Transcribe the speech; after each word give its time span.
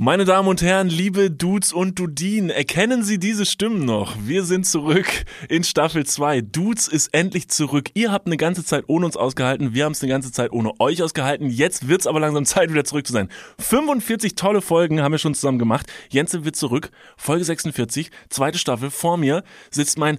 Meine 0.00 0.24
Damen 0.24 0.46
und 0.46 0.62
Herren, 0.62 0.88
liebe 0.88 1.28
Dudes 1.28 1.72
und 1.72 1.98
Dudinen, 1.98 2.50
erkennen 2.50 3.02
Sie 3.02 3.18
diese 3.18 3.44
Stimmen 3.44 3.84
noch? 3.84 4.14
Wir 4.20 4.44
sind 4.44 4.64
zurück 4.64 5.08
in 5.48 5.64
Staffel 5.64 6.06
2. 6.06 6.42
Dudes 6.42 6.86
ist 6.86 7.12
endlich 7.12 7.48
zurück. 7.48 7.90
Ihr 7.94 8.12
habt 8.12 8.26
eine 8.26 8.36
ganze 8.36 8.64
Zeit 8.64 8.84
ohne 8.86 9.06
uns 9.06 9.16
ausgehalten, 9.16 9.74
wir 9.74 9.84
haben 9.84 9.90
es 9.90 10.00
eine 10.00 10.10
ganze 10.10 10.30
Zeit 10.30 10.52
ohne 10.52 10.78
euch 10.78 11.02
ausgehalten. 11.02 11.50
Jetzt 11.50 11.88
wird's 11.88 12.06
aber 12.06 12.20
langsam 12.20 12.44
Zeit, 12.44 12.70
wieder 12.70 12.84
zurück 12.84 13.08
zu 13.08 13.12
sein. 13.12 13.28
45 13.58 14.36
tolle 14.36 14.60
Folgen 14.60 15.02
haben 15.02 15.10
wir 15.10 15.18
schon 15.18 15.34
zusammen 15.34 15.58
gemacht. 15.58 15.88
Jense 16.10 16.44
wird 16.44 16.54
zurück. 16.54 16.92
Folge 17.16 17.42
46, 17.42 18.12
zweite 18.28 18.58
Staffel. 18.58 18.92
Vor 18.92 19.16
mir 19.16 19.42
sitzt 19.72 19.98
mein 19.98 20.18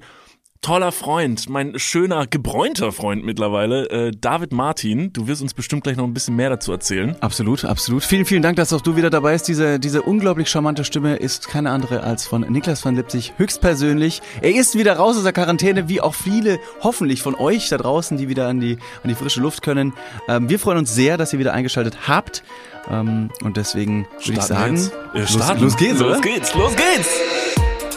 toller 0.62 0.91
Freund, 0.91 1.48
mein 1.50 1.80
schöner, 1.80 2.28
gebräunter 2.28 2.92
Freund 2.92 3.23
mittlerweile, 3.23 3.89
äh, 3.89 4.12
David 4.12 4.52
Martin. 4.52 5.14
Du 5.14 5.28
wirst 5.28 5.42
uns 5.42 5.54
bestimmt 5.54 5.84
gleich 5.84 5.96
noch 5.96 6.04
ein 6.04 6.14
bisschen 6.14 6.36
mehr 6.36 6.50
dazu 6.50 6.71
erzählen. 6.74 7.16
Absolut, 7.21 7.64
absolut. 7.64 8.04
Vielen, 8.04 8.25
vielen 8.25 8.42
Dank, 8.42 8.57
dass 8.57 8.74
auch 8.74 8.82
du 8.82 8.96
wieder 8.98 9.10
dabei 9.10 9.34
bist. 9.34 9.48
Diese, 9.48 9.80
diese 9.80 10.02
unglaublich 10.02 10.50
charmante 10.50 10.84
Stimme 10.84 11.16
ist 11.16 11.48
keine 11.48 11.70
andere 11.71 12.04
als 12.04 12.28
von 12.28 12.42
Niklas 12.42 12.84
van 12.84 12.96
Lipzig 12.96 13.34
höchstpersönlich. 13.37 14.21
Er 14.42 14.54
ist 14.54 14.78
wieder 14.78 14.98
raus 14.98 15.15
aus 15.15 15.24
der 15.24 15.34
Quarantäne, 15.34 15.87
wie 15.87 16.01
auch 16.01 16.14
viele, 16.14 16.60
hoffentlich 16.82 17.21
von 17.21 17.36
euch 17.36 17.70
da 17.70 17.78
draußen, 17.78 18.18
die 18.18 18.28
wieder 18.28 18.48
an 18.48 18.60
die, 18.60 18.73
an 19.04 19.10
die 19.10 19.15
frische 19.15 19.39
Luft 19.39 19.62
können. 19.62 19.93
Ähm, 20.28 20.50
wir 20.50 20.60
freuen 20.60 20.79
uns 20.79 20.93
sehr, 20.93 21.18
dass 21.18 21.32
ihr 21.32 21.39
wieder 21.39 21.54
eingeschaltet 21.54 22.07
habt. 22.07 22.43
Ähm, 22.89 23.29
und 23.43 23.56
deswegen 23.56 24.07
würde 24.26 24.39
ich 24.39 24.46
sagen, 24.46 24.76
Äh, 25.14 25.20
los, 25.21 25.32
starten. 25.34 25.62
los 25.64 25.78
geht's, 25.78 26.01
oder? 26.01 26.10
Los 26.15 26.21
geht's, 26.21 26.54
los 26.54 26.76
geht's! 26.76 27.10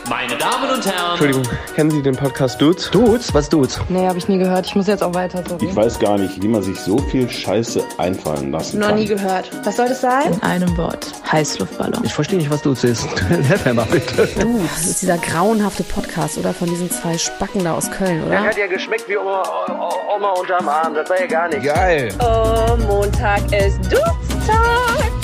Meine 0.09 0.37
Damen 0.37 0.69
und 0.74 0.84
Herren, 0.84 1.11
Entschuldigung, 1.12 1.42
kennen 1.77 1.91
Sie 1.91 2.02
den 2.02 2.16
Podcast 2.16 2.60
Dudes? 2.60 2.91
Dudes? 2.91 3.33
Was 3.33 3.48
Dudes? 3.48 3.80
Nee, 3.88 4.06
habe 4.06 4.19
ich 4.19 4.27
nie 4.29 4.37
gehört. 4.37 4.66
Ich 4.66 4.74
muss 4.74 4.87
jetzt 4.88 5.02
auch 5.02 5.15
weiter. 5.15 5.43
Sorry. 5.48 5.65
Ich 5.65 5.77
weiß 5.77 5.98
gar 6.01 6.19
nicht, 6.19 6.43
wie 6.43 6.48
man 6.48 6.62
sich 6.62 6.79
so 6.80 6.98
viel 6.98 7.30
Scheiße 7.30 7.83
einfallen 7.98 8.51
lassen 8.51 8.80
Noch 8.80 8.88
kann. 8.88 8.98
nie 8.98 9.07
gehört. 9.07 9.48
Was 9.65 9.77
soll 9.77 9.88
das 9.88 10.01
sein? 10.01 10.33
In 10.33 10.43
einem 10.43 10.77
Wort. 10.77 11.07
Heißluftballon. 11.30 12.05
Ich 12.05 12.12
verstehe 12.12 12.38
nicht, 12.38 12.51
was 12.51 12.62
Dudes 12.62 12.83
ist. 12.84 13.07
Helf 13.29 13.65
mir 13.65 13.74
mal 13.74 13.87
bitte. 13.87 14.29
Du, 14.41 14.60
das 14.74 14.87
ist 14.87 15.02
dieser 15.02 15.19
grauenhafte 15.19 15.85
Podcast, 15.85 16.37
oder? 16.37 16.52
Von 16.52 16.69
diesen 16.69 16.91
zwei 16.91 17.16
Spacken 17.16 17.63
da 17.65 17.74
aus 17.74 17.91
Köln, 17.91 18.24
oder? 18.24 18.43
hat 18.43 18.59
ja 18.59 18.66
geschmeckt 18.66 19.09
wie 19.09 19.16
Oma, 19.16 19.43
Oma 20.16 20.30
unterm 20.32 20.69
Arm. 20.69 20.95
Das 20.95 21.09
war 21.09 21.21
ja 21.21 21.26
gar 21.26 21.48
nicht. 21.48 21.63
Geil. 21.63 22.13
Oh, 22.19 22.76
Montag 22.88 23.41
ist 23.52 23.79
Dutztag. 23.85 25.21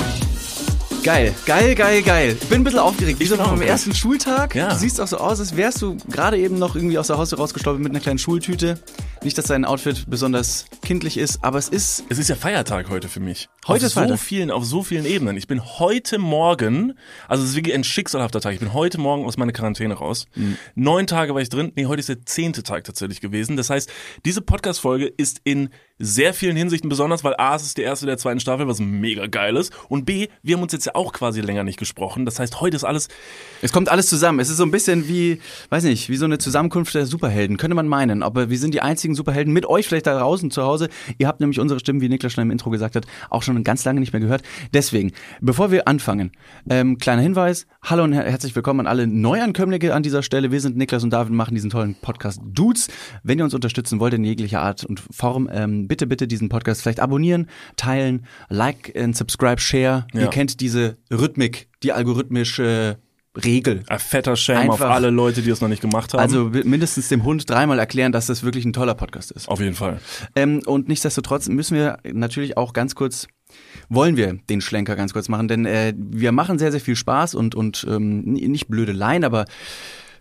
Geil, 1.03 1.35
geil, 1.47 1.75
geil, 1.75 2.03
geil. 2.03 2.37
Ich 2.41 2.49
bin 2.49 2.61
ein 2.61 2.65
bisschen 2.65 2.81
aufgeregt. 2.81 3.19
So 3.23 3.29
bin 3.29 3.37
vom 3.37 3.53
aufgeregt. 3.53 3.71
ersten 3.71 3.95
Schultag. 3.95 4.55
Ja. 4.55 4.71
Du 4.71 4.75
siehst 4.77 5.01
auch 5.01 5.07
so 5.07 5.17
aus, 5.19 5.39
als 5.41 5.57
wärst 5.57 5.81
du 5.81 5.97
gerade 6.11 6.37
eben 6.39 6.59
noch 6.59 6.75
irgendwie 6.75 6.99
aus 6.99 7.07
der 7.07 7.17
Haustür 7.19 7.39
rausgestolpert 7.39 7.83
mit 7.83 7.93
einer 7.93 8.01
kleinen 8.01 8.19
Schultüte. 8.19 8.79
Nicht, 9.23 9.37
dass 9.39 9.47
dein 9.47 9.65
Outfit 9.65 10.05
besonders 10.09 10.67
kindlich 10.83 11.17
ist, 11.17 11.43
aber 11.43 11.59
es 11.59 11.69
ist 11.69 12.05
Es 12.09 12.19
ist 12.19 12.29
ja 12.29 12.37
Feiertag 12.37 12.89
heute 12.91 13.09
für 13.09 13.21
mich. 13.21 13.49
Heute 13.67 13.79
auf 13.79 13.87
ist 13.89 13.95
so 13.95 14.01
Feiertag. 14.01 14.19
vielen, 14.21 14.51
auf 14.51 14.65
so 14.65 14.83
vielen 14.83 15.07
Ebenen. 15.07 15.37
Ich 15.37 15.47
bin 15.49 15.63
heute 15.65 16.19
Morgen, 16.19 16.95
also 17.27 17.43
es 17.43 17.51
ist 17.51 17.57
wirklich 17.57 17.75
ein 17.75 17.85
schicksalhafter 17.85 18.41
Tag. 18.41 18.55
Ich 18.55 18.61
bin 18.61 18.75
heute 18.75 18.99
Morgen 18.99 19.25
aus 19.25 19.37
meiner 19.37 19.53
Quarantäne 19.53 19.95
raus. 19.95 20.27
Mhm. 20.35 20.57
Neun 20.75 21.07
Tage 21.07 21.35
war 21.35 21.41
ich 21.41 21.49
drin. 21.49 21.73
Nee, 21.75 21.87
heute 21.87 22.01
ist 22.01 22.09
der 22.09 22.25
zehnte 22.27 22.63
Tag 22.63 22.85
tatsächlich 22.85 23.21
gewesen. 23.21 23.57
Das 23.57 23.71
heißt, 23.71 23.91
diese 24.25 24.41
Podcast-Folge 24.41 25.07
ist 25.07 25.41
in 25.45 25.71
sehr 25.99 26.33
vielen 26.33 26.57
Hinsichten 26.57 26.89
besonders, 26.89 27.25
weil 27.25 27.35
A, 27.39 27.57
es 27.57 27.65
ist 27.65 27.77
die 27.77 27.83
erste 27.83 28.07
der 28.07 28.19
zweiten 28.19 28.39
Staffel, 28.39 28.69
was 28.69 28.79
mega 28.79 29.27
geil 29.27 29.57
ist. 29.57 29.73
Und 29.89 30.05
B, 30.05 30.29
wir 30.43 30.55
haben 30.57 30.63
uns 30.63 30.73
jetzt 30.73 30.87
ja 30.87 30.95
auch 30.99 31.13
quasi 31.13 31.41
länger 31.41 31.63
nicht 31.63 31.79
gesprochen. 31.79 32.27
Das 32.27 32.41
heißt, 32.41 32.61
heute 32.61 32.77
ist 32.77 32.83
alles, 32.83 33.09
Es 33.63 33.73
kommt 33.73 33.89
alles 33.89 34.09
zusammen. 34.09 34.41
Es 34.41 34.51
ist 34.51 34.57
so 34.57 34.65
ein 34.65 34.73
bisschen 34.73 35.09
wie, 35.09 35.41
weiß 35.71 35.85
nicht, 35.85 36.09
wie 36.09 36.17
so 36.17 36.25
eine 36.25 36.39
Zusammenkunft 36.39 36.93
der 36.95 37.07
Superhelden, 37.07 37.57
könnte 37.57 37.77
man 37.77 37.87
meinen. 37.87 38.23
Aber 38.23 38.51
wir 38.51 38.59
sind 38.59 38.75
die 38.75 38.83
einzigen 38.83 39.15
Superhelden 39.15 39.53
mit 39.53 39.65
euch 39.65 39.87
vielleicht 39.87 40.09
da 40.09 40.19
draußen 40.19 40.51
zu 40.51 40.63
Hause. 40.65 40.89
Ihr 41.19 41.29
habt 41.29 41.41
nämlich 41.41 41.61
unsere 41.61 41.79
Stimmen, 41.79 42.01
wie 42.01 42.09
Niklas 42.09 42.33
schon 42.33 42.43
im 42.43 42.51
Intro 42.51 42.71
gesagt 42.71 42.97
hat, 42.97 43.07
auch 43.31 43.43
schon 43.43 43.63
ganz 43.63 43.85
lange 43.85 44.01
nicht 44.01 44.13
mehr 44.13 44.21
gehört. 44.21 44.43
Deswegen, 44.75 45.13
bevor 45.41 45.71
wir 45.71 45.87
anfangen, 45.87 46.33
ähm, 46.69 46.99
kleiner 46.99 47.23
Hinweis. 47.23 47.67
Hallo 47.83 48.03
und 48.03 48.13
her 48.13 48.25
herzlich 48.25 48.57
willkommen 48.57 48.81
an 48.81 48.87
alle 48.89 49.07
Neuankömmlinge 49.07 49.95
an 49.95 50.03
dieser 50.03 50.25
Stelle. 50.25 50.51
Wir 50.51 50.61
sind 50.61 50.77
Niklas 50.77 51.05
und 51.05 51.11
David, 51.11 51.33
machen 51.33 51.55
diesen 51.55 51.71
tollen 51.71 51.95
Podcast 51.95 52.41
Dudes. 52.45 52.89
Wenn 53.23 53.39
ihr 53.39 53.45
uns 53.45 53.55
unterstützen 53.55 54.01
wollt 54.01 54.15
in 54.15 54.25
jeglicher 54.25 54.63
Art 54.63 54.85
und 54.85 55.01
Form, 55.13 55.49
ähm, 55.53 55.87
bitte, 55.87 56.09
bitte 56.09 56.27
diesen 56.27 56.49
Podcast 56.49 56.83
vielleicht 56.83 57.01
abonnieren, 57.01 57.47
teilen, 57.77 58.27
like 58.49 58.93
and 58.97 59.17
subscribe, 59.17 59.61
share. 59.61 60.07
Ja. 60.13 60.23
Ihr 60.23 60.29
kennt 60.29 60.61
diese 60.61 60.78
Rhythmik, 61.11 61.69
die 61.83 61.93
algorithmische 61.93 62.99
Regel. 63.45 63.83
ein 63.89 63.99
fetter 64.01 64.35
Shame 64.37 64.71
auf 64.71 64.81
Einfach- 64.81 64.95
alle 64.95 65.11
Leute, 65.11 65.43
die 65.43 65.51
es 65.51 65.61
noch 65.61 65.69
nicht 65.69 65.81
gemacht 65.83 66.13
haben. 66.13 66.21
Also 66.21 66.51
mindestens 66.65 67.09
dem 67.09 67.23
Hund 67.25 67.49
dreimal 67.49 67.79
erklären, 67.79 68.11
dass 68.11 68.27
das 68.27 68.43
wirklich 68.43 68.65
ein 68.65 68.73
toller 68.73 68.95
Podcast 68.95 69.31
ist. 69.31 69.49
auf 69.49 69.61
jeden 69.61 69.75
Fall. 69.77 70.01
Ähm, 70.35 70.61
und 70.67 70.89
nichtsdestotrotz 70.89 71.49
müssen 71.49 71.77
wir 71.77 71.99
natürlich 72.05 72.57
auch 72.57 72.73
ganz 72.73 72.95
kurz, 72.97 73.29
wollen 73.89 74.17
wir 74.17 74.39
den 74.51 74.61
Schlenker 74.61 74.97
ganz 74.97 75.13
kurz 75.13 75.29
machen, 75.29 75.47
denn 75.47 75.67
äh, 75.67 75.95
wir 75.97 76.33
machen 76.33 76.59
sehr, 76.59 76.73
sehr 76.73 76.81
viel 76.81 76.97
Spaß 76.97 77.35
und, 77.37 77.55
und 77.55 77.87
ähm, 77.89 78.23
nicht 78.25 78.67
blöde 78.69 78.93
Laien, 78.93 79.25
aber 79.25 79.45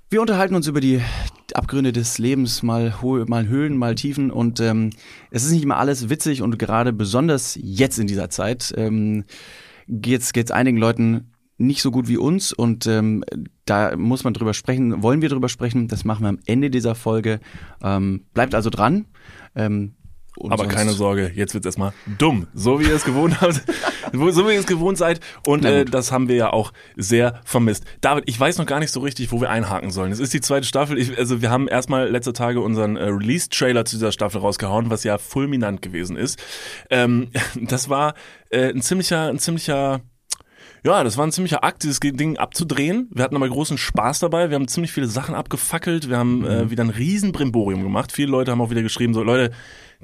wir 0.09 0.21
unterhalten 0.21 0.55
uns 0.55 0.67
über 0.67 0.79
die 0.79 1.01
Abgründe 1.53 1.91
des 1.91 2.17
Lebens, 2.19 2.61
mal, 2.63 3.01
Ho 3.01 3.25
mal 3.27 3.47
Höhen, 3.47 3.77
mal 3.77 3.95
Tiefen 3.95 4.31
und 4.31 4.59
ähm, 4.59 4.91
es 5.31 5.43
ist 5.43 5.51
nicht 5.51 5.63
immer 5.63 5.77
alles 5.77 6.09
witzig 6.09 6.41
und 6.43 6.59
gerade 6.59 6.93
besonders 6.93 7.57
jetzt 7.61 7.97
in 7.99 8.07
dieser 8.07 8.29
Zeit 8.29 8.73
ähm, 8.77 9.25
geht's 9.87 10.33
geht's 10.33 10.51
einigen 10.51 10.77
Leuten 10.77 11.31
nicht 11.57 11.81
so 11.81 11.89
gut 11.89 12.07
wie 12.07 12.17
uns 12.17 12.53
und 12.53 12.85
ähm, 12.85 13.23
da 13.65 13.95
muss 13.97 14.23
man 14.23 14.33
drüber 14.33 14.53
sprechen, 14.53 15.01
wollen 15.01 15.21
wir 15.21 15.29
drüber 15.29 15.49
sprechen, 15.49 15.87
das 15.87 16.05
machen 16.05 16.23
wir 16.23 16.29
am 16.29 16.39
Ende 16.45 16.69
dieser 16.69 16.93
Folge. 16.93 17.39
Ähm, 17.81 18.25
bleibt 18.33 18.53
also 18.53 18.69
dran. 18.69 19.05
Ähm, 19.55 19.93
und 20.37 20.51
Aber 20.51 20.67
keine 20.67 20.91
Sorge, 20.91 21.31
jetzt 21.33 21.53
wird's 21.53 21.65
erstmal 21.65 21.93
dumm, 22.17 22.47
so 22.53 22.79
wie 22.79 22.85
ihr 22.85 22.95
es 22.95 23.03
gewohnt 23.03 23.41
habt, 23.41 23.63
so 24.13 24.47
wie 24.47 24.53
ihr 24.53 24.59
es 24.59 24.67
gewohnt 24.67 24.97
seid. 24.97 25.19
Und 25.45 25.65
äh, 25.65 25.85
das 25.85 26.11
haben 26.11 26.27
wir 26.27 26.35
ja 26.35 26.53
auch 26.53 26.71
sehr 26.95 27.41
vermisst. 27.43 27.85
David, 28.01 28.23
ich 28.27 28.39
weiß 28.39 28.57
noch 28.57 28.65
gar 28.65 28.79
nicht 28.79 28.91
so 28.91 28.99
richtig, 28.99 29.31
wo 29.31 29.41
wir 29.41 29.49
einhaken 29.49 29.91
sollen. 29.91 30.11
Es 30.11 30.19
ist 30.19 30.33
die 30.33 30.41
zweite 30.41 30.65
Staffel. 30.65 30.97
Ich, 30.97 31.17
also 31.17 31.41
wir 31.41 31.49
haben 31.49 31.67
erstmal 31.67 32.09
letzte 32.09 32.33
Tage 32.33 32.61
unseren 32.61 32.97
äh, 32.97 33.03
Release-Trailer 33.05 33.85
zu 33.85 33.95
dieser 33.95 34.11
Staffel 34.11 34.41
rausgehauen, 34.41 34.89
was 34.89 35.03
ja 35.03 35.17
fulminant 35.17 35.81
gewesen 35.81 36.15
ist. 36.15 36.39
Ähm, 36.89 37.29
das 37.55 37.89
war 37.89 38.13
äh, 38.49 38.69
ein 38.69 38.81
ziemlicher, 38.81 39.27
ein 39.27 39.39
ziemlicher 39.39 40.01
ja, 40.83 41.03
das 41.03 41.17
war 41.17 41.25
ein 41.25 41.31
ziemlicher 41.31 41.63
Akt, 41.63 41.83
dieses 41.83 41.99
Ding 41.99 42.37
abzudrehen. 42.37 43.09
Wir 43.13 43.23
hatten 43.23 43.35
aber 43.35 43.49
großen 43.49 43.77
Spaß 43.77 44.19
dabei. 44.19 44.49
Wir 44.49 44.55
haben 44.55 44.67
ziemlich 44.67 44.91
viele 44.91 45.07
Sachen 45.07 45.35
abgefackelt. 45.35 46.09
Wir 46.09 46.17
haben 46.17 46.45
äh, 46.45 46.69
wieder 46.69 46.83
ein 46.83 46.89
riesen 46.89 47.31
Brimborium 47.31 47.83
gemacht. 47.83 48.11
Viele 48.11 48.31
Leute 48.31 48.51
haben 48.51 48.61
auch 48.61 48.69
wieder 48.69 48.83
geschrieben, 48.83 49.13
so 49.13 49.23
Leute, 49.23 49.53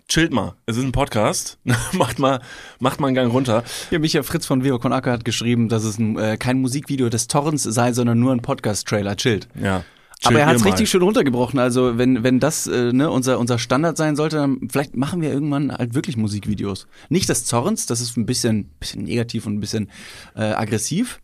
chillt 0.07 0.33
mal. 0.33 0.55
Es 0.65 0.77
ist 0.77 0.83
ein 0.83 0.91
Podcast. 0.91 1.59
macht 1.93 2.19
mal, 2.19 2.41
macht 2.79 2.99
mal 2.99 3.07
einen 3.07 3.15
Gang 3.15 3.31
runter. 3.31 3.63
Ja, 3.91 3.99
Michael 3.99 4.23
Fritz 4.23 4.45
von 4.45 4.63
Viva 4.63 4.77
Con 4.77 4.93
Acker 4.93 5.11
hat 5.11 5.25
geschrieben, 5.25 5.69
dass 5.69 5.83
es 5.83 5.97
ein, 5.97 6.17
äh, 6.17 6.37
kein 6.37 6.59
Musikvideo 6.59 7.09
des 7.09 7.27
Torrents 7.27 7.63
sei, 7.63 7.93
sondern 7.93 8.19
nur 8.19 8.31
ein 8.31 8.41
Podcast-Trailer. 8.41 9.15
Chillt. 9.15 9.47
Ja. 9.61 9.83
Aber 10.23 10.39
er 10.39 10.45
hat 10.45 10.55
es 10.55 10.65
richtig 10.65 10.89
schön 10.89 11.01
runtergebrochen. 11.01 11.59
Also 11.59 11.97
wenn, 11.97 12.23
wenn 12.23 12.39
das 12.39 12.67
äh, 12.67 12.93
ne, 12.93 13.09
unser, 13.09 13.39
unser 13.39 13.59
Standard 13.59 13.97
sein 13.97 14.15
sollte, 14.15 14.37
dann 14.37 14.67
vielleicht 14.69 14.95
machen 14.95 15.21
wir 15.21 15.31
irgendwann 15.31 15.71
halt 15.71 15.95
wirklich 15.95 16.17
Musikvideos. 16.17 16.87
Nicht 17.09 17.29
des 17.29 17.45
Zorns, 17.45 17.85
das 17.85 18.01
ist 18.01 18.17
ein 18.17 18.25
bisschen, 18.25 18.69
bisschen 18.79 19.03
negativ 19.03 19.45
und 19.45 19.55
ein 19.55 19.59
bisschen 19.59 19.89
äh, 20.35 20.41
aggressiv. 20.43 21.19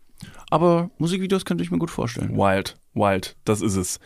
Aber 0.50 0.90
Musikvideos 0.98 1.44
könnte 1.44 1.64
ich 1.64 1.70
mir 1.70 1.78
gut 1.78 1.90
vorstellen. 1.90 2.36
Wild, 2.36 2.76
wild, 2.94 3.36
das 3.44 3.62
ist 3.62 3.76
es. 3.76 4.00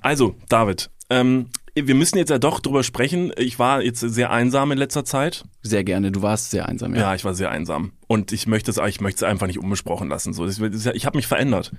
Also, 0.00 0.34
David, 0.48 0.90
ähm, 1.10 1.46
wir 1.74 1.94
müssen 1.94 2.18
jetzt 2.18 2.30
ja 2.30 2.38
doch 2.38 2.60
drüber 2.60 2.82
sprechen. 2.82 3.32
Ich 3.36 3.58
war 3.58 3.82
jetzt 3.82 4.00
sehr 4.00 4.30
einsam 4.30 4.72
in 4.72 4.78
letzter 4.78 5.04
Zeit. 5.04 5.44
Sehr 5.62 5.84
gerne. 5.84 6.10
Du 6.10 6.22
warst 6.22 6.50
sehr 6.50 6.68
einsam, 6.68 6.94
Ja, 6.94 7.02
ja. 7.02 7.14
ich 7.14 7.24
war 7.24 7.34
sehr 7.34 7.50
einsam. 7.50 7.92
Und 8.06 8.32
ich 8.32 8.46
möchte 8.46 8.70
es, 8.70 8.78
ich 8.78 9.00
möchte 9.00 9.24
es 9.24 9.30
einfach 9.30 9.46
nicht 9.46 9.58
unbesprochen 9.58 10.08
lassen. 10.08 10.32
So, 10.32 10.46
das 10.46 10.58
ich 10.58 11.06
habe 11.06 11.18
mich 11.18 11.26
verändert. 11.26 11.72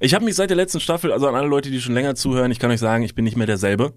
Ich 0.00 0.14
habe 0.14 0.24
mich 0.24 0.34
seit 0.34 0.50
der 0.50 0.56
letzten 0.56 0.80
Staffel, 0.80 1.12
also 1.12 1.26
an 1.28 1.34
alle 1.34 1.48
Leute, 1.48 1.70
die 1.70 1.80
schon 1.80 1.94
länger 1.94 2.14
zuhören, 2.14 2.50
ich 2.50 2.58
kann 2.58 2.70
euch 2.70 2.80
sagen, 2.80 3.02
ich 3.04 3.14
bin 3.14 3.24
nicht 3.24 3.36
mehr 3.36 3.46
derselbe. 3.46 3.92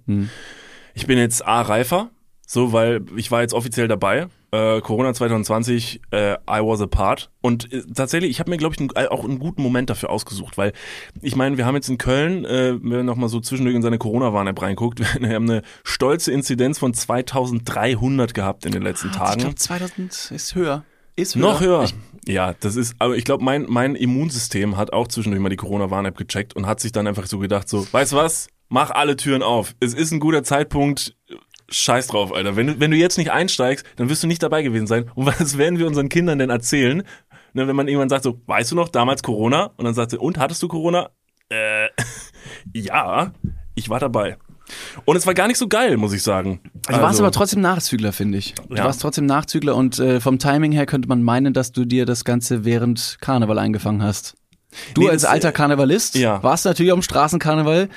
Ich 0.94 1.06
bin 1.08 1.18
jetzt 1.18 1.46
A 1.46 1.62
reifer, 1.62 2.10
so 2.48 2.74
weil 2.74 3.02
ich 3.16 3.32
war 3.32 3.42
jetzt 3.42 3.54
offiziell 3.54 3.88
dabei. 3.88 4.28
Äh, 4.52 4.82
Corona 4.82 5.14
2020, 5.14 6.02
äh, 6.10 6.34
I 6.34 6.60
was 6.62 6.82
a 6.82 6.88
part. 6.88 7.30
Und 7.42 7.72
äh, 7.72 7.84
tatsächlich, 7.94 8.32
ich 8.32 8.40
habe 8.40 8.50
mir, 8.50 8.58
glaube 8.58 8.74
ich, 8.74 8.82
einen, 8.82 9.08
auch 9.10 9.24
einen 9.24 9.38
guten 9.38 9.62
Moment 9.62 9.92
dafür 9.92 10.10
ausgesucht, 10.10 10.58
weil 10.58 10.74
ich 11.22 11.36
meine, 11.36 11.58
wir 11.58 11.68
haben 11.68 11.76
jetzt 11.76 11.88
in 11.90 12.00
Köln, 12.00 12.46
äh, 12.46 12.74
wenn 12.82 13.06
noch 13.06 13.16
mal 13.16 13.30
so 13.30 13.40
zwischendurch 13.42 13.76
in 13.76 13.84
seine 13.84 14.00
Corona-Warn-App 14.00 14.60
reinguckt, 14.60 15.00
wir 15.22 15.36
haben 15.36 15.48
eine 15.50 15.62
stolze 15.84 16.32
Inzidenz 16.32 16.80
von 16.80 16.96
2300 16.96 18.34
gehabt 18.34 18.66
in 18.66 18.72
den 18.72 18.82
letzten 18.82 19.12
Tagen. 19.12 19.30
Ah, 19.30 19.34
Ich 19.34 19.38
glaube 19.40 19.56
2000 19.56 20.32
ist 20.32 20.56
höher. 20.56 20.84
Ist 21.20 21.36
höher. 21.36 21.42
Noch 21.42 21.62
höher. 21.62 21.84
Ich, 21.84 21.96
ja, 22.28 22.54
das 22.60 22.76
ist, 22.76 22.96
aber 23.00 23.16
ich 23.16 23.26
glaube, 23.26 23.44
mein, 23.44 23.66
mein 23.68 23.96
Immunsystem 23.96 24.78
hat 24.78 24.94
auch 24.94 25.08
zwischendurch 25.08 25.42
mal 25.42 25.50
die 25.50 25.56
Corona-Warn-App 25.56 26.18
gecheckt 26.18 26.56
und 26.56 26.66
hat 26.66 26.80
sich 26.80 26.92
dann 26.92 27.08
einfach 27.08 27.26
so 27.28 27.40
gedacht, 27.40 27.68
so, 27.68 27.86
weißt 27.92 28.14
du 28.14 28.18
was? 28.18 28.48
Mach 28.70 28.92
alle 28.92 29.16
Türen 29.16 29.42
auf. 29.42 29.76
Es 29.80 29.94
ist 29.94 30.12
ein 30.12 30.20
guter 30.20 30.44
Zeitpunkt. 30.44 31.16
Scheiß 31.72 32.08
drauf, 32.08 32.34
Alter. 32.34 32.56
Wenn 32.56 32.68
du, 32.68 32.80
wenn 32.80 32.92
du 32.92 32.98
jetzt 32.98 33.18
nicht 33.18 33.32
einsteigst, 33.32 33.86
dann 33.96 34.10
wirst 34.10 34.24
du 34.24 34.28
nicht 34.28 34.42
dabei 34.42 34.64
gewesen 34.64 34.88
sein. 34.88 35.12
Und 35.16 35.26
was 35.40 35.58
werden 35.58 35.80
wir 35.80 35.88
unseren 35.88 36.10
Kindern 36.10 36.40
denn 36.40 36.50
erzählen? 36.50 37.04
Ne, 37.54 37.68
wenn 37.68 37.76
man 37.76 37.88
irgendwann 37.88 38.10
sagt 38.10 38.24
so, 38.24 38.40
weißt 38.46 38.72
du 38.72 38.76
noch, 38.76 38.90
damals 38.90 39.24
Corona? 39.24 39.72
Und 39.78 39.86
dann 39.86 39.94
sagt 39.94 40.12
sie, 40.12 40.20
und, 40.20 40.38
hattest 40.38 40.62
du 40.62 40.68
Corona? 40.68 41.10
Äh, 41.50 41.88
ja, 42.74 43.34
ich 43.76 43.90
war 43.90 44.00
dabei. 44.00 44.38
Und 45.06 45.16
es 45.16 45.26
war 45.28 45.34
gar 45.34 45.48
nicht 45.48 45.58
so 45.58 45.68
geil, 45.68 45.98
muss 45.98 46.14
ich 46.14 46.24
sagen. 46.24 46.60
Du 46.88 46.94
warst 46.94 47.20
aber 47.20 47.32
trotzdem 47.32 47.62
Nachzügler, 47.62 48.14
finde 48.14 48.38
ich. 48.38 48.54
Du 48.70 48.76
Ja. 48.76 48.86
warst 48.86 49.02
trotzdem 49.02 49.26
Nachzügler 49.26 49.76
und 49.76 50.00
äh, 50.00 50.20
vom 50.20 50.40
Timing 50.40 50.72
her 50.72 50.86
könnte 50.86 51.08
man 51.10 51.24
meinen, 51.24 51.54
dass 51.54 51.72
du 51.72 51.86
dir 51.86 52.06
das 52.06 52.24
Ganze 52.26 52.66
während 52.66 53.18
Karneval 53.22 53.60
eingefangen 53.60 54.04
hast. 54.04 54.36
Du 54.94 55.02
Nee, 55.02 55.10
als 55.10 55.24
das, 55.24 55.32
alter 55.32 55.50
äh, 55.50 55.52
Karnevalist 55.52 56.16
ja. 56.16 56.44
warst 56.44 56.66
natürlich 56.66 56.92
am 56.92 57.02
Straßenkarneval, 57.02 57.90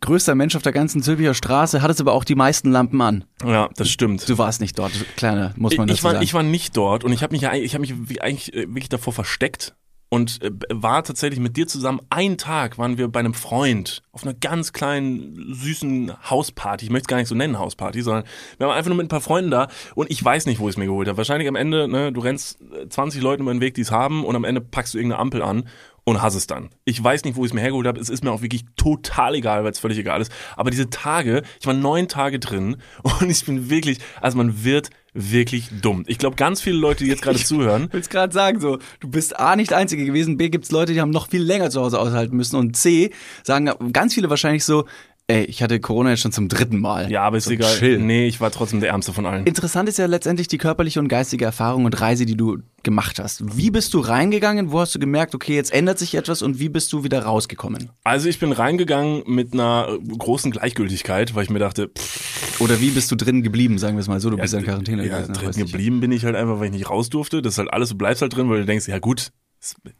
größter 0.00 0.34
Mensch 0.34 0.56
auf 0.56 0.62
der 0.62 0.72
ganzen 0.72 1.02
Zülpicher 1.02 1.34
Straße, 1.34 1.82
hattest 1.82 2.00
aber 2.00 2.12
auch 2.12 2.24
die 2.24 2.34
meisten 2.34 2.70
Lampen 2.72 3.00
an. 3.02 3.24
Ja, 3.44 3.68
das 3.76 3.90
stimmt. 3.90 4.26
Du 4.28 4.38
warst 4.38 4.60
nicht 4.60 4.78
dort, 4.78 4.92
kleiner, 5.16 5.52
muss 5.56 5.76
man 5.76 5.86
ich, 5.88 5.96
dazu 5.96 5.98
ich, 5.98 6.04
war, 6.04 6.12
sagen. 6.12 6.24
ich 6.24 6.34
war 6.34 6.42
nicht 6.42 6.76
dort 6.76 7.04
und 7.04 7.12
ich 7.12 7.22
habe 7.22 7.32
mich 7.32 7.42
ja 7.42 7.52
ich 7.52 7.74
habe 7.74 7.82
mich 7.86 8.22
eigentlich 8.22 8.54
äh, 8.54 8.60
wirklich 8.68 8.88
davor 8.88 9.12
versteckt 9.12 9.74
und 10.14 10.40
äh, 10.42 10.52
war 10.70 11.02
tatsächlich 11.02 11.40
mit 11.40 11.56
dir 11.56 11.66
zusammen. 11.66 12.00
Einen 12.08 12.38
Tag 12.38 12.78
waren 12.78 12.98
wir 12.98 13.08
bei 13.08 13.18
einem 13.18 13.34
Freund 13.34 14.04
auf 14.12 14.22
einer 14.22 14.32
ganz 14.32 14.72
kleinen 14.72 15.52
süßen 15.52 16.30
Hausparty. 16.30 16.84
Ich 16.84 16.90
möchte 16.92 17.06
es 17.06 17.08
gar 17.08 17.16
nicht 17.16 17.26
so 17.26 17.34
nennen 17.34 17.58
Hausparty, 17.58 18.00
sondern 18.00 18.22
wir 18.58 18.68
waren 18.68 18.76
einfach 18.76 18.90
nur 18.90 18.96
mit 18.96 19.06
ein 19.06 19.08
paar 19.08 19.20
Freunden 19.20 19.50
da 19.50 19.66
und 19.96 20.12
ich 20.12 20.24
weiß 20.24 20.46
nicht, 20.46 20.60
wo 20.60 20.68
ich 20.68 20.74
es 20.74 20.76
mir 20.76 20.86
geholt 20.86 21.08
habe. 21.08 21.18
Wahrscheinlich 21.18 21.48
am 21.48 21.56
Ende, 21.56 21.88
ne, 21.88 22.12
du 22.12 22.20
rennst 22.20 22.60
äh, 22.60 22.88
20 22.88 23.22
Leuten 23.22 23.42
über 23.42 23.52
den 23.52 23.60
Weg, 23.60 23.74
die 23.74 23.80
es 23.80 23.90
haben 23.90 24.24
und 24.24 24.36
am 24.36 24.44
Ende 24.44 24.60
packst 24.60 24.94
du 24.94 24.98
irgendeine 24.98 25.20
Ampel 25.20 25.42
an 25.42 25.64
und 26.04 26.20
hast 26.20 26.34
es 26.34 26.46
dann. 26.46 26.70
Ich 26.84 27.02
weiß 27.02 27.24
nicht, 27.24 27.36
wo 27.36 27.44
ich 27.44 27.50
es 27.50 27.54
mir 27.54 27.62
hergeholt 27.62 27.86
habe. 27.86 27.98
Es 27.98 28.10
ist 28.10 28.22
mir 28.22 28.30
auch 28.30 28.42
wirklich 28.42 28.64
total 28.76 29.34
egal, 29.34 29.64
weil 29.64 29.72
es 29.72 29.78
völlig 29.78 29.98
egal 29.98 30.20
ist. 30.20 30.30
Aber 30.56 30.70
diese 30.70 30.90
Tage, 30.90 31.42
ich 31.60 31.66
war 31.66 31.74
neun 31.74 32.08
Tage 32.08 32.38
drin 32.38 32.76
und 33.02 33.30
ich 33.30 33.44
bin 33.44 33.70
wirklich, 33.70 33.98
also 34.20 34.36
man 34.36 34.64
wird 34.64 34.90
wirklich 35.14 35.70
dumm. 35.80 36.04
Ich 36.06 36.18
glaube, 36.18 36.36
ganz 36.36 36.60
viele 36.60 36.76
Leute, 36.76 37.04
die 37.04 37.10
jetzt 37.10 37.22
gerade 37.22 37.38
zuhören, 37.44 37.84
Ich 37.86 37.92
will 37.92 38.02
gerade 38.02 38.32
sagen, 38.32 38.60
so, 38.60 38.78
du 39.00 39.08
bist 39.08 39.38
A 39.38 39.56
nicht 39.56 39.70
der 39.70 39.78
Einzige 39.78 40.04
gewesen, 40.04 40.36
B 40.36 40.50
gibt's 40.50 40.72
Leute, 40.72 40.92
die 40.92 41.00
haben 41.00 41.10
noch 41.10 41.28
viel 41.28 41.42
länger 41.42 41.70
zu 41.70 41.80
Hause 41.80 41.98
aushalten 41.98 42.36
müssen 42.36 42.56
und 42.56 42.76
C 42.76 43.10
sagen 43.42 43.70
ganz 43.92 44.14
viele 44.14 44.28
wahrscheinlich 44.28 44.64
so, 44.64 44.86
ey, 45.26 45.44
ich 45.44 45.62
hatte 45.62 45.80
Corona 45.80 46.10
jetzt 46.10 46.20
schon 46.20 46.32
zum 46.32 46.48
dritten 46.48 46.80
Mal. 46.80 47.10
ja, 47.10 47.22
aber 47.22 47.38
ist 47.38 47.44
so, 47.44 47.50
egal. 47.50 47.74
Chill. 47.76 47.98
Nee, 47.98 48.26
ich 48.26 48.40
war 48.40 48.50
trotzdem 48.50 48.80
der 48.80 48.90
Ärmste 48.90 49.12
von 49.12 49.26
allen. 49.26 49.46
Interessant 49.46 49.88
ist 49.88 49.98
ja 49.98 50.06
letztendlich 50.06 50.48
die 50.48 50.58
körperliche 50.58 51.00
und 51.00 51.08
geistige 51.08 51.44
Erfahrung 51.44 51.84
und 51.84 52.00
Reise, 52.00 52.26
die 52.26 52.36
du 52.36 52.58
gemacht 52.82 53.18
hast. 53.18 53.56
Wie 53.56 53.70
bist 53.70 53.94
du 53.94 54.00
reingegangen? 54.00 54.70
Wo 54.70 54.80
hast 54.80 54.94
du 54.94 54.98
gemerkt, 54.98 55.34
okay, 55.34 55.54
jetzt 55.54 55.72
ändert 55.72 55.98
sich 55.98 56.14
etwas 56.14 56.42
und 56.42 56.58
wie 56.58 56.68
bist 56.68 56.92
du 56.92 57.04
wieder 57.04 57.22
rausgekommen? 57.24 57.90
Also 58.04 58.28
ich 58.28 58.38
bin 58.38 58.52
reingegangen 58.52 59.22
mit 59.26 59.54
einer 59.54 59.88
großen 60.18 60.50
Gleichgültigkeit, 60.50 61.34
weil 61.34 61.44
ich 61.44 61.50
mir 61.50 61.58
dachte, 61.58 61.88
pff, 61.88 62.60
Oder 62.60 62.80
wie 62.80 62.90
bist 62.90 63.10
du 63.10 63.16
drin 63.16 63.42
geblieben, 63.42 63.78
sagen 63.78 63.96
wir 63.96 64.00
es 64.00 64.08
mal 64.08 64.20
so, 64.20 64.30
du 64.30 64.36
bist 64.36 64.52
ja 64.52 64.58
in 64.58 64.64
ja, 64.66 64.70
Quarantäne 64.72 65.06
ja, 65.06 65.16
gewesen. 65.16 65.32
drin 65.32 65.48
weiß 65.48 65.56
ich. 65.56 65.64
geblieben 65.64 66.00
bin 66.00 66.12
ich 66.12 66.24
halt 66.24 66.36
einfach, 66.36 66.58
weil 66.60 66.66
ich 66.66 66.72
nicht 66.72 66.90
raus 66.90 67.08
durfte. 67.08 67.40
Das 67.40 67.54
ist 67.54 67.58
halt 67.58 67.72
alles, 67.72 67.88
du 67.88 67.96
bleibst 67.96 68.20
halt 68.20 68.36
drin, 68.36 68.50
weil 68.50 68.60
du 68.60 68.66
denkst, 68.66 68.86
ja 68.88 68.98
gut, 68.98 69.32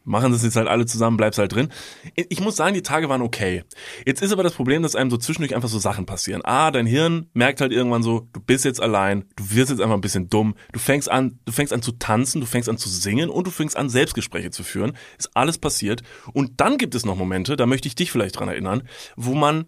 machen 0.03 0.31
das 0.31 0.43
jetzt 0.43 0.55
halt 0.55 0.67
alle 0.67 0.85
zusammen, 0.85 1.17
bleibst 1.17 1.39
halt 1.39 1.53
drin. 1.53 1.69
Ich 2.15 2.39
muss 2.39 2.55
sagen, 2.55 2.73
die 2.73 2.81
Tage 2.81 3.09
waren 3.09 3.21
okay. 3.21 3.63
Jetzt 4.05 4.21
ist 4.21 4.31
aber 4.31 4.43
das 4.43 4.53
Problem, 4.53 4.83
dass 4.83 4.95
einem 4.95 5.09
so 5.09 5.17
zwischendurch 5.17 5.55
einfach 5.55 5.69
so 5.69 5.79
Sachen 5.79 6.05
passieren. 6.05 6.41
Ah, 6.43 6.71
dein 6.71 6.85
Hirn 6.85 7.29
merkt 7.33 7.61
halt 7.61 7.71
irgendwann 7.71 8.03
so, 8.03 8.27
du 8.33 8.39
bist 8.39 8.65
jetzt 8.65 8.81
allein, 8.81 9.25
du 9.35 9.51
wirst 9.51 9.69
jetzt 9.69 9.81
einfach 9.81 9.95
ein 9.95 10.01
bisschen 10.01 10.29
dumm, 10.29 10.55
du 10.71 10.79
fängst 10.79 11.09
an, 11.09 11.39
du 11.45 11.51
fängst 11.51 11.73
an 11.73 11.81
zu 11.81 11.93
tanzen, 11.93 12.41
du 12.41 12.47
fängst 12.47 12.69
an 12.69 12.77
zu 12.77 12.89
singen 12.89 13.29
und 13.29 13.47
du 13.47 13.51
fängst 13.51 13.77
an, 13.77 13.89
Selbstgespräche 13.89 14.51
zu 14.51 14.63
führen. 14.63 14.93
Ist 15.17 15.35
alles 15.35 15.57
passiert. 15.57 16.03
Und 16.33 16.59
dann 16.61 16.77
gibt 16.77 16.95
es 16.95 17.05
noch 17.05 17.15
Momente, 17.15 17.55
da 17.55 17.65
möchte 17.65 17.87
ich 17.87 17.95
dich 17.95 18.11
vielleicht 18.11 18.39
dran 18.39 18.49
erinnern, 18.49 18.83
wo 19.15 19.33
man 19.33 19.67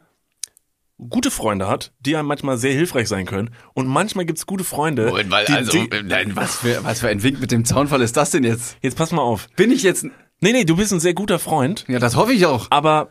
gute 0.98 1.32
Freunde 1.32 1.68
hat, 1.68 1.94
die 2.00 2.16
einem 2.16 2.28
manchmal 2.28 2.58
sehr 2.58 2.74
hilfreich 2.74 3.08
sein 3.08 3.26
können. 3.26 3.52
Und 3.74 3.88
manchmal 3.88 4.26
gibt's 4.26 4.46
gute 4.46 4.64
Freunde. 4.64 5.08
Moment, 5.08 5.30
weil, 5.30 5.46
die, 5.46 5.54
also, 5.54 5.72
die, 5.72 5.90
nein, 6.04 6.36
was 6.36 6.58
für, 6.58 6.84
was 6.84 7.02
für 7.02 7.10
ein 7.10 7.24
Wink 7.24 7.40
mit 7.40 7.52
dem 7.52 7.66
Zaunfall 7.66 8.02
ist 8.02 8.18
das 8.18 8.32
denn 8.32 8.44
jetzt? 8.44 8.78
jetzt 8.82 8.98
pass 8.98 9.12
mal 9.12 9.22
auf. 9.22 9.48
Bin 9.56 9.72
ich 9.72 9.84
jetzt, 9.84 10.08
Nee, 10.40 10.52
nee, 10.52 10.66
du 10.66 10.76
bist 10.76 10.94
ein 10.94 11.00
sehr 11.00 11.16
guter 11.16 11.40
Freund, 11.40 11.86
ja, 11.88 11.98
das 11.98 12.16
hoffe 12.16 12.34
ich 12.34 12.46
auch. 12.46 12.68
aber 12.70 13.10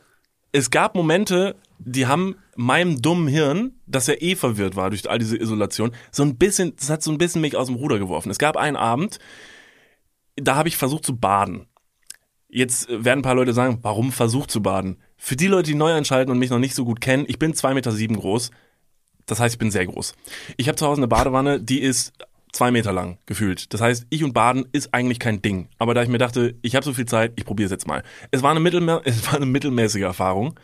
es 0.52 0.70
gab 0.70 0.94
Momente, 0.94 1.56
die 1.78 2.06
haben 2.06 2.36
meinem 2.54 3.02
dummen 3.02 3.26
Hirn, 3.26 3.80
das 3.86 4.06
ja 4.06 4.14
eh 4.18 4.36
verwirrt 4.36 4.76
war 4.76 4.90
durch 4.90 5.10
all 5.10 5.18
diese 5.18 5.36
Isolation, 5.36 5.90
so 6.12 6.22
ein 6.22 6.36
bisschen, 6.36 6.74
das 6.76 6.88
hat 6.88 7.02
so 7.02 7.10
ein 7.10 7.18
bisschen 7.18 7.40
mich 7.40 7.56
aus 7.56 7.66
dem 7.66 7.76
Ruder 7.76 7.98
geworfen. 7.98 8.30
Es 8.30 8.38
gab 8.38 8.56
einen 8.56 8.76
Abend, 8.76 9.18
da 10.36 10.54
habe 10.54 10.68
ich 10.68 10.76
versucht 10.76 11.04
zu 11.04 11.16
baden. 11.16 11.66
Jetzt 12.48 12.88
werden 12.88 13.20
ein 13.20 13.22
paar 13.22 13.34
Leute 13.34 13.52
sagen, 13.52 13.80
warum 13.82 14.12
versucht 14.12 14.50
zu 14.50 14.62
baden? 14.62 15.02
Für 15.16 15.36
die 15.36 15.46
Leute, 15.46 15.70
die 15.70 15.76
neu 15.76 15.92
einschalten 15.92 16.30
und 16.30 16.38
mich 16.38 16.50
noch 16.50 16.58
nicht 16.58 16.74
so 16.74 16.84
gut 16.84 17.00
kennen, 17.00 17.24
ich 17.28 17.38
bin 17.38 17.54
zwei 17.54 17.74
Meter 17.74 17.92
sieben 17.92 18.16
groß. 18.16 18.50
Das 19.26 19.40
heißt, 19.40 19.54
ich 19.54 19.58
bin 19.58 19.70
sehr 19.70 19.86
groß. 19.86 20.14
Ich 20.56 20.68
habe 20.68 20.76
zu 20.76 20.86
Hause 20.86 21.00
eine 21.00 21.08
Badewanne, 21.08 21.60
die 21.60 21.80
ist 21.80 22.12
zwei 22.52 22.70
Meter 22.70 22.92
lang 22.92 23.18
gefühlt. 23.26 23.72
Das 23.74 23.80
heißt, 23.80 24.06
ich 24.10 24.24
und 24.24 24.32
Baden 24.32 24.66
ist 24.72 24.94
eigentlich 24.94 25.18
kein 25.18 25.42
Ding. 25.42 25.68
Aber 25.78 25.94
da 25.94 26.02
ich 26.02 26.08
mir 26.08 26.18
dachte, 26.18 26.54
ich 26.62 26.74
habe 26.74 26.84
so 26.84 26.92
viel 26.92 27.06
Zeit, 27.06 27.32
ich 27.36 27.44
probiere 27.44 27.66
es 27.66 27.70
jetzt 27.70 27.86
mal. 27.86 28.02
Es 28.30 28.42
war 28.42 28.54
eine, 28.54 29.00
es 29.04 29.26
war 29.26 29.34
eine 29.34 29.46
mittelmäßige 29.46 30.02
Erfahrung. 30.02 30.58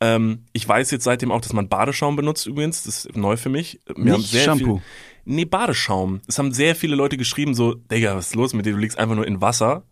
Ähm, 0.00 0.44
ich 0.52 0.66
weiß 0.66 0.90
jetzt 0.90 1.04
seitdem 1.04 1.32
auch, 1.32 1.40
dass 1.40 1.52
man 1.52 1.68
Badeschaum 1.68 2.16
benutzt 2.16 2.46
übrigens. 2.46 2.84
Das 2.84 3.04
ist 3.04 3.16
neu 3.16 3.36
für 3.36 3.48
mich. 3.48 3.80
Mir 3.96 4.16
Nicht 4.16 4.34
Shampoo. 4.34 4.76
Viel, 4.76 4.82
nee, 5.24 5.44
Badeschaum. 5.44 6.20
Es 6.26 6.38
haben 6.38 6.52
sehr 6.52 6.74
viele 6.74 6.96
Leute 6.96 7.16
geschrieben 7.16 7.54
so, 7.54 7.74
Digga, 7.74 8.16
was 8.16 8.28
ist 8.28 8.34
los 8.34 8.54
mit 8.54 8.66
dir? 8.66 8.72
Du 8.72 8.78
liegst 8.78 8.98
einfach 8.98 9.16
nur 9.16 9.26
in 9.26 9.40
Wasser. 9.40 9.84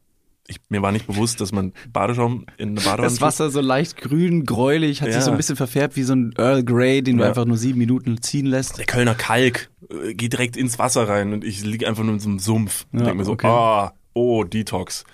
Ich, 0.47 0.59
mir 0.69 0.83
war 0.83 0.93
nicht 0.93 1.07
bewusst, 1.07 1.41
dass 1.41 1.53
man 1.53 1.73
Badeschaum 1.91 2.45
in 2.59 2.71
eine 2.71 2.81
Badewanne 2.81 3.03
Das 3.03 3.21
Wasser 3.23 3.49
so 3.51 3.61
leicht 3.63 3.97
grün, 3.97 4.45
gräulich, 4.45 5.01
hat 5.01 5.09
Ja. 5.09 5.15
sich 5.15 5.25
so 5.25 5.31
ein 5.31 5.39
bisschen 5.39 5.57
verfärbt 5.57 5.97
wie 5.97 6.03
so 6.03 6.13
ein 6.15 6.35
Earl 6.37 6.63
Grey, 6.65 7.03
den 7.03 7.17
du 7.17 7.23
Ja. 7.23 7.31
einfach 7.31 7.47
nur 7.47 7.57
sieben 7.57 7.79
Minuten 7.79 8.21
ziehen 8.21 8.45
lässt. 8.47 8.77
der 8.79 8.85
Kölner 8.85 9.15
Kalk 9.15 9.71
äh, 9.91 10.13
geht 10.13 10.35
direkt 10.35 10.57
ins 10.59 10.79
Wasser 10.79 11.09
rein 11.09 11.33
und 11.33 11.45
ich 11.45 11.65
lieg 11.65 11.87
einfach 11.87 12.03
nur 12.05 12.13
in 12.15 12.21
so 12.21 12.29
einem 12.29 12.39
Sumpf. 12.41 12.85
Und 12.93 12.99
Ja, 13.01 13.05
denk 13.07 13.17
mir 13.17 13.25
so, 13.25 13.33
okay. 13.33 13.47
ah, 13.47 13.95
oh, 14.13 14.45
Detox. 14.45 15.05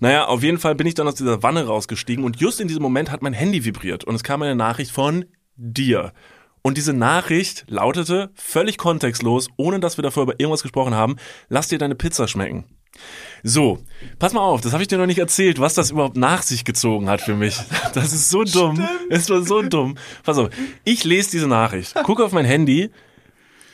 Naja, 0.00 0.26
auf 0.26 0.42
jeden 0.42 0.58
Fall 0.58 0.74
bin 0.74 0.88
ich 0.88 0.94
dann 0.94 1.06
aus 1.06 1.14
dieser 1.14 1.40
Wanne 1.44 1.66
rausgestiegen 1.66 2.24
und 2.24 2.40
just 2.40 2.60
in 2.60 2.66
diesem 2.66 2.82
Moment 2.82 3.12
hat 3.12 3.22
mein 3.22 3.32
Handy 3.32 3.64
vibriert 3.64 4.02
und 4.04 4.16
es 4.16 4.24
kam 4.24 4.42
eine 4.42 4.56
Nachricht 4.56 4.90
von 4.90 5.24
dir. 5.56 6.12
Und 6.62 6.76
diese 6.76 6.92
Nachricht 6.92 7.64
lautete, 7.68 8.30
völlig 8.34 8.76
kontextlos, 8.76 9.48
ohne 9.56 9.78
dass 9.80 9.96
wir 9.98 10.02
davor 10.02 10.24
über 10.24 10.34
irgendwas 10.40 10.62
gesprochen 10.62 10.94
haben, 10.94 11.16
lass 11.48 11.68
dir 11.68 11.78
deine 11.78 11.94
Pizza 11.94 12.26
schmecken. 12.28 12.64
So, 13.42 13.78
pass 14.18 14.32
mal 14.32 14.40
auf, 14.40 14.60
das 14.60 14.72
habe 14.72 14.82
ich 14.82 14.88
dir 14.88 14.98
noch 14.98 15.06
nicht 15.06 15.18
erzählt, 15.18 15.58
was 15.60 15.74
das 15.74 15.90
überhaupt 15.90 16.16
nach 16.16 16.42
sich 16.42 16.64
gezogen 16.64 17.08
hat 17.08 17.20
für 17.20 17.34
mich. 17.34 17.58
Das 17.94 18.12
ist 18.12 18.30
so 18.30 18.44
dumm. 18.44 18.86
Es 19.08 19.28
war 19.30 19.42
so 19.42 19.62
dumm. 19.62 19.96
Pass 20.22 20.38
auf, 20.38 20.50
ich 20.84 21.04
lese 21.04 21.30
diese 21.32 21.48
Nachricht, 21.48 21.94
gucke 22.04 22.24
auf 22.24 22.32
mein 22.32 22.44
Handy 22.44 22.90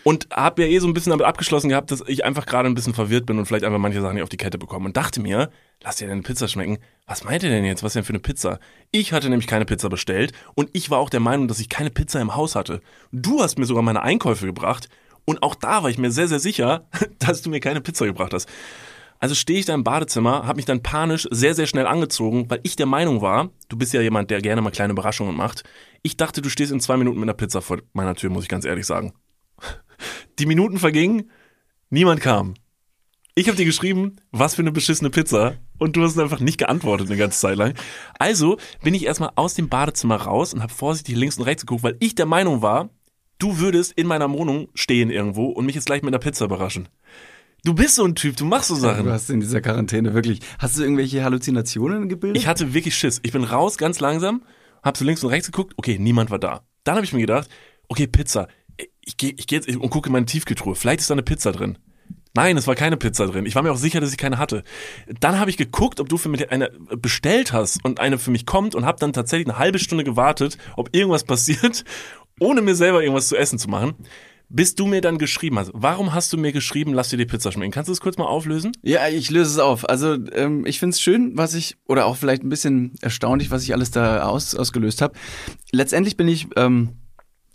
und 0.04 0.28
habe 0.30 0.62
ja 0.62 0.68
eh 0.68 0.78
so 0.78 0.86
ein 0.86 0.94
bisschen 0.94 1.10
damit 1.10 1.26
abgeschlossen 1.26 1.68
gehabt, 1.68 1.90
dass 1.90 2.02
ich 2.06 2.24
einfach 2.24 2.46
gerade 2.46 2.68
ein 2.68 2.74
bisschen 2.74 2.94
verwirrt 2.94 3.26
bin 3.26 3.38
und 3.38 3.46
vielleicht 3.46 3.64
einfach 3.64 3.80
manche 3.80 4.00
Sachen 4.00 4.14
nicht 4.14 4.22
auf 4.22 4.28
die 4.28 4.36
Kette 4.36 4.56
bekomme 4.56 4.86
und 4.86 4.96
dachte 4.96 5.20
mir, 5.20 5.50
lass 5.82 5.96
dir 5.96 6.06
deine 6.06 6.22
Pizza 6.22 6.46
schmecken. 6.46 6.78
Was 7.06 7.24
meint 7.24 7.42
ihr 7.42 7.50
denn 7.50 7.64
jetzt? 7.64 7.82
Was 7.82 7.94
denn 7.94 8.04
für 8.04 8.12
eine 8.12 8.20
Pizza? 8.20 8.60
Ich 8.92 9.12
hatte 9.12 9.28
nämlich 9.28 9.48
keine 9.48 9.64
Pizza 9.64 9.88
bestellt 9.88 10.32
und 10.54 10.70
ich 10.74 10.90
war 10.90 10.98
auch 10.98 11.10
der 11.10 11.20
Meinung, 11.20 11.48
dass 11.48 11.58
ich 11.58 11.68
keine 11.68 11.90
Pizza 11.90 12.20
im 12.20 12.36
Haus 12.36 12.54
hatte. 12.54 12.80
Du 13.10 13.42
hast 13.42 13.58
mir 13.58 13.66
sogar 13.66 13.82
meine 13.82 14.02
Einkäufe 14.02 14.46
gebracht 14.46 14.88
und 15.24 15.42
auch 15.42 15.56
da 15.56 15.82
war 15.82 15.90
ich 15.90 15.98
mir 15.98 16.12
sehr, 16.12 16.28
sehr 16.28 16.38
sicher, 16.38 16.86
dass 17.18 17.42
du 17.42 17.50
mir 17.50 17.60
keine 17.60 17.80
Pizza 17.80 18.06
gebracht 18.06 18.32
hast. 18.32 18.48
Also 19.26 19.34
stehe 19.34 19.58
ich 19.58 19.66
da 19.66 19.74
im 19.74 19.82
Badezimmer, 19.82 20.46
habe 20.46 20.54
mich 20.54 20.66
dann 20.66 20.84
panisch 20.84 21.26
sehr, 21.32 21.52
sehr 21.56 21.66
schnell 21.66 21.88
angezogen, 21.88 22.48
weil 22.48 22.60
ich 22.62 22.76
der 22.76 22.86
Meinung 22.86 23.22
war, 23.22 23.50
du 23.68 23.76
bist 23.76 23.92
ja 23.92 24.00
jemand, 24.00 24.30
der 24.30 24.40
gerne 24.40 24.62
mal 24.62 24.70
kleine 24.70 24.92
Überraschungen 24.92 25.36
macht. 25.36 25.64
Ich 26.04 26.16
dachte, 26.16 26.42
du 26.42 26.48
stehst 26.48 26.70
in 26.70 26.78
zwei 26.78 26.96
Minuten 26.96 27.18
mit 27.18 27.24
einer 27.24 27.34
Pizza 27.34 27.60
vor 27.60 27.78
meiner 27.92 28.14
Tür, 28.14 28.30
muss 28.30 28.44
ich 28.44 28.48
ganz 28.48 28.64
ehrlich 28.64 28.86
sagen. 28.86 29.14
Die 30.38 30.46
Minuten 30.46 30.78
vergingen, 30.78 31.32
niemand 31.90 32.20
kam. 32.20 32.54
Ich 33.34 33.48
habe 33.48 33.56
dir 33.56 33.64
geschrieben, 33.64 34.14
was 34.30 34.54
für 34.54 34.62
eine 34.62 34.70
beschissene 34.70 35.10
Pizza. 35.10 35.56
Und 35.76 35.96
du 35.96 36.04
hast 36.04 36.16
einfach 36.20 36.38
nicht 36.38 36.58
geantwortet 36.58 37.08
eine 37.08 37.16
ganze 37.16 37.40
Zeit 37.40 37.56
lang. 37.56 37.74
Also 38.20 38.58
bin 38.84 38.94
ich 38.94 39.06
erstmal 39.06 39.32
aus 39.34 39.54
dem 39.54 39.68
Badezimmer 39.68 40.18
raus 40.18 40.54
und 40.54 40.62
habe 40.62 40.72
vorsichtig 40.72 41.16
links 41.16 41.36
und 41.36 41.46
rechts 41.46 41.66
geguckt, 41.66 41.82
weil 41.82 41.96
ich 41.98 42.14
der 42.14 42.26
Meinung 42.26 42.62
war, 42.62 42.90
du 43.40 43.58
würdest 43.58 43.92
in 43.94 44.06
meiner 44.06 44.30
Wohnung 44.30 44.68
stehen 44.74 45.10
irgendwo 45.10 45.46
und 45.46 45.66
mich 45.66 45.74
jetzt 45.74 45.86
gleich 45.86 46.02
mit 46.02 46.14
einer 46.14 46.22
Pizza 46.22 46.44
überraschen. 46.44 46.88
Du 47.66 47.74
bist 47.74 47.96
so 47.96 48.04
ein 48.04 48.14
Typ, 48.14 48.36
du 48.36 48.44
machst 48.44 48.68
so 48.68 48.76
Du 48.76 48.80
Sachen. 48.80 49.10
hast 49.10 49.28
in 49.28 49.40
dieser 49.40 49.60
Quarantäne 49.60 50.14
wirklich. 50.14 50.38
Hast 50.60 50.78
du 50.78 50.82
irgendwelche 50.82 51.24
Halluzinationen 51.24 52.08
gebildet? 52.08 52.40
Ich 52.40 52.46
hatte 52.46 52.74
wirklich 52.74 52.96
Schiss. 52.96 53.18
Ich 53.24 53.32
bin 53.32 53.42
raus, 53.42 53.76
ganz 53.76 53.98
langsam, 53.98 54.44
hab 54.84 54.96
so 54.96 55.04
links 55.04 55.24
und 55.24 55.30
rechts 55.30 55.50
geguckt, 55.50 55.74
okay, 55.76 55.98
niemand 55.98 56.30
war 56.30 56.38
da. 56.38 56.60
Dann 56.84 56.94
habe 56.94 57.04
ich 57.04 57.12
mir 57.12 57.18
gedacht, 57.18 57.48
okay, 57.88 58.06
Pizza. 58.06 58.46
Ich 59.00 59.16
gehe 59.16 59.34
ich 59.36 59.48
geh 59.48 59.56
jetzt 59.56 59.68
und 59.68 59.90
gucke 59.90 60.08
in 60.08 60.12
meine 60.12 60.26
Tiefkühltruhe. 60.26 60.76
Vielleicht 60.76 61.00
ist 61.00 61.10
da 61.10 61.14
eine 61.14 61.24
Pizza 61.24 61.50
drin. 61.50 61.76
Nein, 62.34 62.56
es 62.56 62.68
war 62.68 62.76
keine 62.76 62.96
Pizza 62.96 63.26
drin. 63.26 63.46
Ich 63.46 63.56
war 63.56 63.64
mir 63.64 63.72
auch 63.72 63.78
sicher, 63.78 64.00
dass 64.00 64.12
ich 64.12 64.18
keine 64.18 64.38
hatte. 64.38 64.62
Dann 65.18 65.40
habe 65.40 65.50
ich 65.50 65.56
geguckt, 65.56 65.98
ob 65.98 66.08
du 66.08 66.18
für 66.18 66.28
mich 66.28 66.52
eine 66.52 66.70
bestellt 66.96 67.52
hast 67.52 67.84
und 67.84 67.98
eine 67.98 68.18
für 68.18 68.30
mich 68.30 68.46
kommt 68.46 68.76
und 68.76 68.86
habe 68.86 69.00
dann 69.00 69.12
tatsächlich 69.12 69.48
eine 69.48 69.58
halbe 69.58 69.80
Stunde 69.80 70.04
gewartet, 70.04 70.56
ob 70.76 70.94
irgendwas 70.94 71.24
passiert, 71.24 71.84
ohne 72.38 72.62
mir 72.62 72.76
selber 72.76 73.02
irgendwas 73.02 73.26
zu 73.26 73.36
essen 73.36 73.58
zu 73.58 73.68
machen. 73.68 73.94
Bis 74.48 74.76
du 74.76 74.86
mir 74.86 75.00
dann 75.00 75.18
geschrieben 75.18 75.58
hast. 75.58 75.72
Warum 75.74 76.14
hast 76.14 76.32
du 76.32 76.38
mir 76.38 76.52
geschrieben, 76.52 76.94
lass 76.94 77.08
dir 77.08 77.16
die 77.16 77.26
Pizza 77.26 77.50
schmecken? 77.50 77.72
Kannst 77.72 77.88
du 77.88 77.92
das 77.92 78.00
kurz 78.00 78.16
mal 78.16 78.26
auflösen? 78.26 78.72
Ja, 78.82 79.08
ich 79.08 79.30
löse 79.30 79.50
es 79.50 79.58
auf. 79.58 79.88
Also 79.88 80.16
ähm, 80.32 80.64
ich 80.66 80.78
find's 80.78 81.00
schön, 81.00 81.32
was 81.36 81.54
ich, 81.54 81.76
oder 81.86 82.06
auch 82.06 82.16
vielleicht 82.16 82.44
ein 82.44 82.48
bisschen 82.48 82.92
erstaunlich, 83.00 83.50
was 83.50 83.64
ich 83.64 83.74
alles 83.74 83.90
da 83.90 84.22
aus, 84.22 84.54
ausgelöst 84.54 85.02
habe. 85.02 85.14
Letztendlich 85.72 86.16
bin 86.16 86.28
ich 86.28 86.46
ähm, 86.56 86.90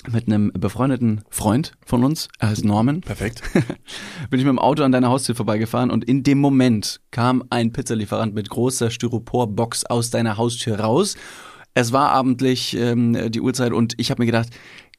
mit 0.10 0.28
einem 0.28 0.52
befreundeten 0.54 1.24
Freund 1.30 1.74
von 1.86 2.04
uns, 2.04 2.28
er 2.40 2.50
heißt 2.50 2.66
Norman, 2.66 3.02
Perfekt. 3.02 3.42
bin 3.54 4.40
ich 4.40 4.46
mit 4.46 4.52
dem 4.52 4.60
Auto 4.60 4.84
an 4.84 4.92
deiner 4.92 5.10
Haustür 5.10 5.36
vorbeigefahren 5.36 5.92
und 5.92 6.04
in 6.04 6.24
dem 6.24 6.40
Moment 6.40 7.02
kam 7.12 7.44
ein 7.50 7.72
Pizzalieferant 7.72 8.34
mit 8.34 8.50
großer 8.50 8.90
Styroporbox 8.90 9.86
aus 9.86 10.10
deiner 10.10 10.38
Haustür 10.38 10.80
raus. 10.80 11.16
Es 11.74 11.94
war 11.94 12.10
abendlich 12.10 12.76
ähm, 12.76 13.32
die 13.32 13.42
Uhrzeit 13.42 13.72
und 13.72 13.94
ich 13.98 14.12
habe 14.12 14.22
mir 14.22 14.26
gedacht, 14.26 14.50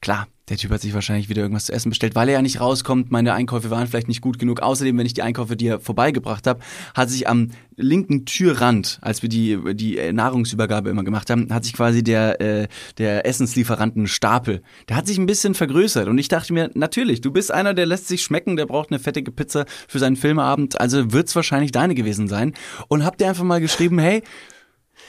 klar, 0.01 0.27
Der 0.49 0.57
Typ 0.57 0.71
hat 0.71 0.81
sich 0.81 0.93
wahrscheinlich 0.93 1.29
wieder 1.29 1.41
irgendwas 1.41 1.65
zu 1.65 1.71
essen 1.71 1.89
bestellt, 1.89 2.15
weil 2.15 2.27
er 2.27 2.35
ja 2.35 2.41
nicht 2.41 2.59
rauskommt. 2.59 3.11
Meine 3.11 3.33
Einkäufe 3.33 3.69
waren 3.69 3.87
vielleicht 3.87 4.09
nicht 4.09 4.19
gut 4.19 4.39
genug. 4.39 4.61
Außerdem, 4.61 4.97
wenn 4.97 5.05
ich 5.05 5.13
die 5.13 5.21
Einkäufe 5.21 5.55
dir 5.55 5.79
vorbeigebracht 5.79 6.45
habe, 6.47 6.59
hat 6.93 7.09
sich 7.09 7.29
am 7.29 7.51
linken 7.77 8.25
Türrand, 8.25 8.99
als 9.01 9.21
wir 9.21 9.29
die, 9.29 9.57
die 9.73 9.97
äh, 9.97 10.11
Nahrungsübergabe 10.11 10.89
immer 10.89 11.05
gemacht 11.05 11.29
haben, 11.29 11.47
hat 11.53 11.63
sich 11.63 11.71
quasi 11.71 12.03
der, 12.03 12.41
äh, 12.41 12.67
der 12.97 13.25
Essenslieferantenstapel, 13.25 14.61
der 14.89 14.97
hat 14.97 15.07
sich 15.07 15.17
ein 15.17 15.27
bisschen 15.27 15.53
vergrößert. 15.53 16.09
Und 16.09 16.17
ich 16.17 16.27
dachte 16.27 16.51
mir, 16.51 16.69
natürlich, 16.73 17.21
du 17.21 17.31
bist 17.31 17.49
einer, 17.49 17.73
der 17.73 17.85
lässt 17.85 18.09
sich 18.09 18.21
schmecken, 18.21 18.57
der 18.57 18.65
braucht 18.65 18.91
eine 18.91 18.99
fettige 18.99 19.31
Pizza 19.31 19.65
für 19.87 19.99
seinen 19.99 20.17
Filmeabend, 20.17 20.79
also 20.79 21.13
wird's 21.13 21.37
wahrscheinlich 21.37 21.71
deine 21.71 21.95
gewesen 21.95 22.27
sein. 22.27 22.53
Und 22.89 23.05
hab 23.05 23.17
dir 23.17 23.29
einfach 23.29 23.45
mal 23.45 23.61
geschrieben, 23.61 23.97
hey, 23.97 24.21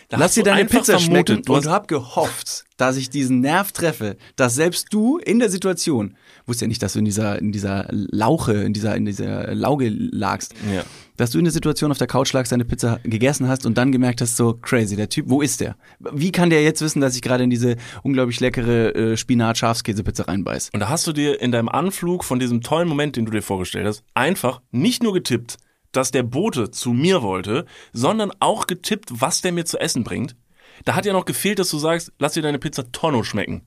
Da 0.08 0.16
Lass 0.18 0.34
dir 0.34 0.42
deine 0.44 0.64
Pizza 0.66 0.98
schmecken 0.98 1.42
du 1.42 1.54
hast- 1.56 1.66
und 1.66 1.72
hab 1.72 1.88
gehofft, 1.88 2.64
dass 2.76 2.96
ich 2.96 3.10
diesen 3.10 3.40
Nerv 3.40 3.72
treffe, 3.72 4.16
dass 4.36 4.54
selbst 4.54 4.88
du 4.90 5.18
in 5.18 5.38
der 5.38 5.48
Situation, 5.48 6.16
wusste 6.46 6.64
ja 6.64 6.68
nicht, 6.68 6.82
dass 6.82 6.94
du 6.94 6.98
in 6.98 7.04
dieser, 7.04 7.38
in 7.38 7.52
dieser 7.52 7.86
Lauche, 7.90 8.52
in 8.54 8.72
dieser, 8.72 8.96
in 8.96 9.04
dieser 9.04 9.54
Lauge 9.54 9.88
lagst, 9.90 10.54
Ja. 10.74 10.82
dass 11.16 11.30
du 11.30 11.38
in 11.38 11.44
der 11.44 11.52
Situation 11.52 11.90
auf 11.90 11.98
der 11.98 12.06
Couch 12.06 12.32
lagst, 12.32 12.52
deine 12.52 12.64
Pizza 12.64 12.98
gegessen 13.04 13.48
hast 13.48 13.64
und 13.66 13.78
dann 13.78 13.92
gemerkt 13.92 14.20
hast, 14.20 14.36
so 14.36 14.54
crazy, 14.54 14.96
der 14.96 15.08
Typ, 15.08 15.26
wo 15.28 15.40
ist 15.40 15.60
der? 15.60 15.76
Wie 16.00 16.32
kann 16.32 16.50
der 16.50 16.62
jetzt 16.62 16.82
wissen, 16.82 17.00
dass 17.00 17.14
ich 17.14 17.22
gerade 17.22 17.44
in 17.44 17.50
diese 17.50 17.76
unglaublich 18.02 18.40
leckere 18.40 18.94
äh, 18.94 19.16
Spinat-Schafskäse-Pizza 19.16 20.24
reinbeiß? 20.28 20.70
Und 20.72 20.80
da 20.80 20.88
hast 20.88 21.06
du 21.06 21.12
dir 21.12 21.40
in 21.40 21.52
deinem 21.52 21.68
Anflug 21.68 22.24
von 22.24 22.38
diesem 22.38 22.60
tollen 22.60 22.88
Moment, 22.88 23.16
den 23.16 23.24
du 23.26 23.30
dir 23.30 23.42
vorgestellt 23.42 23.86
hast, 23.86 24.02
einfach 24.14 24.60
nicht 24.72 25.02
nur 25.02 25.12
getippt, 25.14 25.56
dass 25.96 26.10
der 26.10 26.22
Bote 26.22 26.70
zu 26.70 26.92
mir 26.92 27.22
wollte, 27.22 27.66
sondern 27.92 28.30
auch 28.40 28.66
getippt, 28.66 29.10
was 29.12 29.40
der 29.40 29.52
mir 29.52 29.64
zu 29.64 29.78
essen 29.78 30.04
bringt. 30.04 30.36
Da 30.84 30.94
hat 30.94 31.06
ja 31.06 31.12
noch 31.12 31.24
gefehlt, 31.24 31.58
dass 31.58 31.70
du 31.70 31.78
sagst, 31.78 32.12
lass 32.18 32.32
dir 32.34 32.42
deine 32.42 32.58
Pizza 32.58 32.90
Tonno 32.92 33.22
schmecken. 33.22 33.62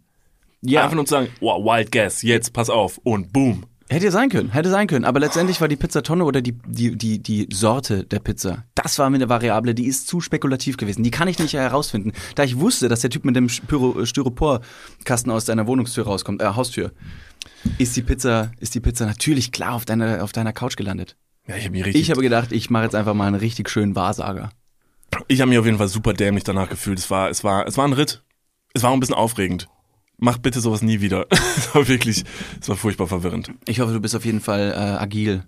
Ja, 0.62 0.84
Einfach 0.84 0.96
nur 0.96 1.06
zu 1.06 1.12
sagen, 1.12 1.30
wow, 1.40 1.64
wild 1.64 1.92
guess, 1.92 2.22
jetzt 2.22 2.52
pass 2.54 2.70
auf 2.70 3.00
und 3.04 3.32
boom. 3.32 3.66
Hätte 3.90 4.06
ja 4.06 4.12
sein 4.12 4.28
können, 4.30 4.50
hätte 4.52 4.70
sein 4.70 4.88
können. 4.88 5.06
Aber 5.06 5.22
letztendlich 5.22 5.62
war 5.62 5.70
die 5.70 5.78
Pizzatonne 5.78 6.26
oder 6.26 6.42
die, 6.42 6.52
die, 6.66 6.98
die, 6.98 7.20
die 7.20 7.48
Sorte 7.54 8.04
der 8.04 8.20
Pizza, 8.20 8.66
das 8.76 9.00
war 9.00 9.10
mir 9.10 9.16
eine 9.16 9.30
Variable, 9.30 9.74
die 9.74 9.86
ist 9.86 10.08
zu 10.08 10.20
spekulativ 10.20 10.76
gewesen. 10.76 11.04
Die 11.04 11.12
kann 11.12 11.30
ich 11.30 11.40
nicht 11.40 11.54
herausfinden. 11.54 12.12
Da 12.36 12.44
ich 12.44 12.60
wusste, 12.60 12.90
dass 12.90 13.00
der 13.00 13.10
Typ 13.10 13.24
mit 13.24 13.38
dem 13.38 13.48
Styro- 13.48 14.06
Styroporkasten 14.06 15.32
aus 15.32 15.46
deiner 15.46 15.68
Wohnungstür 15.68 16.04
rauskommt, 16.06 16.42
äh, 16.42 16.48
Haustür, 16.48 16.92
ist 17.78 17.96
die 17.96 18.02
Pizza, 18.02 18.52
ist 18.60 18.76
die 18.76 18.82
Pizza 18.82 19.06
natürlich 19.06 19.54
klar 19.54 19.74
auf 19.76 19.86
deiner, 19.86 20.22
auf 20.22 20.34
deiner 20.34 20.52
Couch 20.52 20.76
gelandet. 20.76 21.16
Ja, 21.48 21.56
ich 21.56 21.64
habe 21.64 21.72
mich 21.72 21.86
richtig, 21.86 22.02
Ich 22.02 22.12
habe 22.12 22.22
gedacht, 22.22 22.52
ich 22.52 22.70
mache 22.70 22.84
jetzt 22.84 22.96
einfach 22.96 23.14
mal 23.14 23.28
einen 23.28 23.36
richtig 23.36 23.70
schönen 23.70 23.96
Wahrsager. 23.96 24.50
ich 25.28 25.40
habe 25.42 25.50
mich 25.50 25.58
auf 25.60 25.66
jeden 25.66 25.78
Fall 25.78 25.88
super 25.88 26.14
dämlich 26.14 26.44
danach 26.44 26.70
gefühlt. 26.70 27.00
Es 27.00 27.10
war, 27.10 27.30
es 27.30 27.44
war, 27.44 27.66
es 27.68 27.78
war 27.78 27.88
ein 27.88 27.94
Ritt. 27.94 28.24
Es 28.74 28.84
war 28.84 28.90
auch 28.90 28.94
ein 28.94 29.00
bisschen 29.00 29.16
aufregend. 29.16 29.68
Mach 30.18 30.38
bitte 30.38 30.60
sowas 30.60 30.82
nie 30.82 31.00
wieder. 31.02 31.28
Es 31.58 31.74
war 31.74 31.88
wirklich, 31.88 32.24
es 32.62 32.70
war 32.70 32.76
furchtbar 32.76 33.08
verwirrend. 33.08 33.52
Ich 33.68 33.80
hoffe, 33.80 33.92
du 33.94 34.00
bist 34.00 34.16
auf 34.16 34.26
jeden 34.26 34.42
Fall 34.42 34.72
äh, 34.72 35.02
agil. 35.02 35.44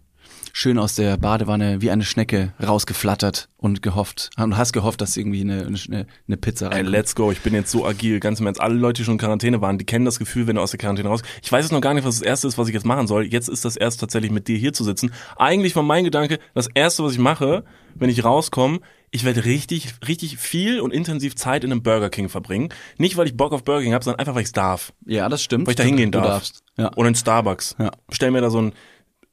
Schön 0.53 0.77
aus 0.77 0.95
der 0.95 1.17
Badewanne 1.17 1.81
wie 1.81 1.91
eine 1.91 2.03
Schnecke 2.03 2.53
rausgeflattert 2.65 3.49
und 3.57 3.81
gehofft. 3.81 4.29
Und 4.37 4.57
hast 4.57 4.73
gehofft, 4.73 5.01
dass 5.01 5.17
irgendwie 5.17 5.41
eine, 5.41 5.67
eine, 5.67 6.07
eine 6.27 6.37
Pizza 6.37 6.67
Ey, 6.67 6.73
reinkommt. 6.73 6.91
let's 6.91 7.15
go. 7.15 7.31
Ich 7.31 7.41
bin 7.41 7.53
jetzt 7.53 7.71
so 7.71 7.85
agil. 7.85 8.19
Ganz 8.19 8.39
im 8.39 8.45
Ernst. 8.45 8.61
Alle 8.61 8.75
Leute, 8.75 9.01
die 9.01 9.05
schon 9.05 9.15
in 9.15 9.19
Quarantäne 9.19 9.61
waren, 9.61 9.77
die 9.77 9.85
kennen 9.85 10.05
das 10.05 10.19
Gefühl, 10.19 10.47
wenn 10.47 10.55
du 10.55 10.61
aus 10.61 10.71
der 10.71 10.79
Quarantäne 10.79 11.09
raus. 11.09 11.21
Ich 11.41 11.51
weiß 11.51 11.65
jetzt 11.65 11.71
noch 11.71 11.81
gar 11.81 11.93
nicht, 11.93 12.05
was 12.05 12.19
das 12.19 12.25
erste 12.25 12.47
ist, 12.47 12.57
was 12.57 12.67
ich 12.67 12.73
jetzt 12.73 12.85
machen 12.85 13.07
soll. 13.07 13.25
Jetzt 13.25 13.49
ist 13.49 13.65
das 13.65 13.75
erst 13.75 13.99
tatsächlich 13.99 14.31
mit 14.31 14.47
dir 14.47 14.57
hier 14.57 14.73
zu 14.73 14.83
sitzen. 14.83 15.11
Eigentlich 15.37 15.75
war 15.75 15.83
mein 15.83 16.03
Gedanke, 16.03 16.39
das 16.53 16.67
erste, 16.73 17.03
was 17.03 17.13
ich 17.13 17.19
mache, 17.19 17.63
wenn 17.95 18.09
ich 18.09 18.23
rauskomme, 18.23 18.79
ich 19.11 19.25
werde 19.25 19.45
richtig, 19.45 19.95
richtig 20.07 20.37
viel 20.37 20.79
und 20.81 20.93
intensiv 20.93 21.35
Zeit 21.35 21.63
in 21.63 21.71
einem 21.71 21.81
Burger 21.81 22.09
King 22.09 22.29
verbringen. 22.29 22.69
Nicht, 22.97 23.17
weil 23.17 23.25
ich 23.25 23.35
Bock 23.35 23.53
auf 23.53 23.63
Burger 23.63 23.81
King 23.81 23.93
habe, 23.93 24.03
sondern 24.03 24.19
einfach, 24.19 24.35
weil 24.35 24.43
ich 24.43 24.51
darf. 24.51 24.93
Ja, 25.05 25.29
das 25.29 25.41
stimmt. 25.41 25.65
Weil 25.65 25.71
ich 25.71 25.77
da 25.77 25.83
hingehen 25.83 26.11
darf. 26.11 26.25
darfst. 26.25 26.63
Ja. 26.77 26.91
Oder 26.95 27.09
in 27.09 27.15
Starbucks. 27.15 27.75
Ja. 27.79 27.91
Stell 28.09 28.31
mir 28.31 28.41
da 28.41 28.49
so 28.51 28.61
ein, 28.61 28.73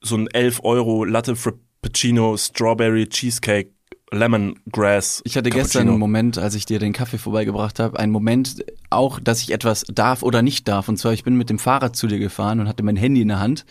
so 0.07 0.17
ein 0.17 0.27
11 0.29 0.61
Euro 0.63 1.05
Latte 1.05 1.37
Frappuccino 1.37 2.37
Strawberry 2.37 3.09
Cheesecake 3.09 3.77
Lemongrass. 4.13 5.21
Ich 5.25 5.37
hatte 5.37 5.51
gestern 5.51 5.89
einen 5.89 5.99
Moment, 5.99 6.39
als 6.39 6.55
ich 6.55 6.65
dir 6.65 6.79
den 6.79 6.93
Kaffee 6.93 7.19
vorbeigebracht 7.19 7.81
habe, 7.81 7.99
einen 7.99 8.13
Moment 8.13 8.65
auch, 8.89 9.19
dass 9.19 9.43
ich 9.43 9.51
etwas 9.51 9.85
darf 9.93 10.23
oder 10.23 10.43
nicht 10.43 10.69
darf. 10.69 10.89
Und 10.89 10.97
zwar, 10.97 11.13
ich 11.13 11.25
bin 11.25 11.37
mit 11.37 11.51
dem 11.51 11.59
Fahrrad 11.59 11.97
zu 11.97 12.07
dir 12.07 12.21
gefahren 12.21 12.61
und 12.61 12.69
hatte 12.69 12.85
mein 12.85 12.95
Handy 12.95 13.23
in 13.23 13.29
der 13.29 13.41
Hand 13.41 13.67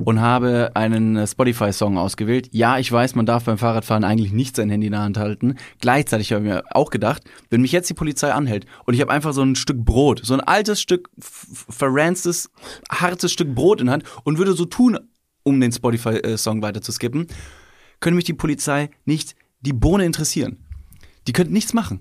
und 0.00 0.20
habe 0.20 0.72
einen 0.74 1.16
äh, 1.16 1.26
Spotify-Song 1.28 1.96
ausgewählt. 1.96 2.48
Ja, 2.50 2.78
ich 2.78 2.90
weiß, 2.90 3.14
man 3.14 3.24
darf 3.24 3.44
beim 3.44 3.56
Fahrradfahren 3.58 4.02
eigentlich 4.02 4.32
nicht 4.32 4.56
sein 4.56 4.68
Handy 4.68 4.88
in 4.88 4.92
der 4.92 5.02
Hand 5.02 5.16
halten. 5.16 5.54
Gleichzeitig 5.80 6.32
habe 6.32 6.44
ich 6.44 6.50
mir 6.50 6.64
auch 6.70 6.90
gedacht, 6.90 7.22
wenn 7.50 7.60
mich 7.60 7.70
jetzt 7.70 7.88
die 7.88 7.94
Polizei 7.94 8.32
anhält 8.32 8.66
und 8.84 8.94
ich 8.94 9.00
habe 9.00 9.12
einfach 9.12 9.32
so 9.32 9.42
ein 9.42 9.54
Stück 9.54 9.84
Brot, 9.84 10.22
so 10.24 10.34
ein 10.34 10.40
altes 10.40 10.80
Stück, 10.80 11.08
verranstes, 11.20 12.50
hartes 12.90 13.32
Stück 13.32 13.54
Brot 13.54 13.80
in 13.80 13.86
der 13.86 13.92
Hand 13.92 14.04
und 14.24 14.38
würde 14.38 14.54
so 14.54 14.64
tun, 14.64 14.98
um 15.48 15.60
den 15.60 15.72
Spotify-Song 15.72 16.62
weiter 16.62 16.80
zu 16.80 16.92
skippen, 16.92 17.26
könnte 18.00 18.16
mich 18.16 18.24
die 18.24 18.34
Polizei 18.34 18.90
nicht 19.04 19.34
die 19.60 19.72
Bohne 19.72 20.04
interessieren. 20.04 20.58
Die 21.26 21.32
könnten 21.32 21.52
nichts 21.52 21.74
machen. 21.74 22.00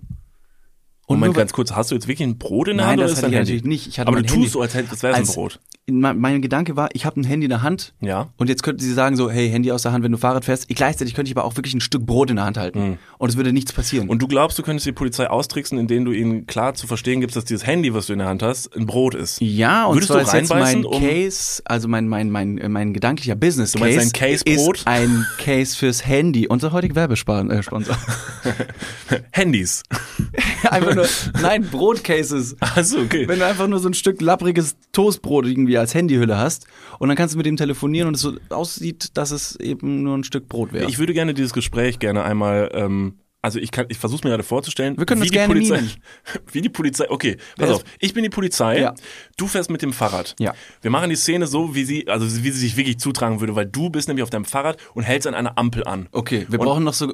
Und 1.08 1.20
Moment, 1.20 1.36
ganz 1.36 1.54
kurz, 1.54 1.72
hast 1.72 1.92
du 1.92 1.96
jetzt 1.96 2.08
wirklich 2.08 2.28
ein 2.28 2.38
Brot 2.38 2.68
in 2.68 2.78
der 2.78 2.86
Nein, 2.86 3.00
Hand 3.00 3.02
das 3.02 3.12
oder 3.12 3.18
ist 3.20 3.24
hatte 3.24 3.34
ich 3.34 3.40
natürlich 3.40 3.64
nicht. 3.64 3.88
Ich 3.88 4.00
hatte 4.00 4.10
Aber 4.10 4.22
du 4.22 4.28
Handy. 4.28 4.42
tust 4.44 4.54
so, 4.54 4.62
als 4.62 4.76
wäre 4.76 4.86
es 4.92 5.04
ein 5.04 5.26
Brot. 5.26 5.60
Mein, 5.90 6.20
mein 6.20 6.42
Gedanke 6.42 6.76
war, 6.76 6.90
ich 6.92 7.06
habe 7.06 7.18
ein 7.22 7.24
Handy 7.24 7.46
in 7.46 7.50
der 7.50 7.62
Hand 7.62 7.94
Ja. 8.02 8.28
und 8.36 8.50
jetzt 8.50 8.62
könnten 8.62 8.82
sie 8.82 8.92
sagen 8.92 9.16
so, 9.16 9.32
hey, 9.32 9.50
Handy 9.50 9.72
aus 9.72 9.84
der 9.84 9.94
Hand, 9.94 10.04
wenn 10.04 10.12
du 10.12 10.18
Fahrrad 10.18 10.44
fährst. 10.44 10.66
Ich, 10.68 10.76
gleichzeitig 10.76 11.14
könnte 11.14 11.32
ich 11.32 11.38
aber 11.38 11.46
auch 11.46 11.56
wirklich 11.56 11.74
ein 11.74 11.80
Stück 11.80 12.06
Brot 12.06 12.30
in 12.30 12.36
der 12.36 12.44
Hand 12.44 12.58
halten 12.58 12.98
und 13.18 13.30
es 13.30 13.38
würde 13.38 13.54
nichts 13.54 13.72
passieren. 13.72 14.10
Und 14.10 14.22
du 14.22 14.28
glaubst, 14.28 14.60
du 14.60 14.64
könntest 14.64 14.86
die 14.86 14.92
Polizei 14.92 15.30
austricksen, 15.30 15.78
indem 15.78 16.04
du 16.04 16.12
ihnen 16.12 16.46
klar 16.46 16.74
zu 16.74 16.88
verstehen 16.88 17.22
gibst, 17.22 17.38
dass 17.38 17.46
dieses 17.46 17.66
Handy, 17.66 17.94
was 17.94 18.08
du 18.08 18.14
in 18.14 18.20
der 18.20 18.28
Hand 18.28 18.44
hast, 18.44 18.76
ein 18.76 18.86
Brot 18.86 19.16
ist. 19.16 19.40
ja, 19.40 19.86
und 19.86 19.96
Würdest 19.96 20.12
zwar 20.12 20.24
du 20.26 20.38
ist 20.44 20.50
mein 20.50 20.84
um- 20.84 21.02
Case, 21.02 21.62
also 21.64 21.88
mein, 21.88 22.10
mein, 22.10 22.32
mein, 22.32 22.58
äh, 22.58 22.68
mein 22.68 22.94
gedanklicher 22.94 23.36
Business 23.36 23.72
Du 23.72 23.80
meinst 23.80 24.14
Case 24.14 24.44
ein 24.46 24.54
Case-Brot? 24.56 24.78
ist 24.80 24.88
ein 24.88 25.26
Case 25.38 25.78
fürs 25.78 26.06
Handy. 26.06 26.48
Unser 26.50 26.74
heutiger 26.74 26.96
Werbesponsor. 26.96 27.98
Äh. 28.44 29.16
Handys. 29.32 29.84
einfach 30.70 30.96
nur, 30.96 31.08
nein, 31.42 31.64
Brotcases. 31.72 32.58
Achso, 32.60 33.00
okay. 33.00 33.26
Wenn 33.26 33.40
du 33.40 33.46
einfach 33.46 33.68
nur 33.68 33.80
so 33.80 33.88
ein 33.88 33.94
Stück 33.94 34.20
lappriges 34.22 34.76
Toastbrot 34.92 35.46
irgendwie 35.46 35.77
als 35.80 35.94
Handyhülle 35.94 36.38
hast 36.38 36.66
und 37.00 37.08
dann 37.10 37.18
kannst 37.18 37.34
du 37.34 37.38
mit 37.38 37.46
dem 37.46 37.58
telefonieren 37.58 38.08
und 38.08 38.16
es 38.16 38.22
so 38.22 38.34
aussieht, 38.50 39.18
dass 39.18 39.32
es 39.32 39.56
eben 39.58 40.04
nur 40.04 40.18
ein 40.18 40.24
Stück 40.24 40.48
Brot 40.48 40.74
wäre. 40.74 40.90
Ich 40.90 41.00
würde 41.00 41.14
gerne 41.14 41.34
dieses 41.34 41.54
Gespräch 41.54 42.00
gerne 42.00 42.24
einmal, 42.24 42.70
ähm, 42.74 43.20
also 43.44 43.60
ich 43.60 43.72
kann, 43.72 43.86
ich 43.90 43.98
versuche 43.98 44.24
mir 44.26 44.32
gerade 44.32 44.44
vorzustellen, 44.44 44.98
Wir 44.98 45.06
können 45.06 45.22
wie 45.22 45.26
das 45.26 45.32
die 45.32 45.38
gerne 45.38 45.54
Polizei, 45.54 45.76
mimen. 45.78 45.92
wie 46.52 46.62
die 46.62 46.70
Polizei, 46.70 47.10
okay, 47.10 47.38
pass 47.58 47.70
auf, 47.70 47.84
ich 48.00 48.14
bin 48.14 48.24
die 48.24 48.30
Polizei, 48.30 48.80
Ja. 48.82 48.94
du 49.38 49.48
fährst 49.48 49.70
mit 49.70 49.82
dem 49.84 49.94
Fahrrad. 49.94 50.36
Ja. 50.40 50.54
Wir 50.82 50.92
machen 50.92 51.10
die 51.12 51.16
Szene 51.16 51.46
so, 51.48 51.74
wie 51.76 51.86
sie, 51.86 52.08
also 52.10 52.26
wie 52.44 52.50
sie 52.52 52.60
sich 52.60 52.76
wirklich 52.76 52.98
zutragen 52.98 53.40
würde, 53.40 53.56
weil 53.56 53.68
du 53.68 53.90
bist 53.90 54.08
nämlich 54.08 54.24
auf 54.24 54.32
deinem 54.32 54.44
Fahrrad 54.46 54.78
und 54.96 55.04
hältst 55.04 55.28
an 55.28 55.34
einer 55.36 55.58
Ampel 55.58 55.84
an. 55.86 56.10
okay, 56.12 56.46
wir 56.50 56.60
Und- 56.60 56.66
brauchen 56.66 56.84
noch 56.84 56.94
so 56.96 57.08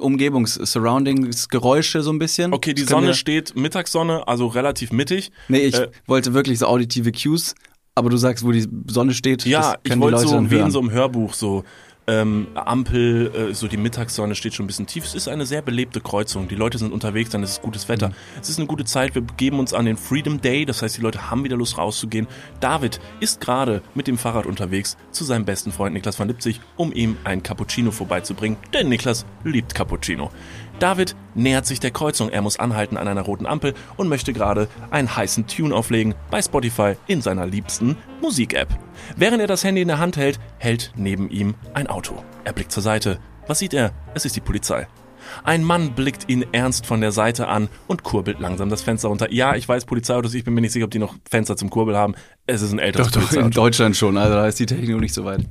Umgebungs-Surroundings-Geräusche 0.84 2.02
so 2.02 2.10
ein 2.12 2.18
bisschen. 2.18 2.52
Okay, 2.52 2.74
die 2.74 2.82
Sonne 2.84 3.14
steht, 3.14 3.54
Mittagssonne, 3.56 4.26
also 4.26 4.46
relativ 4.46 4.92
mittig. 4.92 5.30
Nee, 5.48 5.58
ich 5.60 5.74
Äh, 5.74 5.90
wollte 6.06 6.34
wirklich 6.34 6.58
so 6.58 6.66
auditive 6.66 7.12
Cues, 7.12 7.54
aber 7.94 8.10
du 8.10 8.16
sagst, 8.16 8.44
wo 8.44 8.52
die 8.52 8.66
Sonne 8.88 9.14
steht, 9.14 9.44
Ja, 9.44 9.60
das 9.60 9.74
ich 9.82 9.90
können 9.90 10.00
die 10.00 10.04
wollte 10.12 10.26
so 10.26 10.50
wie 10.50 10.58
in 10.58 10.70
so 10.70 10.80
einem 10.80 10.90
Hörbuch 10.90 11.34
so 11.34 11.64
ähm, 12.06 12.48
Ampel, 12.54 13.32
äh, 13.34 13.54
so 13.54 13.66
die 13.66 13.76
Mittagssonne 13.76 14.34
steht 14.34 14.54
schon 14.54 14.64
ein 14.64 14.66
bisschen 14.66 14.86
tief. 14.86 15.04
Es 15.04 15.14
ist 15.14 15.28
eine 15.28 15.46
sehr 15.46 15.62
belebte 15.62 16.00
Kreuzung. 16.00 16.48
Die 16.48 16.54
Leute 16.54 16.76
sind 16.76 16.92
unterwegs, 16.92 17.30
dann 17.30 17.42
ist 17.42 17.50
es 17.50 17.62
gutes 17.62 17.88
Wetter. 17.88 18.10
Mhm. 18.10 18.14
Es 18.42 18.50
ist 18.50 18.58
eine 18.58 18.66
gute 18.66 18.84
Zeit. 18.84 19.14
Wir 19.14 19.22
begeben 19.22 19.58
uns 19.58 19.72
an 19.72 19.86
den 19.86 19.96
Freedom 19.96 20.40
Day. 20.40 20.66
Das 20.66 20.82
heißt, 20.82 20.96
die 20.96 21.00
Leute 21.00 21.30
haben 21.30 21.44
wieder 21.44 21.56
Lust 21.56 21.78
rauszugehen. 21.78 22.26
David 22.60 23.00
ist 23.20 23.40
gerade 23.40 23.82
mit 23.94 24.06
dem 24.06 24.18
Fahrrad 24.18 24.44
unterwegs 24.46 24.96
zu 25.12 25.24
seinem 25.24 25.44
besten 25.44 25.72
Freund 25.72 25.94
Niklas 25.94 26.18
van 26.18 26.28
Lipzig, 26.28 26.60
um 26.76 26.92
ihm 26.92 27.16
ein 27.24 27.42
Cappuccino 27.42 27.90
vorbeizubringen. 27.90 28.58
Denn 28.74 28.88
Niklas 28.88 29.24
liebt 29.44 29.74
Cappuccino. 29.74 30.30
David 30.78 31.14
nähert 31.34 31.66
sich 31.66 31.80
der 31.80 31.90
Kreuzung. 31.90 32.28
Er 32.30 32.42
muss 32.42 32.58
anhalten 32.58 32.96
an 32.96 33.08
einer 33.08 33.22
roten 33.22 33.46
Ampel 33.46 33.74
und 33.96 34.08
möchte 34.08 34.32
gerade 34.32 34.68
einen 34.90 35.14
heißen 35.14 35.46
Tune 35.46 35.74
auflegen 35.74 36.14
bei 36.30 36.42
Spotify 36.42 36.96
in 37.06 37.22
seiner 37.22 37.46
liebsten 37.46 37.96
Musik-App. 38.20 38.68
Während 39.16 39.40
er 39.40 39.46
das 39.46 39.64
Handy 39.64 39.82
in 39.82 39.88
der 39.88 39.98
Hand 39.98 40.16
hält, 40.16 40.40
hält 40.58 40.92
neben 40.96 41.30
ihm 41.30 41.54
ein 41.74 41.86
Auto. 41.86 42.22
Er 42.44 42.52
blickt 42.52 42.72
zur 42.72 42.82
Seite. 42.82 43.18
Was 43.46 43.58
sieht 43.58 43.74
er? 43.74 43.92
Es 44.14 44.24
ist 44.24 44.36
die 44.36 44.40
Polizei. 44.40 44.86
Ein 45.42 45.64
Mann 45.64 45.94
blickt 45.94 46.28
ihn 46.28 46.44
ernst 46.52 46.86
von 46.86 47.00
der 47.00 47.12
Seite 47.12 47.48
an 47.48 47.68
und 47.86 48.02
kurbelt 48.02 48.40
langsam 48.40 48.68
das 48.68 48.82
Fenster 48.82 49.08
runter. 49.08 49.32
Ja, 49.32 49.54
ich 49.54 49.68
weiß, 49.68 49.86
Polizeiautos, 49.86 50.34
ich 50.34 50.44
bin 50.44 50.54
mir 50.54 50.60
nicht 50.60 50.72
sicher, 50.72 50.84
ob 50.84 50.90
die 50.90 50.98
noch 50.98 51.14
Fenster 51.28 51.56
zum 51.56 51.70
Kurbel 51.70 51.96
haben. 51.96 52.14
Es 52.46 52.62
ist 52.62 52.72
ein 52.72 52.78
älteres 52.78 53.10
Doch, 53.10 53.22
doch, 53.22 53.32
in. 53.32 53.50
Deutschland 53.50 53.96
schon, 53.96 54.18
also 54.18 54.34
da 54.34 54.46
ist 54.46 54.58
die 54.60 54.66
Technik 54.66 54.90
noch 54.90 55.00
nicht 55.00 55.14
so 55.14 55.24
weit. 55.24 55.46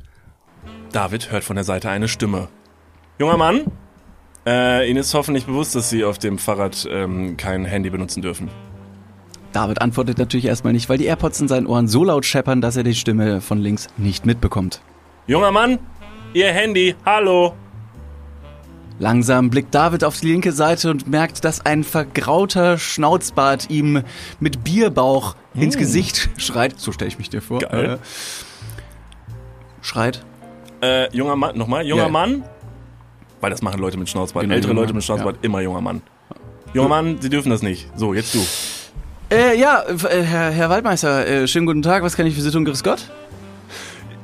David 0.92 1.32
hört 1.32 1.44
von 1.44 1.56
der 1.56 1.66
Seite 1.66 1.90
eine 1.90 2.08
Stimme. 2.08 2.50
Junger 3.20 3.38
Mann, 3.38 3.66
äh, 4.46 4.90
Ihnen 4.90 5.00
ist 5.00 5.14
hoffentlich 5.14 5.46
bewusst, 5.46 5.76
dass 5.76 5.90
Sie 5.90 6.04
auf 6.04 6.18
dem 6.18 6.38
Fahrrad 6.38 6.88
ähm, 6.90 7.38
kein 7.38 7.66
Handy 7.66 7.90
benutzen 7.90 8.22
dürfen. 8.22 8.50
David 9.52 9.82
antwortet 9.82 10.18
natürlich 10.18 10.46
erstmal 10.46 10.74
nicht, 10.74 10.90
weil 10.90 10.98
die 10.98 11.06
AirPods 11.06 11.40
in 11.42 11.48
seinen 11.48 11.68
Ohren 11.68 11.88
so 11.88 12.04
laut 12.04 12.26
scheppern, 12.26 12.60
dass 12.62 12.76
er 12.76 12.84
die 12.84 12.96
Stimme 12.96 13.40
von 13.40 13.60
links 13.60 13.88
nicht 13.98 14.26
mitbekommt. 14.26 14.82
Junger 15.28 15.52
Mann, 15.52 15.78
Ihr 16.34 16.52
Handy, 16.52 16.96
hallo. 17.06 17.54
Langsam 19.00 19.50
blickt 19.50 19.74
David 19.74 20.04
auf 20.04 20.20
die 20.20 20.28
linke 20.28 20.52
Seite 20.52 20.90
und 20.90 21.08
merkt, 21.08 21.44
dass 21.46 21.66
ein 21.66 21.84
vergrauter 21.84 22.78
Schnauzbart 22.78 23.70
ihm 23.70 24.04
mit 24.40 24.64
Bierbauch 24.64 25.36
ins 25.56 25.78
Gesicht 25.78 26.30
schreit. 26.38 26.80
So 26.80 26.92
stelle 26.92 27.10
ich 27.10 27.18
mich 27.18 27.30
dir 27.30 27.42
vor. 27.42 27.60
Geil. 27.60 27.94
Äh, 27.94 27.98
schreit. 29.82 30.24
Äh, 30.82 31.16
junger 31.16 31.36
Mann, 31.36 31.58
nochmal, 31.58 31.86
junger 31.86 32.04
Ja. 32.04 32.10
Mann. 32.10 32.44
Weil 33.44 33.50
das 33.50 33.62
machen 33.62 33.82
Leute 33.82 33.98
mit 33.98 34.08
Schnauzbart. 34.08 34.44
Genau, 34.44 34.56
Ältere 34.56 34.72
Leute 34.72 34.94
mit 34.94 35.04
Schnauzbart, 35.04 35.36
immer 35.42 35.60
junger 35.60 35.82
Mann. 35.82 36.02
Junger 36.74 36.88
Mann, 36.88 37.18
sie 37.20 37.30
dürfen 37.30 37.50
das 37.50 37.62
nicht. 37.62 37.90
So, 37.94 38.14
jetzt 38.14 38.34
du. 38.34 38.40
Äh, 39.30 39.60
ja, 39.60 39.84
äh, 39.84 40.22
Herr, 40.22 40.50
Herr 40.50 40.70
Waldmeister, 40.70 41.28
äh, 41.28 41.46
schönen 41.46 41.66
guten 41.66 41.82
Tag. 41.82 42.04
Was 42.04 42.16
kann 42.16 42.26
ich 42.26 42.36
für 42.36 42.42
Sie 42.42 42.52
tun? 42.52 42.64
Grüß 42.64 42.86
Gott. 42.86 43.12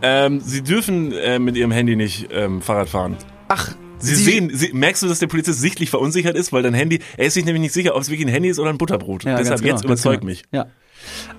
Ähm, 0.02 0.40
sie 0.40 0.64
dürfen 0.64 1.12
äh, 1.12 1.38
mit 1.38 1.58
ihrem 1.58 1.72
Handy 1.72 1.98
nicht 1.98 2.30
ähm, 2.32 2.62
Fahrrad 2.62 2.88
fahren. 2.88 3.18
Ach, 3.50 3.76
Sie, 4.00 4.16
sehen, 4.16 4.52
sie, 4.54 4.72
merkst 4.74 5.04
du, 5.04 5.08
dass 5.08 5.20
der 5.20 5.28
Polizist 5.28 5.60
sichtlich 5.60 5.90
verunsichert 5.90 6.38
ist, 6.38 6.52
weil 6.54 6.64
dein 6.64 6.74
Handy, 6.74 7.00
er 7.18 7.28
ist 7.28 7.34
sich 7.34 7.46
nämlich 7.46 7.62
nicht 7.62 7.74
sicher, 7.74 7.96
ob 7.96 8.02
es 8.02 8.10
wirklich 8.10 8.28
ein 8.28 8.32
Handy 8.32 8.50
ist 8.50 8.60
oder 8.60 8.70
ein 8.70 8.78
Butterbrot. 8.78 9.24
Ja, 9.24 9.38
Deshalb 9.38 9.62
genau, 9.62 9.76
jetzt 9.76 9.84
ganz 9.84 10.02
überzeug 10.02 10.22
genau. 10.22 10.30
mich. 10.30 10.44
Ja. 10.52 10.68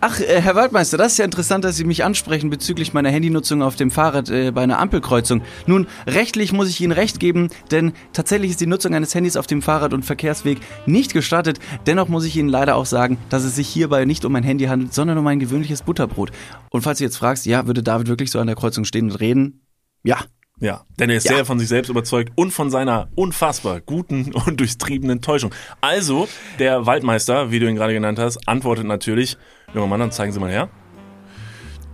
Ach, 0.01 0.21
äh, 0.21 0.41
Herr 0.41 0.55
Waldmeister, 0.55 0.97
das 0.97 1.13
ist 1.13 1.19
ja 1.19 1.25
interessant, 1.25 1.65
dass 1.65 1.77
Sie 1.77 1.85
mich 1.85 2.05
ansprechen 2.05 2.51
bezüglich 2.51 2.93
meiner 2.93 3.11
Handynutzung 3.11 3.63
auf 3.63 3.77
dem 3.77 3.91
Fahrrad 3.91 4.31
äh, 4.31 4.51
bei 4.53 4.63
einer 4.63 4.79
Ampelkreuzung. 4.79 5.43
Nun, 5.67 5.87
rechtlich 6.07 6.53
muss 6.53 6.69
ich 6.69 6.81
Ihnen 6.81 6.93
recht 6.93 7.21
geben, 7.21 7.49
denn 7.71 7.93
tatsächlich 8.13 8.51
ist 8.51 8.61
die 8.61 8.67
Nutzung 8.67 8.95
eines 8.95 9.15
Handys 9.15 9.37
auf 9.37 9.47
dem 9.47 9.63
Fahrrad- 9.63 9.93
und 9.93 10.05
Verkehrsweg 10.05 10.59
nicht 10.87 11.13
gestattet. 11.13 11.59
Dennoch 11.87 12.09
muss 12.09 12.25
ich 12.25 12.37
Ihnen 12.37 12.49
leider 12.49 12.77
auch 12.77 12.87
sagen, 12.87 13.19
dass 13.29 13.45
es 13.45 13.57
sich 13.57 13.69
hierbei 13.69 14.05
nicht 14.05 14.25
um 14.25 14.35
ein 14.35 14.45
Handy 14.45 14.67
handelt, 14.67 14.95
sondern 14.95 15.19
um 15.19 15.27
ein 15.27 15.41
gewöhnliches 15.41 15.83
Butterbrot. 15.83 16.31
Und 16.71 16.83
falls 16.83 16.99
du 16.99 17.05
jetzt 17.05 17.17
fragst, 17.17 17.47
ja, 17.47 17.67
würde 17.67 17.83
David 17.83 18.09
wirklich 18.09 18.31
so 18.31 18.39
an 18.39 18.47
der 18.47 18.57
Kreuzung 18.57 18.85
stehen 18.85 19.11
und 19.11 19.21
reden? 19.21 19.61
Ja. 20.03 20.19
Ja, 20.61 20.85
denn 20.99 21.09
er 21.11 21.17
ist 21.17 21.25
Ja. 21.29 21.37
sehr 21.37 21.45
von 21.47 21.59
sich 21.59 21.69
selbst 21.69 21.89
überzeugt 21.89 22.33
und 22.37 22.51
von 22.53 22.71
seiner 22.71 23.09
unfassbar 23.15 23.81
guten 23.81 24.33
und 24.47 24.61
durchtriebenen 24.61 25.23
Täuschung. 25.23 25.53
Also, 25.81 26.29
der 26.59 26.87
Waldmeister, 26.87 27.51
wie 27.51 27.59
du 27.59 27.69
ihn 27.69 27.77
gerade 27.77 27.95
genannt 27.95 28.19
hast, 28.19 28.47
antwortet 28.47 28.85
natürlich, 28.85 29.39
junger 29.75 29.87
Mann, 29.87 30.01
dann 30.01 30.13
zeigen 30.13 30.33
Sie 30.33 30.39
mal 30.41 30.51
her. 30.51 30.69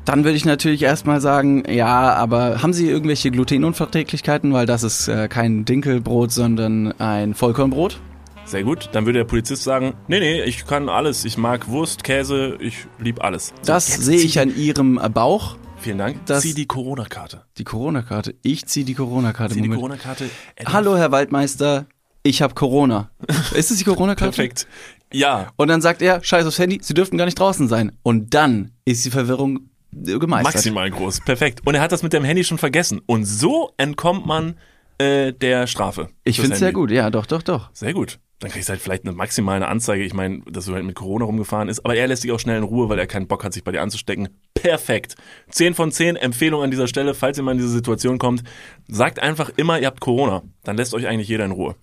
Dann 0.04 0.23
würde 0.23 0.37
ich 0.37 0.44
natürlich 0.44 0.82
erstmal 0.82 1.20
sagen, 1.20 1.64
ja, 1.68 2.12
aber 2.14 2.62
haben 2.62 2.73
Sie 2.73 2.88
irgendwelche 2.88 3.30
Glutenunverträglichkeiten? 3.32 4.52
Weil 4.52 4.64
das 4.66 4.85
ist 4.85 5.08
äh, 5.08 5.26
kein 5.28 5.64
Dinkelbrot, 5.64 6.30
sondern 6.30 6.92
ein 7.00 7.35
Vollkornbrot. 7.35 8.00
Sehr 8.44 8.62
gut. 8.62 8.88
Dann 8.92 9.04
würde 9.06 9.18
der 9.18 9.25
Polizist 9.25 9.64
sagen, 9.64 9.94
nee, 10.06 10.20
nee, 10.20 10.42
ich 10.42 10.64
kann 10.66 10.88
alles. 10.88 11.25
Ich 11.25 11.37
mag 11.37 11.66
Wurst, 11.68 12.04
Käse, 12.04 12.56
ich 12.61 12.87
lieb 13.00 13.23
alles. 13.25 13.49
So, 13.49 13.73
Das 13.73 13.87
sehe 13.88 14.20
ich 14.20 14.38
an 14.38 14.56
Ihrem 14.56 15.00
Bauch. 15.12 15.56
Vielen 15.78 15.99
Dank. 15.99 16.25
Das- 16.26 16.42
Zieh 16.42 16.54
die 16.54 16.66
Corona-Karte. 16.66 17.45
Die 17.59 17.64
Corona-Karte. 17.64 18.35
Ich 18.42 18.66
ziehe 18.66 18.85
die 18.85 18.95
Corona-Karte. 18.95 19.54
Zieh 19.54 19.62
die. 19.62 19.68
Corona-Karte. 19.68 20.28
Hallo, 20.66 20.97
Herr 20.97 21.12
Waldmeister. 21.12 21.87
Ich 22.23 22.42
habe 22.42 22.54
Corona. 22.54 23.11
Ist 23.54 23.71
es 23.71 23.78
die 23.78 23.85
Corona-Karte? 23.85 24.35
Perfekt. 24.37 24.66
Ja, 25.12 25.52
Und 25.56 25.68
dann 25.68 25.80
sagt 25.80 26.02
er, 26.02 26.23
scheiß 26.25 26.45
aufs 26.47 26.59
Handy, 26.59 26.80
Sie 26.83 26.92
dürften 26.95 27.16
gar 27.16 27.26
nicht 27.26 27.38
draußen 27.38 27.68
sein. 27.68 27.92
Und 28.02 28.35
dann 28.35 28.73
ist 28.85 29.04
die 29.04 29.11
Verwirrung 29.11 29.71
äh, 29.95 30.18
gemeistert. 30.18 30.54
maximal 30.56 30.90
groß. 30.90 31.21
Perfekt. 31.21 31.61
Und 31.64 31.76
er 31.76 31.80
hat 31.80 31.92
das 31.92 32.02
mit 32.02 32.12
dem 32.12 32.25
Handy 32.25 32.42
schon 32.42 32.59
vergessen. 32.59 33.00
Und 33.06 33.25
so 33.25 33.73
entkommt 33.76 34.26
man 34.26 34.56
äh, 34.99 35.33
der 35.33 35.68
Strafe. 35.68 36.09
Ich 36.25 36.40
finde 36.40 36.54
es 36.54 36.59
sehr 36.59 36.73
gut. 36.73 36.90
Ja, 36.90 37.11
doch, 37.11 37.26
doch, 37.26 37.42
doch. 37.42 37.71
Sehr 37.73 37.92
gut. 37.95 38.18
Dann 38.38 38.50
kriegst 38.50 38.69
du 38.69 38.73
halt 38.73 38.83
vielleicht 38.83 39.05
eine 39.05 39.14
maximale 39.14 39.66
Anzeige. 39.66 40.05
Ich 40.05 40.12
meine, 40.12 40.40
dass 40.50 40.66
du 40.66 40.75
halt 40.75 40.85
mit 40.85 40.95
Corona 40.95 41.25
rumgefahren 41.25 41.69
ist. 41.69 41.85
Aber 41.85 41.95
er 41.97 42.07
lässt 42.07 42.23
dich 42.23 42.33
auch 42.33 42.38
schnell 42.40 42.59
in 42.59 42.64
Ruhe, 42.64 42.88
weil 42.90 42.99
er 42.99 43.07
keinen 43.07 43.26
Bock 43.26 43.43
hat, 43.45 43.55
sich 43.55 43.64
bei 43.64 43.73
dir 43.73 43.81
anzustecken. 43.81 44.28
Perfekt. 44.55 45.14
10 45.50 45.73
von 45.75 45.90
10 45.90 46.16
Empfehlung 46.16 46.62
an 46.62 46.71
dieser 46.71 46.87
Stelle, 46.87 47.14
falls 47.14 47.38
ihr 47.38 47.45
mal 47.45 47.52
in 47.52 47.59
diese 47.59 47.71
Situation 47.71 48.19
kommt. 48.19 48.43
Sagt 48.88 49.21
einfach 49.23 49.50
immer, 49.57 49.81
ihr 49.81 49.87
habt 49.87 50.00
Corona. 50.00 50.43
Dann 50.64 50.76
lässt 50.76 50.93
euch 50.93 51.07
eigentlich 51.07 51.28
jeder 51.28 51.47
in 51.47 51.52
Ruhe. 51.52 51.76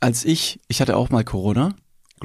Als 0.00 0.24
ich, 0.24 0.60
ich 0.68 0.80
hatte 0.80 0.96
auch 0.96 1.10
mal 1.10 1.24
Corona. 1.24 1.74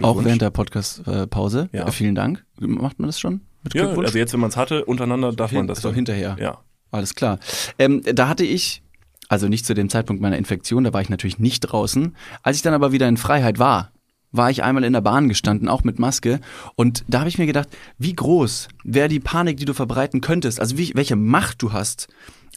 Auch 0.02 0.24
während 0.24 0.42
der 0.42 0.52
Podcast-Pause. 0.52 1.70
Ja. 1.74 1.88
Äh, 1.88 1.92
vielen 1.92 2.16
Dank. 2.16 2.46
Macht 2.60 3.00
man 3.00 3.08
das 3.08 3.20
schon? 3.20 3.42
Mit 3.64 3.74
Ja, 3.74 3.90
also 3.90 4.18
jetzt, 4.18 4.32
wenn 4.34 4.40
man 4.40 4.50
es 4.50 4.58
hatte, 4.58 4.86
untereinander 4.86 5.34
darf 5.34 5.52
man 5.52 5.68
das 5.68 5.82
so 5.82 5.90
dann. 5.90 5.96
hinterher. 5.96 6.38
Ja. 6.40 6.60
Alles 6.92 7.16
klar. 7.16 7.40
Ähm, 7.80 8.02
da 8.04 8.28
hatte 8.28 8.44
ich, 8.44 8.84
also 9.32 9.48
nicht 9.48 9.66
zu 9.66 9.74
dem 9.74 9.88
Zeitpunkt 9.88 10.22
meiner 10.22 10.38
Infektion, 10.38 10.84
da 10.84 10.92
war 10.92 11.02
ich 11.02 11.10
natürlich 11.10 11.40
nicht 11.40 11.62
draußen. 11.62 12.18
Als 12.44 12.58
ich 12.58 12.64
dann 12.64 12.74
aber 12.74 12.92
wieder 12.92 13.08
in 13.08 13.16
Freiheit 13.16 13.60
war, 13.60 13.94
war 14.34 14.52
ich 14.52 14.62
einmal 14.62 14.84
in 14.84 14.92
der 14.92 15.00
Bahn 15.00 15.30
gestanden, 15.30 15.70
auch 15.70 15.86
mit 15.86 16.00
Maske. 16.00 16.42
Und 16.76 17.06
da 17.08 17.20
habe 17.20 17.30
ich 17.30 17.38
mir 17.38 17.46
gedacht, 17.46 17.70
wie 17.98 18.14
groß 18.14 18.68
wäre 18.84 19.08
die 19.08 19.22
Panik, 19.22 19.55
die 19.55 19.64
du 19.64 19.74
verbreiten 19.74 20.20
könntest? 20.20 20.60
Also 20.60 20.77
wie, 20.77 20.92
welche 20.96 21.16
Macht 21.16 21.62
du 21.62 21.72
hast. 21.72 22.10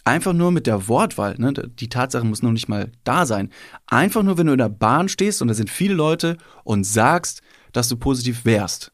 Einfach 0.03 0.33
nur 0.33 0.51
mit 0.51 0.67
der 0.67 0.89
Wortwahl, 0.89 1.35
ne? 1.37 1.53
die 1.53 1.87
Tatsache 1.87 2.25
muss 2.25 2.43
noch 2.43 2.51
nicht 2.51 2.67
mal 2.67 2.91
da 3.05 3.25
sein. 3.25 3.51
Einfach 3.87 4.23
nur, 4.23 4.37
wenn 4.37 4.47
du 4.47 4.51
in 4.51 4.59
der 4.59 4.67
Bahn 4.67 5.07
stehst 5.07 5.41
und 5.41 5.47
da 5.47 5.53
sind 5.53 5.69
viele 5.69 5.93
Leute 5.93 6.35
und 6.65 6.83
sagst, 6.83 7.41
dass 7.71 7.87
du 7.87 7.95
positiv 7.95 8.43
wärst. 8.43 8.91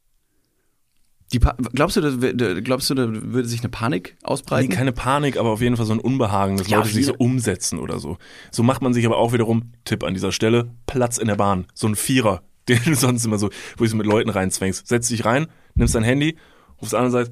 Die 1.33 1.39
pa 1.39 1.55
glaubst 1.73 1.95
du, 1.97 2.01
da, 2.01 2.59
glaubst 2.61 2.89
du, 2.89 2.93
da 2.93 3.07
würde 3.09 3.47
sich 3.47 3.61
eine 3.61 3.69
Panik 3.69 4.15
Nee, 4.21 4.27
ausbreiten? 4.27 4.69
keine 4.69 4.91
Panik, 4.91 5.37
aber 5.37 5.49
auf 5.51 5.61
jeden 5.61 5.77
Fall 5.77 5.85
so 5.85 5.93
ein 5.93 5.99
Unbehagen, 5.99 6.57
dass 6.57 6.67
Ja, 6.69 6.79
Leute 6.79 6.89
sich 6.89 7.05
so 7.05 7.15
umsetzen 7.17 7.79
oder 7.79 7.99
so. 7.99 8.17
So 8.51 8.63
macht 8.63 8.81
man 8.81 8.93
sich 8.93 9.05
aber 9.05 9.17
auch 9.17 9.31
wiederum, 9.31 9.71
Tipp 9.85 10.03
an 10.03 10.13
dieser 10.13 10.31
Stelle, 10.31 10.71
Platz 10.87 11.17
in 11.17 11.27
der 11.27 11.35
Bahn. 11.35 11.67
So 11.73 11.87
ein 11.87 11.95
Vierer, 11.95 12.41
den 12.69 12.79
du 12.85 12.95
sonst 12.95 13.23
immer 13.25 13.37
so, 13.37 13.49
wo 13.77 13.83
du 13.85 13.89
so 13.89 13.95
mit 13.95 14.05
Leuten 14.05 14.29
reinzwängst. 14.29 14.87
Setz 14.87 15.07
dich 15.07 15.23
rein, 15.25 15.47
nimmst 15.75 15.95
dein 15.95 16.03
Handy, 16.03 16.35
rufst 16.81 16.93
an 16.95 17.05
und 17.05 17.11
sagst, 17.11 17.31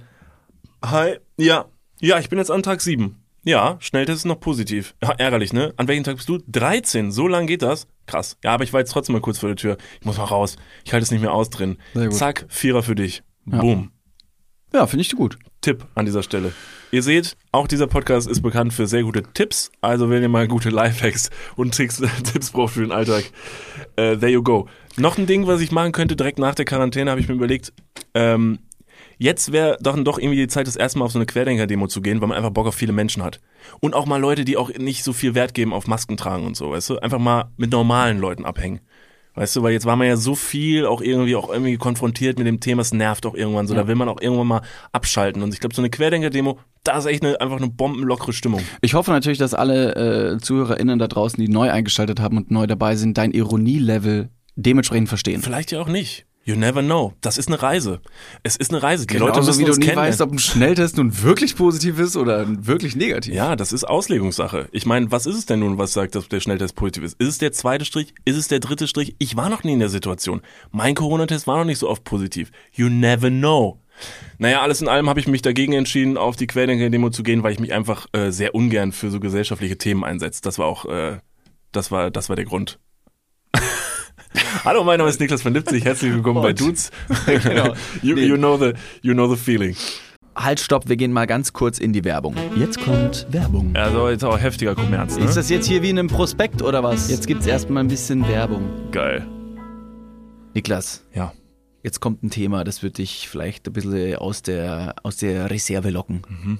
hi, 0.84 1.16
ja, 1.38 1.66
ja, 2.00 2.20
ich 2.20 2.30
bin 2.30 2.40
jetzt 2.40 2.52
an 2.52 2.64
Tag 2.64 2.82
sieben. 2.82 3.18
Ja, 3.44 3.78
Schnelltest 3.80 4.20
ist 4.20 4.26
noch 4.26 4.40
positiv. 4.40 4.96
Ja, 5.02 5.12
ärgerlich, 5.12 5.54
ne? 5.54 5.74
An 5.78 5.88
welchem 5.88 6.04
Tag 6.04 6.18
bist 6.18 6.28
du? 6.30 6.40
13. 6.48 7.12
So 7.12 7.28
lang 7.28 7.48
geht 7.48 7.62
das? 7.62 7.88
Krass. 8.06 8.38
Ja, 8.44 8.52
aber 8.54 8.64
ich 8.66 8.74
war 8.74 8.80
jetzt 8.82 8.92
trotzdem 8.92 9.14
mal 9.14 9.22
kurz 9.22 9.40
vor 9.40 9.48
der 9.50 9.56
Tür. 9.56 9.78
Ich 10.00 10.06
muss 10.06 10.18
mal 10.18 10.26
raus. 10.26 10.58
Ich 10.84 10.92
halte 10.94 11.04
es 11.04 11.12
nicht 11.12 11.22
mehr 11.22 11.34
aus 11.34 11.50
drin. 11.50 11.78
Zack, 12.12 12.46
Vierer 12.50 12.84
für 12.84 12.96
dich. 12.96 13.24
Boom. 13.58 13.92
Ja, 14.74 14.86
finde 14.86 15.02
ich 15.02 15.16
gut. 15.16 15.38
Tipp 15.62 15.86
an 15.96 16.06
dieser 16.06 16.24
Stelle. 16.24 16.54
Ihr 16.92 17.04
seht, 17.04 17.36
auch 17.52 17.68
dieser 17.68 17.88
Podcast 17.88 18.28
ist 18.28 18.42
bekannt 18.42 18.74
für 18.74 18.88
sehr 18.88 19.04
gute 19.04 19.24
Tipps. 19.24 19.72
Also 19.82 20.10
wenn 20.10 20.22
ihr 20.22 20.30
mal 20.30 20.48
gute 20.48 20.70
Lifehacks 20.70 21.30
und 21.56 21.74
Tricks, 21.74 22.02
Tipps 22.24 22.52
braucht 22.52 22.74
für 22.74 22.82
den 22.82 22.92
Alltag, 22.92 23.26
äh, 23.96 24.16
there 24.18 24.32
you 24.32 24.44
go. 24.44 24.68
Noch 24.98 25.18
ein 25.18 25.26
Ding, 25.26 25.48
was 25.48 25.62
ich 25.62 25.72
machen 25.72 25.92
könnte 25.92 26.16
direkt 26.16 26.40
nach 26.40 26.56
der 26.56 26.66
Quarantäne, 26.66 27.10
habe 27.10 27.20
ich 27.20 27.28
mir 27.28 27.36
überlegt. 27.36 27.74
Ähm, 28.14 28.60
jetzt 29.18 29.52
wäre 29.52 29.78
doch, 29.82 30.02
doch 30.04 30.20
irgendwie 30.20 30.38
die 30.38 30.48
Zeit, 30.48 30.68
das 30.68 30.76
erste 30.76 31.00
Mal 31.00 31.06
auf 31.06 31.12
so 31.12 31.20
eine 31.20 31.26
Querdenker-Demo 31.26 31.88
zu 31.88 32.02
gehen, 32.02 32.22
weil 32.22 32.28
man 32.28 32.38
einfach 32.38 32.52
Bock 32.52 32.68
auf 32.68 32.76
viele 32.76 32.94
Menschen 32.94 33.24
hat. 33.24 33.40
Und 33.80 33.96
auch 33.96 34.06
mal 34.06 34.20
Leute, 34.20 34.46
die 34.46 34.58
auch 34.58 34.70
nicht 34.70 35.04
so 35.04 35.14
viel 35.14 35.36
Wert 35.36 35.54
geben 35.54 35.74
auf 35.74 35.88
Masken 35.88 36.18
tragen 36.18 36.46
und 36.46 36.56
so, 36.56 36.72
weißt 36.72 36.92
du? 36.92 37.00
Einfach 37.00 37.20
mal 37.20 37.52
mit 37.58 37.72
normalen 37.72 38.20
Leuten 38.20 38.46
abhängen. 38.46 38.82
Weißt 39.40 39.56
du, 39.56 39.64
weil 39.64 39.72
jetzt 39.72 39.86
war 39.86 39.96
man 39.96 40.06
ja 40.06 40.18
so 40.18 40.36
viel 40.36 40.86
auch 40.86 41.00
irgendwie 41.00 41.34
auch 41.38 41.50
irgendwie 41.50 41.78
konfrontiert 41.78 42.38
mit 42.38 42.46
dem 42.46 42.60
Thema, 42.60 42.82
es 42.82 42.94
nervt 42.94 43.26
auch 43.26 43.36
irgendwann 43.36 43.68
so, 43.68 43.74
da 43.74 43.88
will 43.88 43.96
man 43.96 44.10
auch 44.10 44.20
irgendwann 44.20 44.48
mal 44.48 44.62
abschalten. 44.92 45.42
Und 45.42 45.54
ich 45.54 45.62
glaube, 45.62 45.74
so 45.74 45.82
eine 45.82 45.90
Querdenker-Demo, 45.90 46.60
da 46.84 46.98
ist 46.98 47.06
echt 47.06 47.24
eine, 47.24 47.40
einfach 47.40 47.56
eine 47.56 47.70
bombenlockere 47.70 48.34
Stimmung. 48.34 48.62
Ich 48.82 48.96
hoffe 48.96 49.12
natürlich, 49.12 49.38
dass 49.38 49.54
alle 49.54 50.34
äh, 50.34 50.38
ZuhörerInnen 50.40 51.00
da 51.00 51.08
draußen, 51.08 51.42
die 51.42 51.50
neu 51.50 51.72
eingeschaltet 51.72 52.20
haben 52.20 52.36
und 52.36 52.52
neu 52.52 52.68
dabei 52.68 52.98
sind, 52.98 53.18
dein 53.18 53.32
Ironie-Level 53.32 54.28
dementsprechend 54.58 55.08
verstehen. 55.08 55.42
Vielleicht 55.42 55.72
ja 55.72 55.80
auch 55.80 55.88
nicht. 55.88 56.26
You 56.44 56.56
never 56.56 56.82
know. 56.82 57.14
Das 57.22 57.38
ist 57.38 57.48
eine 57.48 57.62
Reise. 57.62 58.02
Es 58.44 58.56
ist 58.56 58.72
eine 58.72 58.82
Reise. 58.82 59.06
Die 59.06 59.14
Genauso 59.14 59.34
Leute 59.34 59.46
müssen 59.46 59.60
wie 59.60 59.66
du 59.66 59.78
nie 59.78 59.96
weißt, 59.96 60.22
ob 60.22 60.32
ein 60.32 60.40
Schnelltest 60.40 60.98
nun 60.98 61.22
wirklich 61.22 61.56
positiv 61.56 62.00
ist 62.00 62.18
oder 62.18 62.46
wirklich 62.66 62.96
negativ. 62.96 63.34
Ja, 63.34 63.56
das 63.56 63.72
ist 63.72 63.84
Auslegungssache. 63.84 64.68
Ich 64.72 64.86
meine, 64.86 65.12
was 65.12 65.26
ist 65.26 65.36
es 65.36 65.46
denn 65.46 65.60
nun, 65.60 65.78
was 65.78 65.94
sagt, 65.94 66.16
dass 66.16 66.28
der 66.28 66.40
Schnelltest 66.40 66.76
positiv 66.76 67.04
ist? 67.04 67.20
Ist 67.20 67.28
es 67.28 67.38
der 67.38 67.52
zweite 67.52 67.86
Strich? 67.86 68.14
Ist 68.26 68.38
es 68.38 68.48
der 68.48 68.60
dritte 68.60 68.88
Strich? 68.88 69.16
Ich 69.20 69.36
war 69.36 69.50
noch 69.50 69.64
nie 69.64 69.74
in 69.74 69.80
der 69.80 69.90
Situation. 69.90 70.42
Mein 70.72 70.96
Corona-Test 70.96 71.46
war 71.46 71.58
noch 71.58 71.66
nicht 71.66 71.80
so 71.80 71.90
oft 71.90 72.04
positiv. 72.04 72.52
You 72.74 72.90
never 72.90 73.30
know. 73.30 73.80
Naja, 74.38 74.62
alles 74.62 74.82
in 74.82 74.88
allem 74.88 75.10
habe 75.10 75.20
ich 75.20 75.28
mich 75.28 75.42
dagegen 75.42 75.74
entschieden, 75.74 76.18
auf 76.18 76.36
die 76.36 76.48
Querdenker-Demo 76.48 77.10
zu 77.10 77.24
gehen, 77.24 77.44
weil 77.44 77.54
ich 77.54 77.60
mich 77.60 77.74
einfach 77.74 78.08
äh, 78.14 78.32
sehr 78.32 78.56
ungern 78.56 78.92
für 78.92 79.12
so 79.12 79.20
gesellschaftliche 79.20 79.78
Themen 79.78 80.04
einsetze. 80.04 80.42
Das 80.42 80.58
war 80.58 80.68
auch, 80.68 80.86
äh, 80.86 81.18
das 81.72 81.92
war, 81.92 82.10
das 82.10 82.30
war 82.30 82.36
der 82.36 82.46
Grund. 82.46 82.80
Hallo, 84.66 84.84
mein 84.84 84.98
Name 84.98 85.10
ist 85.10 85.20
Niklas 85.20 85.42
von 85.42 85.54
Lipzig. 85.54 85.84
Herzlich 85.86 86.14
willkommen 86.14 86.42
bei 86.42 86.54
Dudes. 86.54 86.92
Genau. 87.26 87.74
you, 88.02 88.16
you 88.18 88.38
know 88.38 88.58
the, 88.58 88.74
you 89.02 89.14
know 89.14 89.28
the 89.34 89.36
feeling. 89.40 89.76
Halt, 90.36 90.60
stopp, 90.60 90.88
wir 90.88 90.96
gehen 90.96 91.12
mal 91.12 91.26
ganz 91.28 91.52
kurz 91.52 91.80
in 91.80 91.92
die 91.92 92.04
Werbung. 92.06 92.36
Jetzt 92.56 92.80
kommt 92.82 93.28
Werbung. 93.30 93.76
Also 93.76 94.08
jetzt 94.10 94.24
auch 94.24 94.40
heftiger 94.40 94.74
Kommerz, 94.76 95.18
ne? 95.18 95.26
Ist 95.26 95.36
das 95.36 95.50
jetzt 95.50 95.66
hier 95.68 95.82
wie 95.82 95.90
in 95.90 96.00
einem 96.00 96.08
Prospekt 96.08 96.62
oder 96.62 96.82
was? 96.84 97.10
Jetzt 97.10 97.28
gibt's 97.28 97.46
erstmal 97.46 97.84
ein 97.84 97.90
bisschen 97.90 98.26
Werbung. 98.28 98.64
geil? 98.92 99.26
Niklas, 100.54 101.04
Ja. 101.14 101.34
jetzt 101.84 102.00
kommt 102.00 102.24
ein 102.24 102.30
Thema, 102.30 102.64
das 102.64 102.82
wird 102.84 102.98
dich 102.98 103.28
vielleicht 103.30 103.68
ein 103.68 103.74
bisschen 103.74 104.16
aus 104.16 104.42
der, 104.42 104.96
aus 105.04 105.18
der 105.18 105.50
Reserve 105.52 105.90
locken. 105.90 106.22
Mhm. 106.28 106.60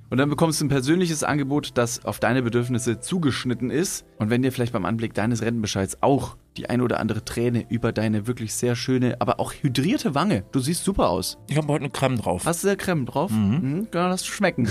Und 0.11 0.17
dann 0.17 0.29
bekommst 0.29 0.59
du 0.59 0.65
ein 0.65 0.69
persönliches 0.69 1.23
Angebot, 1.23 1.71
das 1.75 2.03
auf 2.03 2.19
deine 2.19 2.41
Bedürfnisse 2.41 2.99
zugeschnitten 2.99 3.71
ist. 3.71 4.05
Und 4.17 4.29
wenn 4.29 4.41
dir 4.41 4.51
vielleicht 4.51 4.73
beim 4.73 4.83
Anblick 4.85 5.13
deines 5.13 5.41
Rentenbescheids 5.41 5.99
auch 6.01 6.35
die 6.57 6.69
ein 6.69 6.81
oder 6.81 6.99
andere 6.99 7.23
Träne 7.23 7.65
über 7.69 7.93
deine 7.93 8.27
wirklich 8.27 8.53
sehr 8.53 8.75
schöne, 8.75 9.15
aber 9.21 9.39
auch 9.39 9.53
hydrierte 9.53 10.13
Wange, 10.13 10.43
du 10.51 10.59
siehst 10.59 10.83
super 10.83 11.09
aus. 11.09 11.37
Ich 11.49 11.55
habe 11.55 11.69
heute 11.69 11.85
eine 11.85 11.93
Creme 11.93 12.17
drauf. 12.17 12.45
Hast 12.45 12.61
du 12.61 12.67
da 12.67 12.75
Creme 12.75 13.05
drauf? 13.05 13.31
Mhm. 13.31 13.87
Kann 13.89 14.11
das 14.11 14.25
schmecken. 14.25 14.67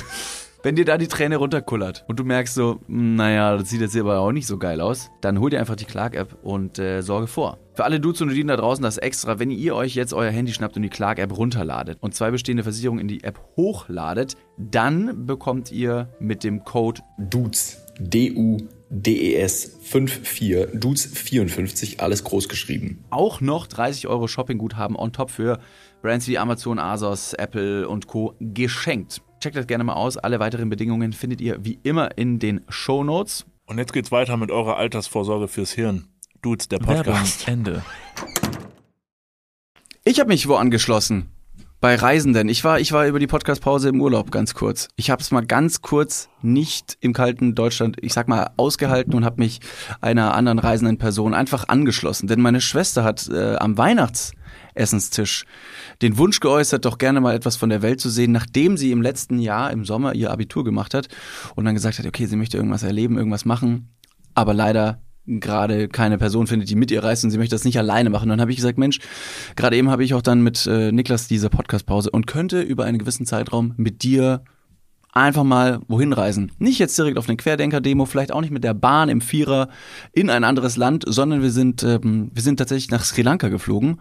Wenn 0.62 0.76
dir 0.76 0.84
da 0.84 0.98
die 0.98 1.08
Träne 1.08 1.36
runterkullert 1.36 2.04
und 2.06 2.20
du 2.20 2.24
merkst 2.24 2.52
so, 2.54 2.80
"Hm, 2.86 3.14
naja, 3.14 3.56
das 3.56 3.70
sieht 3.70 3.80
jetzt 3.80 3.96
aber 3.96 4.18
auch 4.18 4.32
nicht 4.32 4.46
so 4.46 4.58
geil 4.58 4.82
aus, 4.82 5.10
dann 5.22 5.40
hol 5.40 5.48
dir 5.48 5.58
einfach 5.58 5.76
die 5.76 5.86
Clark-App 5.86 6.36
und 6.42 6.78
äh, 6.78 7.00
sorge 7.00 7.28
vor. 7.28 7.56
Für 7.80 7.86
alle 7.86 7.98
Dudes 7.98 8.20
und 8.20 8.28
Dudinen 8.28 8.48
da 8.48 8.58
draußen 8.58 8.82
das 8.82 8.98
extra, 8.98 9.38
wenn 9.38 9.50
ihr 9.50 9.74
euch 9.74 9.94
jetzt 9.94 10.12
euer 10.12 10.30
Handy 10.30 10.52
schnappt 10.52 10.76
und 10.76 10.82
die 10.82 10.90
Clark-App 10.90 11.34
runterladet 11.34 11.96
und 12.02 12.14
zwei 12.14 12.30
bestehende 12.30 12.62
Versicherungen 12.62 13.00
in 13.00 13.08
die 13.08 13.24
App 13.24 13.40
hochladet, 13.56 14.36
dann 14.58 15.24
bekommt 15.24 15.72
ihr 15.72 16.10
mit 16.20 16.44
dem 16.44 16.62
Code 16.62 17.00
Dudes, 17.16 17.78
D-U-D-E-S 17.98 19.78
54, 19.80 20.78
Dudes 20.78 21.06
54, 21.06 22.02
alles 22.02 22.22
groß 22.22 22.50
geschrieben. 22.50 23.02
auch 23.08 23.40
noch 23.40 23.66
30 23.66 24.08
Euro 24.08 24.28
Shoppingguthaben 24.28 24.94
on 24.94 25.14
top 25.14 25.30
für 25.30 25.58
Brands 26.02 26.28
wie 26.28 26.36
Amazon, 26.36 26.78
Asos, 26.78 27.32
Apple 27.32 27.88
und 27.88 28.06
Co. 28.08 28.34
geschenkt. 28.40 29.22
Checkt 29.40 29.56
das 29.56 29.66
gerne 29.66 29.84
mal 29.84 29.94
aus. 29.94 30.18
Alle 30.18 30.38
weiteren 30.38 30.68
Bedingungen 30.68 31.14
findet 31.14 31.40
ihr 31.40 31.64
wie 31.64 31.78
immer 31.82 32.18
in 32.18 32.38
den 32.38 32.60
Show 32.68 33.02
Notes. 33.04 33.46
Und 33.64 33.78
jetzt 33.78 33.94
geht's 33.94 34.12
weiter 34.12 34.36
mit 34.36 34.50
eurer 34.50 34.76
Altersvorsorge 34.76 35.48
fürs 35.48 35.72
Hirn. 35.72 36.09
Dudes, 36.42 36.68
der 36.68 36.78
Podcast. 36.78 37.46
Ende. 37.46 37.82
Ich 40.04 40.18
habe 40.20 40.28
mich 40.28 40.48
wo 40.48 40.54
angeschlossen. 40.54 41.30
Bei 41.80 41.94
Reisenden. 41.94 42.48
Ich 42.48 42.64
war, 42.64 42.80
ich 42.80 42.92
war 42.92 43.06
über 43.06 43.18
die 43.18 43.26
Podcastpause 43.26 43.88
im 43.90 44.00
Urlaub 44.00 44.30
ganz 44.30 44.54
kurz. 44.54 44.88
Ich 44.96 45.10
habe 45.10 45.22
es 45.22 45.30
mal 45.30 45.44
ganz 45.44 45.82
kurz 45.82 46.28
nicht 46.42 46.96
im 47.00 47.12
kalten 47.12 47.54
Deutschland, 47.54 47.96
ich 48.00 48.12
sag 48.12 48.28
mal, 48.28 48.50
ausgehalten 48.56 49.14
und 49.14 49.24
habe 49.24 49.40
mich 49.40 49.60
einer 50.00 50.34
anderen 50.34 50.58
reisenden 50.58 50.98
Person 50.98 51.32
einfach 51.34 51.68
angeschlossen. 51.68 52.26
Denn 52.26 52.40
meine 52.40 52.60
Schwester 52.60 53.04
hat 53.04 53.28
äh, 53.28 53.56
am 53.56 53.76
Weihnachtsessenstisch 53.78 55.44
den 56.02 56.18
Wunsch 56.18 56.40
geäußert, 56.40 56.84
doch 56.84 56.98
gerne 56.98 57.20
mal 57.20 57.34
etwas 57.34 57.56
von 57.56 57.70
der 57.70 57.82
Welt 57.82 58.00
zu 58.00 58.08
sehen, 58.08 58.32
nachdem 58.32 58.76
sie 58.76 58.92
im 58.92 59.02
letzten 59.02 59.38
Jahr 59.38 59.70
im 59.70 59.84
Sommer 59.84 60.14
ihr 60.14 60.30
Abitur 60.30 60.64
gemacht 60.64 60.94
hat 60.94 61.08
und 61.54 61.64
dann 61.66 61.74
gesagt 61.74 61.98
hat, 61.98 62.06
okay, 62.06 62.26
sie 62.26 62.36
möchte 62.36 62.58
irgendwas 62.58 62.82
erleben, 62.82 63.16
irgendwas 63.16 63.46
machen, 63.46 63.88
aber 64.34 64.52
leider 64.52 65.00
gerade 65.38 65.88
keine 65.88 66.18
Person 66.18 66.46
findet, 66.46 66.68
die 66.70 66.74
mit 66.74 66.90
ihr 66.90 67.04
reist 67.04 67.22
und 67.22 67.30
sie 67.30 67.38
möchte 67.38 67.54
das 67.54 67.64
nicht 67.64 67.78
alleine 67.78 68.10
machen. 68.10 68.28
Dann 68.28 68.40
habe 68.40 68.50
ich 68.50 68.56
gesagt, 68.56 68.78
Mensch, 68.78 68.98
gerade 69.54 69.76
eben 69.76 69.90
habe 69.90 70.02
ich 70.02 70.14
auch 70.14 70.22
dann 70.22 70.42
mit 70.42 70.66
äh, 70.66 70.90
Niklas 70.90 71.28
diese 71.28 71.50
Podcast-Pause 71.50 72.10
und 72.10 72.26
könnte 72.26 72.60
über 72.60 72.84
einen 72.84 72.98
gewissen 72.98 73.26
Zeitraum 73.26 73.74
mit 73.76 74.02
dir 74.02 74.42
einfach 75.12 75.44
mal 75.44 75.80
wohin 75.88 76.12
reisen. 76.12 76.52
Nicht 76.58 76.78
jetzt 76.78 76.96
direkt 76.98 77.18
auf 77.18 77.28
eine 77.28 77.36
Querdenker-Demo, 77.36 78.06
vielleicht 78.06 78.32
auch 78.32 78.40
nicht 78.40 78.52
mit 78.52 78.64
der 78.64 78.74
Bahn 78.74 79.08
im 79.08 79.20
Vierer 79.20 79.68
in 80.12 80.30
ein 80.30 80.44
anderes 80.44 80.76
Land, 80.76 81.04
sondern 81.06 81.42
wir 81.42 81.50
sind, 81.50 81.82
ähm, 81.82 82.30
wir 82.32 82.42
sind 82.42 82.56
tatsächlich 82.56 82.90
nach 82.90 83.04
Sri 83.04 83.22
Lanka 83.22 83.48
geflogen. 83.48 84.00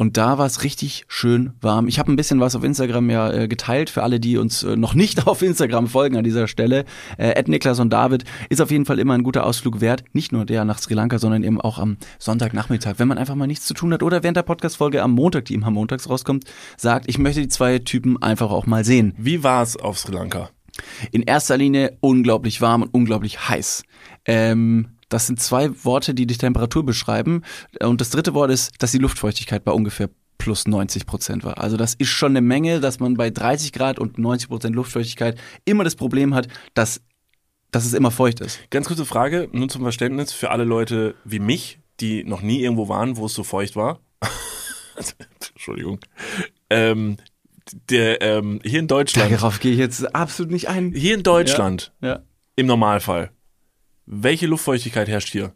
Und 0.00 0.16
da 0.16 0.38
war 0.38 0.46
es 0.46 0.62
richtig 0.64 1.04
schön 1.08 1.52
warm. 1.60 1.86
Ich 1.86 1.98
habe 1.98 2.10
ein 2.10 2.16
bisschen 2.16 2.40
was 2.40 2.56
auf 2.56 2.64
Instagram 2.64 3.10
ja 3.10 3.30
äh, 3.30 3.48
geteilt 3.48 3.90
für 3.90 4.02
alle, 4.02 4.18
die 4.18 4.38
uns 4.38 4.62
äh, 4.62 4.74
noch 4.74 4.94
nicht 4.94 5.26
auf 5.26 5.42
Instagram 5.42 5.88
folgen 5.88 6.16
an 6.16 6.24
dieser 6.24 6.48
Stelle. 6.48 6.86
Äh, 7.18 7.42
Niklas 7.46 7.80
und 7.80 7.90
David 7.90 8.24
ist 8.48 8.62
auf 8.62 8.70
jeden 8.70 8.86
Fall 8.86 8.98
immer 8.98 9.12
ein 9.12 9.24
guter 9.24 9.44
Ausflug 9.44 9.82
wert. 9.82 10.04
Nicht 10.14 10.32
nur 10.32 10.46
der 10.46 10.64
nach 10.64 10.78
Sri 10.78 10.94
Lanka, 10.94 11.18
sondern 11.18 11.44
eben 11.44 11.60
auch 11.60 11.78
am 11.78 11.98
Sonntagnachmittag, 12.18 12.94
wenn 12.96 13.08
man 13.08 13.18
einfach 13.18 13.34
mal 13.34 13.46
nichts 13.46 13.66
zu 13.66 13.74
tun 13.74 13.92
hat 13.92 14.02
oder 14.02 14.22
während 14.22 14.38
der 14.38 14.42
Podcast-Folge 14.42 15.02
am 15.02 15.12
Montag, 15.12 15.44
die 15.44 15.52
immer 15.52 15.70
montags 15.70 16.08
rauskommt, 16.08 16.44
sagt, 16.78 17.04
ich 17.06 17.18
möchte 17.18 17.42
die 17.42 17.48
zwei 17.48 17.78
Typen 17.78 18.22
einfach 18.22 18.50
auch 18.50 18.64
mal 18.64 18.86
sehen. 18.86 19.12
Wie 19.18 19.44
war's 19.44 19.76
auf 19.76 19.98
Sri 19.98 20.14
Lanka? 20.14 20.48
In 21.12 21.24
erster 21.24 21.58
Linie 21.58 21.98
unglaublich 22.00 22.62
warm 22.62 22.84
und 22.84 22.94
unglaublich 22.94 23.50
heiß. 23.50 23.82
Ähm, 24.24 24.96
das 25.10 25.26
sind 25.26 25.40
zwei 25.40 25.70
Worte, 25.84 26.14
die 26.14 26.26
die 26.26 26.38
Temperatur 26.38 26.84
beschreiben. 26.86 27.42
Und 27.82 28.00
das 28.00 28.08
dritte 28.08 28.32
Wort 28.32 28.50
ist, 28.50 28.72
dass 28.78 28.92
die 28.92 28.98
Luftfeuchtigkeit 28.98 29.62
bei 29.64 29.72
ungefähr 29.72 30.08
plus 30.38 30.66
90 30.66 31.04
Prozent 31.04 31.44
war. 31.44 31.58
Also 31.58 31.76
das 31.76 31.92
ist 31.94 32.08
schon 32.08 32.32
eine 32.32 32.40
Menge, 32.40 32.80
dass 32.80 32.98
man 32.98 33.14
bei 33.14 33.28
30 33.28 33.72
Grad 33.72 33.98
und 33.98 34.16
90 34.18 34.48
Prozent 34.48 34.74
Luftfeuchtigkeit 34.74 35.38
immer 35.66 35.84
das 35.84 35.96
Problem 35.96 36.34
hat, 36.34 36.48
dass, 36.72 37.02
dass 37.70 37.84
es 37.84 37.92
immer 37.92 38.10
feucht 38.10 38.40
ist. 38.40 38.58
Ganz 38.70 38.86
kurze 38.88 39.04
Frage, 39.04 39.48
nur 39.52 39.68
zum 39.68 39.82
Verständnis 39.82 40.32
für 40.32 40.50
alle 40.50 40.64
Leute 40.64 41.14
wie 41.24 41.40
mich, 41.40 41.78
die 42.00 42.24
noch 42.24 42.40
nie 42.40 42.62
irgendwo 42.62 42.88
waren, 42.88 43.18
wo 43.18 43.26
es 43.26 43.34
so 43.34 43.44
feucht 43.44 43.76
war. 43.76 44.00
Entschuldigung. 45.54 45.98
Ähm, 46.70 47.18
der, 47.90 48.22
ähm, 48.22 48.60
hier 48.64 48.80
in 48.80 48.88
Deutschland. 48.88 49.30
Darauf 49.32 49.60
gehe 49.60 49.72
ich 49.72 49.78
jetzt 49.78 50.14
absolut 50.14 50.50
nicht 50.50 50.68
ein. 50.68 50.92
Hier 50.92 51.14
in 51.14 51.22
Deutschland, 51.22 51.92
Ja. 52.00 52.20
im 52.56 52.66
Normalfall. 52.66 53.30
Welche 54.12 54.48
Luftfeuchtigkeit 54.48 55.08
herrscht 55.08 55.30
hier? 55.30 55.52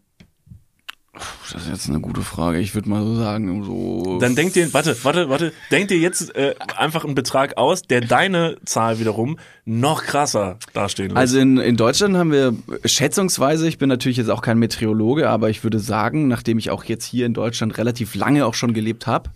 Das 1.52 1.62
ist 1.62 1.68
jetzt 1.68 1.88
eine 1.88 2.00
gute 2.00 2.20
Frage. 2.20 2.60
Ich 2.60 2.72
würde 2.76 2.88
mal 2.88 3.02
so 3.02 3.16
sagen, 3.16 3.64
so. 3.64 4.18
Dann 4.20 4.36
denkt 4.36 4.54
ihr, 4.54 4.72
warte, 4.72 4.96
warte, 5.02 5.28
warte, 5.28 5.52
denkt 5.72 5.90
ihr 5.90 5.98
jetzt 5.98 6.34
äh, 6.36 6.54
einfach 6.76 7.04
einen 7.04 7.16
Betrag 7.16 7.56
aus, 7.56 7.82
der 7.82 8.00
deine 8.00 8.56
Zahl 8.64 9.00
wiederum 9.00 9.38
noch 9.64 10.04
krasser 10.04 10.58
dastehen 10.72 11.08
lässt. 11.08 11.18
Also 11.18 11.40
in, 11.40 11.58
in 11.58 11.76
Deutschland 11.76 12.16
haben 12.16 12.30
wir 12.30 12.54
schätzungsweise, 12.84 13.66
ich 13.66 13.78
bin 13.78 13.88
natürlich 13.88 14.18
jetzt 14.18 14.30
auch 14.30 14.42
kein 14.42 14.58
Meteorologe, 14.58 15.28
aber 15.28 15.50
ich 15.50 15.64
würde 15.64 15.80
sagen, 15.80 16.28
nachdem 16.28 16.58
ich 16.58 16.70
auch 16.70 16.84
jetzt 16.84 17.04
hier 17.04 17.26
in 17.26 17.34
Deutschland 17.34 17.76
relativ 17.76 18.14
lange 18.14 18.46
auch 18.46 18.54
schon 18.54 18.72
gelebt 18.72 19.08
habe, 19.08 19.30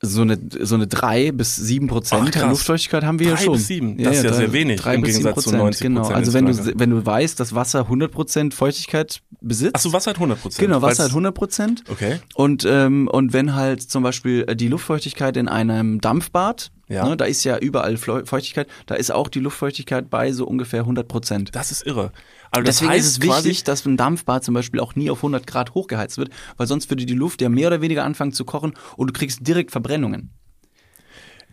So 0.00 0.22
eine, 0.22 0.38
so 0.60 0.76
eine 0.76 0.86
drei 0.86 1.32
bis 1.32 1.56
sieben 1.56 1.86
Ach, 1.88 1.94
Prozent 1.94 2.30
krass. 2.32 2.48
Luftfeuchtigkeit 2.50 3.02
haben 3.02 3.18
wir 3.18 3.30
ja 3.30 3.36
schon. 3.36 3.54
bis 3.54 3.66
sieben, 3.66 3.96
das 4.00 4.18
ist 4.18 4.22
ja 4.22 4.30
drei- 4.30 4.36
sehr 4.36 4.52
wenig 4.52 4.80
drei 4.80 4.94
im 4.94 5.00
bis 5.00 5.10
Gegensatz 5.16 5.34
zu 5.42 5.50
Prozent, 5.50 5.58
90 5.64 5.82
Genau, 5.82 6.08
also 6.08 6.32
wenn 6.34 6.46
du, 6.46 6.72
wenn 6.78 6.90
du 6.90 7.04
weißt, 7.04 7.40
dass 7.40 7.52
Wasser 7.54 7.80
100 7.80 8.12
Prozent 8.12 8.54
Feuchtigkeit 8.54 9.20
besitzt. 9.40 9.74
Achso, 9.74 9.92
Wasser 9.92 10.10
hat 10.10 10.16
100 10.18 10.40
Prozent. 10.40 10.60
Genau, 10.68 10.82
Wasser 10.82 11.02
hat 11.04 11.10
100 11.10 11.34
Prozent. 11.34 11.82
Okay. 11.90 12.20
Und, 12.36 12.64
ähm, 12.64 13.08
und 13.08 13.32
wenn 13.32 13.56
halt 13.56 13.82
zum 13.82 14.04
Beispiel 14.04 14.44
äh, 14.46 14.54
die 14.54 14.68
Luftfeuchtigkeit 14.68 15.36
in 15.36 15.48
einem 15.48 16.00
Dampfbad, 16.00 16.70
Ja. 16.88 17.04
ne, 17.08 17.16
da 17.16 17.24
ist 17.24 17.42
ja 17.42 17.58
überall 17.58 17.96
Feuchtigkeit, 17.96 18.68
da 18.86 18.94
ist 18.94 19.10
auch 19.10 19.26
die 19.28 19.40
Luftfeuchtigkeit 19.40 20.08
bei 20.10 20.30
so 20.32 20.46
ungefähr 20.46 20.80
100 20.82 21.08
Prozent. 21.08 21.50
Das 21.56 21.72
ist 21.72 21.84
irre. 21.84 22.12
Also 22.50 22.64
das 22.64 22.76
Deswegen 22.76 22.92
heißt 22.92 23.06
ist 23.06 23.12
es 23.12 23.20
quasi, 23.20 23.48
wichtig, 23.48 23.64
dass 23.64 23.84
ein 23.86 23.96
Dampfbad 23.96 24.42
zum 24.44 24.54
Beispiel 24.54 24.80
auch 24.80 24.94
nie 24.96 25.10
auf 25.10 25.18
100 25.18 25.46
Grad 25.46 25.74
hochgeheizt 25.74 26.18
wird, 26.18 26.30
weil 26.56 26.66
sonst 26.66 26.90
würde 26.90 27.04
die 27.06 27.14
Luft 27.14 27.42
ja 27.42 27.48
mehr 27.48 27.68
oder 27.68 27.80
weniger 27.80 28.04
anfangen 28.04 28.32
zu 28.32 28.44
kochen 28.44 28.72
und 28.96 29.08
du 29.08 29.12
kriegst 29.12 29.46
direkt 29.46 29.70
Verbrennungen. 29.70 30.30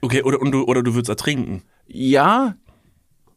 Okay, 0.01 0.21
oder, 0.23 0.41
und 0.41 0.51
du, 0.51 0.63
oder 0.63 0.83
du 0.83 0.93
würdest 0.93 1.09
ertrinken, 1.09 1.63
Ja, 1.87 2.55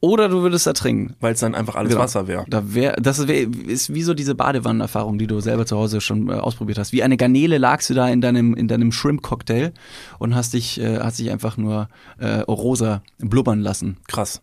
oder 0.00 0.28
du 0.28 0.42
würdest 0.42 0.64
ertrinken. 0.66 1.16
weil 1.20 1.34
es 1.34 1.40
dann 1.40 1.56
einfach 1.56 1.74
alles 1.74 1.90
Genau. 1.90 2.02
Wasser 2.02 2.28
wäre. 2.28 2.44
Da 2.48 2.72
wär, 2.72 2.92
das 3.00 3.26
wär, 3.26 3.48
ist 3.66 3.92
wie 3.92 4.02
so 4.02 4.14
diese 4.14 4.36
Badewannenerfahrung, 4.36 5.18
die 5.18 5.26
du 5.26 5.40
selber 5.40 5.66
zu 5.66 5.76
Hause 5.76 6.00
schon 6.00 6.28
äh, 6.28 6.34
ausprobiert 6.34 6.78
hast. 6.78 6.92
Wie 6.92 7.02
eine 7.02 7.16
Garnele 7.16 7.58
lagst 7.58 7.90
du 7.90 7.94
da 7.94 8.08
in 8.08 8.20
deinem, 8.20 8.54
in 8.54 8.68
deinem 8.68 8.92
Shrimp-Cocktail 8.92 9.72
und 10.20 10.36
hast 10.36 10.52
dich, 10.54 10.80
äh, 10.80 10.98
hast 11.00 11.18
dich 11.18 11.30
einfach 11.32 11.56
nur 11.56 11.88
äh, 12.18 12.40
rosa 12.42 13.02
blubbern 13.18 13.60
lassen. 13.60 13.96
Krass. 14.06 14.40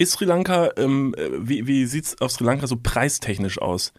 Ist 0.00 0.12
Sri 0.12 0.24
Lanka, 0.24 0.70
ähm, 0.78 1.14
äh, 1.18 1.28
wie, 1.46 1.66
wie 1.66 1.84
sieht's 1.84 2.18
auf 2.22 2.32
Sri 2.32 2.42
Lanka 2.44 2.66
so 2.66 2.78
preistechnisch 2.82 3.60
aus? 3.60 3.92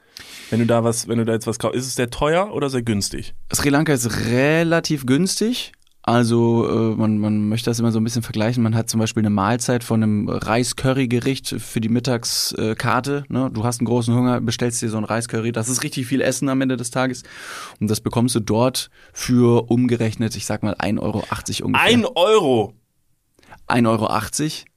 Wenn 0.49 0.57
du 0.57 0.65
da 0.65 0.83
was, 0.83 1.07
wenn 1.07 1.19
du 1.19 1.25
da 1.25 1.33
jetzt 1.33 1.45
was 1.45 1.59
kaufst, 1.59 1.77
ist 1.77 1.85
es 1.85 1.93
sehr 1.93 2.09
teuer 2.09 2.55
oder 2.55 2.71
sehr 2.71 2.81
günstig? 2.81 3.35
Sri 3.53 3.69
Lanka 3.69 3.93
ist 3.93 4.25
relativ 4.25 5.05
günstig. 5.05 5.73
Also 6.01 6.67
äh, 6.67 6.95
man, 6.95 7.19
man 7.19 7.49
möchte 7.49 7.69
das 7.69 7.77
immer 7.77 7.91
so 7.91 7.99
ein 7.99 8.03
bisschen 8.03 8.23
vergleichen. 8.23 8.63
Man 8.63 8.73
hat 8.73 8.89
zum 8.89 8.99
Beispiel 8.99 9.21
eine 9.21 9.29
Mahlzeit 9.29 9.83
von 9.83 10.01
einem 10.01 10.27
Reis-Curry-Gericht 10.27 11.49
für 11.59 11.79
die 11.79 11.89
Mittagskarte. 11.89 13.23
Ne? 13.29 13.51
Du 13.53 13.63
hast 13.63 13.79
einen 13.79 13.85
großen 13.85 14.15
Hunger, 14.15 14.41
bestellst 14.41 14.81
dir 14.81 14.89
so 14.89 14.97
ein 14.97 15.03
Reis-Curry. 15.03 15.51
Das 15.51 15.69
ist 15.69 15.83
richtig 15.83 16.07
viel 16.07 16.21
Essen 16.21 16.49
am 16.49 16.61
Ende 16.61 16.77
des 16.77 16.89
Tages. 16.89 17.21
Und 17.79 17.91
das 17.91 18.01
bekommst 18.01 18.33
du 18.33 18.39
dort 18.39 18.89
für 19.13 19.69
umgerechnet, 19.69 20.35
ich 20.35 20.47
sag 20.47 20.63
mal 20.63 20.73
1,80 20.73 20.99
Euro 20.99 21.23
ungefähr. 21.67 21.85
Ein 21.85 22.05
Euro! 22.05 22.73
1,80 23.67 23.87
Euro. 23.87 24.70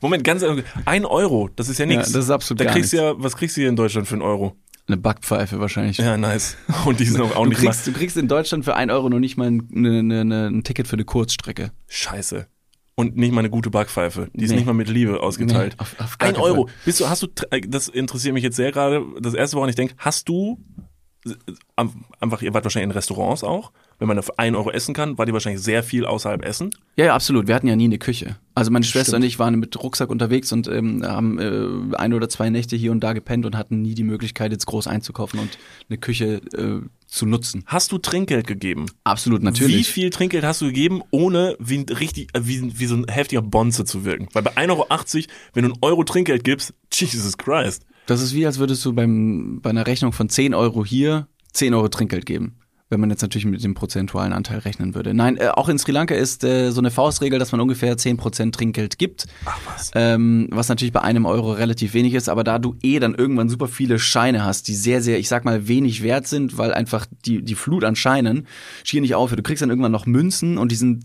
Moment, 0.00 0.24
ganz 0.24 0.42
ehrlich, 0.42 0.64
ein 0.84 1.04
Euro, 1.04 1.48
das 1.56 1.68
ist 1.68 1.78
ja 1.78 1.86
nichts. 1.86 2.08
Ja, 2.08 2.14
das 2.14 2.24
ist 2.26 2.30
absolut 2.30 2.60
Da 2.60 2.64
gar 2.66 2.74
kriegst 2.74 2.92
du 2.92 2.96
nichts. 2.96 3.12
ja, 3.18 3.22
was 3.24 3.36
kriegst 3.36 3.56
du 3.56 3.60
hier 3.62 3.68
in 3.68 3.76
Deutschland 3.76 4.06
für 4.08 4.14
einen 4.14 4.22
Euro? 4.22 4.56
Eine 4.86 4.96
Backpfeife 4.96 5.60
wahrscheinlich. 5.60 5.98
Ja, 5.98 6.16
nice. 6.16 6.56
Und 6.84 6.98
die 7.00 7.04
sind 7.04 7.20
auch, 7.20 7.36
auch 7.36 7.44
du, 7.44 7.50
nicht 7.50 7.62
mal. 7.62 7.70
kriegst, 7.70 7.86
du 7.86 7.92
kriegst 7.92 8.16
in 8.16 8.28
Deutschland 8.28 8.64
für 8.64 8.74
1 8.76 8.90
Euro 8.92 9.08
noch 9.08 9.18
nicht 9.20 9.36
mal 9.36 9.48
ein, 9.50 9.68
eine, 9.74 10.20
eine, 10.20 10.46
ein 10.48 10.64
Ticket 10.64 10.88
für 10.88 10.94
eine 10.94 11.04
Kurzstrecke. 11.04 11.70
Scheiße. 11.88 12.46
Und 12.96 13.16
nicht 13.16 13.32
mal 13.32 13.38
eine 13.40 13.50
gute 13.50 13.70
Backpfeife. 13.70 14.28
Die 14.34 14.44
ist 14.44 14.50
Nee. 14.50 14.56
nicht 14.56 14.66
mal 14.66 14.72
mit 14.74 14.88
Liebe 14.88 15.20
ausgeteilt. 15.22 15.74
Nee, 15.78 15.82
auf- 15.82 15.94
auf 16.00 16.16
Ein 16.18 16.36
Euro. 16.36 16.66
Fall. 16.66 16.74
Bist 16.84 17.00
du, 17.00 17.08
hast 17.08 17.22
du, 17.22 17.28
äh, 17.50 17.60
das 17.62 17.88
interessiert 17.88 18.34
mich 18.34 18.42
jetzt 18.42 18.56
sehr 18.56 18.72
gerade. 18.72 19.04
Das 19.20 19.34
erste, 19.34 19.56
woran 19.56 19.70
ich 19.70 19.76
denke, 19.76 19.94
hast 19.98 20.28
du 20.28 20.58
äh, 21.26 21.30
am- 21.76 22.04
einfach, 22.18 22.42
ihr 22.42 22.52
wart 22.52 22.64
wahrscheinlich 22.64 22.88
in 22.88 22.92
Restaurants 22.92 23.42
auch. 23.44 23.72
Wenn 24.00 24.08
man 24.08 24.18
auf 24.18 24.38
1 24.38 24.56
Euro 24.56 24.70
essen 24.70 24.94
kann, 24.94 25.18
war 25.18 25.26
die 25.26 25.32
wahrscheinlich 25.34 25.62
sehr 25.62 25.82
viel 25.82 26.06
außerhalb 26.06 26.42
essen. 26.42 26.70
Ja, 26.96 27.04
ja, 27.04 27.14
absolut. 27.14 27.46
Wir 27.46 27.54
hatten 27.54 27.68
ja 27.68 27.76
nie 27.76 27.84
eine 27.84 27.98
Küche. 27.98 28.36
Also 28.54 28.70
meine 28.70 28.84
Schwester 28.84 29.12
Stimmt. 29.12 29.24
und 29.24 29.28
ich 29.28 29.38
waren 29.38 29.60
mit 29.60 29.76
Rucksack 29.80 30.08
unterwegs 30.08 30.50
und 30.52 30.68
ähm, 30.68 31.04
haben 31.06 31.38
äh, 31.38 31.96
ein 31.96 32.14
oder 32.14 32.30
zwei 32.30 32.48
Nächte 32.48 32.76
hier 32.76 32.92
und 32.92 33.00
da 33.00 33.12
gepennt 33.12 33.44
und 33.44 33.56
hatten 33.56 33.82
nie 33.82 33.94
die 33.94 34.02
Möglichkeit, 34.02 34.52
jetzt 34.52 34.64
groß 34.64 34.86
einzukaufen 34.86 35.38
und 35.38 35.58
eine 35.90 35.98
Küche 35.98 36.40
äh, 36.56 36.80
zu 37.06 37.26
nutzen. 37.26 37.62
Hast 37.66 37.92
du 37.92 37.98
Trinkgeld 37.98 38.46
gegeben? 38.46 38.86
Absolut, 39.04 39.42
natürlich. 39.42 39.76
Wie 39.76 39.84
viel 39.84 40.10
Trinkgeld 40.10 40.44
hast 40.44 40.62
du 40.62 40.66
gegeben, 40.66 41.02
ohne 41.10 41.56
wie 41.58 41.78
ein 41.78 41.86
richtig, 41.90 42.34
äh, 42.34 42.40
wie, 42.44 42.80
wie 42.80 42.86
so 42.86 42.96
ein 42.96 43.06
heftiger 43.06 43.42
Bonze 43.42 43.84
zu 43.84 44.06
wirken? 44.06 44.28
Weil 44.32 44.42
bei 44.42 44.56
1,80 44.56 44.70
Euro, 44.70 44.86
wenn 45.52 45.64
du 45.64 45.72
einen 45.72 45.78
Euro 45.82 46.04
Trinkgeld 46.04 46.42
gibst, 46.42 46.72
Jesus 46.92 47.36
Christ. 47.36 47.84
Das 48.06 48.22
ist 48.22 48.34
wie, 48.34 48.46
als 48.46 48.58
würdest 48.58 48.82
du 48.84 48.94
beim, 48.94 49.60
bei 49.60 49.70
einer 49.70 49.86
Rechnung 49.86 50.12
von 50.12 50.30
10 50.30 50.54
Euro 50.54 50.86
hier 50.86 51.28
10 51.52 51.74
Euro 51.74 51.88
Trinkgeld 51.88 52.26
geben. 52.26 52.56
Wenn 52.90 53.00
man 53.00 53.08
jetzt 53.08 53.22
natürlich 53.22 53.46
mit 53.46 53.62
dem 53.62 53.74
prozentualen 53.74 54.32
Anteil 54.32 54.58
rechnen 54.58 54.96
würde. 54.96 55.14
Nein, 55.14 55.36
äh, 55.36 55.48
auch 55.48 55.68
in 55.68 55.78
Sri 55.78 55.92
Lanka 55.92 56.14
ist 56.14 56.42
äh, 56.42 56.70
so 56.70 56.80
eine 56.80 56.90
Faustregel, 56.90 57.38
dass 57.38 57.52
man 57.52 57.60
ungefähr 57.60 57.96
10% 57.96 58.52
Trinkgeld 58.52 58.98
gibt. 58.98 59.26
Ach 59.44 59.58
was. 59.66 59.92
Ähm, 59.94 60.48
was 60.50 60.68
natürlich 60.68 60.92
bei 60.92 61.00
einem 61.00 61.24
Euro 61.24 61.52
relativ 61.52 61.94
wenig 61.94 62.14
ist, 62.14 62.28
aber 62.28 62.42
da 62.42 62.58
du 62.58 62.74
eh 62.82 62.98
dann 62.98 63.14
irgendwann 63.14 63.48
super 63.48 63.68
viele 63.68 64.00
Scheine 64.00 64.44
hast, 64.44 64.66
die 64.66 64.74
sehr, 64.74 65.02
sehr, 65.02 65.20
ich 65.20 65.28
sag 65.28 65.44
mal, 65.44 65.68
wenig 65.68 66.02
wert 66.02 66.26
sind, 66.26 66.58
weil 66.58 66.74
einfach 66.74 67.06
die, 67.24 67.42
die 67.42 67.54
Flut 67.54 67.84
an 67.84 67.94
Scheinen 67.94 68.48
schier 68.82 69.00
nicht 69.00 69.14
aufhört. 69.14 69.38
Du 69.38 69.44
kriegst 69.44 69.62
dann 69.62 69.70
irgendwann 69.70 69.92
noch 69.92 70.06
Münzen 70.06 70.58
und 70.58 70.72
die 70.72 70.76
sind 70.76 71.04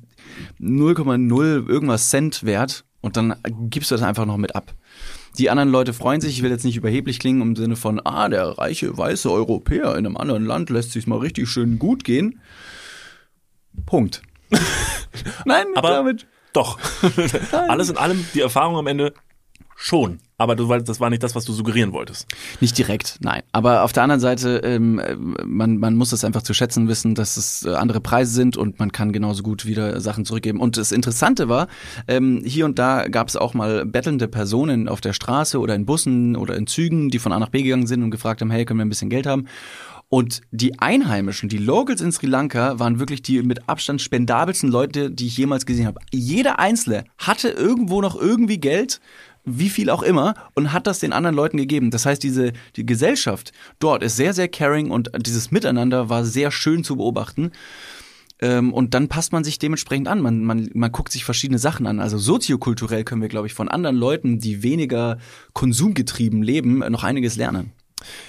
0,0 0.59 1.69
irgendwas 1.69 2.09
Cent 2.09 2.43
wert 2.43 2.83
und 3.01 3.15
dann 3.15 3.35
gibst 3.69 3.91
du 3.91 3.95
das 3.95 4.03
einfach 4.03 4.25
noch 4.25 4.37
mit 4.37 4.55
ab. 4.55 4.73
Die 5.35 5.49
anderen 5.49 5.69
Leute 5.69 5.93
freuen 5.93 6.21
sich, 6.21 6.37
ich 6.37 6.43
will 6.43 6.51
jetzt 6.51 6.65
nicht 6.65 6.77
überheblich 6.77 7.19
klingen 7.19 7.41
im 7.41 7.55
Sinne 7.55 7.75
von, 7.75 8.01
ah, 8.05 8.29
der 8.29 8.57
reiche 8.57 8.97
weiße 8.97 9.31
Europäer 9.31 9.91
in 9.95 10.05
einem 10.05 10.17
anderen 10.17 10.45
Land 10.45 10.69
lässt 10.69 10.91
sich's 10.91 11.07
mal 11.07 11.19
richtig 11.19 11.49
schön 11.49 11.79
gut 11.79 12.03
gehen. 12.03 12.39
Punkt. 13.85 14.21
Nein, 15.45 15.65
Aber 15.75 15.89
damit. 15.89 16.27
doch. 16.53 16.79
Alles 17.51 17.89
in 17.89 17.97
allem, 17.97 18.25
die 18.33 18.41
Erfahrung 18.41 18.77
am 18.77 18.87
Ende 18.87 19.13
schon. 19.75 20.19
Aber 20.38 20.55
du, 20.55 20.67
das 20.67 20.99
war 20.99 21.09
nicht 21.09 21.23
das, 21.23 21.35
was 21.35 21.45
du 21.45 21.53
suggerieren 21.53 21.93
wolltest. 21.93 22.27
Nicht 22.59 22.77
direkt, 22.77 23.17
nein. 23.21 23.43
Aber 23.53 23.83
auf 23.83 23.93
der 23.93 24.03
anderen 24.03 24.19
Seite, 24.19 24.61
ähm, 24.63 24.99
äh, 24.99 25.15
man, 25.15 25.77
man 25.77 25.95
muss 25.95 26.11
es 26.11 26.25
einfach 26.25 26.41
zu 26.41 26.53
schätzen 26.53 26.88
wissen, 26.88 27.15
dass 27.15 27.38
es 27.38 27.65
äh, 27.65 27.73
andere 27.73 28.01
Preise 28.01 28.31
sind 28.31 28.57
und 28.57 28.79
man 28.79 28.91
kann 28.91 29.13
genauso 29.13 29.43
gut 29.43 29.65
wieder 29.65 30.01
Sachen 30.01 30.25
zurückgeben. 30.25 30.59
Und 30.59 30.75
das 30.77 30.91
Interessante 30.91 31.47
war, 31.47 31.67
ähm, 32.07 32.41
hier 32.45 32.65
und 32.65 32.79
da 32.79 33.07
gab 33.07 33.29
es 33.29 33.38
auch 33.38 33.53
mal 33.53 33.85
bettelnde 33.85 34.27
Personen 34.27 34.89
auf 34.89 34.99
der 34.99 35.13
Straße 35.13 35.59
oder 35.59 35.75
in 35.75 35.85
Bussen 35.85 36.35
oder 36.35 36.55
in 36.55 36.67
Zügen, 36.67 37.09
die 37.09 37.19
von 37.19 37.31
A 37.31 37.39
nach 37.39 37.49
B 37.49 37.61
gegangen 37.61 37.88
sind 37.88 38.03
und 38.03 38.11
gefragt 38.11 38.41
haben, 38.41 38.51
hey, 38.51 38.65
können 38.65 38.79
wir 38.79 38.85
ein 38.85 38.89
bisschen 38.89 39.09
Geld 39.09 39.27
haben? 39.27 39.47
Und 40.09 40.41
die 40.51 40.79
Einheimischen, 40.79 41.49
die 41.49 41.57
Locals 41.57 42.01
in 42.01 42.11
Sri 42.11 42.27
Lanka, 42.27 42.77
waren 42.79 42.99
wirklich 42.99 43.21
die 43.21 43.41
mit 43.41 43.67
Abstand 43.67 44.01
spendabelsten 44.01 44.69
Leute, 44.69 45.09
die 45.09 45.27
ich 45.27 45.38
jemals 45.38 45.65
gesehen 45.65 45.88
habe. 45.88 45.99
Jeder 46.11 46.59
Einzelne 46.59 47.05
hatte 47.17 47.49
irgendwo 47.49 48.01
noch 48.01 48.15
irgendwie 48.15 48.59
Geld, 48.59 49.01
wie 49.45 49.69
viel 49.69 49.89
auch 49.89 50.03
immer, 50.03 50.34
und 50.53 50.73
hat 50.73 50.88
das 50.88 50.99
den 50.99 51.13
anderen 51.13 51.36
Leuten 51.36 51.58
gegeben. 51.58 51.91
Das 51.91 52.05
heißt, 52.05 52.21
diese 52.23 52.53
die 52.75 52.86
Gesellschaft 52.86 53.51
dort 53.79 54.03
ist 54.03 54.17
sehr, 54.17 54.34
sehr 54.34 54.47
caring 54.47 54.91
und 54.91 55.12
dieses 55.25 55.51
Miteinander 55.51 56.10
war 56.10 56.25
sehr 56.25 56.51
schön 56.51 56.84
zu 56.84 56.97
beobachten. 56.97 57.51
Ähm, 58.41 58.73
und 58.73 58.93
dann 58.93 59.08
passt 59.08 59.31
man 59.31 59.43
sich 59.43 59.60
dementsprechend 59.60 60.08
an. 60.08 60.21
Man, 60.21 60.43
man, 60.43 60.69
man 60.73 60.91
guckt 60.91 61.12
sich 61.12 61.23
verschiedene 61.23 61.60
Sachen 61.60 61.88
an. 61.88 61.99
Also 61.99 62.17
soziokulturell 62.17 63.03
können 63.03 63.21
wir, 63.21 63.29
glaube 63.29 63.47
ich, 63.47 63.53
von 63.53 63.69
anderen 63.69 63.95
Leuten, 63.95 64.39
die 64.39 64.62
weniger 64.62 65.17
konsumgetrieben 65.53 66.43
leben, 66.43 66.79
noch 66.79 67.03
einiges 67.03 67.38
lernen. 67.38 67.71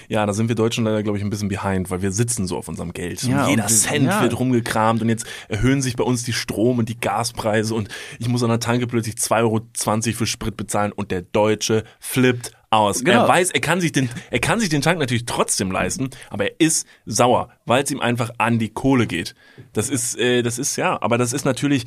Ja, 0.09 0.25
da 0.25 0.33
sind 0.33 0.47
wir 0.47 0.55
Deutschen 0.55 0.83
leider, 0.83 1.03
glaube 1.03 1.17
ich, 1.17 1.23
ein 1.23 1.29
bisschen 1.29 1.49
behind, 1.49 1.89
weil 1.89 2.01
wir 2.01 2.11
sitzen 2.11 2.47
so 2.47 2.57
auf 2.57 2.67
unserem 2.67 2.93
Geld. 2.93 3.23
Ja, 3.23 3.43
und 3.45 3.49
jeder 3.49 3.63
und 3.63 3.69
wir- 3.69 3.75
Cent 3.77 4.05
ja. 4.05 4.21
wird 4.21 4.37
rumgekramt 4.39 5.01
und 5.01 5.09
jetzt 5.09 5.25
erhöhen 5.49 5.81
sich 5.81 5.95
bei 5.95 6.03
uns 6.03 6.23
die 6.23 6.33
Strom- 6.33 6.79
und 6.79 6.89
die 6.89 6.99
Gaspreise 6.99 7.75
und 7.75 7.89
ich 8.19 8.27
muss 8.27 8.43
an 8.43 8.49
der 8.49 8.59
Tanke 8.59 8.87
plötzlich 8.87 9.15
2,20 9.15 9.37
Euro 9.41 10.17
für 10.17 10.25
Sprit 10.27 10.57
bezahlen 10.57 10.91
und 10.91 11.11
der 11.11 11.21
Deutsche 11.21 11.83
flippt 11.99 12.51
aus. 12.69 13.03
Genau. 13.03 13.23
Er 13.23 13.27
weiß, 13.27 13.51
er 13.51 13.61
kann 13.61 13.79
sich 13.81 13.91
den, 13.91 14.09
er 14.29 14.39
kann 14.39 14.59
sich 14.59 14.69
den 14.69 14.81
Tank 14.81 14.99
natürlich 14.99 15.25
trotzdem 15.25 15.71
leisten, 15.71 16.09
aber 16.29 16.45
er 16.45 16.59
ist 16.59 16.85
sauer, 17.05 17.49
weil 17.65 17.83
es 17.83 17.91
ihm 17.91 18.01
einfach 18.01 18.31
an 18.37 18.59
die 18.59 18.69
Kohle 18.69 19.07
geht. 19.07 19.35
Das 19.73 19.89
ist, 19.89 20.17
äh, 20.17 20.41
das 20.43 20.59
ist 20.59 20.75
ja, 20.75 21.01
aber 21.01 21.17
das 21.17 21.31
ist 21.33 21.45
natürlich, 21.45 21.85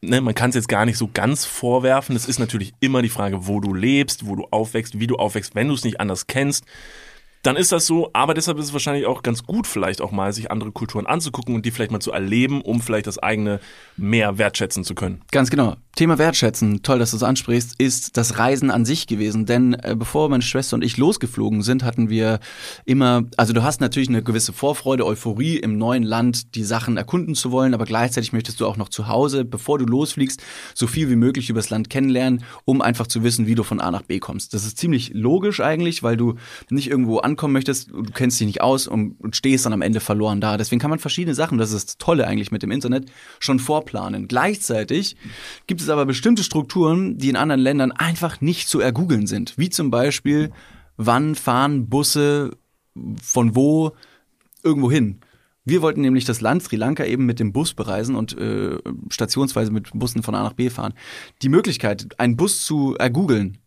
ne, 0.00 0.20
man 0.20 0.34
kann 0.34 0.50
es 0.50 0.56
jetzt 0.56 0.68
gar 0.68 0.86
nicht 0.86 0.96
so 0.96 1.10
ganz 1.12 1.44
vorwerfen. 1.44 2.16
Es 2.16 2.26
ist 2.26 2.38
natürlich 2.38 2.72
immer 2.80 3.02
die 3.02 3.08
Frage, 3.10 3.46
wo 3.46 3.60
du 3.60 3.74
lebst, 3.74 4.26
wo 4.26 4.34
du 4.36 4.46
aufwächst, 4.50 4.98
wie 4.98 5.06
du 5.06 5.16
aufwächst, 5.16 5.54
wenn 5.54 5.68
du 5.68 5.74
es 5.74 5.84
nicht 5.84 6.00
anders 6.00 6.26
kennst 6.26 6.64
dann 7.44 7.56
ist 7.56 7.72
das 7.72 7.86
so, 7.86 8.10
aber 8.14 8.32
deshalb 8.32 8.58
ist 8.58 8.66
es 8.66 8.72
wahrscheinlich 8.72 9.06
auch 9.06 9.22
ganz 9.22 9.44
gut, 9.44 9.66
vielleicht 9.66 10.00
auch 10.00 10.12
mal 10.12 10.32
sich 10.32 10.50
andere 10.50 10.72
Kulturen 10.72 11.06
anzugucken 11.06 11.54
und 11.54 11.66
die 11.66 11.70
vielleicht 11.70 11.92
mal 11.92 12.00
zu 12.00 12.10
erleben, 12.10 12.62
um 12.62 12.80
vielleicht 12.80 13.06
das 13.06 13.18
eigene 13.18 13.60
mehr 13.96 14.38
wertschätzen 14.38 14.82
zu 14.82 14.94
können. 14.94 15.20
Ganz 15.30 15.50
genau. 15.50 15.76
Thema 15.94 16.18
Wertschätzen, 16.18 16.82
toll, 16.82 16.98
dass 16.98 17.12
du 17.12 17.18
es 17.18 17.22
ansprichst, 17.22 17.74
ist 17.78 18.16
das 18.16 18.38
Reisen 18.38 18.72
an 18.72 18.84
sich 18.84 19.06
gewesen. 19.06 19.46
Denn 19.46 19.74
äh, 19.74 19.94
bevor 19.96 20.28
meine 20.28 20.42
Schwester 20.42 20.74
und 20.74 20.82
ich 20.82 20.96
losgeflogen 20.96 21.62
sind, 21.62 21.84
hatten 21.84 22.08
wir 22.08 22.40
immer, 22.84 23.22
also 23.36 23.52
du 23.52 23.62
hast 23.62 23.80
natürlich 23.80 24.08
eine 24.08 24.22
gewisse 24.22 24.52
Vorfreude, 24.52 25.06
Euphorie 25.06 25.56
im 25.56 25.78
neuen 25.78 26.02
Land, 26.02 26.56
die 26.56 26.64
Sachen 26.64 26.96
erkunden 26.96 27.36
zu 27.36 27.52
wollen, 27.52 27.74
aber 27.74 27.84
gleichzeitig 27.84 28.32
möchtest 28.32 28.60
du 28.60 28.66
auch 28.66 28.76
noch 28.76 28.88
zu 28.88 29.06
Hause, 29.06 29.44
bevor 29.44 29.78
du 29.78 29.84
losfliegst, 29.84 30.42
so 30.74 30.88
viel 30.88 31.10
wie 31.10 31.16
möglich 31.16 31.48
über 31.48 31.60
das 31.60 31.70
Land 31.70 31.90
kennenlernen, 31.90 32.42
um 32.64 32.82
einfach 32.82 33.06
zu 33.06 33.22
wissen, 33.22 33.46
wie 33.46 33.54
du 33.54 33.62
von 33.62 33.80
A 33.80 33.92
nach 33.92 34.02
B 34.02 34.18
kommst. 34.18 34.52
Das 34.52 34.64
ist 34.64 34.78
ziemlich 34.78 35.12
logisch 35.14 35.60
eigentlich, 35.60 36.02
weil 36.02 36.16
du 36.16 36.34
nicht 36.70 36.90
irgendwo 36.90 37.20
ankommen 37.34 37.52
möchtest, 37.52 37.90
du 37.90 38.04
kennst 38.04 38.38
dich 38.38 38.46
nicht 38.46 38.60
aus 38.60 38.86
und, 38.86 39.20
und 39.20 39.34
stehst 39.34 39.66
dann 39.66 39.72
am 39.72 39.82
Ende 39.82 39.98
verloren 39.98 40.40
da. 40.40 40.56
Deswegen 40.56 40.80
kann 40.80 40.90
man 40.90 41.00
verschiedene 41.00 41.34
Sachen, 41.34 41.58
das 41.58 41.72
ist 41.72 41.88
das 41.88 41.98
Tolle 41.98 42.26
eigentlich 42.28 42.52
mit 42.52 42.62
dem 42.62 42.70
Internet, 42.70 43.10
schon 43.40 43.58
vorplanen. 43.58 44.28
Gleichzeitig 44.28 45.16
gibt 45.66 45.80
es 45.80 45.88
aber 45.88 46.06
bestimmte 46.06 46.44
Strukturen, 46.44 47.18
die 47.18 47.28
in 47.28 47.36
anderen 47.36 47.60
Ländern 47.60 47.90
einfach 47.90 48.40
nicht 48.40 48.68
zu 48.68 48.78
ergoogeln 48.78 49.26
sind. 49.26 49.58
Wie 49.58 49.68
zum 49.68 49.90
Beispiel, 49.90 50.52
wann 50.96 51.34
fahren 51.34 51.88
Busse 51.88 52.52
von 53.20 53.56
wo 53.56 53.92
irgendwo 54.62 54.90
hin? 54.90 55.20
Wir 55.64 55.82
wollten 55.82 56.02
nämlich 56.02 56.26
das 56.26 56.40
Land 56.40 56.62
Sri 56.62 56.76
Lanka 56.76 57.04
eben 57.04 57.26
mit 57.26 57.40
dem 57.40 57.52
Bus 57.52 57.74
bereisen 57.74 58.14
und 58.14 58.38
äh, 58.38 58.78
stationsweise 59.10 59.72
mit 59.72 59.90
Bussen 59.94 60.22
von 60.22 60.34
A 60.34 60.42
nach 60.42 60.52
B 60.52 60.70
fahren. 60.70 60.94
Die 61.42 61.48
Möglichkeit, 61.48 62.20
einen 62.20 62.36
Bus 62.36 62.64
zu 62.64 62.94
ergoogeln, 62.96 63.58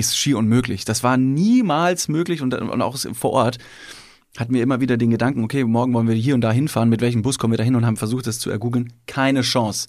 ist 0.00 0.16
schier 0.16 0.38
unmöglich. 0.38 0.84
Das 0.84 1.02
war 1.02 1.16
niemals 1.16 2.08
möglich 2.08 2.42
und, 2.42 2.54
und 2.54 2.82
auch 2.82 2.98
vor 3.14 3.30
Ort 3.32 3.58
hatten 4.36 4.54
wir 4.54 4.62
immer 4.62 4.80
wieder 4.80 4.96
den 4.96 5.10
Gedanken, 5.10 5.44
okay, 5.44 5.64
morgen 5.64 5.92
wollen 5.92 6.08
wir 6.08 6.14
hier 6.14 6.34
und 6.34 6.40
da 6.40 6.52
hinfahren, 6.52 6.88
mit 6.88 7.00
welchem 7.00 7.22
Bus 7.22 7.38
kommen 7.38 7.52
wir 7.52 7.58
da 7.58 7.64
hin 7.64 7.74
und 7.74 7.84
haben 7.84 7.96
versucht, 7.96 8.26
das 8.26 8.38
zu 8.38 8.50
ergoogeln. 8.50 8.92
Keine 9.06 9.42
Chance. 9.42 9.88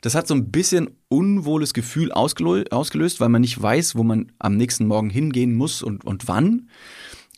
Das 0.00 0.14
hat 0.14 0.26
so 0.26 0.34
ein 0.34 0.50
bisschen 0.50 0.90
unwohles 1.08 1.72
Gefühl 1.72 2.12
ausgelöst, 2.12 3.20
weil 3.20 3.28
man 3.28 3.40
nicht 3.40 3.60
weiß, 3.60 3.96
wo 3.96 4.02
man 4.02 4.32
am 4.38 4.56
nächsten 4.56 4.86
Morgen 4.86 5.10
hingehen 5.10 5.54
muss 5.54 5.82
und, 5.82 6.04
und 6.04 6.28
wann. 6.28 6.68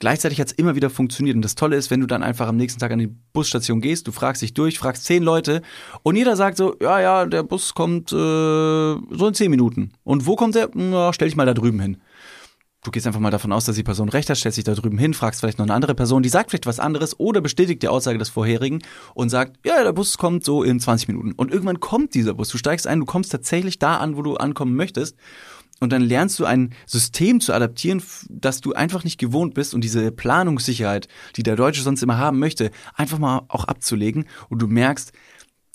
Gleichzeitig 0.00 0.40
hat 0.40 0.48
es 0.48 0.52
immer 0.52 0.76
wieder 0.76 0.90
funktioniert. 0.90 1.34
Und 1.34 1.42
das 1.42 1.56
Tolle 1.56 1.76
ist, 1.76 1.90
wenn 1.90 2.00
du 2.00 2.06
dann 2.06 2.22
einfach 2.22 2.46
am 2.46 2.56
nächsten 2.56 2.78
Tag 2.78 2.92
an 2.92 3.00
die 3.00 3.12
Busstation 3.32 3.80
gehst, 3.80 4.06
du 4.06 4.12
fragst 4.12 4.42
dich 4.42 4.54
durch, 4.54 4.78
fragst 4.78 5.04
zehn 5.04 5.22
Leute 5.22 5.62
und 6.02 6.16
jeder 6.16 6.36
sagt 6.36 6.56
so, 6.56 6.76
ja, 6.80 7.00
ja, 7.00 7.26
der 7.26 7.42
Bus 7.42 7.74
kommt 7.74 8.12
äh, 8.12 8.14
so 8.14 9.26
in 9.26 9.34
zehn 9.34 9.50
Minuten. 9.50 9.92
Und 10.04 10.26
wo 10.26 10.36
kommt 10.36 10.54
der? 10.54 10.70
Na, 10.74 11.12
stell 11.12 11.28
dich 11.28 11.36
mal 11.36 11.46
da 11.46 11.54
drüben 11.54 11.80
hin. 11.80 11.96
Du 12.84 12.92
gehst 12.92 13.08
einfach 13.08 13.18
mal 13.18 13.30
davon 13.30 13.52
aus, 13.52 13.64
dass 13.64 13.74
die 13.74 13.82
Person 13.82 14.08
recht 14.08 14.30
hat, 14.30 14.36
stellst 14.36 14.56
dich 14.56 14.64
da 14.64 14.74
drüben 14.74 14.98
hin, 14.98 15.12
fragst 15.12 15.40
vielleicht 15.40 15.58
noch 15.58 15.66
eine 15.66 15.74
andere 15.74 15.96
Person, 15.96 16.22
die 16.22 16.28
sagt 16.28 16.50
vielleicht 16.50 16.66
was 16.66 16.78
anderes 16.78 17.18
oder 17.18 17.40
bestätigt 17.40 17.82
die 17.82 17.88
Aussage 17.88 18.18
des 18.18 18.28
vorherigen 18.28 18.82
und 19.14 19.30
sagt, 19.30 19.58
ja, 19.66 19.82
der 19.82 19.92
Bus 19.92 20.16
kommt 20.16 20.44
so 20.44 20.62
in 20.62 20.78
20 20.78 21.08
Minuten. 21.08 21.32
Und 21.32 21.50
irgendwann 21.50 21.80
kommt 21.80 22.14
dieser 22.14 22.34
Bus. 22.34 22.50
Du 22.50 22.58
steigst 22.58 22.86
ein, 22.86 23.00
du 23.00 23.04
kommst 23.04 23.32
tatsächlich 23.32 23.80
da 23.80 23.96
an, 23.96 24.16
wo 24.16 24.22
du 24.22 24.36
ankommen 24.36 24.76
möchtest. 24.76 25.16
Und 25.80 25.92
dann 25.92 26.02
lernst 26.02 26.38
du 26.38 26.44
ein 26.44 26.72
System 26.86 27.40
zu 27.40 27.52
adaptieren, 27.52 28.02
das 28.28 28.60
du 28.60 28.72
einfach 28.72 29.04
nicht 29.04 29.18
gewohnt 29.18 29.54
bist 29.54 29.74
und 29.74 29.82
diese 29.82 30.10
Planungssicherheit, 30.12 31.08
die 31.36 31.42
der 31.42 31.56
Deutsche 31.56 31.82
sonst 31.82 32.02
immer 32.02 32.18
haben 32.18 32.38
möchte, 32.38 32.70
einfach 32.94 33.18
mal 33.18 33.42
auch 33.48 33.64
abzulegen 33.64 34.26
und 34.48 34.60
du 34.60 34.66
merkst, 34.66 35.12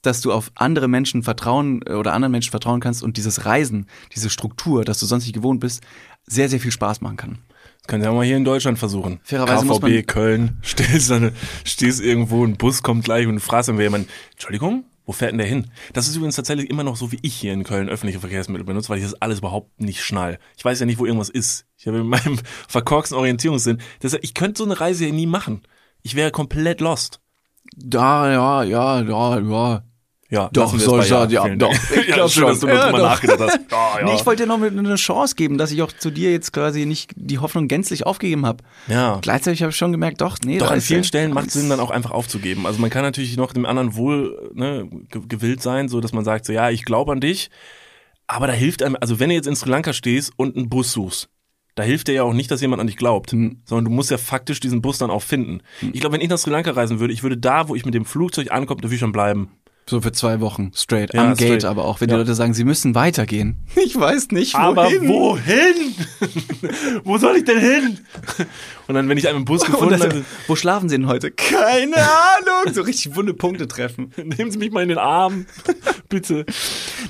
dass 0.04 0.22
du 0.22 0.32
auf 0.32 0.52
andere 0.56 0.88
Menschen 0.88 1.24
vertrauen 1.24 1.82
äh, 1.88 1.94
oder 1.94 2.14
anderen 2.14 2.32
Menschen 2.32 2.52
vertrauen 2.52 2.80
kannst 2.80 3.02
und 3.02 3.18
dieses 3.18 3.46
Reisen, 3.46 3.88
diese 4.14 4.30
Struktur, 4.30 4.86
dass 4.86 5.00
du 5.00 5.06
sonst 5.06 5.24
nicht 5.24 5.34
gewohnt 5.34 5.62
bist, 5.62 5.82
sehr, 6.26 6.50
sehr 6.50 6.60
viel 6.60 6.72
Spaß 6.72 7.02
machen 7.02 7.18
kann. 7.18 7.40
Das 7.80 7.88
können 7.88 8.02
Sie 8.02 8.08
ja 8.08 8.14
mal 8.14 8.26
hier 8.26 8.38
in 8.38 8.46
Deutschland 8.46 8.80
versuchen. 8.80 9.20
Fairerweise 9.24 9.66
KVB, 9.66 10.08
Köln, 10.08 10.58
stehst, 10.62 11.10
dann, 11.12 11.34
stehst 11.66 12.02
irgendwo, 12.02 12.46
ein 12.46 12.56
Bus 12.56 12.82
kommt 12.82 13.04
gleich 13.04 13.28
und 13.28 13.40
fragst 13.40 13.70
dann 13.70 13.80
jemand, 13.80 14.08
Entschuldigung, 14.32 14.86
wo 15.06 15.12
fährt 15.12 15.32
denn 15.32 15.38
der 15.38 15.48
hin? 15.48 15.70
Das 15.92 16.08
ist 16.08 16.16
übrigens 16.16 16.38
tatsächlich 16.38 16.70
immer 16.70 16.84
noch 16.84 16.96
so, 16.96 17.12
wie 17.12 17.20
ich 17.22 17.36
hier 17.36 17.52
in 17.52 17.66
Köln 17.66 17.90
öffentliche 17.90 18.22
Verkehrsmittel 18.22 18.64
benutze, 18.64 18.90
weil 18.90 19.00
ich 19.00 19.04
das 19.04 19.22
alles 19.22 19.40
überhaupt 19.40 19.82
nicht 19.82 20.02
schnall. 20.02 20.40
Ich 20.56 20.64
weiß 20.64 20.80
ja 20.80 20.86
nicht, 20.86 20.98
wo 20.98 21.06
irgendwas 21.06 21.30
ist. 21.30 21.66
Ich 21.78 21.88
habe 21.88 21.98
in 22.00 22.08
meinem 22.08 22.40
verkorksten 22.68 23.18
Orientierungssinn, 23.18 23.82
deshalb, 24.02 24.24
ich 24.24 24.34
könnte 24.34 24.60
so 24.60 24.64
eine 24.64 24.80
Reise 24.80 25.04
hier 25.04 25.14
nie 25.14 25.28
machen. 25.28 25.64
Ich 26.04 26.16
wäre 26.16 26.32
komplett 26.32 26.80
lost. 26.80 27.20
Da, 27.76 28.32
ja, 28.32 28.64
ja, 28.64 29.02
ja, 29.02 29.40
ja. 29.40 29.84
Ja, 30.34 30.50
Doch, 30.52 30.76
soll 30.78 31.00
ich 31.04 31.10
ja. 31.10 31.28
sagen, 31.30 31.32
ja, 31.32 31.56
doch. 31.56 31.72
Ich 31.74 32.08
ja, 32.08 32.16
schön, 32.28 32.30
schon. 32.30 32.44
dass 32.48 32.60
du 32.60 32.68
Ja, 32.68 32.86
drüber 32.86 32.98
doch. 32.98 33.10
nachgedacht 33.10 33.40
hast. 33.40 33.60
Ja, 33.72 34.00
ja. 34.00 34.06
Nee, 34.06 34.16
ich 34.16 34.26
wollte 34.26 34.44
dir 34.44 34.48
noch 34.48 34.60
eine 34.62 34.96
Chance 34.96 35.36
geben, 35.36 35.58
dass 35.60 35.72
ich 35.72 35.82
auch 35.84 35.92
zu 35.92 36.10
dir 36.10 36.32
jetzt 36.32 36.52
quasi 36.54 36.86
nicht 36.86 37.12
die 37.16 37.38
Hoffnung 37.38 37.68
gänzlich 37.68 38.06
aufgegeben 38.06 38.46
habe. 38.46 38.64
ja. 38.88 39.20
Gleichzeitig 39.22 39.62
habe 39.62 39.70
ich 39.70 39.78
schon 39.78 39.92
gemerkt, 39.92 40.22
doch, 40.22 40.38
nee. 40.44 40.58
Doch 40.58 40.72
an 40.72 40.82
vielen 40.82 41.04
Stellen 41.04 41.34
macht 41.34 41.48
es 41.48 41.54
Sinn, 41.54 41.70
dann 41.70 41.80
auch 41.80 41.92
einfach 41.92 42.12
aufzugeben. 42.12 42.66
Also 42.66 42.80
man 42.82 42.90
kann 42.90 43.04
natürlich 43.04 43.38
noch 43.38 43.54
dem 43.54 43.66
anderen 43.68 43.96
wohl 43.96 44.52
ne, 44.56 44.90
ge- 45.10 45.22
gewillt 45.28 45.62
sein, 45.62 45.88
so 45.88 46.02
dass 46.02 46.14
man 46.14 46.26
sagt, 46.26 46.46
so 46.46 46.52
ja, 46.54 46.70
ich 46.72 46.84
glaube 46.84 47.12
an 47.12 47.20
dich, 47.22 47.50
aber 48.26 48.48
da 48.48 48.54
hilft 48.54 48.82
einem, 48.82 48.98
also 49.00 49.20
wenn 49.20 49.30
du 49.30 49.36
jetzt 49.36 49.48
in 49.48 49.56
Sri 49.56 49.70
Lanka 49.70 49.94
stehst 49.94 50.32
und 50.38 50.56
einen 50.58 50.70
Bus 50.70 50.92
suchst, 50.94 51.30
da 51.76 51.84
hilft 51.84 52.08
dir 52.08 52.14
ja 52.14 52.24
auch 52.24 52.34
nicht, 52.34 52.50
dass 52.52 52.62
jemand 52.62 52.80
an 52.82 52.88
dich 52.88 52.98
glaubt, 52.98 53.32
Hm. 53.32 53.62
sondern 53.66 53.86
du 53.86 53.92
musst 53.92 54.10
ja 54.12 54.18
faktisch 54.18 54.60
diesen 54.60 54.82
Bus 54.82 54.98
dann 54.98 55.10
auch 55.12 55.22
finden. 55.24 55.62
Ich 55.82 56.00
glaube, 56.02 56.14
wenn 56.16 56.22
ich 56.22 56.30
nach 56.30 56.38
Sri 56.38 56.52
Lanka 56.52 56.72
reisen 56.72 57.00
würde, 57.00 57.14
ich 57.14 57.24
würde 57.24 57.38
da, 57.38 57.68
wo 57.68 57.76
ich 57.76 57.86
mit 57.86 57.94
dem 57.94 58.06
Flugzeug 58.06 58.52
ankomme, 58.52 58.82
da 58.82 58.88
würde 58.88 58.96
ich 58.96 59.00
schon 59.00 59.12
bleiben. 59.12 59.50
So 59.86 60.00
für 60.02 60.12
zwei 60.14 60.40
Wochen 60.40 60.72
straight. 60.74 61.14
Ja, 61.14 61.22
am 61.24 61.36
Gate 61.36 61.62
straight. 61.62 61.66
aber 61.66 61.86
auch, 61.86 62.00
wenn 62.02 62.10
Ja. 62.10 62.16
die 62.16 62.20
Leute 62.22 62.36
sagen, 62.36 62.54
sie 62.54 62.64
müssen 62.64 62.96
weitergehen. 62.96 63.58
Ich 63.86 64.00
weiß 64.00 64.30
nicht, 64.32 64.54
wohin. 64.56 64.64
Aber 64.66 64.86
wohin? 64.86 65.96
wo 67.04 67.18
soll 67.18 67.36
ich 67.38 67.44
denn 67.44 67.60
hin? 67.60 67.98
Und 68.88 68.96
dann, 68.96 69.08
wenn 69.10 69.18
ich 69.18 69.28
einen 69.28 69.40
im 69.40 69.46
Bus 69.46 69.62
Und 69.64 69.72
gefunden 69.72 70.00
habe, 70.02 70.26
wo 70.48 70.56
schlafen 70.56 70.90
sie 70.90 70.98
denn 70.98 71.08
heute? 71.08 71.30
Keine 71.32 71.96
Ahnung. 71.98 72.74
So 72.74 72.82
richtig 72.82 73.16
wunde 73.16 73.34
Punkte 73.34 73.68
treffen. 73.68 74.12
nehmen 74.38 74.52
Sie 74.52 74.58
mich 74.58 74.72
mal 74.72 74.82
in 74.84 74.90
den 74.90 74.98
Arm, 74.98 75.46
bitte. 76.10 76.46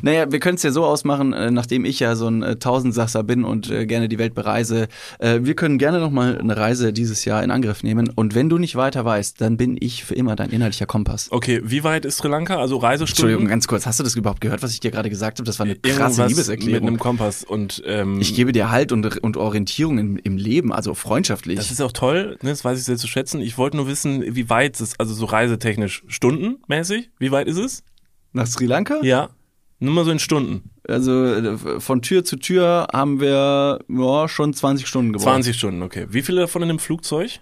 Naja, 0.01 0.31
wir 0.31 0.39
können 0.39 0.55
es 0.55 0.63
ja 0.63 0.71
so 0.71 0.83
ausmachen, 0.85 1.31
äh, 1.33 1.51
nachdem 1.51 1.85
ich 1.85 1.99
ja 1.99 2.15
so 2.15 2.27
ein 2.27 2.43
äh, 2.43 2.55
Tausendsasser 2.57 3.23
bin 3.23 3.43
und 3.45 3.69
äh, 3.71 3.85
gerne 3.85 4.09
die 4.09 4.17
Welt 4.19 4.33
bereise. 4.33 4.87
Wir 5.19 5.55
können 5.55 5.77
gerne 5.77 5.99
nochmal 5.99 6.37
eine 6.37 6.57
Reise 6.57 6.91
dieses 6.91 7.23
Jahr 7.25 7.43
in 7.43 7.51
Angriff 7.51 7.83
nehmen. 7.83 8.09
Und 8.13 8.35
wenn 8.35 8.49
du 8.49 8.57
nicht 8.57 8.75
weiter 8.75 9.05
weißt, 9.05 9.39
dann 9.39 9.57
bin 9.57 9.77
ich 9.79 10.03
für 10.03 10.15
immer 10.15 10.35
dein 10.35 10.49
innerlicher 10.49 10.85
Kompass. 10.85 11.27
Okay, 11.31 11.61
wie 11.63 11.83
weit 11.83 12.05
ist 12.05 12.17
Sri 12.17 12.27
Lanka? 12.29 12.57
Also 12.63 12.77
Reisestunden? 12.77 13.25
Entschuldigung, 13.25 13.49
ganz 13.49 13.67
kurz. 13.67 13.85
Hast 13.85 13.99
du 13.99 14.05
das 14.05 14.15
überhaupt 14.15 14.39
gehört, 14.39 14.63
was 14.63 14.71
ich 14.71 14.79
dir 14.79 14.89
gerade 14.89 15.09
gesagt 15.09 15.37
habe? 15.37 15.45
Das 15.45 15.59
war 15.59 15.65
eine 15.65 15.75
krasse 15.75 15.89
Irgendwas 15.89 16.17
mit 16.17 16.29
Liebeserklärung. 16.29 16.87
einem 16.87 16.97
Kompass 16.97 17.43
und 17.43 17.83
ähm, 17.85 18.21
ich 18.21 18.35
gebe 18.35 18.53
dir 18.53 18.71
Halt 18.71 18.93
und, 18.93 19.21
und 19.21 19.35
Orientierung 19.35 19.97
im, 19.97 20.15
im 20.15 20.37
Leben, 20.37 20.71
also 20.71 20.93
freundschaftlich. 20.93 21.57
das 21.57 21.71
ist 21.71 21.81
auch 21.81 21.91
toll, 21.91 22.37
ne, 22.41 22.51
das 22.51 22.63
weiß 22.63 22.79
ich 22.79 22.85
sehr 22.85 22.95
zu 22.95 23.07
schätzen. 23.07 23.41
Ich 23.41 23.57
wollte 23.57 23.75
nur 23.75 23.87
wissen, 23.87 24.23
wie 24.33 24.49
weit 24.49 24.75
es 24.75 24.79
ist, 24.81 24.99
also 25.01 25.13
so 25.13 25.25
reisetechnisch, 25.25 26.05
stundenmäßig, 26.07 27.09
wie 27.19 27.31
weit 27.31 27.49
ist 27.49 27.57
es? 27.57 27.83
Nach 28.31 28.47
Sri 28.47 28.65
Lanka? 28.65 29.01
Ja, 29.03 29.31
nur 29.79 29.93
mal 29.93 30.05
so 30.05 30.11
in 30.11 30.19
Stunden. 30.19 30.69
Also 30.87 31.25
äh, 31.25 31.81
von 31.81 32.01
Tür 32.01 32.23
zu 32.23 32.37
Tür 32.37 32.87
haben 32.93 33.19
wir 33.19 33.79
ja, 33.89 34.27
schon 34.29 34.53
20 34.53 34.87
Stunden 34.87 35.11
gebraucht. 35.11 35.27
20 35.27 35.57
Stunden, 35.57 35.81
okay. 35.81 36.05
Wie 36.11 36.21
viele 36.21 36.39
davon 36.39 36.61
in 36.61 36.69
dem 36.69 36.79
Flugzeug? 36.79 37.41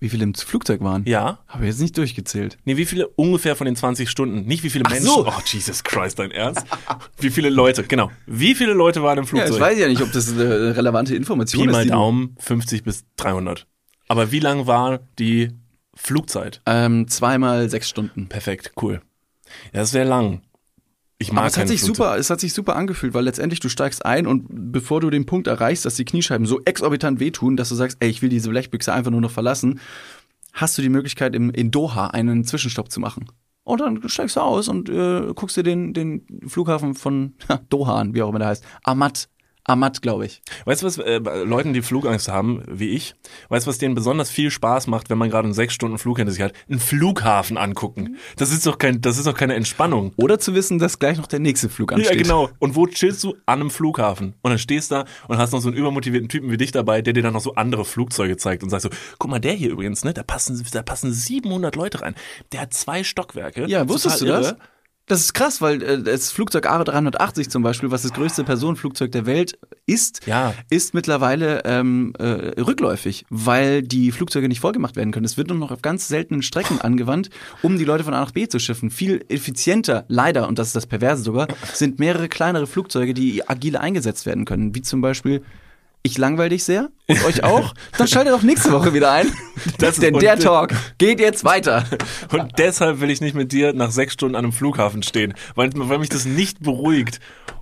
Wie 0.00 0.08
viele 0.08 0.24
im 0.24 0.34
Flugzeug 0.34 0.80
waren? 0.82 1.04
Ja. 1.06 1.38
Habe 1.48 1.64
ich 1.64 1.70
jetzt 1.70 1.80
nicht 1.80 1.96
durchgezählt. 1.96 2.58
Nee, 2.64 2.76
wie 2.76 2.84
viele 2.84 3.08
ungefähr 3.08 3.56
von 3.56 3.64
den 3.64 3.76
20 3.76 4.10
Stunden? 4.10 4.44
Nicht 4.46 4.62
wie 4.64 4.70
viele 4.70 4.84
Ach 4.86 4.90
Menschen. 4.90 5.06
so. 5.06 5.26
Oh, 5.26 5.32
Jesus 5.46 5.82
Christ, 5.84 6.18
dein 6.18 6.30
Ernst? 6.30 6.66
wie 7.20 7.30
viele 7.30 7.48
Leute, 7.48 7.84
genau. 7.84 8.10
Wie 8.26 8.54
viele 8.54 8.72
Leute 8.74 9.02
waren 9.02 9.18
im 9.18 9.24
Ja, 9.24 9.28
Flugzeug? 9.28 9.54
ich 9.54 9.60
weiß 9.60 9.78
ja 9.78 9.88
nicht, 9.88 10.02
ob 10.02 10.12
das 10.12 10.30
eine 10.32 10.76
relevante 10.76 11.14
Information 11.14 11.62
Pi 11.62 11.68
ist. 11.68 11.72
mal 11.72 11.82
die 11.84 11.88
du- 11.90 11.94
Daumen, 11.94 12.36
50 12.38 12.82
bis 12.82 13.04
300. 13.16 13.66
Aber 14.08 14.30
wie 14.32 14.40
lang 14.40 14.66
war 14.66 15.00
die 15.18 15.50
Flugzeit? 15.94 16.60
Ähm, 16.66 17.08
zweimal 17.08 17.70
sechs 17.70 17.88
Stunden. 17.88 18.28
Perfekt, 18.28 18.72
cool. 18.82 19.00
Ja, 19.72 19.80
das 19.80 19.88
ist 19.88 19.92
sehr 19.92 20.04
lang. 20.04 20.42
Ich 21.24 21.32
mag 21.32 21.40
Aber 21.40 21.48
es 21.48 21.56
hat 21.56 21.68
sich 21.68 21.80
Flugzeug. 21.80 22.06
super, 22.06 22.18
es 22.18 22.28
hat 22.28 22.40
sich 22.40 22.52
super 22.52 22.76
angefühlt, 22.76 23.14
weil 23.14 23.24
letztendlich 23.24 23.58
du 23.58 23.70
steigst 23.70 24.04
ein 24.04 24.26
und 24.26 24.44
bevor 24.50 25.00
du 25.00 25.08
den 25.08 25.24
Punkt 25.24 25.46
erreichst, 25.46 25.86
dass 25.86 25.94
die 25.94 26.04
Kniescheiben 26.04 26.46
so 26.46 26.60
exorbitant 26.66 27.18
wehtun, 27.18 27.56
dass 27.56 27.70
du 27.70 27.74
sagst, 27.74 27.96
ey, 28.00 28.10
ich 28.10 28.20
will 28.20 28.28
diese 28.28 28.50
Blechbüchse 28.50 28.92
einfach 28.92 29.10
nur 29.10 29.22
noch 29.22 29.30
verlassen, 29.30 29.80
hast 30.52 30.76
du 30.76 30.82
die 30.82 30.90
Möglichkeit 30.90 31.34
im, 31.34 31.48
in 31.50 31.70
Doha 31.70 32.08
einen 32.08 32.44
Zwischenstopp 32.44 32.90
zu 32.90 33.00
machen. 33.00 33.30
Und 33.62 33.80
dann 33.80 34.06
steigst 34.10 34.36
du 34.36 34.40
aus 34.40 34.68
und 34.68 34.90
äh, 34.90 35.32
guckst 35.34 35.56
dir 35.56 35.62
den, 35.62 35.94
den 35.94 36.26
Flughafen 36.46 36.94
von 36.94 37.32
ja, 37.48 37.58
Doha 37.70 37.98
an, 37.98 38.14
wie 38.14 38.20
auch 38.20 38.28
immer 38.28 38.38
der 38.38 38.48
heißt. 38.48 38.64
Ahmad. 38.82 39.28
Ahmad, 39.64 40.02
glaube 40.02 40.26
ich. 40.26 40.42
Weißt 40.66 40.82
du, 40.82 40.86
was 40.86 40.98
äh, 40.98 41.18
Leuten, 41.18 41.72
die 41.72 41.82
Flugangst 41.82 42.28
haben, 42.28 42.62
wie 42.68 42.90
ich, 42.90 43.14
weißt 43.48 43.66
du, 43.66 43.70
was 43.70 43.78
denen 43.78 43.94
besonders 43.94 44.30
viel 44.30 44.50
Spaß 44.50 44.86
macht, 44.88 45.08
wenn 45.08 45.18
man 45.18 45.30
gerade 45.30 45.46
einen 45.46 45.54
sechs 45.54 45.72
Stunden 45.72 45.98
Flug 45.98 46.18
hinter 46.18 46.32
sich 46.32 46.42
hat? 46.42 46.52
Einen 46.68 46.80
Flughafen 46.80 47.56
angucken. 47.56 48.18
Das 48.36 48.52
ist 48.52 48.66
doch 48.66 48.78
kein, 48.78 49.00
das 49.00 49.16
ist 49.16 49.26
doch 49.26 49.34
keine 49.34 49.54
Entspannung. 49.54 50.12
Oder 50.16 50.38
zu 50.38 50.54
wissen, 50.54 50.78
dass 50.78 50.98
gleich 50.98 51.16
noch 51.16 51.26
der 51.26 51.38
nächste 51.38 51.68
Flug 51.68 51.92
ansteht. 51.92 52.12
Ja, 52.12 52.22
genau. 52.22 52.50
Und 52.58 52.76
wo 52.76 52.86
chillst 52.86 53.24
du? 53.24 53.34
An 53.46 53.60
einem 53.60 53.70
Flughafen. 53.70 54.34
Und 54.42 54.50
dann 54.50 54.58
stehst 54.58 54.90
da 54.90 55.06
und 55.28 55.38
hast 55.38 55.52
noch 55.52 55.60
so 55.60 55.68
einen 55.68 55.76
übermotivierten 55.76 56.28
Typen 56.28 56.50
wie 56.50 56.56
dich 56.56 56.72
dabei, 56.72 57.00
der 57.00 57.14
dir 57.14 57.22
dann 57.22 57.32
noch 57.32 57.40
so 57.40 57.54
andere 57.54 57.84
Flugzeuge 57.84 58.36
zeigt 58.36 58.62
und 58.62 58.70
sagt 58.70 58.82
so, 58.82 58.90
guck 59.18 59.30
mal, 59.30 59.38
der 59.38 59.54
hier 59.54 59.70
übrigens, 59.70 60.04
ne, 60.04 60.12
da 60.12 60.22
passen, 60.22 60.62
da 60.72 60.82
passen 60.82 61.12
700 61.12 61.74
Leute 61.74 62.02
rein. 62.02 62.14
Der 62.52 62.60
hat 62.62 62.74
zwei 62.74 63.02
Stockwerke. 63.02 63.66
Ja, 63.66 63.88
wusstest 63.88 64.20
du 64.20 64.26
das? 64.26 64.48
irre. 64.48 64.58
Das 65.06 65.20
ist 65.20 65.34
krass, 65.34 65.60
weil 65.60 65.82
äh, 65.82 66.02
das 66.02 66.32
Flugzeug 66.32 66.66
A380 66.66 67.50
zum 67.50 67.62
Beispiel, 67.62 67.90
was 67.90 68.02
das 68.02 68.12
größte 68.14 68.42
Personenflugzeug 68.42 69.12
der 69.12 69.26
Welt 69.26 69.58
ist, 69.84 70.26
Ja. 70.26 70.54
ist 70.70 70.94
mittlerweile 70.94 71.62
ähm, 71.66 72.14
äh, 72.18 72.58
rückläufig, 72.60 73.26
weil 73.28 73.82
die 73.82 74.12
Flugzeuge 74.12 74.48
nicht 74.48 74.60
vollgemacht 74.60 74.96
werden 74.96 75.12
können. 75.12 75.26
Es 75.26 75.36
wird 75.36 75.48
nur 75.48 75.58
noch 75.58 75.70
auf 75.72 75.82
ganz 75.82 76.08
seltenen 76.08 76.40
Strecken 76.40 76.80
angewandt, 76.80 77.28
um 77.60 77.76
die 77.76 77.84
Leute 77.84 78.04
von 78.04 78.14
A 78.14 78.20
nach 78.20 78.30
B 78.30 78.48
zu 78.48 78.58
schiffen. 78.58 78.90
Viel 78.90 79.22
effizienter, 79.28 80.06
leider, 80.08 80.48
und 80.48 80.58
das 80.58 80.68
ist 80.68 80.76
das 80.76 80.86
Perverse 80.86 81.22
sogar, 81.22 81.48
sind 81.74 81.98
mehrere 81.98 82.28
kleinere 82.30 82.66
Flugzeuge, 82.66 83.12
die 83.12 83.46
agil 83.46 83.76
eingesetzt 83.76 84.24
werden 84.24 84.46
können, 84.46 84.74
wie 84.74 84.80
zum 84.82 85.02
Beispiel 85.02 85.42
ich 86.06 86.18
langweil 86.18 86.50
dich 86.50 86.64
sehr 86.64 86.90
und 87.08 87.24
euch 87.24 87.42
auch. 87.42 87.74
Dann 87.96 88.06
schaltet 88.06 88.34
doch 88.34 88.42
nächste 88.42 88.70
Woche 88.70 88.94
wieder 88.94 89.10
ein. 89.10 89.32
Das 89.78 89.96
denn 89.96 90.14
der 90.18 90.38
Talk 90.38 90.74
geht 90.98 91.20
jetzt 91.20 91.44
weiter. 91.44 91.84
Und 92.30 92.58
deshalb 92.58 93.00
will 93.00 93.10
ich 93.10 93.20
nicht 93.22 93.34
mit 93.34 93.50
dir 93.50 93.72
nach 93.72 93.90
sechs 93.90 94.12
Stunden 94.12 94.36
an 94.36 94.44
einem 94.44 94.52
Flughafen 94.52 95.02
stehen, 95.02 95.32
weil, 95.54 95.70
weil 95.74 95.98
mich 95.98 96.10
das 96.10 96.26
nicht 96.26 96.62
beruhigt. 96.62 97.20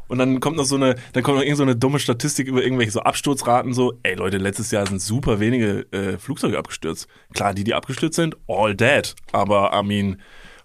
Und 0.08 0.18
dann 0.18 0.40
kommt 0.40 0.56
noch 0.56 0.64
so 0.64 0.74
eine, 0.74 0.96
dann 1.12 1.22
kommt 1.22 1.38
noch 1.38 1.44
irgend 1.44 1.58
so 1.58 1.62
eine 1.62 1.76
dumme 1.76 2.00
Statistik 2.00 2.48
über 2.48 2.62
irgendwelche 2.62 2.90
so 2.90 3.00
Absturzraten 3.00 3.72
so, 3.72 3.94
ey 4.02 4.14
Leute, 4.14 4.38
letztes 4.38 4.70
Jahr 4.72 4.86
sind 4.86 5.00
super 5.00 5.38
wenige 5.38 5.86
äh, 5.92 6.18
Flugzeuge 6.18 6.58
abgestürzt. 6.58 7.06
Klar, 7.34 7.54
die, 7.54 7.64
die 7.64 7.74
abgestürzt 7.74 8.16
sind, 8.16 8.36
all 8.48 8.74
dead. 8.74 9.14
Aber 9.30 9.70
I 9.72 9.86
mean, 9.86 10.20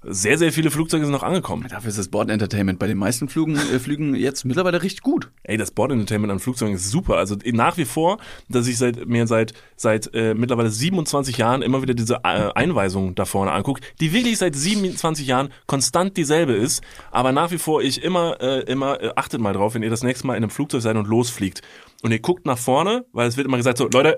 Sehr, 0.10 0.38
sehr 0.38 0.52
viele 0.54 0.72
Flugzeuge 0.72 1.06
sind 1.06 1.12
noch 1.12 1.24
angekommen. 1.24 1.66
Dafür 1.70 1.90
ist 1.90 1.98
das 2.00 2.08
Bord-Entertainment 2.08 2.80
bei 2.80 2.88
den 2.88 2.98
meisten 2.98 3.28
Flügen, 3.30 3.56
äh, 3.58 3.80
Flügen 3.80 4.16
jetzt 4.16 4.46
mittlerweile 4.46 4.82
richtig 4.82 5.02
gut. 5.02 5.30
Ey, 5.44 5.58
das 5.58 5.72
Bord-Entertainment 5.72 6.32
an 6.32 6.40
Flugzeugen 6.40 6.76
ist 6.76 6.90
super. 6.90 7.18
Also 7.18 7.36
nach 7.52 7.78
wie 7.78 7.86
vor, 7.86 8.18
dass 8.50 8.68
ich 8.68 8.78
seit 8.78 9.06
mir 9.08 9.28
seit 9.28 9.54
seit 9.76 10.14
äh, 10.14 10.34
mittlerweile 10.34 10.70
27 10.70 11.38
Jahren 11.38 11.62
immer 11.62 11.82
wieder 11.82 11.94
diese 11.94 12.16
äh, 12.24 12.52
Einweisung 12.56 13.16
da 13.16 13.26
vorne 13.26 13.52
angucke, 13.52 13.82
die 14.00 14.14
wirklich 14.14 14.38
seit 14.38 14.56
27 14.56 15.28
Jahren 15.28 15.50
konstant 15.66 16.16
dieselbe 16.18 16.54
ist, 16.54 16.82
aber 17.12 17.32
nach 17.32 17.52
wie 17.52 17.58
vor 17.58 17.82
ich 17.82 18.02
immer 18.04 18.42
äh, 18.42 18.62
immer 18.62 19.02
äh, 19.02 19.12
achtet 19.16 19.42
mal 19.42 19.54
drauf, 19.54 19.76
wenn 19.76 19.84
ihr 19.84 19.90
das 19.90 20.04
nächste 20.04 20.26
Mal 20.28 20.34
in 20.36 20.44
einem 20.44 20.50
Flugzeug 20.50 20.82
seid 20.82 20.96
und 20.96 21.08
losfliegt 21.08 21.62
und 22.04 22.12
ihr 22.12 22.20
guckt 22.20 22.46
nach 22.46 22.58
vorne, 22.58 23.06
weil 23.12 23.28
es 23.28 23.38
wird 23.38 23.48
immer 23.48 23.58
gesagt 23.58 23.78
so, 23.78 23.88
Leute, 23.92 24.16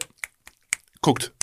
guckt. 1.02 1.34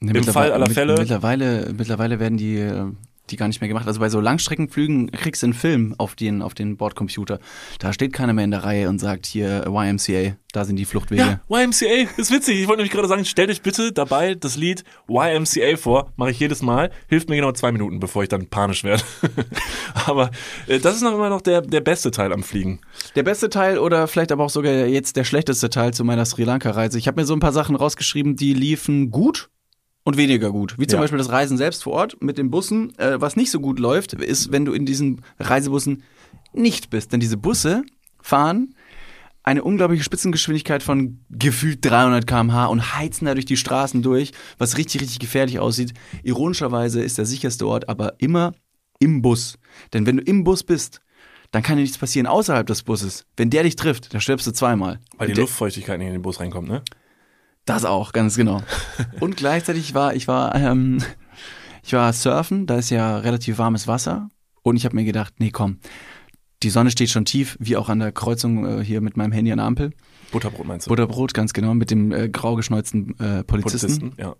Nee, 0.00 0.12
Im 0.16 0.24
Fall 0.24 0.52
aller 0.52 0.70
Fälle- 0.70 0.96
Mittlerweile, 0.96 1.74
mittlerweile 1.76 2.20
werden 2.20 2.38
die, 2.38 2.56
äh, 2.58 2.86
die 3.30 3.36
gar 3.36 3.48
nicht 3.48 3.60
mehr 3.60 3.68
gemacht. 3.68 3.86
Also 3.86 4.00
bei 4.00 4.08
so 4.08 4.20
Langstreckenflügen 4.20 5.10
kriegst 5.12 5.42
du 5.42 5.46
einen 5.46 5.54
Film 5.54 5.94
auf 5.98 6.14
den, 6.14 6.42
auf 6.42 6.54
den 6.54 6.76
Bordcomputer. 6.76 7.38
Da 7.78 7.92
steht 7.92 8.12
keiner 8.12 8.32
mehr 8.32 8.44
in 8.44 8.50
der 8.50 8.64
Reihe 8.64 8.88
und 8.88 8.98
sagt 8.98 9.26
hier 9.26 9.66
YMCA, 9.66 10.36
da 10.52 10.64
sind 10.64 10.76
die 10.76 10.86
Fluchtwege. 10.86 11.22
Ja, 11.22 11.40
YMCA, 11.48 12.08
ist 12.16 12.32
witzig. 12.32 12.60
Ich 12.60 12.68
wollte 12.68 12.78
nämlich 12.78 12.92
gerade 12.92 13.08
sagen, 13.08 13.24
stellt 13.24 13.50
euch 13.50 13.62
bitte 13.62 13.92
dabei 13.92 14.34
das 14.34 14.56
Lied 14.56 14.84
YMCA 15.08 15.76
vor. 15.76 16.12
Mache 16.16 16.30
ich 16.30 16.40
jedes 16.40 16.62
Mal. 16.62 16.90
Hilft 17.06 17.28
mir 17.28 17.36
genau 17.36 17.52
zwei 17.52 17.70
Minuten, 17.70 18.00
bevor 18.00 18.22
ich 18.22 18.28
dann 18.28 18.46
panisch 18.46 18.82
werde. 18.82 19.02
aber 20.06 20.30
äh, 20.66 20.78
das 20.78 20.96
ist 20.96 21.02
noch 21.02 21.14
immer 21.14 21.28
noch 21.28 21.42
der, 21.42 21.60
der 21.60 21.80
beste 21.80 22.10
Teil 22.10 22.32
am 22.32 22.42
Fliegen. 22.42 22.80
Der 23.14 23.22
beste 23.22 23.50
Teil 23.50 23.78
oder 23.78 24.08
vielleicht 24.08 24.32
aber 24.32 24.44
auch 24.44 24.50
sogar 24.50 24.72
jetzt 24.72 25.16
der 25.16 25.24
schlechteste 25.24 25.68
Teil 25.68 25.92
zu 25.92 26.04
meiner 26.04 26.24
Sri 26.24 26.44
Lanka-Reise. 26.44 26.98
Ich 26.98 27.08
habe 27.08 27.20
mir 27.20 27.26
so 27.26 27.34
ein 27.34 27.40
paar 27.40 27.52
Sachen 27.52 27.76
rausgeschrieben, 27.76 28.36
die 28.36 28.54
liefen 28.54 29.10
gut 29.10 29.50
und 30.04 30.16
weniger 30.16 30.50
gut. 30.50 30.76
Wie 30.78 30.86
zum 30.86 30.96
Ja. 30.98 31.02
Beispiel 31.02 31.18
das 31.18 31.30
Reisen 31.30 31.56
selbst 31.58 31.82
vor 31.82 31.92
Ort 31.92 32.22
mit 32.22 32.38
den 32.38 32.50
Bussen. 32.50 32.96
Äh, 32.98 33.20
was 33.20 33.36
nicht 33.36 33.50
so 33.50 33.60
gut 33.60 33.78
läuft, 33.78 34.14
ist, 34.14 34.52
wenn 34.52 34.64
du 34.64 34.72
in 34.72 34.86
diesen 34.86 35.22
Reisebussen 35.38 36.02
nicht 36.52 36.90
bist. 36.90 37.12
Denn 37.12 37.20
diese 37.20 37.36
Busse 37.36 37.82
fahren 38.20 38.74
eine 39.42 39.64
unglaubliche 39.64 40.02
Spitzengeschwindigkeit 40.04 40.82
von 40.82 41.24
gefühlt 41.30 41.82
300 41.84 42.26
km/h 42.26 42.66
und 42.66 42.94
heizen 42.96 43.24
da 43.26 43.34
durch 43.34 43.46
die 43.46 43.56
Straßen 43.56 44.02
durch, 44.02 44.32
was 44.58 44.76
richtig, 44.76 45.00
richtig 45.00 45.20
gefährlich 45.20 45.58
aussieht. 45.58 45.94
Ironischerweise 46.22 47.02
ist 47.02 47.16
der 47.18 47.24
sicherste 47.24 47.66
Ort 47.66 47.88
aber 47.88 48.14
immer 48.18 48.52
im 48.98 49.22
Bus. 49.22 49.58
Denn 49.92 50.06
wenn 50.06 50.18
du 50.18 50.22
im 50.22 50.44
Bus 50.44 50.64
bist, 50.64 51.00
dann 51.50 51.62
kann 51.62 51.76
dir 51.76 51.82
nichts 51.82 51.96
passieren 51.96 52.26
außerhalb 52.26 52.66
des 52.66 52.82
Busses. 52.82 53.24
Wenn 53.36 53.48
der 53.48 53.62
dich 53.62 53.76
trifft, 53.76 54.12
dann 54.12 54.20
stirbst 54.20 54.46
du 54.46 54.52
zweimal. 54.52 55.00
Weil 55.16 55.28
die 55.28 55.40
Luftfeuchtigkeit 55.40 55.98
nicht 55.98 56.08
in 56.08 56.12
den 56.14 56.22
Bus 56.22 56.40
reinkommt, 56.40 56.68
ne? 56.68 56.82
Das 57.68 57.84
auch, 57.84 58.12
ganz 58.12 58.36
genau. 58.36 58.62
Und 59.20 59.36
gleichzeitig 59.36 59.94
war 59.94 60.14
ich 60.14 60.28
war 60.28 60.54
ähm, 60.54 60.98
ich 61.82 61.92
war 61.92 62.12
surfen, 62.12 62.66
da 62.66 62.76
ist 62.76 62.90
ja 62.90 63.18
relativ 63.18 63.58
warmes 63.58 63.86
Wasser 63.86 64.28
und 64.62 64.76
ich 64.76 64.84
habe 64.84 64.94
mir 64.94 65.04
gedacht, 65.04 65.34
nee, 65.38 65.50
komm. 65.50 65.78
Die 66.62 66.70
Sonne 66.70 66.90
steht 66.90 67.08
schon 67.08 67.24
tief, 67.24 67.56
wie 67.60 67.76
auch 67.76 67.88
an 67.88 68.00
der 68.00 68.12
Kreuzung 68.12 68.66
äh, 68.80 68.84
hier 68.84 69.00
mit 69.00 69.16
meinem 69.16 69.32
Handy 69.32 69.52
an 69.52 69.58
der 69.58 69.66
Ampel. 69.66 69.92
Butterbrot 70.32 70.66
meinst 70.66 70.86
du? 70.86 70.90
Butterbrot, 70.90 71.32
ganz 71.32 71.52
genau, 71.52 71.72
mit 71.74 71.90
dem 71.90 72.12
äh, 72.12 72.28
grau 72.28 72.56
geschneuzten 72.56 73.18
äh, 73.20 73.44
Polizisten. 73.44 73.86
Polizisten, 73.86 74.12
ja. 74.18 74.36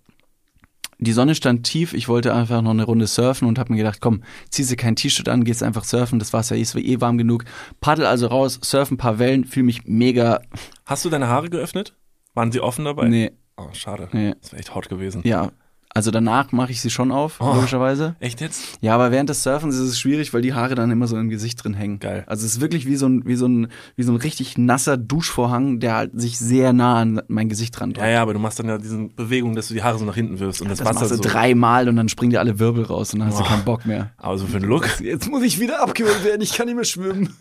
Die 1.01 1.13
Sonne 1.13 1.37
stand 1.37 1.65
tief, 1.65 1.95
ich 1.95 2.09
wollte 2.09 2.35
einfach 2.35 2.61
noch 2.61 2.73
eine 2.73 2.83
Runde 2.83 3.07
surfen 3.07 3.47
und 3.47 3.59
habe 3.59 3.73
mir 3.73 3.79
gedacht, 3.79 4.01
komm, 4.01 4.25
ziehst 4.51 4.73
du 4.73 4.77
kein 4.77 4.97
T-Shirt 4.97 5.29
an, 5.29 5.45
gehst 5.45 5.63
einfach 5.63 5.85
surfen, 5.85 6.19
das 6.19 6.33
Wasser 6.33 6.57
ist 6.57 6.75
eh 6.75 7.01
warm 7.01 7.19
genug. 7.19 7.45
Paddel 7.81 8.05
also 8.05 8.27
raus, 8.27 8.59
surf 8.65 8.91
ein 8.91 8.97
paar 8.97 9.21
Wellen, 9.21 9.45
fühle 9.45 9.67
mich 9.67 9.85
mega, 9.87 10.41
Hast 10.87 11.05
du 11.05 11.09
deine 11.09 11.29
Haare 11.29 11.51
geöffnet? 11.51 11.95
Waren 12.39 12.53
sie 12.53 12.61
offen 12.61 12.85
dabei? 12.85 13.09
nee, 13.09 13.33
Oh, 13.57 13.67
schade. 13.73 14.09
Nee. 14.13 14.35
Das 14.41 14.53
wäre 14.53 14.61
echt 14.61 14.75
hot 14.75 14.89
gewesen. 14.89 15.23
ja. 15.25 15.51
Also 15.95 16.11
danach 16.11 16.53
mache 16.53 16.71
ich 16.71 16.81
sie 16.83 16.91
schon 16.91 17.11
auf, 17.11 17.39
Oh. 17.41 17.55
logischerweise. 17.55 18.15
Echt 18.21 18.41
jetzt? 18.43 18.63
Ja, 18.83 18.95
aber 18.95 19.11
während 19.11 19.31
des 19.31 19.43
Surfens 19.43 19.75
ist 19.75 19.89
es 19.89 19.99
schwierig, 19.99 20.33
weil 20.35 20.43
die 20.43 20.53
Haare 20.53 20.75
dann 20.75 20.91
immer 20.91 21.09
so 21.09 21.17
im 21.17 21.31
Gesicht 21.31 21.65
drin 21.65 21.73
hängen. 21.73 21.99
Geil. 21.99 22.25
Also 22.27 22.45
es 22.47 22.53
ist 22.57 22.61
wirklich 22.61 22.87
wie 22.87 22.95
so 22.97 23.07
ein, 23.09 23.25
wie 23.27 23.35
so 23.37 23.49
ein, 23.49 23.69
wie 23.97 24.03
so 24.03 24.13
ein 24.13 24.17
richtig 24.17 24.59
nasser 24.59 24.99
Duschvorhang, 24.99 25.81
der 25.81 25.95
halt 25.97 26.11
sich 26.21 26.39
sehr 26.39 26.75
nah 26.75 27.01
an 27.01 27.23
mein 27.29 27.49
Gesicht 27.49 27.77
dran 27.81 27.95
drückt. 27.95 28.07
Ja, 28.07 28.13
ja, 28.13 28.23
aber 28.23 28.35
du 28.35 28.39
machst 28.39 28.59
dann 28.61 28.69
ja 28.69 28.77
diese 28.79 28.99
Bewegung, 29.17 29.57
dass 29.57 29.69
du 29.69 29.75
die 29.75 29.83
Haare 29.83 29.99
so 29.99 30.05
nach 30.05 30.15
hinten 30.15 30.39
wirfst 30.39 30.61
und 30.61 30.69
das, 30.69 30.79
Das 30.79 30.87
Wasser 30.87 31.01
machst 31.01 31.11
du 31.13 31.17
so. 31.17 31.23
dreimal 31.23 31.89
und 31.89 31.97
dann 31.97 32.09
springen 32.11 32.31
dir 32.31 32.41
alle 32.41 32.59
Wirbel 32.61 32.85
raus 32.85 33.15
und 33.15 33.21
dann 33.21 33.29
hast 33.29 33.39
du 33.39 33.43
Boah. 33.45 33.49
keinen 33.49 33.65
Bock 33.65 33.87
mehr. 33.87 34.13
Aber 34.19 34.37
so 34.39 34.47
für 34.47 34.59
einen 34.59 34.67
Look. 34.69 35.01
Jetzt 35.01 35.29
muss 35.29 35.43
ich 35.43 35.59
wieder 35.59 35.83
abgeholt 35.83 36.23
werden, 36.23 36.43
ich 36.43 36.53
kann 36.53 36.67
nicht 36.67 36.77
mehr 36.77 36.85
schwimmen. 36.85 37.35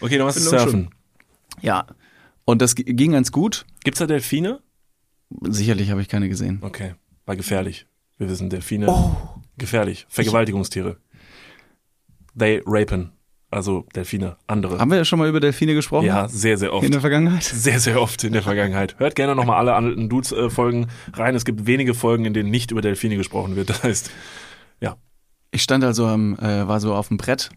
Okay, 0.00 0.18
dann 0.18 0.26
machst 0.26 0.38
du 0.38 0.42
Surfen. 0.42 0.90
Ja. 1.62 1.86
Und 2.48 2.62
das 2.62 2.74
ging 2.74 3.12
ganz 3.12 3.30
gut. 3.30 3.66
Gibt's 3.84 3.98
da 3.98 4.06
Delfine? 4.06 4.60
Sicherlich 5.42 5.90
habe 5.90 6.00
ich 6.00 6.08
keine 6.08 6.30
gesehen. 6.30 6.60
Okay, 6.62 6.94
war 7.26 7.36
gefährlich. 7.36 7.84
Wir 8.16 8.30
wissen, 8.30 8.48
Delfine, 8.48 8.86
Oh. 8.88 9.14
gefährlich. 9.58 10.06
Vergewaltigungstiere. 10.08 10.96
They 12.38 12.62
rapen. 12.64 13.12
Also 13.50 13.84
Delfine, 13.94 14.38
andere. 14.46 14.78
Haben 14.78 14.90
wir 14.90 14.96
ja 14.96 15.04
schon 15.04 15.18
mal 15.18 15.28
über 15.28 15.40
Delfine 15.40 15.74
gesprochen? 15.74 16.06
Ja, 16.06 16.26
sehr, 16.26 16.56
sehr 16.56 16.72
oft. 16.72 16.86
In 16.86 16.92
der 16.92 17.02
Vergangenheit? 17.02 17.42
Sehr, 17.44 17.80
sehr 17.80 18.00
oft 18.00 18.24
in 18.24 18.32
der 18.32 18.42
Vergangenheit. 18.42 18.98
Hört 18.98 19.14
gerne 19.14 19.36
nochmal 19.36 19.58
alle 19.58 19.74
alten 19.74 20.08
Dudes-Folgen 20.08 20.86
rein. 21.12 21.34
Es 21.34 21.44
gibt 21.44 21.66
wenige 21.66 21.92
Folgen, 21.92 22.24
in 22.24 22.32
denen 22.32 22.50
nicht 22.50 22.70
über 22.70 22.80
Delfine 22.80 23.18
gesprochen 23.18 23.56
wird. 23.56 23.68
Das 23.68 23.82
heißt, 23.82 24.10
ja. 24.80 24.96
Ich 25.50 25.62
stand 25.62 25.84
also 25.84 26.06
am, 26.06 26.38
äh, 26.38 26.66
war 26.66 26.80
so 26.80 26.94
auf 26.94 27.08
dem 27.08 27.18
Brett, 27.18 27.50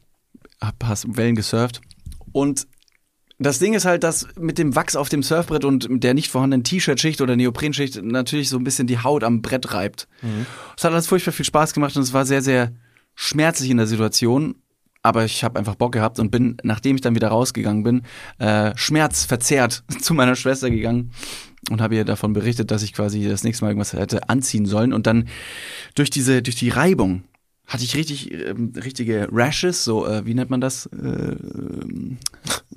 hab 0.60 0.76
Wellen 1.16 1.36
gesurft 1.36 1.80
und 2.34 2.68
das 3.44 3.60
Ding 3.60 3.74
ist 3.74 3.86
halt, 3.86 4.04
dass 4.04 4.28
mit 4.40 4.58
dem 4.58 4.76
Wachs 4.76 4.96
auf 4.96 5.10
dem 5.10 5.24
Surfbrett 5.24 5.66
und 5.66 5.88
der 5.90 6.14
nicht 6.14 6.30
vorhandenen 6.30 6.64
T-Shirt-Schicht 6.64 7.22
oder 7.22 7.36
Neoprenschicht 7.36 8.02
natürlich 8.04 8.50
so 8.50 8.58
ein 8.58 8.64
bisschen 8.64 8.88
die 8.88 9.00
Haut 9.00 9.24
am 9.24 9.42
Brett 9.42 9.74
reibt. 9.74 10.08
Es 10.78 10.84
hat 10.84 10.92
alles 10.92 11.08
furchtbar 11.08 11.32
viel 11.32 11.46
Spaß 11.46 11.74
gemacht 11.74 11.96
und 11.96 12.04
es 12.04 12.14
war 12.14 12.26
sehr, 12.26 12.42
sehr 12.42 12.72
schmerzlich 13.16 13.70
in 13.70 13.78
der 13.78 13.88
Situation. 13.88 14.56
Aber 15.04 15.26
ich 15.26 15.44
habe 15.44 15.58
einfach 15.58 15.74
Bock 15.74 15.94
gehabt 15.94 16.20
und 16.20 16.30
bin, 16.30 16.58
nachdem 16.62 16.96
ich 16.96 17.02
dann 17.02 17.16
wieder 17.16 17.30
rausgegangen 17.30 17.84
bin, 17.84 18.04
äh, 18.38 18.72
schmerzverzerrt 18.76 19.84
zu 20.02 20.14
meiner 20.14 20.36
Schwester 20.36 20.70
gegangen 20.70 21.12
und 21.72 21.82
habe 21.82 21.96
ihr 21.96 22.06
davon 22.06 22.34
berichtet, 22.34 22.70
dass 22.70 22.84
ich 22.84 22.94
quasi 22.94 23.28
das 23.28 23.44
nächste 23.44 23.66
Mal 23.66 23.72
irgendwas 23.72 23.94
hätte 23.94 24.30
anziehen 24.30 24.68
sollen. 24.68 24.94
Und 24.94 25.08
dann 25.08 25.28
durch 25.96 26.12
diese, 26.12 26.44
durch 26.44 26.56
die 26.56 26.70
Reibung 26.70 27.24
hatte 27.68 27.84
ich 27.86 27.96
richtig, 27.96 28.32
ähm, 28.34 28.74
richtige 28.76 29.30
Rashes, 29.32 29.84
so, 29.86 30.06
äh, 30.06 30.26
wie 30.26 30.34
nennt 30.34 30.50
man 30.50 30.60
das? 30.60 30.88
Äh, 30.88 30.98
ähm, 30.98 32.18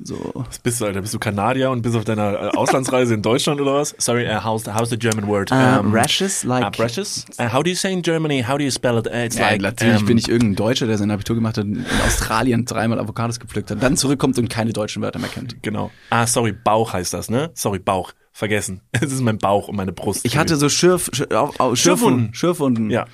so. 0.03 0.31
Was 0.35 0.59
bist 0.61 0.81
du, 0.81 0.85
Alter? 0.85 1.01
Bist 1.01 1.15
du 1.15 1.19
Kanadier 1.19 1.71
und 1.71 1.83
bist 1.83 1.97
auf 1.97 2.05
deiner 2.05 2.33
äh, 2.35 2.57
Auslandsreise 2.57 3.15
in 3.15 3.23
Deutschland 3.23 3.61
oder 3.61 3.75
was? 3.75 3.95
Sorry, 3.99 4.27
uh, 4.29 4.45
how's, 4.45 4.65
the, 4.65 4.73
how's 4.73 4.91
the 4.91 4.97
German 4.99 5.27
word? 5.27 5.51
Äh, 5.51 5.79
Um, 5.81 5.93
rashes, 5.93 6.45
like. 6.45 6.65
uh, 6.67 6.71
brushes? 6.71 7.25
Uh, 7.41 7.53
how 7.53 7.63
do 7.63 7.71
you 7.71 7.77
say 7.77 7.93
in 7.93 8.03
Germany? 8.03 8.43
How 8.47 8.57
do 8.57 8.63
you 8.65 8.71
spell 8.71 8.99
it? 8.99 9.07
Uh, 9.09 9.25
it's 9.25 9.37
Ja, 9.37 9.51
like, 9.51 9.63
natürlich 9.63 10.01
um, 10.01 10.07
bin 10.07 10.19
ich 10.19 10.29
irgendein 10.29 10.57
Deutscher, 10.57 10.87
der 10.87 10.99
sein 10.99 11.11
Abitur 11.11 11.35
gemacht 11.35 11.59
hat, 11.59 11.65
in 11.65 11.85
Australien 12.07 12.65
dreimal 12.65 13.01
Avocados 13.01 13.41
gepflückt 13.41 13.71
hat, 13.73 13.83
dann 13.83 13.97
zurückkommt 13.97 14.39
und 14.39 14.49
keine 14.49 14.73
deutschen 14.73 15.03
Wörter 15.03 15.19
mehr 15.19 15.31
kennt. 15.31 15.61
Genau. 15.63 15.91
Ah, 16.11 16.27
sorry, 16.27 16.53
Bauch 16.53 16.93
heißt 16.93 17.13
das, 17.15 17.31
ne? 17.31 17.51
Sorry, 17.55 17.79
Bauch. 17.81 18.13
Vergessen. 18.37 18.81
Es 18.93 19.13
ist 19.13 19.21
mein 19.23 19.39
Bauch 19.39 19.69
und 19.69 19.77
meine 19.77 19.93
Brust. 19.93 20.25
Ich 20.25 20.37
hatte 20.37 20.57
so 20.57 20.69
Schürf, 20.69 21.09
Schürf, 21.13 21.31
au- 21.31 21.53
au- 21.59 21.75
Schürfwunden. 21.77 22.35
Schürfwunden. 22.35 22.91
Ja. 22.91 23.07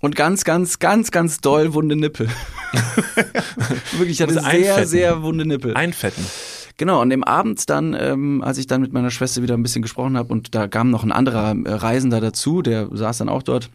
Und 0.00 0.16
ganz, 0.16 0.42
ganz, 0.44 0.78
ganz, 0.80 1.10
ganz 1.12 1.40
doll 1.40 1.74
wunde 1.74 1.94
Nippel. 1.96 2.28
Wirklich, 3.92 4.20
ich 4.20 4.22
hatte 4.22 4.34
sehr, 4.34 4.44
einfetten. 4.44 4.86
sehr 4.86 5.22
wunde 5.22 5.46
Nippel. 5.46 5.74
Einfetten. 5.74 6.24
Genau, 6.76 7.00
und 7.02 7.10
dem 7.10 7.24
Abend 7.24 7.68
dann, 7.70 7.96
ähm, 7.98 8.42
als 8.42 8.58
ich 8.58 8.66
dann 8.66 8.80
mit 8.80 8.92
meiner 8.92 9.10
Schwester 9.10 9.42
wieder 9.42 9.54
ein 9.56 9.62
bisschen 9.62 9.82
gesprochen 9.82 10.16
habe 10.16 10.32
und 10.32 10.54
da 10.54 10.68
kam 10.68 10.90
noch 10.90 11.02
ein 11.02 11.10
anderer 11.12 11.50
äh, 11.64 11.72
Reisender 11.72 12.20
dazu, 12.20 12.62
der 12.62 12.88
saß 12.92 13.18
dann 13.18 13.28
auch 13.28 13.42
dort. 13.42 13.70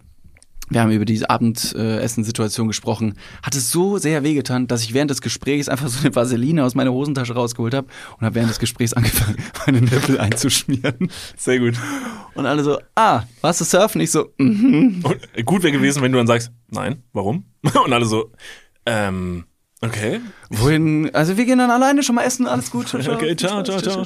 Wir 0.69 0.81
haben 0.81 0.91
über 0.91 1.05
diese 1.05 1.29
Abendessensituation 1.29 2.67
gesprochen. 2.67 3.15
Hat 3.43 3.55
es 3.55 3.71
so 3.71 3.97
sehr 3.97 4.23
wehgetan, 4.23 4.67
dass 4.67 4.83
ich 4.83 4.93
während 4.93 5.11
des 5.11 5.21
Gesprächs 5.21 5.67
einfach 5.69 5.87
so 5.87 5.99
eine 5.99 6.15
Vaseline 6.15 6.63
aus 6.63 6.73
meiner 6.73 6.91
Hosentasche 6.91 7.33
rausgeholt 7.33 7.73
habe 7.73 7.87
und 8.17 8.25
habe 8.25 8.35
während 8.35 8.49
des 8.49 8.59
Gesprächs 8.59 8.93
angefangen, 8.93 9.37
meine 9.65 9.81
Nippel 9.81 10.19
einzuschmieren. 10.19 11.11
Sehr 11.37 11.59
gut. 11.59 11.75
Und 12.33 12.45
alle 12.45 12.63
so, 12.63 12.79
ah, 12.95 13.23
warst 13.41 13.61
du 13.61 13.65
surfen? 13.65 14.01
Ich 14.01 14.11
so, 14.11 14.29
mhm. 14.37 15.01
Und 15.03 15.17
äh, 15.33 15.43
gut 15.43 15.63
wäre 15.63 15.73
gewesen, 15.73 16.01
wenn 16.01 16.11
du 16.11 16.17
dann 16.17 16.27
sagst, 16.27 16.51
nein, 16.69 17.03
warum? 17.11 17.45
Und 17.85 17.93
alle 17.93 18.05
so, 18.05 18.31
ähm, 18.85 19.45
okay. 19.81 20.21
Wohin? 20.49 21.13
Also 21.13 21.37
wir 21.37 21.45
gehen 21.45 21.57
dann 21.57 21.71
alleine 21.71 22.03
schon 22.03 22.15
mal 22.15 22.23
essen, 22.23 22.47
alles 22.47 22.71
gut. 22.71 22.87
Ciao, 22.87 23.01
ciao. 23.01 23.15
Okay, 23.15 23.35
ciao, 23.35 23.63
ciao, 23.63 23.79
ciao. 23.81 24.05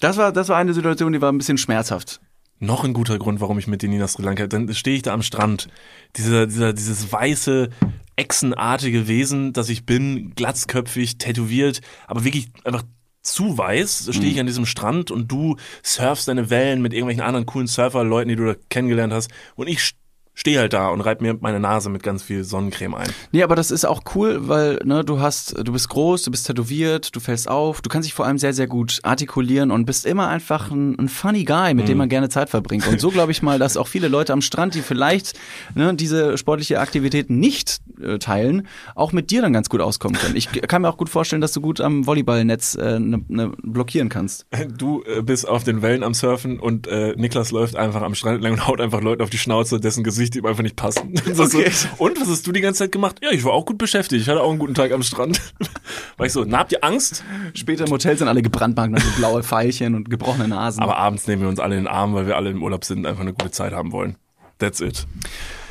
Das 0.00 0.16
war, 0.16 0.32
das 0.32 0.48
war 0.48 0.56
eine 0.56 0.74
Situation, 0.74 1.12
die 1.12 1.20
war 1.20 1.30
ein 1.30 1.38
bisschen 1.38 1.58
schmerzhaft. 1.58 2.20
Noch 2.62 2.84
ein 2.84 2.92
guter 2.92 3.18
Grund, 3.18 3.40
warum 3.40 3.58
ich 3.58 3.66
mit 3.66 3.82
dir 3.82 3.88
nie 3.88 3.98
nach 3.98 4.08
Sri 4.08 4.22
Lanka. 4.22 4.46
Dann 4.46 4.72
stehe 4.72 4.94
ich 4.94 5.02
da 5.02 5.12
am 5.12 5.22
Strand. 5.22 5.66
Dieser, 6.14 6.46
dieser, 6.46 6.72
dieses 6.72 7.10
weiße, 7.10 7.70
echsenartige 8.14 9.08
Wesen, 9.08 9.52
das 9.52 9.68
ich 9.68 9.84
bin, 9.84 10.32
glatzköpfig, 10.36 11.18
tätowiert, 11.18 11.80
aber 12.06 12.22
wirklich 12.22 12.52
einfach 12.62 12.84
zu 13.20 13.58
weiß, 13.58 14.10
stehe 14.12 14.30
ich 14.30 14.38
an 14.38 14.46
diesem 14.46 14.64
Strand 14.64 15.10
und 15.10 15.26
du 15.26 15.56
surfst 15.82 16.28
deine 16.28 16.50
Wellen 16.50 16.82
mit 16.82 16.92
irgendwelchen 16.92 17.24
anderen 17.24 17.46
coolen 17.46 17.66
Surfer-Leuten, 17.66 18.28
die 18.28 18.36
du 18.36 18.46
da 18.46 18.54
kennengelernt 18.68 19.12
hast. 19.12 19.32
Und 19.56 19.66
ich 19.66 19.96
stehe 20.34 20.58
halt 20.58 20.72
da 20.72 20.88
und 20.88 21.00
reib 21.02 21.20
mir 21.20 21.36
meine 21.40 21.60
Nase 21.60 21.90
mit 21.90 22.02
ganz 22.02 22.22
viel 22.22 22.44
Sonnencreme 22.44 22.94
ein. 22.94 23.10
Nee, 23.32 23.42
aber 23.42 23.54
das 23.54 23.70
ist 23.70 23.84
auch 23.84 24.02
cool, 24.14 24.48
weil 24.48 24.80
ne, 24.84 25.04
du 25.04 25.20
hast, 25.20 25.56
du 25.58 25.72
bist 25.72 25.88
groß, 25.90 26.22
du 26.22 26.30
bist 26.30 26.46
tätowiert, 26.46 27.14
du 27.14 27.20
fällst 27.20 27.48
auf, 27.48 27.82
du 27.82 27.88
kannst 27.88 28.06
dich 28.06 28.14
vor 28.14 28.26
allem 28.26 28.38
sehr, 28.38 28.54
sehr 28.54 28.66
gut 28.66 29.00
artikulieren 29.02 29.70
und 29.70 29.84
bist 29.84 30.06
immer 30.06 30.28
einfach 30.28 30.70
ein, 30.70 30.98
ein 30.98 31.08
funny 31.08 31.44
Guy, 31.44 31.74
mit 31.74 31.88
dem 31.88 31.98
man 31.98 32.08
gerne 32.08 32.28
Zeit 32.28 32.48
verbringt. 32.48 32.86
Und 32.88 33.00
so 33.00 33.10
glaube 33.10 33.32
ich 33.32 33.42
mal, 33.42 33.58
dass 33.58 33.76
auch 33.76 33.88
viele 33.88 34.08
Leute 34.08 34.32
am 34.32 34.40
Strand, 34.40 34.74
die 34.74 34.82
vielleicht 34.82 35.38
ne, 35.74 35.94
diese 35.94 36.38
sportliche 36.38 36.80
Aktivität 36.80 37.28
nicht 37.28 37.80
äh, 38.00 38.18
teilen, 38.18 38.66
auch 38.94 39.12
mit 39.12 39.30
dir 39.30 39.42
dann 39.42 39.52
ganz 39.52 39.68
gut 39.68 39.80
auskommen 39.80 40.18
können. 40.18 40.36
Ich 40.36 40.50
kann 40.68 40.82
mir 40.82 40.88
auch 40.88 40.96
gut 40.96 41.10
vorstellen, 41.10 41.42
dass 41.42 41.52
du 41.52 41.60
gut 41.60 41.80
am 41.80 42.06
Volleyballnetz 42.06 42.74
äh, 42.74 42.98
ne, 42.98 43.22
ne, 43.28 43.52
blockieren 43.62 44.08
kannst. 44.08 44.46
Du 44.76 45.02
äh, 45.04 45.22
bist 45.22 45.46
auf 45.46 45.62
den 45.64 45.82
Wellen 45.82 46.02
am 46.02 46.14
Surfen 46.14 46.58
und 46.58 46.86
äh, 46.86 47.14
Niklas 47.16 47.50
läuft 47.50 47.76
einfach 47.76 48.02
am 48.02 48.14
Strand 48.14 48.36
entlang 48.36 48.54
und 48.54 48.66
haut 48.66 48.80
einfach 48.80 49.02
Leute 49.02 49.22
auf 49.22 49.30
die 49.30 49.38
Schnauze, 49.38 49.78
dessen 49.78 50.02
Gesicht 50.02 50.21
ihm 50.30 50.46
einfach 50.46 50.62
nicht 50.62 50.76
passen. 50.76 51.14
So, 51.32 51.46
so, 51.46 51.58
Okay. 51.58 51.72
Und 51.98 52.20
was 52.20 52.28
hast 52.28 52.46
du 52.46 52.52
die 52.52 52.60
ganze 52.60 52.80
Zeit 52.80 52.92
gemacht? 52.92 53.16
Ja, 53.22 53.30
ich 53.30 53.44
war 53.44 53.52
auch 53.52 53.64
gut 53.64 53.78
beschäftigt. 53.78 54.22
Ich 54.22 54.28
hatte 54.28 54.40
auch 54.40 54.50
einen 54.50 54.58
guten 54.58 54.74
Tag 54.74 54.92
am 54.92 55.02
Strand. 55.02 55.40
War 56.16 56.26
ich 56.26 56.32
so, 56.32 56.44
na, 56.46 56.58
habt 56.58 56.72
ihr 56.72 56.82
Angst? 56.84 57.24
Später 57.54 57.86
im 57.86 57.90
Hotel 57.90 58.16
sind 58.16 58.28
alle 58.28 58.42
gebrandmarkt, 58.42 58.94
also 58.94 59.06
blaue 59.16 59.42
Pfeilchen 59.42 59.94
und 59.94 60.10
gebrochene 60.10 60.48
Nasen. 60.48 60.82
Aber 60.82 60.96
abends 60.96 61.26
nehmen 61.26 61.42
wir 61.42 61.48
uns 61.48 61.60
alle 61.60 61.76
in 61.76 61.84
den 61.84 61.88
Arm, 61.88 62.14
weil 62.14 62.26
wir 62.26 62.36
alle 62.36 62.50
im 62.50 62.62
Urlaub 62.62 62.84
sind 62.84 63.00
und 63.00 63.06
einfach 63.06 63.22
eine 63.22 63.32
gute 63.32 63.50
Zeit 63.50 63.72
haben 63.72 63.92
wollen. 63.92 64.16
That's 64.58 64.80
it. 64.80 65.06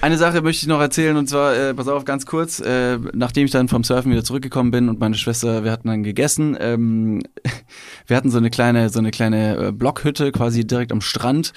Eine 0.02 0.18
Sache 0.18 0.42
möchte 0.42 0.64
ich 0.64 0.68
noch 0.68 0.82
erzählen 0.82 1.16
und 1.16 1.30
zwar, 1.30 1.56
äh, 1.56 1.74
pass 1.74 1.88
auf, 1.88 2.06
ganz 2.06 2.26
kurz, 2.26 2.60
äh, 2.60 2.98
nachdem 3.14 3.46
ich 3.46 3.52
dann 3.52 3.68
vom 3.68 3.84
Surfen 3.84 4.12
wieder 4.12 4.24
zurückgekommen 4.24 4.72
bin 4.72 4.90
und 4.90 5.00
meine 5.00 5.16
Schwester, 5.16 5.64
wir 5.64 5.72
hatten 5.72 5.88
dann 5.88 6.04
gegessen, 6.04 6.58
ähm, 6.60 7.22
wir 8.08 8.18
hatten 8.18 8.32
so 8.32 8.40
eine 8.40 8.50
kleine, 8.50 8.90
so 8.90 9.00
eine 9.00 9.12
kleine 9.12 9.68
äh, 9.68 9.72
Blockhütte 9.72 10.32
quasi 10.32 10.66
direkt 10.66 10.92
am 10.92 11.02
Strand. 11.02 11.54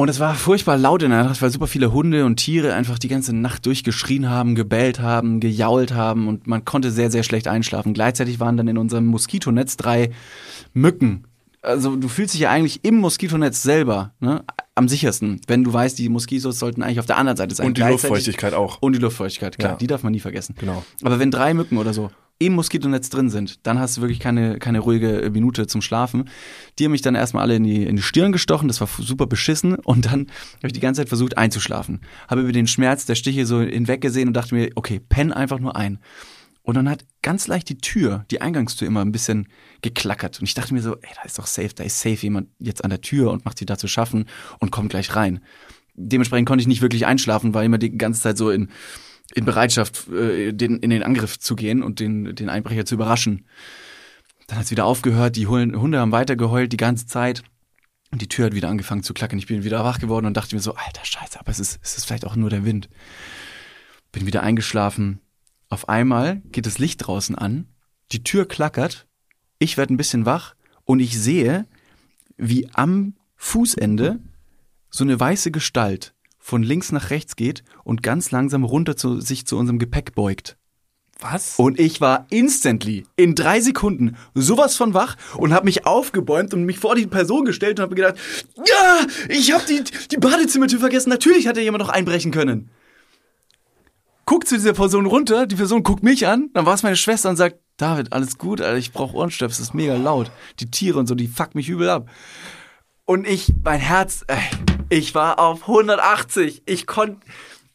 Und 0.00 0.08
es 0.08 0.20
war 0.20 0.36
furchtbar 0.36 0.76
laut 0.76 1.02
in 1.02 1.10
der 1.10 1.24
Nacht, 1.24 1.42
weil 1.42 1.50
super 1.50 1.66
viele 1.66 1.92
Hunde 1.92 2.24
und 2.24 2.36
Tiere 2.36 2.72
einfach 2.72 3.00
die 3.00 3.08
ganze 3.08 3.34
Nacht 3.34 3.66
durchgeschrien 3.66 4.30
haben, 4.30 4.54
gebellt 4.54 5.00
haben, 5.00 5.40
gejault 5.40 5.92
haben 5.92 6.28
und 6.28 6.46
man 6.46 6.64
konnte 6.64 6.92
sehr, 6.92 7.10
sehr 7.10 7.24
schlecht 7.24 7.48
einschlafen. 7.48 7.94
Gleichzeitig 7.94 8.38
waren 8.38 8.56
dann 8.56 8.68
in 8.68 8.78
unserem 8.78 9.06
Moskitonetz 9.06 9.76
drei 9.76 10.12
Mücken. 10.72 11.24
Also 11.62 11.96
du 11.96 12.06
fühlst 12.06 12.34
dich 12.34 12.42
ja 12.42 12.50
eigentlich 12.52 12.84
im 12.84 12.98
Moskitonetz 12.98 13.60
selber 13.64 14.12
ne, 14.20 14.44
am 14.76 14.86
sichersten, 14.86 15.40
wenn 15.48 15.64
du 15.64 15.72
weißt, 15.72 15.98
die 15.98 16.08
Moskitos 16.08 16.60
sollten 16.60 16.84
eigentlich 16.84 17.00
auf 17.00 17.06
der 17.06 17.16
anderen 17.16 17.36
Seite 17.36 17.56
sein. 17.56 17.66
Und 17.66 17.76
die 17.76 17.82
Luftfeuchtigkeit 17.82 18.54
auch. 18.54 18.80
Und 18.80 18.92
die 18.92 19.00
Luftfeuchtigkeit, 19.00 19.58
klar, 19.58 19.72
Ja. 19.72 19.76
die 19.78 19.88
darf 19.88 20.04
man 20.04 20.12
nie 20.12 20.20
vergessen. 20.20 20.54
Genau. 20.60 20.84
Aber 21.02 21.18
wenn 21.18 21.32
drei 21.32 21.54
Mücken 21.54 21.76
oder 21.76 21.92
so 21.92 22.12
im 22.38 22.54
Moskitonetz 22.54 23.10
drin 23.10 23.30
sind, 23.30 23.66
dann 23.66 23.78
hast 23.78 23.96
du 23.96 24.00
wirklich 24.00 24.20
keine, 24.20 24.58
keine 24.58 24.78
ruhige 24.78 25.28
Minute 25.32 25.66
zum 25.66 25.82
Schlafen. 25.82 26.30
Die 26.78 26.84
haben 26.84 26.92
mich 26.92 27.02
dann 27.02 27.16
erstmal 27.16 27.42
alle 27.42 27.56
in 27.56 27.64
die, 27.64 27.84
in 27.84 27.96
die 27.96 28.02
Stirn 28.02 28.30
gestochen, 28.30 28.68
das 28.68 28.80
war 28.80 28.88
super 28.98 29.26
beschissen 29.26 29.74
und 29.74 30.06
dann 30.06 30.28
habe 30.58 30.68
ich 30.68 30.72
die 30.72 30.80
ganze 30.80 31.00
Zeit 31.00 31.08
versucht 31.08 31.36
einzuschlafen. 31.36 32.00
Habe 32.28 32.42
über 32.42 32.52
den 32.52 32.68
Schmerz 32.68 33.06
der 33.06 33.16
Stiche 33.16 33.44
so 33.44 33.60
hinweg 33.60 34.00
gesehen 34.00 34.28
und 34.28 34.34
dachte 34.34 34.54
mir, 34.54 34.70
okay, 34.76 35.00
penn 35.00 35.32
einfach 35.32 35.58
nur 35.58 35.74
ein. 35.74 35.98
Und 36.62 36.74
dann 36.74 36.88
hat 36.88 37.06
ganz 37.22 37.46
leicht 37.46 37.70
die 37.70 37.78
Tür, 37.78 38.26
die 38.30 38.42
Eingangstür 38.42 38.86
immer 38.86 39.02
ein 39.02 39.10
bisschen 39.10 39.48
geklackert. 39.80 40.38
Und 40.38 40.44
ich 40.44 40.52
dachte 40.52 40.74
mir 40.74 40.82
so, 40.82 40.96
ey, 40.96 41.10
da 41.16 41.22
ist 41.22 41.38
doch 41.38 41.46
safe, 41.46 41.70
da 41.74 41.82
ist 41.82 41.98
safe 41.98 42.16
jemand 42.16 42.48
jetzt 42.58 42.84
an 42.84 42.90
der 42.90 43.00
Tür 43.00 43.30
und 43.32 43.46
macht 43.46 43.58
sie 43.58 43.64
da 43.64 43.78
zu 43.78 43.88
schaffen 43.88 44.26
und 44.58 44.70
kommt 44.70 44.90
gleich 44.90 45.16
rein. 45.16 45.40
Dementsprechend 45.94 46.46
konnte 46.46 46.60
ich 46.60 46.68
nicht 46.68 46.82
wirklich 46.82 47.06
einschlafen, 47.06 47.54
war 47.54 47.64
immer 47.64 47.78
die 47.78 47.96
ganze 47.96 48.20
Zeit 48.20 48.36
so 48.36 48.50
in, 48.50 48.68
in 49.34 49.44
Bereitschaft, 49.44 50.08
äh, 50.08 50.52
den, 50.52 50.78
in 50.78 50.90
den 50.90 51.02
Angriff 51.02 51.38
zu 51.38 51.56
gehen 51.56 51.82
und 51.82 52.00
den, 52.00 52.34
den 52.34 52.48
Einbrecher 52.48 52.84
zu 52.84 52.94
überraschen. 52.94 53.46
Dann 54.46 54.58
hat 54.58 54.64
es 54.64 54.70
wieder 54.70 54.86
aufgehört, 54.86 55.36
die 55.36 55.46
Hunde 55.46 55.98
haben 55.98 56.12
weitergeheult 56.12 56.72
die 56.72 56.78
ganze 56.78 57.06
Zeit. 57.06 57.42
Und 58.10 58.22
die 58.22 58.28
Tür 58.28 58.46
hat 58.46 58.54
wieder 58.54 58.70
angefangen 58.70 59.02
zu 59.02 59.12
klacken. 59.12 59.38
Ich 59.38 59.46
bin 59.46 59.64
wieder 59.64 59.84
wach 59.84 59.98
geworden 59.98 60.24
und 60.24 60.34
dachte 60.34 60.54
mir 60.54 60.62
so, 60.62 60.74
alter 60.74 61.04
Scheiße, 61.04 61.38
aber 61.38 61.50
es 61.50 61.60
ist, 61.60 61.78
es 61.82 61.98
ist 61.98 62.06
vielleicht 62.06 62.24
auch 62.24 62.36
nur 62.36 62.48
der 62.48 62.64
Wind. 62.64 62.88
Bin 64.12 64.24
wieder 64.24 64.42
eingeschlafen. 64.42 65.20
Auf 65.68 65.90
einmal 65.90 66.40
geht 66.46 66.64
das 66.64 66.78
Licht 66.78 67.06
draußen 67.06 67.36
an, 67.36 67.66
die 68.12 68.24
Tür 68.24 68.48
klackert, 68.48 69.06
ich 69.58 69.76
werde 69.76 69.92
ein 69.92 69.98
bisschen 69.98 70.24
wach 70.24 70.54
und 70.84 71.00
ich 71.00 71.20
sehe, 71.20 71.66
wie 72.38 72.70
am 72.72 73.14
Fußende 73.36 74.18
so 74.88 75.04
eine 75.04 75.20
weiße 75.20 75.50
Gestalt 75.50 76.14
von 76.48 76.62
links 76.62 76.92
nach 76.92 77.10
rechts 77.10 77.36
geht 77.36 77.62
und 77.84 78.02
ganz 78.02 78.30
langsam 78.30 78.64
runter 78.64 78.96
zu, 78.96 79.20
sich 79.20 79.46
zu 79.46 79.58
unserem 79.58 79.78
Gepäck 79.78 80.14
beugt. 80.14 80.56
Was? 81.20 81.58
Und 81.58 81.78
ich 81.78 82.00
war 82.00 82.26
instantly 82.30 83.04
in 83.16 83.34
drei 83.34 83.60
Sekunden 83.60 84.16
sowas 84.34 84.74
von 84.74 84.94
wach 84.94 85.16
und 85.36 85.52
habe 85.52 85.66
mich 85.66 85.84
aufgebäumt 85.84 86.54
und 86.54 86.64
mich 86.64 86.78
vor 86.78 86.94
die 86.94 87.06
Person 87.06 87.44
gestellt 87.44 87.78
und 87.78 87.82
habe 87.82 87.94
gedacht, 87.94 88.14
ja, 88.56 89.06
ich 89.28 89.52
habe 89.52 89.64
die, 89.68 89.82
die 90.10 90.16
Badezimmertür 90.16 90.78
vergessen. 90.78 91.10
Natürlich 91.10 91.46
hat 91.46 91.58
ja 91.58 91.62
jemand 91.62 91.82
noch 91.82 91.90
einbrechen 91.90 92.30
können. 92.30 92.70
Guckt 94.24 94.48
zu 94.48 94.54
dieser 94.54 94.72
Person 94.72 95.04
runter, 95.04 95.46
die 95.46 95.56
Person 95.56 95.82
guckt 95.82 96.02
mich 96.02 96.26
an, 96.26 96.50
dann 96.54 96.64
war 96.64 96.74
es 96.74 96.82
meine 96.82 96.96
Schwester 96.96 97.28
und 97.28 97.36
sagt, 97.36 97.58
David, 97.76 98.12
alles 98.12 98.38
gut, 98.38 98.60
Alter, 98.62 98.78
ich 98.78 98.92
brauche 98.92 99.16
Ohrenstöpsel, 99.16 99.62
es 99.62 99.68
ist 99.68 99.74
mega 99.74 99.96
laut. 99.96 100.30
Die 100.60 100.70
Tiere 100.70 100.98
und 100.98 101.08
so, 101.08 101.14
die 101.14 101.28
fuck 101.28 101.54
mich 101.54 101.68
übel 101.68 101.90
ab. 101.90 102.08
Und 103.08 103.26
ich, 103.26 103.54
mein 103.64 103.80
Herz, 103.80 104.22
ey, 104.26 104.36
ich 104.90 105.14
war 105.14 105.38
auf 105.38 105.62
180. 105.62 106.62
Ich 106.66 106.86
konnte, 106.86 107.16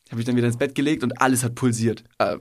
habe 0.10 0.18
mich 0.18 0.26
dann 0.26 0.36
wieder 0.36 0.46
ins 0.46 0.58
Bett 0.58 0.76
gelegt 0.76 1.02
und 1.04 1.20
alles 1.24 1.44
hat 1.44 1.56
pulsiert. 1.56 2.04
Äh, 2.20 2.38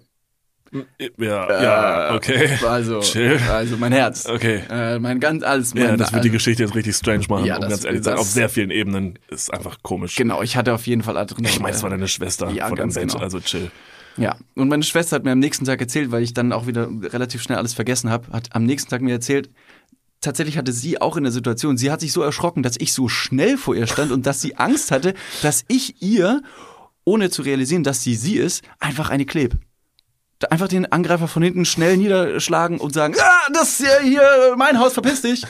Ja, 1.19 1.63
ja, 1.63 2.15
okay. 2.15 2.51
also, 2.67 3.01
Chill. 3.01 3.39
also 3.51 3.79
mein 3.79 3.93
Herz. 3.93 4.27
Okay. 4.27 4.61
Äh, 4.69 4.99
mein 4.99 5.21
ganz 5.21 5.43
alles. 5.43 5.73
Mein, 5.73 5.83
Ja, 5.85 5.97
das 5.97 6.13
wird 6.13 6.25
die 6.25 6.29
also, 6.29 6.37
Geschichte 6.37 6.63
jetzt 6.65 6.75
richtig 6.75 6.95
strange 6.95 7.25
machen, 7.31 7.47
Ja, 7.47 7.55
um 7.57 7.63
das- 7.63 7.71
ganz 7.71 7.85
ehrlich 7.87 8.01
zu 8.03 8.11
sein. 8.11 8.19
Auf 8.19 8.27
sehr 8.29 8.51
vielen 8.51 8.71
Ebenen 8.71 9.19
ist 9.31 9.51
einfach 9.55 9.79
komisch. 9.83 10.15
Genau, 10.17 10.43
ich 10.43 10.57
hatte 10.59 10.75
auf 10.75 10.87
jeden 10.87 11.03
Fall 11.03 11.17
Adrenalin. 11.17 11.51
Ich 11.51 11.61
meine, 11.61 11.75
es 11.75 11.83
war 11.83 11.89
deine 11.89 12.09
Schwester 12.09 12.51
Ja, 12.51 12.69
von 12.69 12.77
ganz 12.77 12.95
Bett, 12.95 13.09
genau. 13.09 13.23
also 13.23 13.41
chill. 13.41 13.71
Ja, 14.19 14.37
und 14.55 14.69
meine 14.69 14.83
Schwester 14.83 15.17
hat 15.17 15.25
mir 15.25 15.33
am 15.33 15.39
nächsten 15.39 15.65
Tag 15.65 15.81
erzählt, 15.81 16.11
weil 16.11 16.23
ich 16.23 16.35
dann 16.35 16.53
auch 16.53 16.67
wieder 16.67 16.89
relativ 17.05 17.43
schnell 17.43 17.57
alles 17.57 17.73
vergessen 17.73 18.11
habe, 18.11 18.31
hat 18.33 18.55
am 18.55 18.65
nächsten 18.65 18.91
Tag 18.91 19.01
mir 19.01 19.13
erzählt, 19.13 19.49
tatsächlich 20.23 20.57
hatte 20.57 20.73
sie 20.73 21.01
auch 21.01 21.17
in 21.17 21.25
der 21.25 21.33
Situation, 21.33 21.77
sie 21.77 21.91
hat 21.91 22.01
sich 22.01 22.13
so 22.13 22.23
erschrocken, 22.23 22.63
dass 22.63 22.77
ich 22.79 22.93
so 22.95 23.09
schnell 23.09 23.59
vor 23.59 23.75
ihr 23.75 23.87
stand 23.87 24.13
und 24.13 24.25
dass 24.25 24.41
sie 24.41 24.57
Angst 24.57 24.91
hatte, 24.91 25.15
dass 25.43 25.65
ich 25.69 26.01
ihr, 26.01 26.43
ohne 27.05 27.29
zu 27.29 27.43
realisieren, 27.43 27.83
dass 27.83 28.03
sie 28.03 28.15
sie 28.15 28.37
ist, 28.37 28.65
einfach 28.79 29.11
eine 29.11 29.27
kleb. 29.27 29.59
Einfach 30.51 30.69
den 30.69 30.91
Angreifer 30.91 31.29
von 31.29 31.43
hinten 31.43 31.65
schnell 31.65 31.97
niederschlagen 31.97 32.79
und 32.79 32.93
sagen, 32.95 33.15
ah, 33.21 33.49
das 33.53 33.81
ist 33.81 33.87
ja 33.87 33.99
hier 34.03 34.55
mein 34.57 34.79
Haus, 34.79 34.93
verpiss 34.95 35.23
dich. 35.23 35.45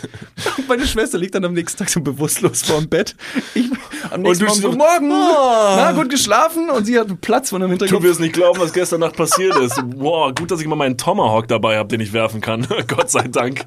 Und 0.58 0.68
meine 0.68 0.86
Schwester 0.86 1.18
liegt 1.18 1.34
dann 1.34 1.44
am 1.44 1.54
nächsten 1.54 1.78
Tag 1.78 1.88
so 1.90 2.00
bewusstlos 2.00 2.62
vorm 2.62 2.88
Bett. 2.88 3.14
Ich, 3.54 3.70
am 4.10 4.22
nächsten 4.22 4.44
du 4.44 4.50
Morgen, 4.50 4.60
so, 4.60 4.68
guten 4.68 4.78
Morgen, 4.78 5.12
"Ah." 5.12 5.74
na, 5.76 5.92
gut 5.92 6.10
geschlafen 6.10 6.68
und 6.70 6.84
sie 6.84 6.98
hat 6.98 7.08
einen 7.08 7.18
Platz 7.18 7.50
von 7.50 7.60
dem 7.60 7.68
Du 7.70 7.72
Hintergrund. 7.78 8.02
wirst 8.04 8.20
nicht 8.20 8.34
glauben, 8.34 8.60
was 8.60 8.72
gestern 8.72 9.00
Nacht 9.00 9.16
passiert 9.16 9.56
ist. 9.58 9.80
Boah, 9.96 10.34
gut, 10.34 10.50
dass 10.50 10.60
ich 10.60 10.66
mal 10.66 10.76
meinen 10.76 10.98
Tomahawk 10.98 11.48
dabei 11.48 11.78
habe, 11.78 11.88
den 11.88 12.00
ich 12.00 12.12
werfen 12.12 12.40
kann. 12.40 12.66
Gott 12.86 13.10
sei 13.10 13.28
Dank. 13.28 13.64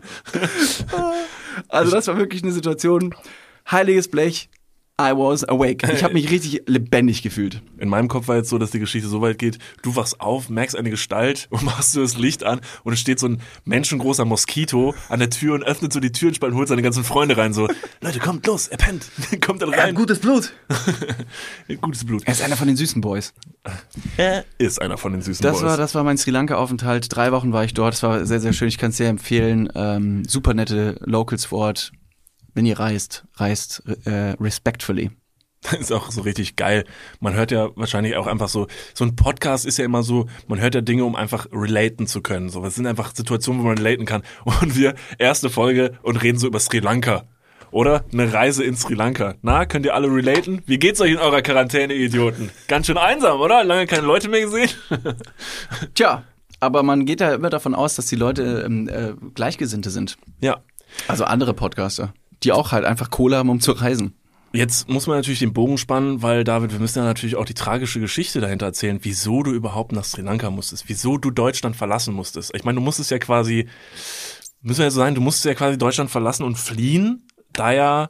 Also 1.69 1.91
das 1.91 2.07
war 2.07 2.17
wirklich 2.17 2.43
eine 2.43 2.51
Situation. 2.51 3.15
Heiliges 3.69 4.07
Blech. 4.09 4.49
I 4.99 5.11
was 5.11 5.43
awake. 5.43 5.85
Ich 5.91 6.05
habe 6.05 6.13
mich 6.13 6.31
richtig 6.31 6.63
lebendig 6.67 7.21
gefühlt. 7.21 7.61
In 7.77 7.89
meinem 7.89 8.07
Kopf 8.07 8.29
war 8.29 8.37
jetzt 8.37 8.49
so, 8.49 8.57
dass 8.57 8.71
die 8.71 8.79
Geschichte 8.79 9.09
so 9.09 9.19
weit 9.19 9.37
geht, 9.37 9.59
du 9.81 9.97
wachst 9.97 10.21
auf, 10.21 10.47
merkst 10.47 10.73
eine 10.77 10.89
Gestalt 10.89 11.47
und 11.49 11.63
machst 11.65 11.93
du 11.97 11.99
das 12.01 12.17
Licht 12.17 12.45
an 12.45 12.61
und 12.85 12.93
es 12.93 12.99
steht 13.01 13.19
so 13.19 13.27
ein 13.27 13.41
menschengroßer 13.65 14.23
Moskito 14.23 14.95
an 15.09 15.19
der 15.19 15.29
Tür 15.29 15.55
und 15.55 15.63
öffnet 15.63 15.91
so 15.91 15.99
die 15.99 16.13
Türenspalt 16.13 16.53
und 16.53 16.57
holt 16.59 16.69
seine 16.69 16.81
ganzen 16.81 17.03
Freunde 17.03 17.35
rein. 17.35 17.51
So, 17.51 17.67
Leute, 18.01 18.19
kommt 18.19 18.47
los, 18.47 18.69
er 18.69 18.77
pennt. 18.77 19.05
kommt 19.45 19.61
dann 19.61 19.73
rein. 19.73 19.95
gutes 19.95 20.19
Blut. 20.19 20.53
Gutes 21.81 22.05
Blut. 22.05 22.23
Er 22.25 22.31
ist 22.31 22.41
einer 22.41 22.55
von 22.55 22.67
den 22.67 22.77
süßen 22.77 23.01
Boys. 23.01 23.33
Er 24.15 24.45
ist 24.59 24.81
einer 24.81 24.97
von 24.97 25.11
den 25.11 25.21
süßen 25.21 25.43
Das 25.43 25.59
Boys. 25.59 25.63
war, 25.71 25.75
das 25.77 25.93
war 25.93 26.05
mein 26.05 26.17
Sri 26.17 26.31
Lanka-Aufenthalt. 26.31 27.13
Drei 27.13 27.33
Wochen 27.33 27.51
war 27.51 27.65
ich 27.65 27.73
dort. 27.73 27.95
Das 27.95 28.03
war 28.03 28.25
sehr, 28.25 28.39
sehr 28.39 28.53
schön. 28.53 28.69
Ich 28.69 28.77
kann 28.77 28.91
es 28.91 28.97
sehr 28.97 29.09
empfehlen. 29.09 29.67
Ähm, 29.75 30.23
super 30.25 30.53
nette 30.53 30.95
Locals 31.03 31.43
vor 31.43 31.59
Ort. 31.59 31.91
Wenn 32.55 32.65
ihr 32.65 32.79
reist, 32.79 33.25
reist 33.35 33.83
äh, 34.05 34.33
respectfully. 34.39 35.11
Das 35.61 35.73
ist 35.73 35.91
auch 35.91 36.11
so 36.11 36.21
richtig 36.21 36.55
geil. 36.55 36.85
Man 37.19 37.33
hört 37.33 37.51
ja 37.51 37.69
wahrscheinlich 37.75 38.15
auch 38.15 38.27
einfach 38.27 38.47
so, 38.47 38.67
so 38.93 39.03
ein 39.03 39.15
Podcast 39.15 39.65
ist 39.65 39.77
ja 39.77 39.85
immer 39.85 40.03
so, 40.03 40.27
man 40.47 40.61
hört 40.61 40.73
ja 40.73 40.81
Dinge, 40.81 41.05
um 41.05 41.15
einfach 41.15 41.47
relaten 41.51 42.07
zu 42.07 42.21
können. 42.21 42.49
So, 42.49 42.61
das 42.63 42.75
sind 42.75 42.87
einfach 42.87 43.13
Situationen, 43.13 43.61
wo 43.61 43.67
man 43.67 43.77
relaten 43.77 44.05
kann. 44.05 44.23
Und 44.61 44.77
wir, 44.77 44.95
erste 45.17 45.49
Folge 45.49 45.97
und 46.03 46.21
reden 46.21 46.37
so 46.37 46.47
über 46.47 46.59
Sri 46.59 46.79
Lanka. 46.79 47.27
Oder 47.71 48.05
eine 48.13 48.31
Reise 48.31 48.63
in 48.63 48.77
Sri 48.77 48.93
Lanka. 48.93 49.35
Na, 49.41 49.65
könnt 49.65 49.85
ihr 49.85 49.95
alle 49.95 50.07
relaten? 50.07 50.61
Wie 50.65 50.77
geht's 50.77 51.01
euch 51.01 51.11
in 51.11 51.17
eurer 51.17 51.41
Quarantäne, 51.41 51.93
Idioten? 51.93 52.51
Ganz 52.67 52.87
schön 52.87 52.97
einsam, 52.97 53.41
oder? 53.41 53.65
Lange 53.65 53.85
keine 53.85 54.07
Leute 54.07 54.29
mehr 54.29 54.41
gesehen? 54.41 54.69
Tja, 55.93 56.23
aber 56.61 56.83
man 56.83 57.05
geht 57.05 57.19
ja 57.19 57.33
immer 57.33 57.49
davon 57.49 57.75
aus, 57.75 57.95
dass 57.95 58.05
die 58.05 58.15
Leute 58.15 58.63
ähm, 58.65 58.87
äh, 58.87 59.13
Gleichgesinnte 59.33 59.89
sind. 59.89 60.17
Ja. 60.39 60.61
Also 61.07 61.25
andere 61.25 61.53
Podcaster, 61.53 62.13
die 62.45 62.51
auch 62.51 62.71
halt 62.71 62.85
einfach 62.85 63.09
Kohle 63.09 63.37
haben, 63.37 63.49
um 63.49 63.59
zu 63.59 63.71
reisen. 63.71 64.13
Jetzt 64.53 64.87
muss 64.87 65.05
man 65.05 65.17
natürlich 65.17 65.39
den 65.39 65.51
Bogen 65.51 65.77
spannen, 65.77 66.21
weil 66.21 66.45
David, 66.45 66.71
wir 66.71 66.79
müssen 66.79 66.99
ja 66.99 67.03
natürlich 67.03 67.35
auch 67.35 67.43
die 67.43 67.53
tragische 67.53 67.99
Geschichte 67.99 68.39
dahinter 68.39 68.67
erzählen, 68.67 68.99
wieso 69.01 69.43
du 69.43 69.51
überhaupt 69.51 69.91
nach 69.91 70.05
Sri 70.05 70.21
Lanka 70.21 70.49
musstest, 70.49 70.85
wieso 70.87 71.17
du 71.17 71.29
Deutschland 71.29 71.75
verlassen 71.75 72.13
musstest. 72.13 72.55
Ich 72.55 72.63
meine, 72.63 72.77
du 72.77 72.81
musstest 72.81 73.11
ja 73.11 73.19
quasi, 73.19 73.67
müssen 74.61 74.79
wir 74.79 74.85
ja 74.85 74.91
so 74.91 74.99
sagen, 75.01 75.15
du 75.15 75.19
musstest 75.19 75.45
ja 75.45 75.55
quasi 75.55 75.77
Deutschland 75.77 76.09
verlassen 76.09 76.43
und 76.43 76.57
fliehen, 76.57 77.27
da 77.51 77.73
ja 77.73 78.09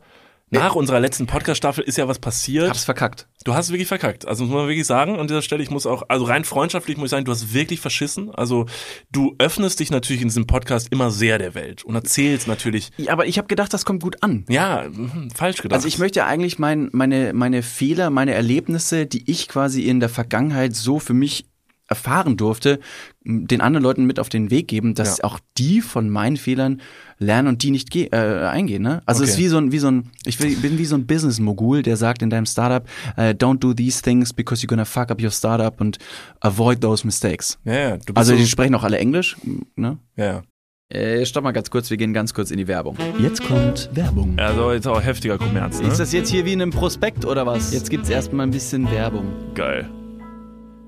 nach 0.55 0.75
unserer 0.75 0.99
letzten 0.99 1.27
Podcast-Staffel 1.27 1.83
ist 1.83 1.97
ja 1.97 2.07
was 2.07 2.19
passiert. 2.19 2.69
Hab's 2.69 2.85
verkackt. 2.85 3.27
Du 3.43 3.53
hast 3.53 3.69
wirklich 3.69 3.87
verkackt. 3.87 4.27
Also 4.27 4.45
muss 4.45 4.53
man 4.53 4.67
wirklich 4.67 4.87
sagen 4.87 5.19
an 5.19 5.27
dieser 5.27 5.41
Stelle, 5.41 5.61
ich 5.61 5.69
muss 5.69 5.85
auch, 5.85 6.03
also 6.09 6.25
rein 6.25 6.45
freundschaftlich 6.45 6.97
muss 6.97 7.07
ich 7.07 7.11
sagen, 7.11 7.25
du 7.25 7.31
hast 7.31 7.53
wirklich 7.53 7.79
verschissen. 7.79 8.33
Also 8.33 8.65
du 9.11 9.35
öffnest 9.37 9.79
dich 9.79 9.91
natürlich 9.91 10.21
in 10.21 10.29
diesem 10.29 10.47
Podcast 10.47 10.87
immer 10.91 11.11
sehr 11.11 11.37
der 11.37 11.53
Welt 11.53 11.83
und 11.83 11.95
erzählst 11.95 12.47
natürlich. 12.47 12.91
Ja, 12.97 13.13
aber 13.13 13.27
ich 13.27 13.37
habe 13.37 13.47
gedacht, 13.47 13.73
das 13.73 13.85
kommt 13.85 14.01
gut 14.01 14.23
an. 14.23 14.45
Ja, 14.49 14.83
hm, 14.83 15.29
falsch 15.35 15.61
gedacht. 15.61 15.75
Also 15.75 15.87
ich 15.87 15.99
möchte 15.99 16.19
ja 16.19 16.25
eigentlich 16.25 16.57
mein, 16.57 16.89
meine, 16.91 17.33
meine 17.33 17.61
Fehler, 17.61 18.09
meine 18.09 18.33
Erlebnisse, 18.33 19.05
die 19.05 19.29
ich 19.29 19.47
quasi 19.47 19.83
in 19.83 19.99
der 19.99 20.09
Vergangenheit 20.09 20.75
so 20.75 20.99
für 20.99 21.13
mich 21.13 21.45
erfahren 21.87 22.35
durfte, 22.37 22.79
den 23.23 23.61
anderen 23.61 23.83
Leuten 23.83 24.05
mit 24.05 24.19
auf 24.19 24.29
den 24.29 24.49
Weg 24.51 24.67
geben, 24.67 24.93
dass 24.95 25.19
Ja. 25.19 25.23
auch 25.25 25.39
die 25.57 25.81
von 25.81 26.09
meinen 26.09 26.35
Fehlern 26.37 26.81
lernen 27.19 27.47
und 27.47 27.63
die 27.63 27.71
nicht 27.71 27.91
ge 27.91 28.09
äh, 28.11 28.47
eingehen. 28.47 28.81
Ne? 28.83 29.01
Also 29.05 29.23
es 29.23 29.29
ist 29.29 29.35
Okay. 29.35 29.43
wie 29.43 29.47
so 29.49 29.57
ein, 29.57 29.71
wie 29.71 29.79
so 29.79 29.87
ein, 29.89 30.09
ich 30.25 30.37
bin 30.37 30.77
wie 30.77 30.85
so 30.85 30.95
ein 30.95 31.05
Business-Mogul, 31.05 31.83
der 31.83 31.95
sagt 31.97 32.21
in 32.21 32.29
deinem 32.29 32.45
Startup, 32.47 32.87
äh, 33.17 33.29
don't 33.35 33.59
do 33.59 33.73
these 33.73 34.01
things 34.01 34.33
because 34.33 34.63
you're 34.63 34.69
gonna 34.69 34.85
fuck 34.85 35.11
up 35.11 35.21
your 35.21 35.31
startup 35.31 35.79
und 35.79 35.97
avoid 36.41 36.81
those 36.81 37.05
mistakes. 37.05 37.57
ja, 37.65 37.73
ja, 37.73 37.89
du 37.97 38.05
bist 38.13 38.17
Also 38.17 38.31
so, 38.33 38.37
die 38.37 38.47
sprechen 38.47 38.73
auch 38.75 38.83
alle 38.83 38.97
Englisch, 38.97 39.37
ne? 39.75 39.97
ja, 40.15 40.25
ja. 40.25 40.41
Äh, 40.89 41.25
stopp 41.25 41.43
mal 41.43 41.51
ganz 41.51 41.71
kurz, 41.71 41.89
wir 41.89 41.97
gehen 41.97 42.13
ganz 42.13 42.31
kurz 42.35 42.51
in 42.51 42.57
die 42.57 42.67
Werbung. 42.67 42.95
Jetzt 43.17 43.43
kommt 43.43 43.89
Werbung. 43.93 44.37
Also 44.37 44.71
jetzt 44.71 44.87
auch 44.87 45.01
heftiger 45.03 45.39
Kommerz, 45.39 45.81
ne? 45.81 45.87
Ist 45.87 45.99
das 45.99 46.13
jetzt 46.13 46.29
hier 46.29 46.45
wie 46.45 46.53
in 46.53 46.61
einem 46.61 46.69
Prospekt 46.69 47.25
oder 47.25 47.43
was? 47.47 47.73
Jetzt 47.73 47.89
gibt's 47.89 48.07
erstmal 48.07 48.45
ein 48.45 48.51
bisschen 48.51 48.89
Werbung. 48.91 49.25
geil. 49.55 49.89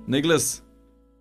Niklas, 0.05 0.63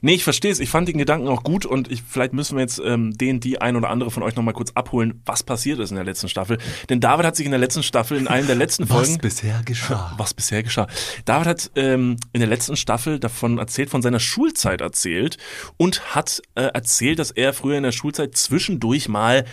Nee, 0.00 0.14
ich 0.14 0.24
verstehe 0.24 0.50
es. 0.50 0.60
Ich 0.60 0.70
fand 0.70 0.88
den 0.88 0.98
Gedanken 0.98 1.28
auch 1.28 1.42
gut 1.42 1.66
und 1.66 1.90
ich, 1.90 2.02
vielleicht 2.06 2.32
müssen 2.32 2.56
wir 2.56 2.62
jetzt 2.62 2.80
ähm, 2.84 3.16
den, 3.16 3.40
die 3.40 3.60
ein 3.60 3.76
oder 3.76 3.90
andere 3.90 4.10
von 4.10 4.22
euch 4.22 4.36
nochmal 4.36 4.54
kurz 4.54 4.72
abholen, 4.72 5.22
was 5.24 5.42
passiert 5.42 5.78
ist 5.78 5.90
in 5.90 5.96
der 5.96 6.04
letzten 6.04 6.28
Staffel. 6.28 6.58
Denn 6.88 7.00
David 7.00 7.26
hat 7.26 7.36
sich 7.36 7.46
in 7.46 7.52
der 7.52 7.60
letzten 7.60 7.82
Staffel, 7.82 8.16
in 8.18 8.28
einem 8.28 8.46
der 8.46 8.56
letzten 8.56 8.86
Folgen, 8.86 9.18
bisher 9.18 9.62
geschah. 9.64 10.14
was 10.18 10.34
bisher 10.34 10.62
geschah. 10.62 10.86
David 11.24 11.46
hat 11.46 11.70
ähm, 11.76 12.16
in 12.32 12.40
der 12.40 12.48
letzten 12.48 12.76
Staffel 12.76 13.18
davon 13.18 13.58
erzählt, 13.58 13.90
von 13.90 14.02
seiner 14.02 14.20
Schulzeit 14.20 14.80
erzählt 14.80 15.38
und 15.76 16.14
hat 16.14 16.42
äh, 16.54 16.62
erzählt, 16.62 17.18
dass 17.18 17.30
er 17.30 17.52
früher 17.52 17.76
in 17.76 17.82
der 17.82 17.92
Schulzeit 17.92 18.36
zwischendurch 18.36 19.08
mal 19.08 19.44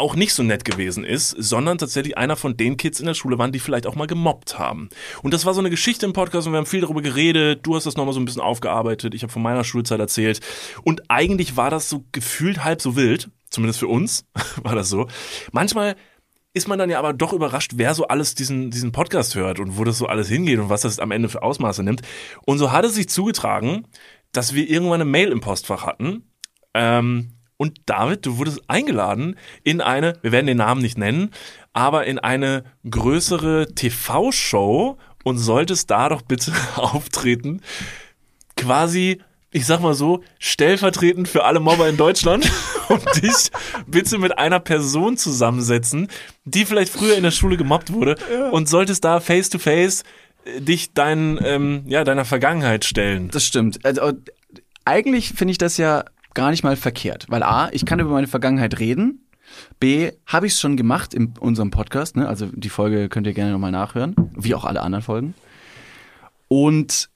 auch 0.00 0.16
nicht 0.16 0.34
so 0.34 0.42
nett 0.42 0.64
gewesen 0.64 1.04
ist, 1.04 1.30
sondern 1.30 1.78
tatsächlich 1.78 2.18
einer 2.18 2.36
von 2.36 2.56
den 2.56 2.76
Kids 2.76 2.98
in 2.98 3.06
der 3.06 3.14
Schule 3.14 3.38
waren, 3.38 3.52
die 3.52 3.60
vielleicht 3.60 3.86
auch 3.86 3.94
mal 3.94 4.06
gemobbt 4.06 4.58
haben. 4.58 4.88
Und 5.22 5.32
das 5.32 5.46
war 5.46 5.54
so 5.54 5.60
eine 5.60 5.70
Geschichte 5.70 6.06
im 6.06 6.12
Podcast 6.12 6.46
und 6.46 6.52
wir 6.52 6.58
haben 6.58 6.66
viel 6.66 6.80
darüber 6.80 7.02
geredet. 7.02 7.60
Du 7.62 7.76
hast 7.76 7.86
das 7.86 7.96
nochmal 7.96 8.14
so 8.14 8.20
ein 8.20 8.24
bisschen 8.24 8.42
aufgearbeitet. 8.42 9.14
Ich 9.14 9.22
habe 9.22 9.32
von 9.32 9.42
meiner 9.42 9.62
Schulzeit 9.62 10.00
erzählt. 10.00 10.40
Und 10.82 11.08
eigentlich 11.08 11.56
war 11.56 11.70
das 11.70 11.88
so 11.88 12.04
gefühlt 12.12 12.64
halb 12.64 12.82
so 12.82 12.96
wild. 12.96 13.30
Zumindest 13.50 13.80
für 13.80 13.88
uns 13.88 14.24
war 14.62 14.74
das 14.74 14.88
so. 14.88 15.06
Manchmal 15.52 15.96
ist 16.52 16.66
man 16.66 16.78
dann 16.78 16.90
ja 16.90 16.98
aber 16.98 17.12
doch 17.12 17.32
überrascht, 17.32 17.72
wer 17.76 17.94
so 17.94 18.08
alles 18.08 18.34
diesen, 18.34 18.70
diesen 18.70 18.92
Podcast 18.92 19.34
hört 19.34 19.60
und 19.60 19.78
wo 19.78 19.84
das 19.84 19.98
so 19.98 20.06
alles 20.06 20.28
hingeht 20.28 20.58
und 20.58 20.68
was 20.68 20.80
das 20.80 20.98
am 20.98 21.12
Ende 21.12 21.28
für 21.28 21.42
Ausmaße 21.42 21.82
nimmt. 21.82 22.02
Und 22.44 22.58
so 22.58 22.72
hat 22.72 22.84
es 22.84 22.94
sich 22.94 23.08
zugetragen, 23.08 23.86
dass 24.32 24.54
wir 24.54 24.68
irgendwann 24.68 25.00
eine 25.00 25.10
Mail 25.10 25.30
im 25.30 25.40
Postfach 25.40 25.86
hatten. 25.86 26.30
Ähm, 26.74 27.39
und 27.60 27.82
David, 27.84 28.24
du 28.24 28.38
wurdest 28.38 28.62
eingeladen 28.68 29.36
in 29.64 29.82
eine, 29.82 30.14
wir 30.22 30.32
werden 30.32 30.46
den 30.46 30.56
Namen 30.56 30.80
nicht 30.80 30.96
nennen, 30.96 31.30
aber 31.74 32.06
in 32.06 32.18
eine 32.18 32.64
größere 32.88 33.74
TV-Show 33.74 34.96
und 35.24 35.36
solltest 35.36 35.90
da 35.90 36.08
doch 36.08 36.22
bitte 36.22 36.52
auftreten. 36.76 37.60
Quasi, 38.56 39.20
ich 39.50 39.66
sag 39.66 39.80
mal 39.80 39.92
so, 39.92 40.22
stellvertretend 40.38 41.28
für 41.28 41.44
alle 41.44 41.60
Mobber 41.60 41.86
in 41.86 41.98
Deutschland 41.98 42.50
und 42.88 43.04
dich 43.22 43.50
bitte 43.86 44.16
mit 44.16 44.38
einer 44.38 44.60
Person 44.60 45.18
zusammensetzen, 45.18 46.08
die 46.46 46.64
vielleicht 46.64 46.90
früher 46.90 47.18
in 47.18 47.24
der 47.24 47.30
Schule 47.30 47.58
gemobbt 47.58 47.92
wurde 47.92 48.16
und 48.52 48.70
solltest 48.70 49.04
da 49.04 49.20
face 49.20 49.50
to 49.50 49.58
face 49.58 50.04
äh, 50.46 50.62
dich 50.62 50.94
dein, 50.94 51.38
ähm, 51.44 51.82
ja, 51.88 52.04
deiner 52.04 52.24
Vergangenheit 52.24 52.86
stellen. 52.86 53.28
Das 53.30 53.44
stimmt. 53.44 53.84
Also, 53.84 54.12
eigentlich 54.86 55.34
finde 55.36 55.52
ich 55.52 55.58
das 55.58 55.76
ja 55.76 56.06
gar 56.34 56.50
nicht 56.50 56.64
mal 56.64 56.76
verkehrt, 56.76 57.26
weil 57.28 57.42
A, 57.42 57.68
ich 57.72 57.84
kann 57.84 58.00
über 58.00 58.10
meine 58.10 58.26
Vergangenheit 58.26 58.78
reden. 58.78 59.26
B, 59.80 60.12
habe 60.26 60.46
ich 60.46 60.52
es 60.52 60.60
schon 60.60 60.76
gemacht 60.76 61.12
in 61.12 61.34
unserem 61.40 61.70
Podcast, 61.70 62.16
ne? 62.16 62.28
Also 62.28 62.46
die 62.46 62.68
Folge 62.68 63.08
könnt 63.08 63.26
ihr 63.26 63.32
gerne 63.32 63.52
nochmal 63.52 63.72
nachhören, 63.72 64.14
wie 64.36 64.54
auch 64.54 64.64
alle 64.64 64.82
anderen 64.82 65.02
Folgen. 65.02 65.34
Und 66.46 67.10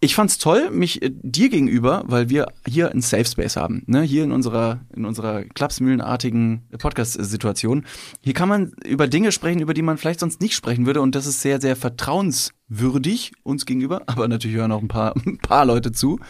ich 0.00 0.14
fand's 0.14 0.38
toll, 0.38 0.70
mich 0.70 1.02
äh, 1.02 1.10
dir 1.10 1.48
gegenüber, 1.48 2.04
weil 2.06 2.28
wir 2.28 2.52
hier 2.66 2.90
ein 2.92 3.00
Safe 3.00 3.24
Space 3.24 3.56
haben, 3.56 3.82
ne? 3.86 4.02
Hier 4.02 4.24
in 4.24 4.32
unserer 4.32 4.80
in 4.94 5.04
unserer 5.04 5.44
klapsmühlenartigen 5.44 6.62
Podcast-Situation. 6.78 7.86
Hier 8.20 8.34
kann 8.34 8.48
man 8.48 8.72
über 8.84 9.08
Dinge 9.08 9.32
sprechen, 9.32 9.60
über 9.60 9.74
die 9.74 9.82
man 9.82 9.98
vielleicht 9.98 10.20
sonst 10.20 10.40
nicht 10.40 10.54
sprechen 10.54 10.86
würde, 10.86 11.00
und 11.00 11.14
das 11.14 11.26
ist 11.26 11.40
sehr 11.40 11.60
sehr 11.60 11.76
vertrauenswürdig 11.76 13.32
uns 13.42 13.66
gegenüber. 13.66 14.02
Aber 14.06 14.28
natürlich 14.28 14.56
hören 14.56 14.72
auch 14.72 14.82
ein 14.82 14.88
paar 14.88 15.14
ein 15.26 15.38
paar 15.38 15.64
Leute 15.64 15.92
zu. 15.92 16.20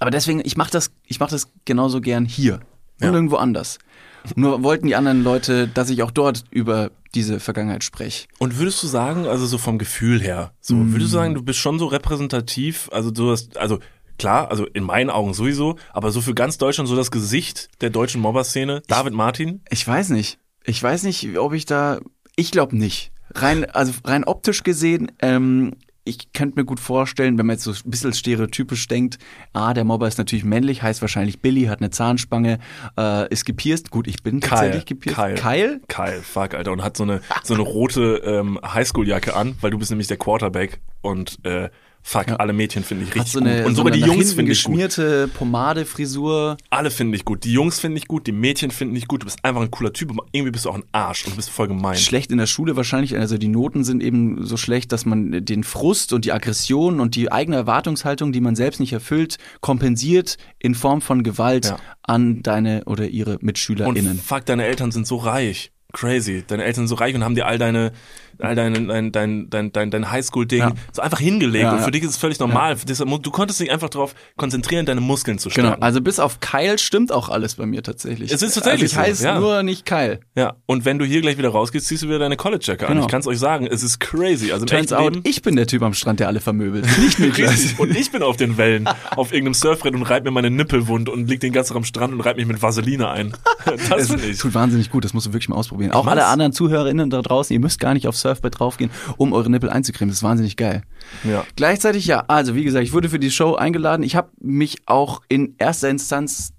Aber 0.00 0.10
deswegen, 0.10 0.40
ich 0.44 0.56
mache 0.56 0.70
das, 0.72 0.90
ich 1.06 1.20
mache 1.20 1.30
das 1.30 1.48
genauso 1.64 2.00
gern 2.00 2.24
hier 2.24 2.54
und 3.00 3.06
Ja. 3.06 3.12
irgendwo 3.12 3.36
anders. 3.36 3.78
Nur 4.34 4.62
wollten 4.62 4.86
die 4.86 4.96
anderen 4.96 5.22
Leute, 5.22 5.68
dass 5.68 5.88
ich 5.88 6.02
auch 6.02 6.10
dort 6.10 6.44
über 6.50 6.90
diese 7.14 7.40
Vergangenheit 7.40 7.84
spreche. 7.84 8.26
Und 8.38 8.58
würdest 8.58 8.82
du 8.82 8.86
sagen, 8.86 9.26
also 9.26 9.46
so 9.46 9.56
vom 9.58 9.78
Gefühl 9.78 10.20
her, 10.20 10.52
so 10.60 10.76
würdest 10.76 11.12
du 11.12 11.16
sagen, 11.18 11.34
du 11.34 11.42
bist 11.42 11.58
schon 11.58 11.78
so 11.78 11.86
repräsentativ, 11.86 12.88
also 12.92 13.10
du 13.10 13.30
hast, 13.30 13.56
also 13.56 13.78
klar, 14.18 14.50
also 14.50 14.66
in 14.66 14.84
meinen 14.84 15.08
Augen 15.10 15.32
sowieso, 15.32 15.76
aber 15.92 16.10
so 16.12 16.20
für 16.20 16.34
ganz 16.34 16.58
Deutschland 16.58 16.88
so 16.88 16.96
das 16.96 17.10
Gesicht 17.10 17.70
der 17.80 17.88
deutschen 17.90 18.20
Mobber-Szene, 18.20 18.82
David 18.88 19.14
Martin. 19.14 19.62
Ich 19.70 19.86
weiß 19.86 20.10
nicht. 20.10 20.38
Ich 20.64 20.82
weiß 20.82 21.04
nicht, 21.04 21.38
ob 21.38 21.54
ich 21.54 21.64
da. 21.64 22.00
Ich 22.36 22.50
glaube 22.50 22.76
nicht. 22.76 23.12
Rein, 23.34 23.64
also 23.70 23.92
rein 24.04 24.24
optisch 24.24 24.62
gesehen, 24.62 25.10
ähm, 25.20 25.72
ich 26.10 26.32
könnte 26.32 26.58
mir 26.58 26.64
gut 26.64 26.80
vorstellen, 26.80 27.38
wenn 27.38 27.46
man 27.46 27.54
jetzt 27.54 27.64
so 27.64 27.70
ein 27.70 27.90
bisschen 27.90 28.12
stereotypisch 28.12 28.86
denkt, 28.88 29.18
ah, 29.52 29.72
der 29.72 29.84
Mobber 29.84 30.08
ist 30.08 30.18
natürlich 30.18 30.44
männlich, 30.44 30.82
heißt 30.82 31.00
wahrscheinlich 31.00 31.40
Billy, 31.40 31.64
hat 31.64 31.80
eine 31.80 31.90
Zahnspange, 31.90 32.58
äh, 32.98 33.28
ist 33.32 33.44
gepierst. 33.44 33.90
Gut, 33.90 34.06
ich 34.08 34.22
bin 34.22 34.40
tatsächlich 34.40 34.86
gepierst. 34.86 35.16
Kyle. 35.16 35.34
Kyle? 35.36 35.80
Kyle, 35.88 36.22
fuck, 36.22 36.54
Alter. 36.54 36.72
Und 36.72 36.82
hat 36.82 36.96
so 36.96 37.04
eine, 37.04 37.20
so 37.44 37.54
eine 37.54 37.62
rote 37.62 38.22
ähm, 38.24 38.58
Highschool-Jacke 38.62 39.34
an, 39.34 39.56
weil 39.60 39.70
du 39.70 39.78
bist 39.78 39.90
nämlich 39.90 40.08
der 40.08 40.16
Quarterback 40.16 40.80
und 41.00 41.38
äh, 41.44 41.70
fuck, 42.02 42.28
Ja. 42.28 42.36
alle 42.36 42.52
Mädchen 42.52 42.82
finde 42.84 43.04
ich 43.04 43.14
richtig 43.14 43.32
so 43.32 43.40
eine, 43.40 43.58
gut. 43.58 43.66
Und 43.66 43.74
so 43.74 43.78
sogar 43.78 43.92
die 43.92 44.00
Jungs 44.00 44.32
finde 44.32 44.52
ich 44.52 44.62
gut. 44.62 44.72
geschmierte 44.72 45.28
Pomade, 45.28 45.84
Frisur. 45.84 46.56
Alle 46.70 46.90
finde 46.90 47.16
ich 47.16 47.24
gut. 47.24 47.44
Die 47.44 47.52
Jungs 47.52 47.78
finde 47.80 47.98
ich 47.98 48.08
gut, 48.08 48.26
die 48.26 48.32
Mädchen 48.32 48.70
finden 48.70 48.96
ich 48.96 49.06
gut. 49.06 49.22
Du 49.22 49.26
bist 49.26 49.44
einfach 49.44 49.60
ein 49.60 49.70
cooler 49.70 49.92
Typ, 49.92 50.10
aber 50.10 50.24
irgendwie 50.32 50.50
bist 50.52 50.64
du 50.64 50.70
auch 50.70 50.74
ein 50.76 50.84
Arsch 50.92 51.24
und 51.24 51.32
du 51.32 51.36
bist 51.36 51.50
voll 51.50 51.68
gemein. 51.68 51.96
Schlecht 51.96 52.32
in 52.32 52.38
der 52.38 52.46
Schule 52.46 52.76
wahrscheinlich, 52.76 53.16
also 53.16 53.38
die 53.38 53.48
Noten 53.48 53.84
sind 53.84 54.02
eben 54.02 54.44
so 54.44 54.56
schlecht, 54.56 54.92
dass 54.92 55.04
man 55.06 55.44
den 55.44 55.62
Frust 55.64 56.12
und 56.12 56.24
die 56.24 56.32
Aggression 56.32 57.00
und 57.00 57.14
die 57.16 57.30
eigene 57.30 57.56
Erwartungshaltung, 57.56 58.32
die 58.32 58.40
man 58.40 58.56
selbst 58.56 58.80
nicht 58.80 58.92
erfüllt, 58.92 59.38
kompensiert 59.60 60.36
in 60.58 60.74
Form 60.74 61.00
von 61.00 61.22
Gewalt 61.22 61.66
Ja. 61.66 61.76
an 62.02 62.42
deine 62.42 62.84
oder 62.86 63.06
ihre 63.08 63.34
Und 63.34 63.42
MitschülerInnen. 63.42 64.18
fuck, 64.18 64.44
deine 64.46 64.64
Eltern 64.64 64.90
sind 64.90 65.06
so 65.06 65.16
reich. 65.16 65.70
Crazy. 65.92 66.44
Deine 66.46 66.64
Eltern 66.64 66.86
sind 66.86 66.88
so 66.88 66.94
reich 66.94 67.14
und 67.14 67.24
haben 67.24 67.34
dir 67.34 67.46
all 67.46 67.58
deine, 67.58 67.92
all 68.42 68.54
deine, 68.54 68.86
dein, 68.86 69.12
dein, 69.12 69.50
dein, 69.50 69.72
dein, 69.72 69.90
dein 69.90 70.10
Highschool-Ding 70.10 70.60
Ja. 70.60 70.72
so 70.92 71.02
einfach 71.02 71.18
hingelegt. 71.20 71.64
Ja, 71.64 71.72
und 71.74 71.80
für 71.82 71.90
dich 71.90 72.02
ist 72.02 72.10
es 72.10 72.16
völlig 72.16 72.38
normal. 72.38 72.76
Du 73.22 73.30
konntest 73.30 73.60
dich 73.60 73.70
einfach 73.70 73.88
darauf 73.88 74.14
konzentrieren, 74.36 74.86
deine 74.86 75.00
Muskeln 75.00 75.38
zu 75.38 75.48
Genau, 75.50 75.68
stärken. 75.68 75.82
also 75.82 76.00
bis 76.00 76.18
auf 76.18 76.40
Kyle 76.40 76.78
stimmt 76.78 77.12
auch 77.12 77.28
alles 77.28 77.56
bei 77.56 77.66
mir 77.66 77.82
tatsächlich. 77.82 78.32
Es 78.32 78.42
ist 78.42 78.54
tatsächlich 78.54 78.96
also 78.96 79.10
ich 79.10 79.18
so, 79.18 79.24
heiße 79.24 79.24
ja. 79.24 79.40
nur 79.40 79.62
nicht 79.62 79.84
Kyle. 79.86 80.20
Ja, 80.36 80.54
und 80.66 80.84
wenn 80.84 80.98
du 80.98 81.04
hier 81.04 81.20
gleich 81.20 81.38
wieder 81.38 81.50
rausgehst, 81.50 81.86
ziehst 81.86 82.02
du 82.02 82.08
wieder 82.08 82.18
deine 82.18 82.36
College-Jacke 82.36 82.86
an. 82.86 82.94
Genau. 82.94 83.06
Ich 83.06 83.10
kann 83.10 83.20
es 83.20 83.26
euch 83.26 83.38
sagen, 83.38 83.66
es 83.66 83.82
ist 83.82 83.98
crazy. 84.00 84.52
Also 84.52 84.66
Turns 84.66 84.92
out, 84.92 85.14
Leben, 85.14 85.26
ich 85.28 85.42
bin 85.42 85.56
der 85.56 85.66
Typ 85.66 85.82
am 85.82 85.94
Strand, 85.94 86.20
der 86.20 86.28
alle 86.28 86.40
vermöbelt. 86.40 86.86
Nicht 86.98 87.18
Niklas. 87.18 87.74
Und 87.78 87.96
ich 87.96 88.10
bin 88.10 88.22
auf 88.22 88.36
den 88.36 88.56
Wellen, 88.56 88.88
auf 89.16 89.32
irgendeinem 89.32 89.54
Surfbrett 89.54 89.94
und 89.94 90.02
reib 90.02 90.24
mir 90.24 90.30
meine 90.30 90.50
Nippel 90.50 90.86
wund 90.88 91.08
und 91.08 91.28
lieg 91.28 91.40
den 91.40 91.52
ganzen 91.52 91.68
Tag 91.70 91.76
am 91.78 91.84
Strand 91.84 92.12
und 92.12 92.20
reib 92.20 92.36
mich 92.36 92.46
mit 92.46 92.60
Vaseline 92.62 93.08
ein. 93.08 93.32
Das 93.90 94.08
finde 94.08 94.26
ich. 94.26 94.38
tut 94.38 94.54
wahnsinnig 94.54 94.90
gut, 94.90 95.04
das 95.04 95.12
musst 95.12 95.26
du 95.26 95.32
wirklich 95.32 95.48
mal 95.48 95.56
ausprobieren. 95.56 95.92
Auch 95.92 96.04
mach's. 96.04 96.12
alle 96.12 96.26
anderen 96.26 96.52
ZuhörerInnen 96.52 97.10
da 97.10 97.22
draußen, 97.22 97.52
ihr 97.54 97.60
müsst 97.60 97.78
gar 97.78 97.94
nicht 97.94 98.08
aufs 98.08 98.20
Surfbrett 98.30 98.58
draufgehen, 98.58 98.90
um 99.16 99.32
eure 99.32 99.50
Nippel 99.50 99.70
einzucremen. 99.70 100.10
Das 100.10 100.18
ist 100.18 100.22
wahnsinnig 100.22 100.56
geil. 100.56 100.82
Ja. 101.24 101.44
Gleichzeitig 101.56 102.06
ja, 102.06 102.24
also 102.28 102.54
wie 102.54 102.64
gesagt, 102.64 102.84
ich 102.84 102.92
wurde 102.92 103.08
für 103.08 103.18
die 103.18 103.30
Show 103.30 103.54
eingeladen. 103.54 104.02
Ich 104.02 104.16
habe 104.16 104.30
mich 104.40 104.78
auch 104.86 105.22
in 105.28 105.54
erster 105.58 105.88
Instanz 105.88 106.52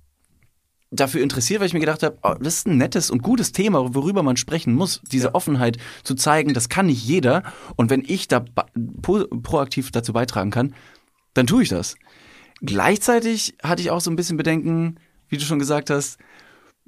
dafür 0.92 1.24
interessiert, 1.24 1.62
weil 1.62 1.68
ich 1.68 1.74
mir 1.74 1.80
gedacht 1.80 2.04
habe, 2.04 2.18
oh, 2.22 2.36
das 2.40 2.58
ist 2.58 2.68
ein 2.68 2.78
nettes 2.78 3.10
und 3.10 3.24
gutes 3.24 3.54
Thema, 3.54 3.96
worüber 3.96 4.24
man 4.24 4.36
sprechen 4.36 4.74
muss. 4.74 5.02
Diese 5.10 5.34
Offenheit 5.34 5.78
zu 6.04 6.16
zeigen, 6.16 6.54
das 6.54 6.68
kann 6.68 6.88
nicht 6.88 7.04
jeder. 7.04 7.44
Und 7.78 7.90
wenn 7.90 8.04
ich 8.06 8.28
da 8.28 8.44
proaktiv 9.02 9.92
dazu 9.92 10.12
beitragen 10.12 10.52
kann, 10.52 10.76
dann 11.34 11.48
tue 11.48 11.64
ich 11.64 11.70
das. 11.70 11.96
Gleichzeitig 12.62 13.56
hatte 13.64 13.82
ich 13.82 13.90
auch 13.90 14.02
so 14.02 14.12
ein 14.12 14.18
bisschen 14.18 14.38
Bedenken, 14.38 14.98
wie 15.30 15.38
du 15.38 15.46
schon 15.46 15.60
gesagt 15.60 15.90
hast, 15.90 16.20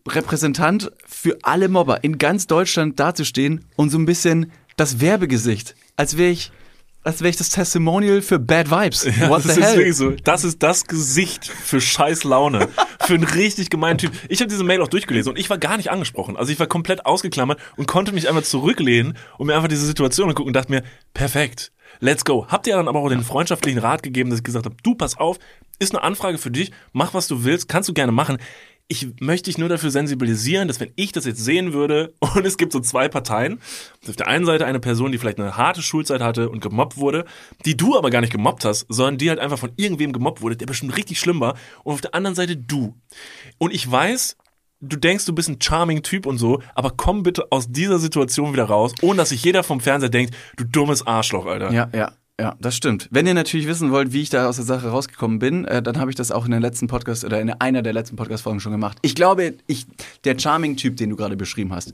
Repräsentant 0.07 0.91
für 1.05 1.37
alle 1.43 1.69
Mobber 1.69 2.03
in 2.03 2.17
ganz 2.17 2.45
Deutschland 2.45 2.99
dazustehen 2.99 3.65
und 3.77 3.89
so 3.89 3.97
ein 3.97 4.05
bisschen 4.05 4.51
das 4.75 4.99
Werbegesicht, 4.99 5.75
als 5.95 6.17
wäre 6.17 6.31
ich, 6.31 6.51
als 7.03 7.19
wäre 7.19 7.29
ich 7.29 7.35
das 7.35 7.49
Testimonial 7.49 8.21
für 8.21 8.39
Bad 8.39 8.71
Vibes. 8.71 9.03
Ja, 9.19 9.29
What 9.29 9.43
das 9.45 9.55
the 9.55 9.61
ist 9.61 9.67
hell? 9.67 9.77
wirklich 9.77 9.95
so. 9.97 10.11
Das 10.11 10.43
ist 10.43 10.63
das 10.63 10.85
Gesicht 10.85 11.45
für 11.47 11.81
scheiß 11.81 12.23
Laune. 12.23 12.69
für 13.01 13.13
einen 13.15 13.25
richtig 13.25 13.69
gemeinen 13.69 13.97
Typ. 13.97 14.11
Ich 14.29 14.39
habe 14.39 14.49
diese 14.49 14.63
Mail 14.63 14.81
auch 14.81 14.87
durchgelesen 14.87 15.31
und 15.33 15.37
ich 15.39 15.49
war 15.49 15.57
gar 15.57 15.75
nicht 15.77 15.91
angesprochen. 15.91 16.37
Also 16.37 16.51
ich 16.51 16.59
war 16.59 16.67
komplett 16.67 17.05
ausgeklammert 17.05 17.59
und 17.75 17.87
konnte 17.87 18.13
mich 18.13 18.29
einfach 18.29 18.43
zurücklehnen 18.43 19.17
und 19.37 19.47
mir 19.47 19.55
einfach 19.55 19.67
diese 19.67 19.85
Situation 19.85 20.29
angucken 20.29 20.47
und 20.47 20.53
dachte 20.53 20.71
mir, 20.71 20.83
perfekt. 21.13 21.71
Let's 21.99 22.25
go. 22.25 22.47
Habt 22.47 22.65
ihr 22.67 22.75
dann 22.75 22.87
aber 22.87 22.99
auch 22.99 23.09
den 23.09 23.23
freundschaftlichen 23.23 23.77
Rat 23.79 24.01
gegeben, 24.01 24.29
dass 24.29 24.39
ich 24.39 24.43
gesagt 24.43 24.65
habe, 24.65 24.75
du 24.81 24.95
pass 24.95 25.15
auf, 25.17 25.37
ist 25.79 25.93
eine 25.93 26.03
Anfrage 26.03 26.37
für 26.37 26.49
dich, 26.51 26.71
mach 26.91 27.13
was 27.13 27.27
du 27.27 27.43
willst, 27.43 27.67
kannst 27.67 27.87
du 27.89 27.93
gerne 27.93 28.11
machen. 28.11 28.37
Ich 28.89 29.07
möchte 29.21 29.49
dich 29.49 29.57
nur 29.57 29.69
dafür 29.69 29.91
sensibilisieren, 29.91 30.67
dass 30.67 30.79
wenn 30.79 30.91
ich 30.95 31.11
das 31.11 31.25
jetzt 31.25 31.43
sehen 31.43 31.73
würde 31.73 32.13
und 32.35 32.45
es 32.45 32.57
gibt 32.57 32.73
so 32.73 32.79
zwei 32.79 33.07
Parteien, 33.07 33.59
auf 34.07 34.15
der 34.15 34.27
einen 34.27 34.45
Seite 34.45 34.65
eine 34.65 34.79
Person, 34.79 35.11
die 35.11 35.17
vielleicht 35.17 35.39
eine 35.39 35.57
harte 35.57 35.81
Schulzeit 35.81 36.21
hatte 36.21 36.49
und 36.49 36.59
gemobbt 36.59 36.97
wurde, 36.97 37.25
die 37.65 37.77
du 37.77 37.97
aber 37.97 38.09
gar 38.09 38.21
nicht 38.21 38.33
gemobbt 38.33 38.65
hast, 38.65 38.85
sondern 38.89 39.17
die 39.17 39.29
halt 39.29 39.39
einfach 39.39 39.57
von 39.57 39.71
irgendwem 39.77 40.13
gemobbt 40.13 40.41
wurde, 40.41 40.57
der 40.57 40.65
bestimmt 40.65 40.95
richtig 40.97 41.19
schlimm 41.19 41.39
war 41.39 41.55
und 41.83 41.93
auf 41.93 42.01
der 42.01 42.13
anderen 42.13 42.35
Seite 42.35 42.57
du. 42.57 42.95
Und 43.57 43.73
ich 43.73 43.89
weiß, 43.89 44.35
du 44.83 44.97
denkst, 44.97 45.25
du 45.25 45.33
bist 45.33 45.49
ein 45.49 45.61
charming 45.61 46.03
Typ 46.03 46.25
und 46.25 46.37
so, 46.37 46.61
aber 46.75 46.91
komm 46.95 47.23
bitte 47.23 47.51
aus 47.51 47.71
dieser 47.71 47.99
Situation 47.99 48.53
wieder 48.53 48.65
raus, 48.65 48.93
ohne 49.01 49.17
dass 49.17 49.29
sich 49.29 49.43
jeder 49.43 49.63
vom 49.63 49.79
Fernseher 49.79 50.09
denkt, 50.09 50.35
du 50.57 50.65
dummes 50.65 51.07
Arschloch, 51.07 51.45
Alter. 51.45 51.71
Ja, 51.71 51.89
ja. 51.93 52.11
Ja, 52.43 52.57
das 52.59 52.75
stimmt. 52.75 53.07
Wenn 53.09 53.25
ihr 53.25 53.33
natürlich 53.33 53.67
wissen 53.67 53.91
wollt, 53.91 54.11
wie 54.11 54.21
ich 54.21 54.29
da 54.29 54.49
aus 54.49 54.57
der 54.57 54.65
Sache 54.65 54.89
rausgekommen 54.89 55.39
bin, 55.39 55.63
äh, 55.63 55.81
dann 55.81 55.97
habe 55.97 56.11
ich 56.11 56.17
das 56.17 56.29
auch 56.29 56.43
in 56.43 56.51
der 56.51 56.59
letzten 56.59 56.87
Podcast 56.87 57.23
oder 57.23 57.39
in 57.39 57.49
einer 57.49 57.81
der 57.81 57.93
letzten 57.93 58.17
Podcast-Folgen 58.17 58.59
schon 58.59 58.73
gemacht. 58.73 58.97
Ich 59.01 59.15
glaube, 59.15 59.55
ich, 59.65 59.87
der 60.25 60.37
Charming-Typ, 60.37 60.97
den 60.97 61.11
du 61.11 61.15
gerade 61.15 61.37
beschrieben 61.37 61.71
hast, 61.71 61.93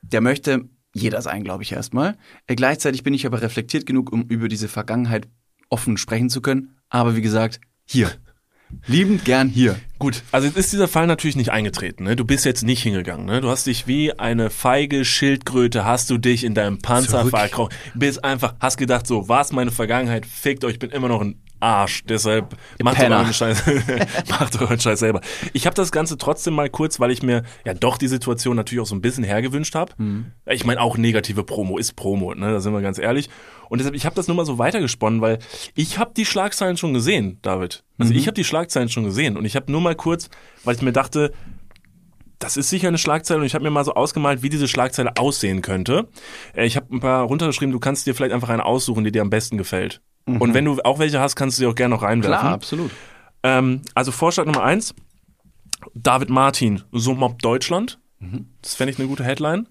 der 0.00 0.20
möchte 0.20 0.68
jeder 0.94 1.20
sein, 1.22 1.42
glaube 1.42 1.64
ich 1.64 1.72
erstmal. 1.72 2.16
Äh, 2.46 2.54
gleichzeitig 2.54 3.02
bin 3.02 3.14
ich 3.14 3.26
aber 3.26 3.42
reflektiert 3.42 3.84
genug, 3.84 4.12
um 4.12 4.22
über 4.28 4.46
diese 4.46 4.68
Vergangenheit 4.68 5.26
offen 5.70 5.96
sprechen 5.96 6.30
zu 6.30 6.40
können. 6.40 6.76
Aber 6.88 7.16
wie 7.16 7.22
gesagt, 7.22 7.60
hier. 7.84 8.12
Liebend 8.86 9.24
gern 9.24 9.48
hier. 9.48 9.76
Gut, 9.98 10.22
also 10.32 10.46
jetzt 10.46 10.56
ist 10.56 10.72
dieser 10.72 10.88
Fall 10.88 11.06
natürlich 11.06 11.36
nicht 11.36 11.50
eingetreten. 11.50 12.04
Ne? 12.04 12.16
Du 12.16 12.24
bist 12.24 12.44
jetzt 12.44 12.62
nicht 12.62 12.82
hingegangen. 12.82 13.26
Ne? 13.26 13.40
Du 13.40 13.48
hast 13.48 13.66
dich 13.66 13.86
wie 13.86 14.12
eine 14.12 14.50
feige 14.50 15.04
Schildkröte, 15.04 15.84
hast 15.84 16.10
du 16.10 16.18
dich 16.18 16.44
in 16.44 16.54
deinem 16.54 16.78
Panzer 16.78 17.24
verkrochen. 17.26 17.74
Bist 17.94 18.24
einfach, 18.24 18.54
hast 18.60 18.76
gedacht, 18.76 19.06
so, 19.06 19.28
war's 19.28 19.52
meine 19.52 19.70
Vergangenheit, 19.70 20.26
fickt 20.26 20.64
euch, 20.64 20.74
ich 20.74 20.78
bin 20.78 20.90
immer 20.90 21.08
noch 21.08 21.20
ein 21.20 21.40
Arsch. 21.64 22.04
Deshalb 22.04 22.56
macht 22.82 22.96
Penner. 22.96 23.18
euren 23.18 23.34
Scheiß, 23.34 23.64
macht 24.28 24.60
euren 24.60 24.78
Scheiß 24.78 24.98
selber. 25.00 25.20
Ich 25.52 25.66
habe 25.66 25.74
das 25.74 25.90
Ganze 25.92 26.18
trotzdem 26.18 26.54
mal 26.54 26.68
kurz, 26.70 27.00
weil 27.00 27.10
ich 27.10 27.22
mir 27.22 27.42
ja 27.64 27.74
doch 27.74 27.98
die 27.98 28.08
Situation 28.08 28.56
natürlich 28.56 28.82
auch 28.82 28.86
so 28.86 28.94
ein 28.94 29.00
bisschen 29.00 29.24
hergewünscht 29.24 29.74
habe. 29.74 29.92
Mhm. 29.98 30.26
Ich 30.46 30.64
meine, 30.64 30.80
auch 30.80 30.96
negative 30.96 31.42
Promo 31.44 31.78
ist 31.78 31.96
Promo, 31.96 32.34
ne? 32.34 32.52
da 32.52 32.60
sind 32.60 32.72
wir 32.72 32.80
ganz 32.82 32.98
ehrlich. 32.98 33.28
Und 33.68 33.78
deshalb, 33.78 33.94
ich 33.96 34.04
habe 34.06 34.14
das 34.14 34.28
nur 34.28 34.36
mal 34.36 34.44
so 34.46 34.58
weitergesponnen, 34.58 35.20
weil 35.20 35.38
ich 35.74 35.98
habe 35.98 36.12
die 36.16 36.26
Schlagzeilen 36.26 36.76
schon 36.76 36.92
gesehen, 36.94 37.38
David. 37.42 37.82
Also 37.98 38.12
Mhm. 38.12 38.18
ich 38.18 38.26
habe 38.26 38.34
die 38.34 38.44
Schlagzeilen 38.44 38.88
schon 38.88 39.04
gesehen 39.04 39.36
und 39.36 39.44
ich 39.44 39.56
habe 39.56 39.72
nur 39.72 39.80
mal 39.80 39.94
kurz, 39.94 40.28
weil 40.64 40.76
ich 40.76 40.82
mir 40.82 40.92
dachte, 40.92 41.32
das 42.40 42.56
ist 42.58 42.68
sicher 42.68 42.88
eine 42.88 42.98
Schlagzeile 42.98 43.40
und 43.40 43.46
ich 43.46 43.54
habe 43.54 43.64
mir 43.64 43.70
mal 43.70 43.84
so 43.84 43.94
ausgemalt, 43.94 44.42
wie 44.42 44.50
diese 44.50 44.68
Schlagzeile 44.68 45.12
aussehen 45.16 45.62
könnte. 45.62 46.08
Äh, 46.54 46.66
Ich 46.66 46.76
habe 46.76 46.94
ein 46.94 47.00
paar 47.00 47.22
runtergeschrieben, 47.24 47.72
du 47.72 47.78
kannst 47.80 48.06
dir 48.06 48.14
vielleicht 48.14 48.34
einfach 48.34 48.50
eine 48.50 48.66
aussuchen, 48.66 49.04
die 49.04 49.12
dir 49.12 49.22
am 49.22 49.30
besten 49.30 49.56
gefällt. 49.56 50.02
Und 50.26 50.54
wenn 50.54 50.64
du 50.64 50.80
auch 50.82 50.98
welche 50.98 51.20
hast, 51.20 51.36
kannst 51.36 51.58
du 51.58 51.60
sie 51.62 51.66
auch 51.66 51.74
gerne 51.74 51.94
noch 51.94 52.02
reinwerfen. 52.02 52.36
Mhm. 52.36 52.40
Klar, 52.40 52.52
absolut. 52.54 52.90
Ähm, 53.42 53.82
also 53.94 54.10
Vorschlag 54.12 54.46
Nummer 54.46 54.62
eins, 54.64 54.94
David 55.94 56.30
Martin, 56.30 56.82
so 56.92 57.14
mobbt 57.14 57.44
Deutschland. 57.44 57.98
Mhm. 58.20 58.46
Das 58.62 58.74
fände 58.74 58.92
ich 58.92 58.98
eine 58.98 59.08
gute 59.08 59.24
Headline. 59.24 59.68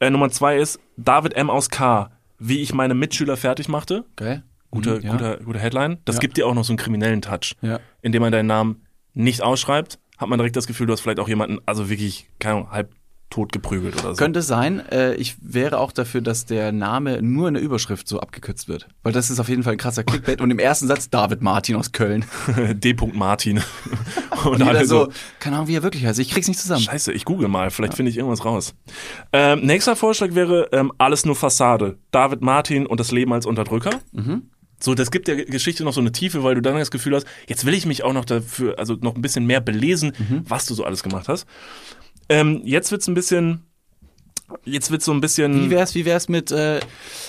Äh, 0.00 0.10
Nummer 0.10 0.30
zwei 0.30 0.56
ist 0.58 0.78
David 0.96 1.34
M. 1.34 1.50
aus 1.50 1.68
K., 1.68 2.10
wie 2.38 2.58
ich 2.58 2.72
meine 2.72 2.94
Mitschüler 2.94 3.36
fertig 3.36 3.68
machte. 3.68 4.04
Geil. 4.14 4.44
Gute, 4.70 4.96
Mhm, 4.98 5.02
ja. 5.02 5.12
gute, 5.12 5.40
gute 5.44 5.58
Headline. 5.58 5.98
Das 6.04 6.16
Ja. 6.16 6.20
gibt 6.20 6.36
dir 6.36 6.46
auch 6.46 6.54
noch 6.54 6.62
so 6.64 6.72
einen 6.72 6.78
kriminellen 6.78 7.22
Touch. 7.22 7.54
Ja. 7.62 7.80
Indem 8.02 8.22
man 8.22 8.30
deinen 8.30 8.46
Namen 8.46 8.84
nicht 9.14 9.42
ausschreibt, 9.42 9.98
hat 10.18 10.28
man 10.28 10.38
direkt 10.38 10.54
das 10.54 10.66
Gefühl, 10.68 10.86
du 10.86 10.92
hast 10.92 11.00
vielleicht 11.00 11.18
auch 11.20 11.28
jemanden, 11.28 11.58
also 11.66 11.88
wirklich, 11.90 12.28
keine 12.38 12.54
Ahnung, 12.56 12.70
halb 12.70 12.92
tot 13.30 13.52
geprügelt 13.52 13.94
oder 13.98 14.10
so. 14.10 14.16
Könnte 14.16 14.42
sein. 14.42 14.80
Äh, 14.90 15.14
ich 15.14 15.36
wäre 15.40 15.78
auch 15.78 15.92
dafür, 15.92 16.20
dass 16.20 16.46
der 16.46 16.72
Name 16.72 17.20
nur 17.22 17.48
in 17.48 17.54
der 17.54 17.62
Überschrift 17.62 18.08
so 18.08 18.20
abgekürzt 18.20 18.68
wird. 18.68 18.88
Weil 19.02 19.12
das 19.12 19.30
ist 19.30 19.38
auf 19.38 19.48
jeden 19.48 19.62
Fall 19.62 19.72
ein 19.72 19.78
krasser 19.78 20.04
Clickbait. 20.04 20.40
Und 20.40 20.50
im 20.50 20.58
ersten 20.58 20.86
Satz 20.86 21.10
David 21.10 21.42
Martin 21.42 21.76
aus 21.76 21.92
Köln. 21.92 22.24
D. 22.72 22.96
Martin. 23.12 23.62
Und 24.44 24.54
Und 24.54 24.62
alle 24.62 24.86
so, 24.86 25.08
keine 25.40 25.56
Ahnung, 25.56 25.68
wie 25.68 25.74
er 25.74 25.82
wirklich 25.82 26.06
heißt. 26.06 26.18
Ich 26.18 26.30
krieg's 26.30 26.48
nicht 26.48 26.60
zusammen. 26.60 26.82
Scheiße, 26.82 27.12
ich 27.12 27.24
google 27.24 27.48
mal, 27.48 27.70
vielleicht 27.70 27.94
finde 27.94 28.10
ich 28.10 28.16
irgendwas 28.16 28.44
raus. 28.44 28.74
Ähm, 29.32 29.60
nächster 29.60 29.96
Vorschlag 29.96 30.34
wäre 30.34 30.68
ähm, 30.72 30.92
Alles 30.98 31.24
nur 31.24 31.36
Fassade. 31.36 31.98
David 32.10 32.40
Martin 32.40 32.86
und 32.86 33.00
das 33.00 33.10
Leben 33.10 33.32
als 33.32 33.46
Unterdrücker. 33.46 33.90
So, 34.80 34.94
das 34.94 35.10
gibt 35.10 35.26
der 35.26 35.44
Geschichte 35.44 35.82
noch 35.82 35.92
so 35.92 36.00
eine 36.00 36.12
Tiefe, 36.12 36.44
weil 36.44 36.54
du 36.54 36.62
dann 36.62 36.76
das 36.76 36.92
Gefühl 36.92 37.16
hast, 37.16 37.26
jetzt 37.48 37.66
will 37.66 37.74
ich 37.74 37.84
mich 37.84 38.04
auch 38.04 38.12
noch 38.12 38.24
dafür, 38.24 38.78
also 38.78 38.94
noch 38.94 39.16
ein 39.16 39.22
bisschen 39.22 39.44
mehr 39.44 39.60
belesen, 39.60 40.12
was 40.46 40.66
du 40.66 40.74
so 40.74 40.84
alles 40.84 41.02
gemacht 41.02 41.28
hast. 41.28 41.46
Ähm, 42.28 42.60
jetzt 42.64 42.90
wird's 42.90 43.08
ein 43.08 43.14
bisschen, 43.14 43.66
jetzt 44.64 44.90
wird's 44.90 45.04
so 45.04 45.12
ein 45.12 45.20
bisschen. 45.20 45.64
Wie 45.64 45.70
wär's, 45.70 45.94
wie 45.94 46.04
wär's 46.04 46.28
mit 46.28 46.50
äh, 46.52 46.80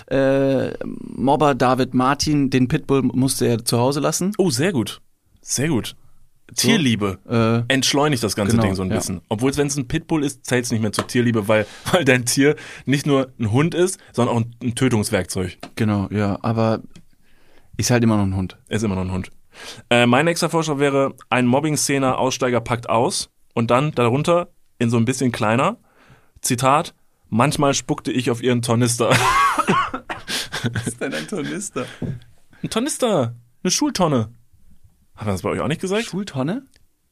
äh, 0.08 0.74
Mobber 0.86 1.56
David 1.56 1.94
Martin? 1.94 2.50
Den 2.50 2.68
Pitbull 2.68 3.04
musste 3.04 3.48
er 3.48 3.64
zu 3.64 3.78
Hause 3.80 4.00
lassen. 4.00 4.34
Oh, 4.38 4.50
sehr 4.50 4.72
gut. 4.72 5.02
Sehr 5.42 5.70
gut. 5.70 5.96
Tierliebe. 6.56 7.20
Äh, 7.30 7.74
entschleunigt 7.74 8.24
das 8.24 8.36
ganze 8.36 8.54
Genau, 8.54 8.64
Ding 8.64 8.76
so 8.76 8.82
ein 8.82 8.90
ja. 8.90 8.98
bisschen. 8.98 9.22
Obwohl, 9.30 9.56
wenn 9.56 9.68
es 9.68 9.78
ein 9.78 9.88
Pitbull 9.88 10.24
ist, 10.24 10.46
zählt 10.46 10.66
es 10.66 10.72
nicht 10.72 10.82
mehr 10.82 10.92
zur 10.92 11.08
Tierliebe, 11.08 11.48
weil, 11.48 11.66
weil 11.92 12.06
dein 12.06 12.26
Tier 12.26 12.56
nicht 12.86 13.06
nur 13.06 13.32
ein 13.40 13.52
Hund 13.52 13.76
ist, 13.76 14.00
sondern 14.14 14.36
auch 14.36 14.42
ein, 14.42 14.56
ein 14.64 14.76
Tötungswerkzeug. 14.76 15.58
genau, 15.76 16.08
ja. 16.12 16.40
Aber 16.42 16.82
ist 17.78 17.92
halt 17.92 18.04
immer 18.04 18.18
noch 18.18 18.26
ein 18.26 18.36
Hund. 18.36 18.58
Ist 18.68 18.84
immer 18.84 18.96
noch 18.96 19.04
ein 19.04 19.12
Hund. 19.12 19.32
Äh, 19.90 20.06
mein 20.06 20.26
nächster 20.26 20.50
Vorschlag 20.50 20.80
wäre, 20.80 21.14
ein 21.30 21.46
Mobbing-Szene, 21.46 22.18
Aussteiger 22.18 22.62
packt 22.62 22.90
aus 22.90 23.30
und 23.54 23.72
dann 23.72 23.92
darunter 23.94 24.50
in 24.80 24.90
so 24.90 24.98
ein 24.98 25.06
bisschen 25.06 25.32
kleiner, 25.32 25.78
Zitat, 26.42 26.96
manchmal 27.30 27.74
spuckte 27.74 28.12
ich 28.12 28.32
auf 28.32 28.42
ihren 28.42 28.62
Tornister. 28.62 29.10
Was 30.74 30.88
ist 30.88 31.02
denn 31.02 31.14
ein 31.14 31.28
Tornister? 31.28 31.86
Ein 32.64 32.70
Tornister, 32.70 33.36
eine 33.64 33.72
Schultonne. 33.72 34.32
Hat 35.16 35.26
man 35.26 35.36
das 35.36 35.42
bei 35.44 35.50
euch 35.50 35.60
auch 35.60 35.68
nicht 35.68 35.82
gesagt? 35.82 36.06
Schultonne? 36.06 36.64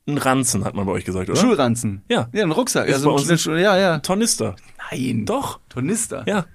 Ein 0.07 0.17
Ranzen 0.17 0.63
hat 0.63 0.73
man 0.73 0.85
bei 0.85 0.93
euch 0.93 1.03
gesagt, 1.03 1.29
oder? 1.29 1.37
Schulranzen. 1.39 2.01
Ja. 2.09 2.29
Ja, 2.31 2.43
ein 2.43 2.51
Rucksack. 2.51 2.87
Ist 2.87 2.95
Also 2.95 3.09
bei 3.09 3.15
uns 3.15 3.47
ein- 3.47 3.59
ja, 3.59 3.77
ja. 3.77 3.99
Tornister. 3.99 4.55
Nein. 4.89 5.25
Doch. 5.25 5.59
Tornister. 5.67 6.23
Ja. 6.25 6.45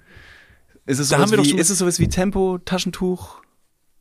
Ist 0.87 0.97
es 0.97 1.09
Da 1.09 1.17
sowas 1.17 1.21
haben 1.21 1.31
wir 1.31 1.37
doch 1.37 1.45
wie, 1.45 1.49
schon- 1.51 1.59
ist 1.59 1.69
es 1.69 1.77
sowas 1.77 1.99
wie 1.99 2.07
Tempo, 2.07 2.57
Taschentuch? 2.65 3.42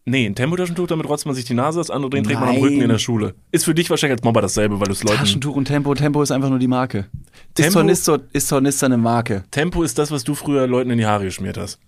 Nee, 0.04 0.26
ein 0.26 0.34
Tempotaschentuch, 0.34 0.88
damit 0.88 1.08
rotzt 1.08 1.26
man 1.26 1.34
sich 1.34 1.44
die 1.44 1.54
Nase, 1.54 1.78
das 1.78 1.88
andere 1.90 2.10
den 2.10 2.24
trägt 2.24 2.40
man 2.40 2.48
am. 2.48 2.56
Rücken 2.56 2.80
in 2.80 2.88
der 2.88 2.98
Schule. 2.98 3.34
Ist 3.52 3.64
für 3.64 3.74
dich 3.74 3.88
wahrscheinlich 3.88 4.18
als 4.18 4.24
Mobber 4.24 4.40
dasselbe, 4.42 4.80
weil 4.80 4.86
du 4.86 4.92
es 4.92 5.04
Leuten... 5.04 5.18
Taschentuch 5.18 5.54
und 5.54 5.66
Tempo. 5.66 5.94
Tempo 5.94 6.20
ist 6.22 6.32
einfach 6.32 6.48
nur 6.50 6.58
die 6.58 6.66
Marke. 6.66 7.06
Tempo- 7.54 7.68
Ist 7.68 7.72
Tornister, 7.74 8.20
ist 8.32 8.48
Tornister 8.48 8.86
eine 8.86 8.96
Marke? 8.96 9.44
Tempo 9.52 9.84
ist 9.84 9.98
das, 9.98 10.10
was 10.10 10.24
du 10.24 10.34
früher 10.34 10.66
Leuten 10.66 10.90
in 10.90 10.98
die 10.98 11.06
Haare 11.06 11.24
geschmiert 11.24 11.56
hast. 11.56 11.78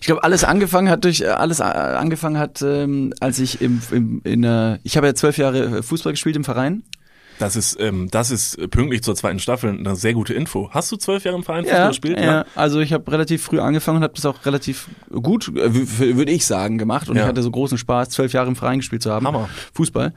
Ich 0.00 0.06
glaube, 0.06 0.22
alles 0.22 0.44
angefangen 0.44 0.88
hat 0.88 1.04
durch 1.04 1.22
äh, 1.22 1.26
alles 1.26 1.60
äh, 1.60 1.64
angefangen 1.64 2.38
hat, 2.38 2.62
ähm, 2.62 3.12
als 3.20 3.38
ich 3.38 3.60
im, 3.60 3.82
im 3.90 4.20
in 4.24 4.42
der 4.42 4.78
ich 4.82 4.96
habe 4.96 5.06
ja 5.08 5.14
zwölf 5.14 5.36
Jahre 5.36 5.78
äh, 5.78 5.82
Fußball 5.82 6.12
gespielt 6.12 6.36
im 6.36 6.44
Verein. 6.44 6.84
Das 7.38 7.56
ist, 7.56 7.76
ähm, 7.80 8.08
das 8.10 8.30
ist 8.30 8.58
pünktlich 8.70 9.02
zur 9.02 9.14
zweiten 9.16 9.38
Staffel 9.38 9.70
eine 9.70 9.96
sehr 9.96 10.14
gute 10.14 10.34
Info. 10.34 10.70
Hast 10.70 10.90
du 10.92 10.96
zwölf 10.96 11.24
Jahre 11.24 11.36
im 11.36 11.42
Verein 11.44 11.64
Fußball 11.64 11.88
gespielt? 11.88 12.18
ja. 12.20 12.44
Also 12.54 12.80
ich 12.80 12.92
habe 12.92 13.10
relativ 13.10 13.42
früh 13.42 13.58
angefangen 13.60 13.98
und 13.98 14.02
habe 14.04 14.14
das 14.14 14.24
auch 14.26 14.46
relativ 14.46 14.88
gut, 15.10 15.48
äh, 15.48 16.16
würde 16.16 16.30
ich 16.32 16.46
sagen, 16.46 16.78
gemacht. 16.78 17.08
Und 17.08 17.16
Ja. 17.16 17.22
ich 17.22 17.28
hatte 17.28 17.42
so 17.42 17.50
großen 17.50 17.76
Spaß, 17.78 18.10
zwölf 18.10 18.32
Jahre 18.32 18.48
im 18.48 18.56
Verein 18.56 18.78
gespielt 18.78 19.02
zu 19.02 19.10
haben. 19.12 19.26
Hammer. 19.26 19.48
Fußball. 19.74 20.12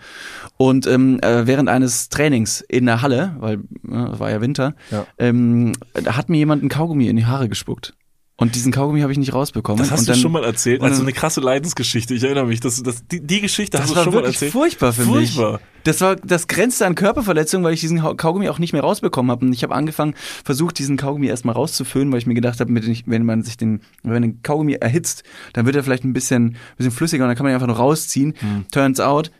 Und 0.58 0.86
ähm, 0.88 1.20
äh, 1.22 1.48
während 1.48 1.70
eines 1.70 2.10
Trainings 2.10 2.62
in 2.62 2.86
der 2.86 3.02
Halle, 3.02 3.36
weil 3.40 3.56
äh, 3.90 4.12
es 4.14 4.20
war 4.20 4.30
ja 4.32 4.42
Winter, 4.42 4.76
Ja. 4.92 5.06
ähm, 5.18 5.74
da 5.94 6.16
hat 6.18 6.30
mir 6.30 6.38
jemand 6.38 6.62
einen 6.62 6.70
Kaugummi 6.70 7.08
in 7.08 7.16
die 7.16 7.26
Haare 7.26 7.50
gespuckt. 7.50 7.94
Und 8.40 8.54
diesen 8.54 8.72
Kaugummi 8.72 9.02
habe 9.02 9.12
ich 9.12 9.18
nicht 9.18 9.34
rausbekommen. 9.34 9.80
Das 9.80 9.90
hast 9.90 10.02
und 10.02 10.08
du 10.10 10.12
dann, 10.12 10.22
schon 10.22 10.32
mal 10.32 10.44
erzählt. 10.44 10.84
Also 10.84 10.98
dann- 10.98 11.08
eine 11.08 11.14
krasse 11.14 11.42
Leidensgeschichte. 11.42 12.14
Ich 12.14 12.24
erinnere 12.24 12.46
mich. 12.46 12.60
Das, 12.60 12.82
das, 12.84 13.06
die, 13.08 13.20
die 13.20 13.42
Geschichte 13.42 13.78
Das 13.78 13.86
hast 13.88 13.92
du 13.92 13.96
war 13.96 14.04
schon 14.04 14.14
mal 14.14 14.18
wirklich 14.20 14.36
erzählt. 14.36 14.52
furchtbar 14.52 14.94
für 14.94 15.02
Furchtbar. 15.04 15.54
mich. 15.54 15.62
Das 15.86 16.02
war, 16.02 16.16
das 16.18 16.48
grenzte 16.48 16.86
an 16.86 16.94
Körperverletzung, 16.94 17.64
weil 17.64 17.74
ich 17.74 17.80
diesen 17.80 18.00
Kaugummi 18.18 18.48
auch 18.50 18.60
nicht 18.60 18.74
mehr 18.74 18.84
rausbekommen 18.84 19.32
habe. 19.32 19.44
Und 19.46 19.54
ich 19.54 19.64
habe 19.64 19.74
angefangen, 19.74 20.14
versucht, 20.46 20.78
diesen 20.78 20.98
Kaugummi 20.98 21.26
erstmal 21.28 21.56
rauszufüllen, 21.56 22.12
weil 22.12 22.20
ich 22.20 22.28
mir 22.28 22.36
gedacht 22.36 22.60
habe, 22.60 22.72
wenn 23.08 23.26
man 23.26 23.42
sich 23.42 23.58
den, 23.58 23.82
wenn 24.04 24.14
man 24.14 24.22
den 24.22 24.42
Kaugummi 24.44 24.74
erhitzt, 24.74 25.24
dann 25.54 25.66
wird 25.66 25.76
er 25.76 25.84
vielleicht 25.84 26.04
ein 26.04 26.14
bisschen, 26.14 26.58
bisschen 26.78 26.92
flüssiger 26.92 27.24
und 27.24 27.30
dann 27.30 27.38
kann 27.38 27.44
man 27.44 27.54
ihn 27.54 27.56
einfach 27.56 27.68
nur 27.68 27.78
rausziehen. 27.78 28.36
Hm. 28.38 28.66
Turns 28.72 29.00
out, 29.00 29.32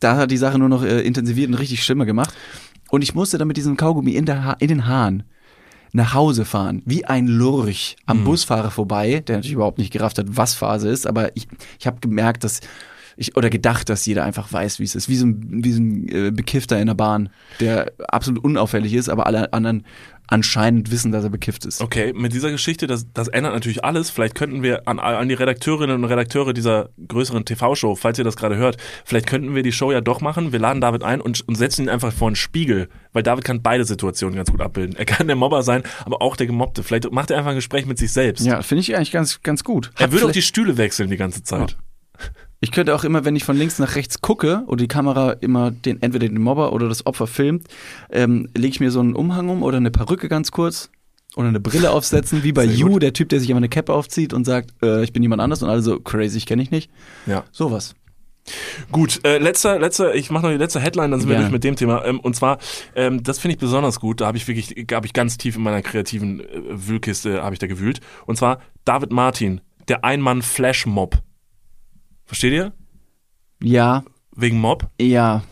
da 0.00 0.16
hat 0.16 0.30
die 0.32 0.36
Sache 0.38 0.58
nur 0.58 0.68
noch 0.68 0.82
äh, 0.82 1.02
intensiviert 1.02 1.48
und 1.50 1.54
richtig 1.54 1.84
schlimmer 1.84 2.04
gemacht. 2.06 2.34
Und 2.90 3.02
ich 3.02 3.14
musste 3.14 3.38
dann 3.38 3.46
mit 3.46 3.56
diesem 3.58 3.76
Kaugummi 3.76 4.12
in, 4.12 4.24
der 4.26 4.44
ha 4.44 4.56
in 4.58 4.66
den 4.68 4.88
Haaren 4.88 5.22
nach 5.92 6.14
Hause 6.14 6.44
fahren, 6.44 6.82
wie 6.84 7.04
ein 7.04 7.26
Lurch 7.26 7.96
am 8.06 8.18
Hm. 8.18 8.24
Busfahrer 8.24 8.70
vorbei, 8.70 9.22
der 9.26 9.36
natürlich 9.36 9.54
überhaupt 9.54 9.78
nicht 9.78 9.92
gerafft 9.92 10.18
hat, 10.18 10.26
was 10.28 10.54
Phase 10.54 10.88
ist, 10.88 11.06
aber 11.06 11.36
ich, 11.36 11.48
ich 11.78 11.86
habe 11.86 12.00
gemerkt, 12.00 12.44
dass 12.44 12.60
ich 13.16 13.36
oder 13.36 13.50
gedacht, 13.50 13.88
dass 13.88 14.06
jeder 14.06 14.24
einfach 14.24 14.50
weiß, 14.50 14.78
wie 14.78 14.84
es 14.84 14.94
ist, 14.94 15.08
wie 15.08 15.16
so 15.16 15.26
ein, 15.26 15.64
wie 15.64 15.72
so 15.72 15.82
ein 15.82 16.08
äh, 16.08 16.30
Bekiffter 16.30 16.80
in 16.80 16.86
der 16.86 16.94
Bahn, 16.94 17.28
der 17.60 17.92
absolut 18.08 18.42
unauffällig 18.42 18.94
ist, 18.94 19.08
aber 19.10 19.26
alle 19.26 19.52
anderen 19.52 19.84
anscheinend 20.30 20.90
wissen, 20.90 21.12
dass 21.12 21.24
er 21.24 21.30
bekifft 21.30 21.66
ist. 21.66 21.80
Okay, 21.80 22.12
mit 22.14 22.32
dieser 22.32 22.50
Geschichte, 22.50 22.86
das, 22.86 23.06
das 23.12 23.28
ändert 23.28 23.52
natürlich 23.52 23.84
alles. 23.84 24.10
Vielleicht 24.10 24.36
könnten 24.36 24.62
wir 24.62 24.86
an, 24.88 24.98
an 24.98 25.28
die 25.28 25.34
Redakteurinnen 25.34 25.96
und 25.96 26.04
Redakteure 26.04 26.52
dieser 26.52 26.90
größeren 27.06 27.44
TV-Show, 27.44 27.96
falls 27.96 28.18
ihr 28.18 28.24
das 28.24 28.36
gerade 28.36 28.56
hört, 28.56 28.76
vielleicht 29.04 29.26
könnten 29.26 29.54
wir 29.54 29.62
die 29.62 29.72
Show 29.72 29.90
ja 29.90 30.00
doch 30.00 30.20
machen. 30.20 30.52
Wir 30.52 30.60
laden 30.60 30.80
David 30.80 31.02
ein 31.02 31.20
und, 31.20 31.46
und 31.46 31.56
setzen 31.56 31.82
ihn 31.82 31.88
einfach 31.88 32.12
vor 32.12 32.28
einen 32.28 32.36
Spiegel, 32.36 32.88
weil 33.12 33.24
David 33.24 33.44
kann 33.44 33.60
beide 33.60 33.84
Situationen 33.84 34.36
ganz 34.36 34.50
gut 34.50 34.60
abbilden. 34.60 34.96
Er 34.96 35.04
kann 35.04 35.26
der 35.26 35.36
Mobber 35.36 35.62
sein, 35.62 35.82
aber 36.04 36.22
auch 36.22 36.36
der 36.36 36.46
Gemobbte. 36.46 36.84
Vielleicht 36.84 37.10
macht 37.10 37.30
er 37.30 37.38
einfach 37.38 37.50
ein 37.50 37.56
Gespräch 37.56 37.86
mit 37.86 37.98
sich 37.98 38.12
selbst. 38.12 38.46
Ja, 38.46 38.62
finde 38.62 38.82
ich 38.82 38.96
eigentlich 38.96 39.12
ganz, 39.12 39.42
ganz 39.42 39.64
gut. 39.64 39.90
Er 39.96 40.04
Hat 40.04 40.12
würde 40.12 40.26
auch 40.26 40.32
die 40.32 40.42
Stühle 40.42 40.76
wechseln 40.76 41.10
die 41.10 41.16
ganze 41.16 41.42
Zeit. 41.42 41.76
Ich 42.62 42.72
könnte 42.72 42.94
auch 42.94 43.04
immer, 43.04 43.24
wenn 43.24 43.36
ich 43.36 43.44
von 43.44 43.56
links 43.56 43.78
nach 43.78 43.96
rechts 43.96 44.20
gucke 44.20 44.64
oder 44.66 44.76
die 44.76 44.88
Kamera 44.88 45.32
immer 45.32 45.70
den 45.70 46.02
entweder 46.02 46.28
den 46.28 46.40
Mobber 46.42 46.72
oder 46.72 46.88
das 46.88 47.06
Opfer 47.06 47.26
filmt, 47.26 47.66
ähm, 48.10 48.48
lege 48.54 48.68
ich 48.74 48.80
mir 48.80 48.90
so 48.90 49.00
einen 49.00 49.14
Umhang 49.14 49.48
um 49.48 49.62
oder 49.62 49.78
eine 49.78 49.90
Perücke 49.90 50.28
ganz 50.28 50.50
kurz 50.50 50.90
oder 51.36 51.48
eine 51.48 51.60
Brille 51.60 51.90
aufsetzen, 51.92 52.42
wie 52.42 52.52
bei 52.52 52.66
Sehr 52.66 52.76
You, 52.76 52.88
gut. 52.90 53.02
der 53.02 53.14
Typ, 53.14 53.30
der 53.30 53.40
sich 53.40 53.48
immer 53.48 53.58
eine 53.58 53.70
Cappe 53.70 53.94
aufzieht 53.94 54.34
und 54.34 54.44
sagt, 54.44 54.74
äh, 54.82 55.02
ich 55.02 55.12
bin 55.12 55.22
jemand 55.22 55.40
anders 55.40 55.62
und 55.62 55.70
alle 55.70 55.80
so 55.80 55.98
crazy, 56.00 56.36
ich 56.36 56.46
kenne 56.46 56.62
ich 56.62 56.70
nicht. 56.70 56.90
Ja. 57.26 57.44
Sowas. 57.50 57.94
Gut, 58.90 59.20
äh, 59.24 59.38
letzter, 59.38 59.78
letzter, 59.78 60.14
ich 60.14 60.30
mache 60.30 60.44
noch 60.44 60.50
die 60.50 60.58
letzte 60.58 60.80
Headline, 60.80 61.10
dann 61.10 61.20
sind 61.20 61.28
wir 61.28 61.36
Gerne. 61.36 61.46
durch 61.46 61.52
mit 61.52 61.64
dem 61.64 61.76
Thema. 61.76 62.04
Ähm, 62.04 62.20
und 62.20 62.34
zwar, 62.34 62.58
ähm, 62.94 63.22
das 63.22 63.38
finde 63.38 63.54
ich 63.54 63.60
besonders 63.60 64.00
gut. 64.00 64.20
Da 64.20 64.26
habe 64.26 64.36
ich 64.36 64.48
wirklich, 64.48 64.74
habe 64.92 65.06
ich 65.06 65.12
ganz 65.12 65.38
tief 65.38 65.56
in 65.56 65.62
meiner 65.62 65.82
kreativen 65.82 66.40
äh, 66.40 66.44
Wühlkiste 66.68 67.42
habe 67.42 67.54
ich 67.54 67.58
da 67.58 67.66
gewühlt. 67.66 68.00
Und 68.26 68.36
zwar 68.36 68.60
David 68.84 69.12
Martin, 69.12 69.60
der 69.88 70.04
Einmann-Flash-Mob. 70.04 71.22
Versteht 72.30 72.52
ihr? 72.52 72.72
Ja, 73.60 74.04
Wegen 74.36 74.60
Mob? 74.60 74.88
ja. 75.00 75.42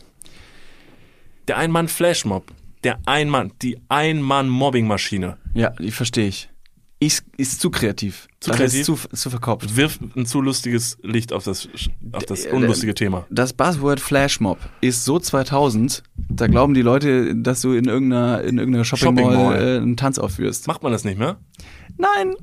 Der 1.49 1.57
Einmann-Flash-Mob. 1.57 2.53
Der 2.85 3.01
Einmann, 3.07 3.51
die 3.63 3.81
Einmann-Mobbing-Maschine. 3.89 5.39
Ja, 5.55 5.71
die 5.71 5.91
verstehe 5.91 6.29
ich. 6.29 6.49
Ist, 7.01 7.25
ist 7.37 7.61
zu 7.61 7.71
kreativ. 7.71 8.29
Zu 8.39 8.51
Das 8.51 8.59
kreativ? 8.59 8.79
Ist 8.81 8.87
zu, 8.87 8.95
zu 8.97 9.31
verkopft. 9.31 9.75
Wirft 9.77 10.01
ein 10.15 10.25
zu 10.27 10.41
lustiges 10.41 10.99
Licht 11.03 11.33
auf 11.33 11.43
das, 11.43 11.69
auf 12.13 12.23
das 12.27 12.45
äh, 12.45 12.51
unlustige 12.51 12.95
Thema. 12.95 13.27
Das 13.29 13.55
Buzzword 13.55 13.99
Flashmob 13.99 14.59
ist 14.81 15.05
so 15.05 15.19
2000, 15.19 16.05
da 16.29 16.47
glauben 16.47 16.75
die 16.75 16.83
Leute, 16.83 17.35
dass 17.35 17.61
du 17.63 17.73
in 17.73 17.87
irgendeiner, 17.87 18.43
in 18.45 18.59
irgendeiner 18.59 18.85
Shopping 18.85 19.15
Mall, 19.17 19.25
Shopping 19.25 19.39
Mall. 19.49 19.63
äh, 19.63 19.77
einen 19.79 19.97
Tanz 19.97 20.19
aufführst. 20.21 20.69
Macht 20.69 20.85
man 20.85 20.93
das 20.93 21.03
nicht 21.03 21.19
mehr? 21.19 21.41
Nein. 21.97 22.37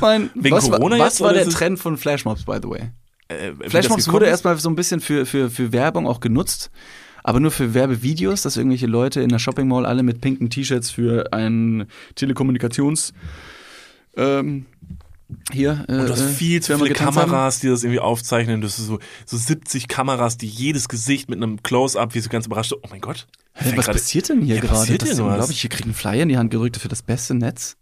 Nein. 0.00 0.30
Wegen 0.34 0.56
was 0.56 0.68
Corona 0.68 0.98
war, 0.98 1.04
jetzt, 1.06 1.20
was 1.20 1.26
war 1.26 1.32
der 1.32 1.42
ist 1.42 1.52
Trend 1.52 1.78
von 1.78 1.96
Flashmobs, 1.96 2.44
by 2.44 2.58
the 2.60 2.68
way? 2.68 2.90
Äh, 3.28 3.52
Flashmobs 3.68 4.10
wurde 4.10 4.26
erstmal 4.26 4.56
so 4.58 4.68
ein 4.68 4.74
bisschen 4.74 5.00
für, 5.00 5.26
für, 5.26 5.50
für 5.50 5.72
Werbung 5.72 6.06
auch 6.06 6.20
genutzt, 6.20 6.70
aber 7.22 7.40
nur 7.40 7.50
für 7.50 7.74
Werbevideos, 7.74 8.42
dass 8.42 8.56
irgendwelche 8.56 8.86
Leute 8.86 9.20
in 9.20 9.28
der 9.28 9.38
Shopping 9.38 9.68
Mall 9.68 9.84
alle 9.86 10.02
mit 10.02 10.20
pinken 10.20 10.48
T-Shirts 10.50 10.90
für 10.90 11.32
ein 11.32 11.86
Telekommunikations 12.14 13.12
ähm, 14.16 14.66
hier 15.52 15.84
äh, 15.88 15.92
Und 15.92 16.06
du 16.06 16.12
hast 16.12 16.20
äh, 16.22 16.28
viel 16.28 16.62
zu 16.62 16.74
viele 16.76 16.88
getanzt 16.88 17.18
haben. 17.18 17.30
Kameras, 17.30 17.60
die 17.60 17.68
das 17.68 17.82
irgendwie 17.84 18.00
aufzeichnen. 18.00 18.60
Das 18.62 18.78
ist 18.78 18.86
so, 18.86 18.98
so 19.26 19.36
70 19.36 19.88
Kameras, 19.88 20.38
die 20.38 20.46
jedes 20.46 20.88
Gesicht 20.88 21.28
mit 21.28 21.36
einem 21.36 21.62
Close-Up, 21.62 22.14
wie 22.14 22.20
so 22.20 22.30
ganz 22.30 22.46
überrascht. 22.46 22.72
Oh 22.72 22.88
mein 22.90 23.00
Gott. 23.00 23.26
Hä, 23.52 23.72
was 23.76 23.86
passiert 23.86 24.28
denn 24.30 24.40
hier 24.40 24.56
Ja, 24.56 24.60
gerade? 24.62 24.74
passiert 24.74 25.02
das 25.02 25.10
denn 25.10 25.18
was? 25.18 25.32
unglaublich. 25.32 25.62
Wir 25.62 25.70
kriegen 25.70 25.84
einen 25.88 25.94
Flyer 25.94 26.22
in 26.22 26.28
die 26.30 26.38
Hand 26.38 26.50
gerückt 26.50 26.76
für 26.78 26.88
das 26.88 27.02
beste 27.02 27.34
Netz. 27.34 27.76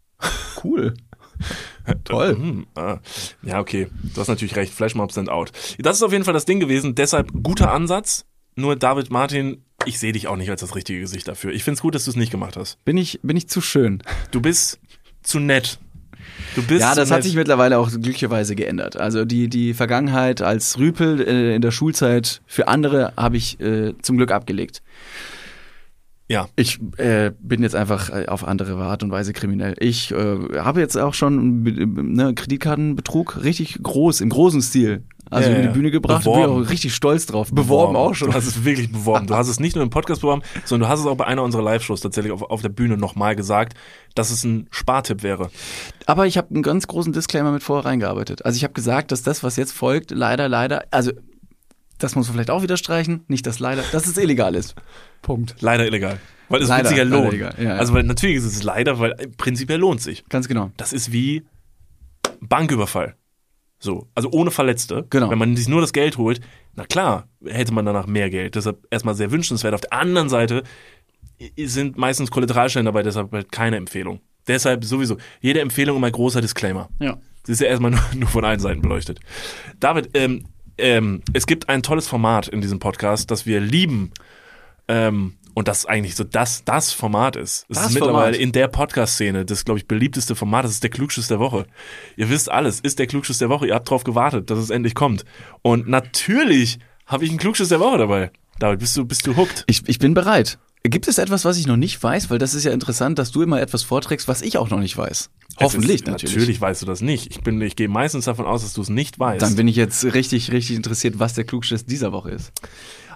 Cool. 0.63 0.95
Toll. 2.05 2.37
Hm, 2.37 2.67
ah. 2.75 2.99
Ja, 3.43 3.61
okay. 3.61 3.89
Du 4.15 4.21
hast 4.21 4.29
natürlich 4.29 4.57
recht. 4.57 4.73
Flashmobs 4.73 5.15
sind 5.15 5.29
out. 5.29 5.53
Das 5.79 5.97
ist 5.97 6.03
auf 6.03 6.13
jeden 6.13 6.25
Fall 6.25 6.35
das 6.35 6.45
Ding 6.45 6.61
gewesen. 6.61 6.95
Deshalb 6.95 7.31
guter 7.43 7.73
Ansatz. 7.73 8.25
Nur 8.59 8.75
David 8.75 9.11
Martin, 9.11 9.63
ich 9.85 9.99
sehe 9.99 10.13
dich 10.13 10.29
auch 10.29 10.37
nicht 10.37 10.49
als 10.49 10.63
das 10.63 10.75
richtige 10.75 11.01
Gesicht 11.01 11.29
dafür. 11.29 11.53
Ich 11.53 11.63
finde 11.63 11.77
es 11.77 11.83
gut, 11.83 11.95
dass 11.95 12.07
du 12.07 12.11
es 12.11 12.17
nicht 12.17 12.31
gemacht 12.31 12.57
hast. 12.57 12.83
Bin 12.87 12.97
ich, 12.97 13.21
bin 13.23 13.37
ich 13.37 13.49
zu 13.49 13.61
schön? 13.61 14.03
Du 14.31 14.41
bist 14.41 14.81
zu 15.23 15.39
nett. 15.39 15.79
Du 16.55 16.63
bist 16.63 16.81
Ja, 16.81 16.95
das 16.95 17.11
hat 17.11 17.23
sich 17.23 17.35
mittlerweile 17.35 17.79
auch 17.79 17.91
glücklicherweise 17.91 18.57
geändert. 18.57 18.97
Also 18.97 19.25
die, 19.25 19.49
die 19.49 19.75
Vergangenheit 19.75 20.41
als 20.41 20.79
Rüpel 20.79 21.21
äh, 21.21 21.55
in 21.57 21.63
der 21.63 21.71
Schulzeit 21.71 22.41
für 22.47 22.69
andere 22.69 23.13
habe 23.17 23.37
ich 23.37 23.61
äh, 23.61 23.93
zum 24.01 24.17
Glück 24.17 24.31
abgelegt. 24.33 24.83
Ja. 26.29 26.49
Ich 26.57 26.81
äh, 26.97 27.33
bin 27.39 27.63
jetzt 27.63 27.77
einfach 27.77 28.11
äh, 28.11 28.27
auf 28.27 28.47
andere 28.47 28.75
Art 28.77 29.03
und 29.03 29.11
Weise 29.13 29.33
kriminell. 29.33 29.75
Ich 29.79 30.11
äh, 30.11 30.59
habe 30.59 30.81
jetzt 30.81 30.97
auch 30.97 31.15
schon 31.15 31.67
äh, 31.67 31.87
ne, 31.87 32.35
Kreditkartenbetrug 32.35 33.45
richtig 33.45 33.79
groß, 33.83 34.21
im 34.21 34.31
großen 34.31 34.61
Stil. 34.61 35.05
Also 35.31 35.51
Ja, 35.51 35.57
über 35.57 35.67
die 35.67 35.73
Bühne 35.73 35.91
gebracht, 35.91 36.23
bin 36.25 36.33
Beworben. 36.33 36.63
ich 36.63 36.67
auch 36.67 36.71
richtig 36.71 36.95
stolz 36.95 37.27
drauf. 37.27 37.51
Beworben, 37.53 37.97
auch 37.97 38.15
schon. 38.15 38.31
Du 38.31 38.35
hast 38.35 38.47
es 38.47 38.65
wirklich 38.65 38.93
beworben. 38.93 39.27
Du 39.27 39.35
hast 39.35 39.49
es 39.49 39.59
nicht 39.59 39.75
nur 39.75 39.83
im 39.83 39.91
Podcast 39.91 40.21
beworben, 40.21 40.43
sondern 40.65 40.89
du 40.89 40.93
hast 40.93 41.01
es 41.01 41.07
auch 41.07 41.17
bei 41.17 41.27
einer 41.27 41.43
unserer 41.43 41.63
Live-Shows 41.63 42.01
tatsächlich 42.01 42.33
auf, 42.33 42.43
auf 42.43 42.63
der 42.63 42.69
Bühne 42.69 42.97
nochmal 42.97 43.35
gesagt, 43.35 43.77
dass 44.15 44.31
es 44.31 44.45
ein 44.45 44.69
Spartipp 44.71 45.25
wäre. 45.25 45.51
Aber 46.07 46.27
ich 46.27 46.39
habe 46.39 46.51
einen 46.55 46.63
ganz 46.63 46.87
großen 46.87 47.13
Disclaimer 47.13 47.51
mit 47.51 47.65
vorher 47.65 47.87
reingearbeitet. 47.87 48.45
Also 48.45 48.57
ich 48.57 48.63
habe 48.63 48.75
gesagt, 48.75 49.11
dass 49.11 49.23
das, 49.25 49.43
was 49.43 49.57
jetzt 49.57 49.73
folgt, 49.73 50.13
leider, 50.13 50.49
leider, 50.49 50.85
also 50.93 51.11
das 51.99 52.15
muss 52.15 52.27
man 52.27 52.35
vielleicht 52.35 52.51
auch 52.51 52.63
wieder 52.63 52.77
streichen, 52.77 53.25
nicht 53.29 53.47
das 53.47 53.59
leider, 53.59 53.83
dass 53.93 54.07
es 54.07 54.17
illegal 54.17 54.55
ist. 54.55 54.75
Punkt. 55.23 55.57
Leider 55.61 55.87
illegal. 55.87 56.19
Weil 56.49 56.63
es 56.63 56.69
Leider, 56.69 57.05
lohnen. 57.05 57.31
illegal. 57.31 57.55
Ja, 57.59 57.65
ja. 57.65 57.77
Also 57.77 57.93
weil 57.93 58.05
natürlich 58.05 58.37
ist 58.37 58.45
es 58.45 58.63
leider, 58.63 59.01
weil 59.01 59.15
prinzipiell 59.37 59.81
lohnt 59.81 60.01
sich. 60.01 60.25
Ganz 60.29 60.47
genau. 60.47 60.71
Das 60.77 60.93
ist 60.93 61.13
wie 61.13 61.43
Banküberfall. 62.41 63.17
So, 63.79 64.09
also 64.15 64.31
ohne 64.31 64.51
Verletzte. 64.51 65.07
Genau. 65.11 65.31
Wenn 65.31 65.39
man 65.39 65.57
sich 65.57 65.69
nur 65.69 65.81
das 65.81 65.93
Geld 65.93 66.19
holt, 66.19 66.41
na 66.75 66.85
klar, 66.85 67.29
hätte 67.45 67.75
man 67.75 67.85
danach 67.85 68.07
mehr 68.07 68.31
Geld. 68.31 68.55
Deshalb 68.55 68.87
erstmal 68.91 69.15
sehr 69.15 69.33
wünschenswert. 69.33 69.75
Auf 69.75 69.81
der 69.81 69.93
anderen 69.93 70.29
Seite 70.29 70.63
sind 71.59 71.99
meistens 71.99 72.31
Kollateralschäden 72.31 72.87
dabei, 72.87 73.03
deshalb 73.03 73.33
halt 73.33 73.53
keine 73.53 73.77
Empfehlung. 73.77 74.21
Deshalb 74.47 74.85
sowieso, 74.85 75.17
jede 75.41 75.61
Empfehlung 75.61 75.97
immer 75.97 76.11
großer 76.11 76.41
Disclaimer. 76.41 76.89
Ja. 77.01 77.19
Das 77.43 77.51
ist 77.51 77.61
ja 77.61 77.67
erstmal 77.67 77.91
nur, 77.93 78.01
nur 78.15 78.29
von 78.29 78.45
allen 78.45 78.61
Seiten 78.61 78.81
beleuchtet. 78.81 79.21
David, 79.81 80.11
ähm, 80.15 80.45
ähm, 80.79 81.23
es 81.33 81.47
gibt 81.47 81.69
ein 81.69 81.83
tolles 81.83 82.07
Format 82.09 82.49
in 82.49 82.61
diesem 82.61 82.79
Podcast, 82.79 83.31
das 83.31 83.47
wir 83.47 83.61
lieben. 83.61 84.13
Ähm, 84.89 85.37
und 85.55 85.69
das 85.69 85.87
eigentlich 85.87 86.15
so 86.17 86.23
das, 86.23 86.65
das 86.65 86.93
Format 86.93 87.35
ist. 87.35 87.65
Es 87.71 87.79
Das 87.79 87.87
ist 87.87 87.95
mittlerweile 87.95 88.35
Format. 88.35 88.41
in 88.41 88.53
der 88.53 88.69
Podcast-Szene 88.69 89.47
das, 89.47 89.65
glaube 89.65 89.79
ich, 89.79 89.89
beliebteste 89.89 90.37
Format. 90.37 90.65
Das 90.67 90.73
ist 90.73 90.83
der 90.83 90.91
Klugschiss 90.91 91.29
der 91.29 91.39
Woche. 91.39 91.67
Ihr 92.17 92.29
wisst 92.29 92.51
alles, 92.51 92.81
ist 92.81 92.99
der 92.99 93.07
Klugschiss 93.07 93.39
der 93.39 93.49
Woche. 93.49 93.67
Ihr 93.67 93.75
habt 93.75 93.89
drauf 93.89 94.05
gewartet, 94.05 94.51
dass 94.51 94.59
es 94.59 94.69
endlich 94.69 94.95
kommt. 94.95 95.25
Und 95.63 95.89
natürlich 95.89 96.79
habe 97.07 97.25
ich 97.25 97.31
einen 97.31 97.39
Klugschiss 97.39 97.71
der 97.71 97.81
Woche 97.81 97.97
dabei. 97.97 98.31
David, 98.59 98.81
bist 98.81 98.97
du, 98.99 99.07
bist 99.07 99.27
du 99.27 99.35
hooked? 99.35 99.65
Ich, 99.67 99.89
ich 99.89 99.99
bin 99.99 100.13
bereit. 100.13 100.59
Gibt 100.83 101.09
es 101.09 101.19
etwas, 101.19 101.45
was 101.45 101.59
ich 101.59 101.67
noch 101.67 101.77
nicht 101.77 102.01
weiß? 102.01 102.31
Weil 102.31 102.39
das 102.39 102.55
ist 102.55 102.65
ja 102.65 102.73
interessant, 102.73 103.19
dass 103.19 103.33
du 103.33 103.43
immer 103.43 103.61
etwas 103.61 103.83
vorträgst, 103.83 104.29
was 104.29 104.43
ich 104.43 104.57
auch 104.57 104.71
noch 104.71 104.79
nicht 104.79 104.97
weiß. 104.97 105.31
Hoffentlich 105.59 106.03
ist, 106.03 106.07
natürlich. 106.07 106.35
Natürlich 106.35 106.61
weißt 106.61 106.83
du 106.83 106.87
das 106.87 107.01
nicht. 107.01 107.31
Ich, 107.31 107.41
bin, 107.41 107.61
ich 107.61 107.77
gehe 107.77 107.89
meistens 107.89 108.27
davon 108.27 108.47
aus, 108.47 108.63
dass 108.63 108.75
du 108.75 108.83
es 108.83 108.89
nicht 108.89 109.19
weißt. 109.19 109.43
Dann 109.43 109.57
bin 109.57 109.69
ich 109.69 109.77
jetzt 109.77 110.05
richtig, 110.05 110.53
richtig 110.53 110.77
interessiert, 110.77 111.19
was 111.19 111.35
der 111.35 111.45
Klugschiss 111.45 111.87
dieser 111.87 112.13
Woche 112.13 112.31
ist. 112.31 112.53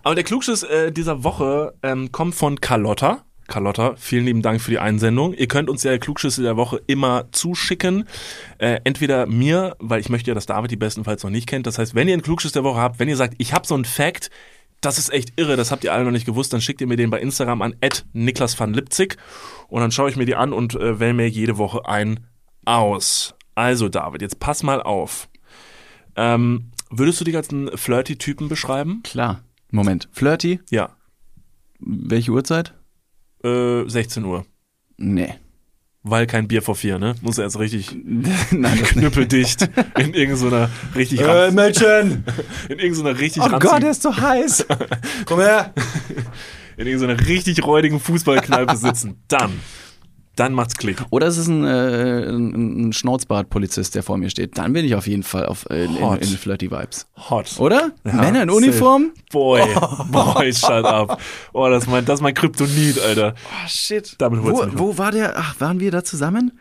Aber 0.03 0.15
der 0.15 0.25
Klugschiss 0.25 0.63
äh, 0.63 0.91
dieser 0.91 1.23
Woche 1.23 1.75
ähm, 1.83 2.11
kommt 2.11 2.35
von 2.35 2.61
Carlotta. 2.61 3.25
Carlotta, 3.51 3.95
vielen 3.97 4.25
lieben 4.25 4.43
Dank 4.43 4.61
für 4.61 4.71
die 4.71 4.79
Einsendung. 4.79 5.35
Ihr 5.35 5.49
könnt 5.49 5.69
uns 5.69 5.83
ja 5.83 5.99
Klugschüsse 5.99 6.43
der 6.43 6.57
Woche 6.57 6.81
immer 6.87 7.27
zuschicken. 7.33 8.05
Äh, 8.59 8.79
entweder 8.85 9.27
mir, 9.27 9.77
weil 9.81 10.01
ich 10.01 10.09
möchte 10.09 10.31
ja, 10.31 10.35
dass 10.35 10.47
David 10.47 10.71
die 10.71 10.77
bestenfalls 10.77 11.25
noch 11.25 11.31
nicht 11.31 11.49
kennt. 11.49 11.67
Das 11.67 11.77
heißt, 11.77 11.95
wenn 11.95 12.09
ihr 12.09 12.15
einen 12.15 12.23
Klugschiss 12.23 12.53
der 12.53 12.65
Woche 12.65 12.81
habt, 12.81 13.01
wenn 13.01 13.09
ihr 13.09 13.17
sagt, 13.17 13.35
ich 13.39 13.53
habe 13.53 13.67
so 13.67 13.75
einen 13.75 13.85
Fact, 13.85 14.31
das 14.81 14.99
ist 14.99 15.13
echt 15.13 15.33
irre, 15.37 15.57
das 15.57 15.71
habt 15.71 15.85
ihr 15.85 15.93
alle 15.93 16.05
noch 16.05 16.11
nicht 16.11 16.27
gewusst, 16.27 16.53
dann 16.53 16.61
schickt 16.61 16.81
ihr 16.81 16.87
mir 16.87 16.97
den 16.97 17.11
bei 17.11 17.21
Instagram 17.21 17.63
an 17.63 17.77
Niklas 18.13 18.59
van 18.59 18.73
Lipzig 18.73 19.17
und 19.69 19.81
dann 19.81 19.93
schaue 19.93 20.11
ich 20.11 20.17
mir 20.17 20.27
die 20.27 20.37
an 20.37 20.53
und 20.53 20.75
äh, 20.75 20.99
wähle 20.99 21.15
mir 21.15 21.29
jede 21.29 21.59
Woche 21.59 21.87
einen 21.87 22.27
aus. 22.65 23.35
Also 23.55 23.89
David, 23.89 24.23
jetzt 24.23 24.41
pass 24.41 24.63
mal 24.63 24.83
auf. 24.83 25.29
Ähm, 26.17 26.71
würdest 26.91 27.21
du 27.21 27.25
dich 27.25 27.37
als 27.37 27.51
einen 27.51 27.77
Flirty-Typen 27.77 28.49
beschreiben? 28.49 29.03
Klar. 29.03 29.43
Moment. 29.71 30.09
Flirty? 30.13 30.61
Ja. 30.71 30.97
Welche 31.79 32.33
Uhrzeit? 32.33 32.75
Äh, 33.45 33.89
16 33.89 34.25
Uhr. 34.25 34.45
Nee. 34.97 35.35
Weil 36.03 36.27
kein 36.27 36.49
Bier 36.49 36.63
vor 36.63 36.77
vier, 36.77 36.99
ne? 36.99 37.15
Muss 37.21 37.37
er 37.37 37.45
jetzt 37.45 37.59
richtig 37.59 37.95
Nein, 38.51 38.83
knüppeldicht 38.83 39.69
in 39.99 40.15
irgendeiner 40.15 40.71
richtig 40.95 41.21
Äh, 41.21 41.51
Mädchen! 41.51 42.25
in 42.71 42.79
irgendeiner 42.79 43.19
richtig 43.19 43.43
Oh 43.43 43.47
ranzigen- 43.47 43.71
Gott, 43.71 43.83
der 43.83 43.91
ist 43.91 44.03
so 44.03 44.17
heiß! 44.17 44.67
Komm 45.27 45.41
her! 45.41 45.75
in 46.79 46.87
irgendeiner 46.87 47.27
richtig 47.27 47.63
räudigen 47.63 48.01
Fußballkneipe 48.01 48.75
sitzen. 48.77 49.23
Dann. 49.29 49.53
Dann 50.41 50.55
macht's 50.55 50.79
Klick. 50.79 51.05
Oder 51.11 51.27
es 51.27 51.37
ist 51.37 51.49
ein, 51.49 51.67
äh, 51.67 52.31
ein, 52.31 52.89
ein 52.89 52.93
Schnauzbart-Polizist, 52.95 53.95
der 53.95 54.03
vor 54.03 54.17
mir 54.17 54.31
steht. 54.31 54.57
Dann 54.57 54.73
bin 54.73 54.87
ich 54.87 54.95
auf 54.95 55.07
jeden 55.07 55.23
Fall 55.23 55.45
auf, 55.45 55.69
äh, 55.69 55.85
in, 55.85 55.97
in, 55.97 56.29
Flirty 56.29 56.71
Vibes. 56.71 57.07
Hot. 57.29 57.59
Oder? 57.59 57.93
Ja, 58.05 58.15
Männer 58.15 58.45
in 58.45 58.49
safe. 58.49 58.57
Uniform? 58.57 59.13
Boy. 59.31 59.61
Boy, 60.11 60.51
shut 60.55 60.87
up. 60.87 61.21
Oh, 61.53 61.69
das 61.69 61.83
ist 61.83 61.91
mein, 61.91 62.07
das 62.07 62.21
ist 62.21 62.23
mein 62.23 62.33
Kryptonit, 62.33 62.99
Alter. 63.01 63.35
Oh, 63.37 63.69
shit. 63.69 64.15
Damit 64.17 64.43
wo, 64.43 64.65
wo 64.77 64.97
war 64.97 65.13
der? 65.13 65.35
Ach, 65.37 65.61
waren 65.61 65.79
wir 65.79 65.91
da 65.91 66.05
zusammen? 66.05 66.59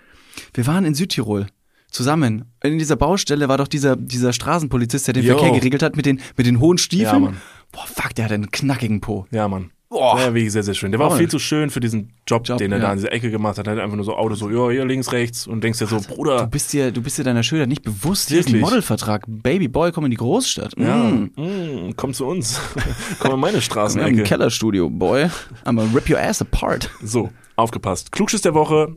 Wir 0.53 0.67
waren 0.67 0.84
in 0.84 0.93
Südtirol. 0.93 1.47
Zusammen. 1.89 2.51
In 2.61 2.80
dieser 2.80 2.97
Baustelle 2.97 3.47
war 3.47 3.57
doch 3.59 3.69
dieser, 3.69 3.95
dieser 3.95 4.34
Straßenpolizist, 4.34 5.07
der 5.07 5.13
den 5.13 5.23
Yo. 5.23 5.38
Verkehr 5.38 5.57
geregelt 5.57 5.84
hat 5.84 5.95
mit 5.95 6.05
den, 6.05 6.19
mit 6.36 6.45
den 6.45 6.59
hohen 6.59 6.77
Stiefeln. 6.77 7.13
Ja, 7.13 7.19
Mann. 7.19 7.38
Boah, 7.71 7.88
fuck, 7.88 8.13
der 8.13 8.25
hat 8.25 8.34
einen 8.34 8.51
knackigen 8.51 8.99
Po. 8.99 9.25
Ja, 9.32 9.47
Mann. 9.47 9.71
Boah. 9.92 10.20
Ja, 10.20 10.34
wirklich 10.36 10.52
sehr, 10.52 10.62
sehr 10.62 10.76
schön. 10.76 10.92
Der 10.92 11.00
war 11.00 11.08
auch 11.08 11.18
viel 11.18 11.28
zu 11.30 11.40
schön 11.40 11.72
für 11.72 11.80
diesen 11.80 12.14
Job, 12.28 12.48
Job, 12.48 12.60
den 12.60 12.72
er 12.72 12.78
da 12.78 12.86
ja. 12.88 12.92
in 12.92 12.98
dieser 13.00 13.12
Ecke 13.12 13.32
gemacht 13.32 13.58
hat. 13.58 13.66
Er 13.66 13.74
hat 13.74 13.80
einfach 13.80 13.96
nur 13.96 14.06
so 14.06 14.16
Auto, 14.16 14.36
so, 14.36 14.48
ja, 14.52 14.70
hier 14.70 14.86
links, 14.86 15.12
rechts. 15.12 15.48
Und 15.48 15.64
denkst 15.64 15.80
dir 15.80 15.88
so, 15.88 15.98
Du 15.98 16.08
Bruder. 16.16 16.46
bist 16.46 16.72
dir, 16.74 16.92
du 16.92 17.02
bist 17.02 17.18
dir 17.18 17.24
deiner 17.24 17.42
Schilder 17.42 17.66
nicht 17.66 17.82
bewusst. 17.82 18.30
Hier 18.30 18.40
ist 18.42 18.50
ein? 18.50 18.60
Modelvertrag. 18.60 19.24
Baby 19.28 19.68
Boy, 19.68 19.92
komm 19.92 20.06
in 20.06 20.12
die 20.12 20.18
Großstadt. 20.18 20.74
Ja, 20.78 20.96
Mm. 20.96 21.32
mm, 21.36 21.94
komm 21.96 22.14
zu 22.14 22.28
uns. 22.28 22.62
komm 23.20 23.34
in 23.34 23.40
meine 23.40 23.54
Wir 23.54 23.54
haben 23.54 23.56
ein 23.56 23.62
Straßenecke. 23.62 24.24
Kellerstudio, 24.24 24.92
Boy. 24.92 25.24
I'm 25.66 25.76
gonna 25.76 25.90
rip 25.92 26.08
your 26.08 26.20
ass 26.20 26.40
apart. 26.40 26.92
So, 27.02 27.32
aufgepasst. 27.56 28.12
Klugschiss 28.12 28.42
der 28.42 28.54
Woche 28.54 28.96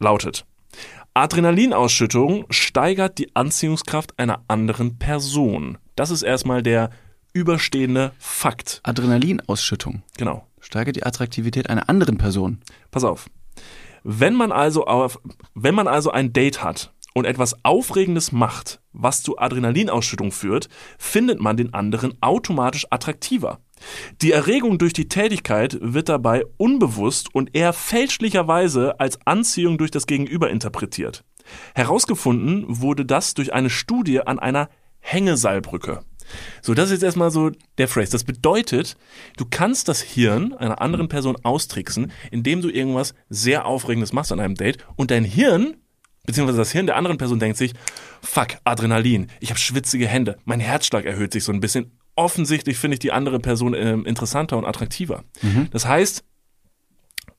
lautet: 0.00 0.44
Adrenalinausschüttung 1.14 2.44
steigert 2.50 3.18
die 3.18 3.34
Anziehungskraft 3.36 4.18
einer 4.18 4.42
anderen 4.48 4.98
Person. 4.98 5.78
Das 5.94 6.10
ist 6.10 6.22
erstmal 6.22 6.62
der 6.62 6.90
überstehende 7.32 8.12
Fakt. 8.18 8.80
Adrenalinausschüttung 8.82 10.02
Genau. 10.16 10.46
steigert 10.60 10.96
die 10.96 11.04
Attraktivität 11.04 11.70
einer 11.70 11.88
anderen 11.88 12.18
Person. 12.18 12.60
Pass 12.90 13.04
auf. 13.04 13.26
Wenn 14.04 14.34
man 14.34 14.52
also 14.52 14.86
auf, 14.86 15.20
wenn 15.54 15.74
man 15.74 15.88
also 15.88 16.10
ein 16.10 16.32
Date 16.32 16.62
hat 16.62 16.92
und 17.14 17.24
etwas 17.24 17.64
Aufregendes 17.64 18.32
macht, 18.32 18.80
was 18.92 19.22
zu 19.22 19.38
Adrenalinausschüttung 19.38 20.30
führt, 20.32 20.68
findet 20.98 21.40
man 21.40 21.56
den 21.56 21.74
anderen 21.74 22.16
automatisch 22.22 22.86
attraktiver. 22.90 23.60
Die 24.22 24.32
Erregung 24.32 24.78
durch 24.78 24.92
die 24.92 25.08
Tätigkeit 25.08 25.78
wird 25.80 26.08
dabei 26.08 26.44
unbewusst 26.56 27.34
und 27.34 27.54
eher 27.54 27.72
fälschlicherweise 27.72 28.98
als 28.98 29.18
Anziehung 29.24 29.78
durch 29.78 29.90
das 29.90 30.06
Gegenüber 30.06 30.50
interpretiert. 30.50 31.24
Herausgefunden 31.74 32.64
wurde 32.68 33.04
das 33.04 33.34
durch 33.34 33.52
eine 33.52 33.70
Studie 33.70 34.20
an 34.20 34.38
einer 34.38 34.68
Hängeseilbrücke. 35.00 36.00
So, 36.62 36.74
das 36.74 36.86
ist 36.86 36.94
jetzt 36.94 37.02
erstmal 37.02 37.30
so 37.30 37.50
der 37.78 37.88
Phrase. 37.88 38.12
Das 38.12 38.24
bedeutet, 38.24 38.96
du 39.36 39.44
kannst 39.48 39.88
das 39.88 40.00
Hirn 40.00 40.54
einer 40.54 40.80
anderen 40.80 41.08
Person 41.08 41.36
austricksen, 41.42 42.12
indem 42.30 42.60
du 42.60 42.68
irgendwas 42.68 43.14
sehr 43.28 43.66
Aufregendes 43.66 44.12
machst 44.12 44.32
an 44.32 44.40
einem 44.40 44.54
Date 44.54 44.78
und 44.96 45.10
dein 45.10 45.24
Hirn, 45.24 45.76
beziehungsweise 46.26 46.58
das 46.58 46.72
Hirn 46.72 46.86
der 46.86 46.96
anderen 46.96 47.18
Person 47.18 47.38
denkt 47.38 47.56
sich, 47.56 47.72
fuck, 48.22 48.48
Adrenalin, 48.64 49.28
ich 49.40 49.50
habe 49.50 49.58
schwitzige 49.58 50.06
Hände, 50.06 50.36
mein 50.44 50.60
Herzschlag 50.60 51.04
erhöht 51.04 51.32
sich 51.32 51.44
so 51.44 51.52
ein 51.52 51.60
bisschen. 51.60 51.92
Offensichtlich 52.14 52.78
finde 52.78 52.96
ich 52.96 52.98
die 52.98 53.12
andere 53.12 53.38
Person 53.38 53.74
ähm, 53.74 54.04
interessanter 54.04 54.58
und 54.58 54.64
attraktiver. 54.64 55.22
Das 55.70 55.86
heißt, 55.86 56.24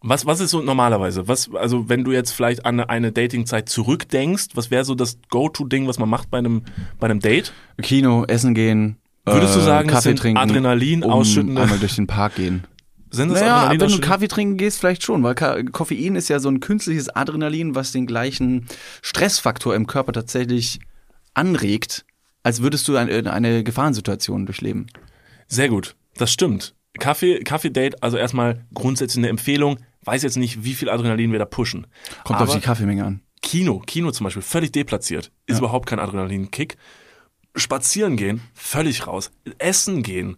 was, 0.01 0.25
was 0.25 0.39
ist 0.39 0.51
so 0.51 0.61
normalerweise? 0.61 1.27
Was, 1.27 1.53
also 1.53 1.89
wenn 1.89 2.03
du 2.03 2.11
jetzt 2.11 2.31
vielleicht 2.31 2.65
an 2.65 2.79
eine 2.79 3.11
Datingzeit 3.11 3.67
zurückdenkst, 3.69 4.47
was 4.53 4.71
wäre 4.71 4.85
so 4.85 4.95
das 4.95 5.17
Go-To-Ding, 5.29 5.87
was 5.87 5.99
man 5.99 6.09
macht 6.09 6.29
bei 6.29 6.37
einem, 6.37 6.63
bei 6.99 7.05
einem 7.05 7.19
Date? 7.19 7.53
Kino, 7.81 8.23
essen 8.25 8.53
gehen. 8.53 8.97
Würdest 9.25 9.55
du 9.55 9.59
äh, 9.59 9.63
sagen, 9.63 9.87
das 9.89 9.97
Kaffee 9.97 10.09
sind 10.09 10.19
trinken, 10.19 10.37
Adrenalin 10.37 11.03
um 11.03 11.11
ausschüttende- 11.11 11.61
einmal 11.61 11.79
durch 11.79 11.95
den 11.95 12.07
Park 12.07 12.35
gehen? 12.35 12.63
Sind 13.11 13.29
das 13.29 13.41
Naja, 13.41 13.57
Adrenalin 13.57 13.81
wenn 13.81 13.89
du 13.89 14.07
Kaffee 14.07 14.27
trinken 14.27 14.57
gehst, 14.57 14.79
vielleicht 14.79 15.03
schon, 15.03 15.23
weil 15.23 15.35
Ka 15.35 15.61
Koffein 15.63 16.15
ist 16.15 16.29
ja 16.29 16.39
so 16.39 16.49
ein 16.49 16.59
künstliches 16.59 17.09
Adrenalin, 17.09 17.75
was 17.75 17.91
den 17.91 18.05
gleichen 18.05 18.67
Stressfaktor 19.01 19.75
im 19.75 19.87
Körper 19.87 20.13
tatsächlich 20.13 20.79
anregt, 21.33 22.05
als 22.43 22.61
würdest 22.61 22.87
du 22.87 22.95
eine, 22.95 23.31
eine 23.31 23.63
Gefahrensituation 23.63 24.45
durchleben. 24.45 24.87
Sehr 25.47 25.69
gut, 25.69 25.95
das 26.17 26.31
stimmt. 26.31 26.75
Kaffee, 26.99 27.39
Kaffee-Date, 27.43 28.01
also 28.03 28.17
erstmal 28.17 28.65
grundsätzlich 28.73 29.17
eine 29.19 29.29
Empfehlung. 29.29 29.79
Weiß 30.05 30.23
jetzt 30.23 30.37
nicht, 30.37 30.63
wie 30.63 30.73
viel 30.73 30.89
Adrenalin 30.89 31.31
wir 31.31 31.39
da 31.39 31.45
pushen. 31.45 31.87
Kommt 32.23 32.39
Aber 32.39 32.49
auf 32.49 32.55
die 32.55 32.61
Kaffeemenge 32.61 33.03
an. 33.03 33.21
Kino, 33.41 33.79
Kino 33.79 34.11
zum 34.11 34.25
Beispiel, 34.25 34.41
völlig 34.41 34.71
deplatziert. 34.71 35.31
Ist 35.45 35.59
überhaupt 35.59 35.87
kein 35.87 35.99
Adrenalin-Kick. 35.99 36.77
Spazieren 37.55 38.15
gehen, 38.15 38.41
völlig 38.53 39.07
raus. 39.07 39.31
Essen 39.57 40.03
gehen, 40.03 40.37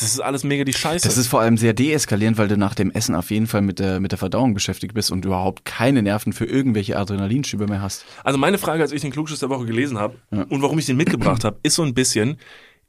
das 0.00 0.12
ist 0.12 0.20
alles 0.20 0.44
mega 0.44 0.62
die 0.64 0.72
Scheiße. 0.72 1.06
Das 1.06 1.18
ist 1.18 1.26
vor 1.26 1.40
allem 1.40 1.56
sehr 1.56 1.72
deeskalierend, 1.72 2.38
weil 2.38 2.46
du 2.46 2.56
nach 2.56 2.74
dem 2.74 2.92
Essen 2.92 3.14
auf 3.16 3.30
jeden 3.30 3.48
Fall 3.48 3.62
mit 3.62 3.80
der, 3.80 3.98
mit 3.98 4.12
der 4.12 4.18
Verdauung 4.18 4.54
beschäftigt 4.54 4.94
bist 4.94 5.10
und 5.10 5.24
überhaupt 5.24 5.64
keine 5.64 6.02
Nerven 6.02 6.32
für 6.32 6.44
irgendwelche 6.44 6.96
Adrenalinschübe 6.96 7.66
mehr 7.66 7.82
hast. 7.82 8.04
Also 8.22 8.38
meine 8.38 8.58
Frage, 8.58 8.82
als 8.82 8.92
ich 8.92 9.00
den 9.00 9.10
Klugschiss 9.10 9.40
der 9.40 9.48
Woche 9.48 9.66
gelesen 9.66 9.98
habe 9.98 10.16
und 10.30 10.62
warum 10.62 10.78
ich 10.78 10.86
den 10.86 10.96
mitgebracht 10.96 11.42
habe, 11.44 11.58
ist 11.64 11.74
so 11.74 11.82
ein 11.82 11.94
bisschen, 11.94 12.38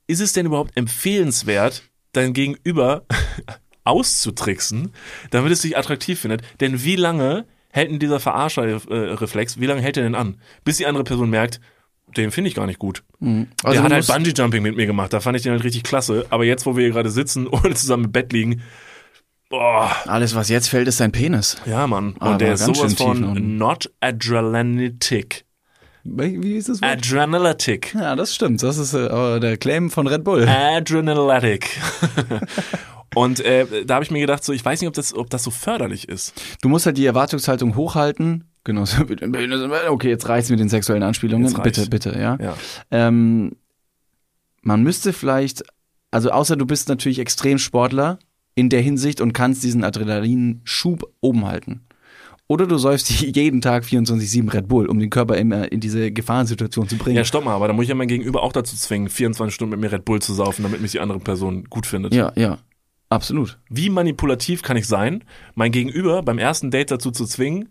ist 0.05 0.19
es 0.19 0.33
denn 0.33 0.45
überhaupt 0.45 0.77
empfehlenswert, 0.77 1.83
dein 2.11 2.33
Gegenüber 2.33 3.05
auszutricksen, 3.89 4.91
damit 5.31 5.51
es 5.51 5.61
dich 5.61 5.77
attraktiv 5.77 6.19
findet? 6.19 6.41
Denn 6.61 6.83
wie 6.83 6.95
lange 6.95 7.45
hält 7.71 7.91
denn 7.91 7.99
dieser 7.99 8.19
Verarscher-Reflex, 8.19 9.59
wie 9.59 9.65
lange 9.65 9.81
hält 9.81 9.97
er 9.97 10.03
denn 10.03 10.15
an? 10.15 10.37
Bis 10.63 10.77
die 10.77 10.85
andere 10.85 11.03
Person 11.03 11.29
merkt, 11.29 11.59
den 12.17 12.31
finde 12.31 12.49
ich 12.49 12.55
gar 12.55 12.65
nicht 12.65 12.79
gut. 12.79 13.03
Also 13.21 13.43
der 13.63 13.83
hat 13.83 13.91
halt 13.91 14.07
Bungee-Jumping 14.07 14.61
mit 14.61 14.75
mir 14.75 14.85
gemacht, 14.87 15.13
da 15.13 15.19
fand 15.19 15.37
ich 15.37 15.43
den 15.43 15.51
halt 15.51 15.63
richtig 15.63 15.83
klasse. 15.83 16.25
Aber 16.29 16.43
jetzt, 16.43 16.65
wo 16.65 16.75
wir 16.75 16.83
hier 16.83 16.93
gerade 16.93 17.09
sitzen 17.11 17.47
und 17.47 17.77
zusammen 17.77 18.05
im 18.05 18.11
Bett 18.11 18.33
liegen, 18.33 18.61
boah, 19.49 19.91
Alles, 20.07 20.35
was 20.35 20.49
jetzt 20.49 20.69
fällt, 20.69 20.87
ist 20.87 20.99
dein 20.99 21.11
Penis. 21.11 21.57
ja 21.65 21.85
Mann. 21.87 22.13
Und 22.13 22.21
Aber 22.21 22.37
der 22.37 22.53
ist 22.53 22.65
sowas 22.65 22.93
von 22.93 23.57
not 23.57 23.91
adrenalitic. 23.99 25.45
Wie 26.03 26.55
ist 26.55 26.69
das 26.69 26.81
Wort? 26.81 26.91
Adrenalatic. 26.91 27.93
Ja, 27.93 28.15
das 28.15 28.33
stimmt. 28.33 28.63
Das 28.63 28.77
ist 28.77 28.93
äh, 28.93 29.39
der 29.39 29.57
Claim 29.57 29.91
von 29.91 30.07
Red 30.07 30.23
Bull. 30.23 30.47
Adrenalatic. 30.47 31.69
Und 33.15 33.39
äh, 33.39 33.85
da 33.85 33.95
habe 33.95 34.03
ich 34.03 34.11
mir 34.11 34.19
gedacht, 34.19 34.43
so, 34.43 34.53
ich 34.53 34.63
weiß 34.63 34.81
nicht, 34.81 34.87
ob 34.87 34.93
das, 34.93 35.13
ob 35.13 35.29
das 35.29 35.43
so 35.43 35.51
förderlich 35.51 36.07
ist. 36.07 36.33
Du 36.61 36.69
musst 36.69 36.85
halt 36.85 36.97
die 36.97 37.05
Erwartungshaltung 37.05 37.75
hochhalten. 37.75 38.45
Genau, 38.63 38.83
okay, 39.89 40.09
jetzt 40.09 40.27
reicht's 40.27 40.49
mit 40.49 40.59
den 40.59 40.69
sexuellen 40.69 41.01
Anspielungen. 41.03 41.51
Bitte, 41.63 41.87
bitte, 41.87 42.11
ja. 42.19 42.37
Ja. 42.39 42.55
Ähm, 42.91 43.53
man 44.61 44.83
müsste 44.83 45.13
vielleicht, 45.13 45.63
also 46.11 46.31
außer 46.31 46.55
du 46.55 46.65
bist 46.65 46.89
natürlich 46.89 47.19
Extremsportler 47.19 48.19
in 48.55 48.69
der 48.69 48.81
Hinsicht 48.81 49.21
und 49.21 49.33
kannst 49.33 49.63
diesen 49.63 49.83
Adrenalinschub 49.83 51.09
oben 51.21 51.45
halten. 51.45 51.81
Oder 52.47 52.65
du 52.65 52.77
säufst 52.77 53.09
jeden 53.21 53.61
Tag 53.61 53.83
24-7 53.83 54.51
Red 54.51 54.67
Bull, 54.67 54.87
um 54.87 54.99
den 54.99 55.09
Körper 55.09 55.37
immer 55.37 55.71
in 55.71 55.79
diese 55.79 56.11
Gefahrensituation 56.11 56.89
zu 56.89 56.97
bringen. 56.97 57.15
Ja, 57.15 57.23
stopp 57.23 57.45
mal, 57.45 57.53
aber 57.53 57.67
da 57.67 57.73
muss 57.73 57.83
ich 57.83 57.89
ja 57.89 57.95
mein 57.95 58.07
Gegenüber 58.07 58.43
auch 58.43 58.51
dazu 58.51 58.75
zwingen, 58.75 59.07
24 59.07 59.53
Stunden 59.53 59.71
mit 59.71 59.79
mir 59.79 59.91
Red 59.91 60.03
Bull 60.03 60.19
zu 60.21 60.33
saufen, 60.33 60.63
damit 60.63 60.81
mich 60.81 60.91
die 60.91 60.99
andere 60.99 61.19
Person 61.19 61.65
gut 61.69 61.85
findet. 61.85 62.13
ja, 62.13 62.33
ja. 62.35 62.57
Absolut. 63.09 63.57
Wie 63.69 63.89
manipulativ 63.89 64.61
kann 64.61 64.77
ich 64.77 64.87
sein, 64.87 65.23
mein 65.55 65.71
Gegenüber 65.71 66.21
beim 66.21 66.37
ersten 66.37 66.69
Date 66.71 66.91
dazu 66.91 67.11
zu 67.11 67.25
zwingen, 67.25 67.69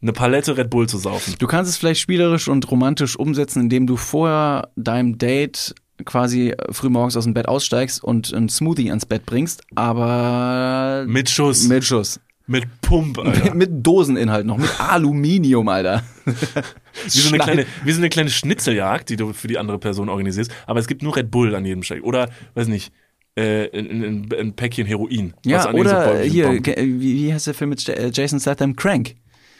eine 0.00 0.12
Palette 0.12 0.56
Red 0.56 0.70
Bull 0.70 0.88
zu 0.88 0.98
saufen? 0.98 1.34
Du 1.38 1.46
kannst 1.46 1.70
es 1.70 1.76
vielleicht 1.76 2.00
spielerisch 2.00 2.48
und 2.48 2.70
romantisch 2.70 3.16
umsetzen, 3.18 3.62
indem 3.62 3.86
du 3.86 3.96
vorher 3.96 4.70
deinem 4.76 5.18
Date 5.18 5.74
quasi 6.04 6.54
frühmorgens 6.70 7.16
aus 7.16 7.24
dem 7.24 7.34
Bett 7.34 7.48
aussteigst 7.48 8.02
und 8.02 8.32
einen 8.32 8.48
Smoothie 8.48 8.88
ans 8.88 9.04
Bett 9.06 9.26
bringst, 9.26 9.62
aber 9.74 11.04
Mit 11.06 11.28
Schuss. 11.28 11.68
mit 11.68 11.84
Schuss. 11.84 12.20
Mit 12.46 12.64
Pump, 12.80 13.18
Alter. 13.18 13.54
Mit 13.54 13.86
Doseninhalt 13.86 14.44
noch, 14.44 14.56
mit 14.56 14.70
Aluminium, 14.80 15.68
Alter. 15.68 16.02
Wie 16.24 17.10
so, 17.10 17.28
eine 17.28 17.38
kleine, 17.38 17.66
wie 17.84 17.92
so 17.92 17.98
eine 17.98 18.08
kleine 18.08 18.28
Schnitzeljagd, 18.30 19.08
die 19.08 19.14
du 19.16 19.32
für 19.32 19.46
die 19.46 19.56
andere 19.56 19.78
Person 19.78 20.08
organisierst. 20.08 20.50
Aber 20.66 20.80
es 20.80 20.88
gibt 20.88 21.02
nur 21.02 21.14
Red 21.14 21.30
Bull 21.30 21.54
an 21.54 21.64
jedem 21.64 21.84
Steak. 21.84 22.02
Oder, 22.02 22.28
weiß 22.54 22.66
nicht, 22.66 22.92
äh, 23.40 23.78
ein, 23.78 24.04
ein, 24.04 24.28
ein 24.38 24.52
Päckchen 24.54 24.86
Heroin. 24.86 25.34
Ja, 25.44 25.72
oder 25.72 26.20
hier, 26.22 26.60
ge- 26.60 26.76
wie, 26.78 27.16
wie 27.16 27.32
heißt 27.34 27.46
der 27.46 27.54
Film 27.54 27.70
mit 27.70 27.82
J- 27.86 28.16
Jason 28.16 28.38
Statham? 28.40 28.76
Crank. 28.76 29.14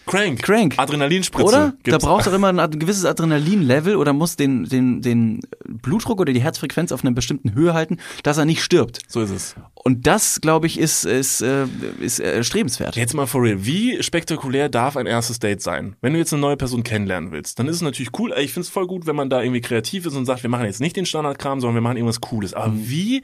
Crank. 0.06 0.42
Crank. 0.42 0.74
Adrenalinspritze. 0.76 1.46
Oder? 1.46 1.58
Da 1.68 1.76
Gibt's. 1.84 2.04
brauchst 2.04 2.26
du 2.26 2.30
immer 2.34 2.48
ein 2.48 2.58
ad- 2.58 2.76
gewisses 2.78 3.04
Adrenalinlevel 3.04 3.94
oder 3.94 4.12
musst 4.12 4.40
den, 4.40 4.64
den, 4.64 5.02
den 5.02 5.40
Blutdruck 5.68 6.20
oder 6.20 6.32
die 6.32 6.40
Herzfrequenz 6.42 6.90
auf 6.90 7.04
einer 7.04 7.12
bestimmten 7.12 7.54
Höhe 7.54 7.74
halten, 7.74 7.98
dass 8.24 8.36
er 8.36 8.44
nicht 8.44 8.62
stirbt. 8.62 8.98
So 9.06 9.20
ist 9.20 9.30
es. 9.30 9.54
Und 9.74 10.08
das, 10.08 10.40
glaube 10.40 10.66
ich, 10.66 10.80
ist, 10.80 11.04
ist, 11.04 11.42
äh, 11.42 11.66
ist 12.00 12.18
äh, 12.18 12.42
strebenswert. 12.42 12.96
Jetzt 12.96 13.14
mal 13.14 13.26
for 13.26 13.42
real. 13.44 13.64
Wie 13.64 14.02
spektakulär 14.02 14.68
darf 14.68 14.96
ein 14.96 15.06
erstes 15.06 15.38
Date 15.38 15.62
sein? 15.62 15.94
Wenn 16.00 16.14
du 16.14 16.18
jetzt 16.18 16.32
eine 16.32 16.40
neue 16.40 16.56
Person 16.56 16.82
kennenlernen 16.82 17.30
willst, 17.30 17.58
dann 17.60 17.68
ist 17.68 17.76
es 17.76 17.82
natürlich 17.82 18.10
cool. 18.18 18.34
Ich 18.38 18.52
finde 18.52 18.64
es 18.64 18.68
voll 18.70 18.88
gut, 18.88 19.06
wenn 19.06 19.16
man 19.16 19.30
da 19.30 19.42
irgendwie 19.42 19.60
kreativ 19.60 20.06
ist 20.06 20.16
und 20.16 20.24
sagt, 20.26 20.42
wir 20.42 20.50
machen 20.50 20.64
jetzt 20.64 20.80
nicht 20.80 20.96
den 20.96 21.06
Standardkram, 21.06 21.60
sondern 21.60 21.76
wir 21.76 21.82
machen 21.82 21.98
irgendwas 21.98 22.20
Cooles. 22.20 22.52
Aber 22.54 22.68
Mhm. 22.72 22.88
wie, 22.88 23.22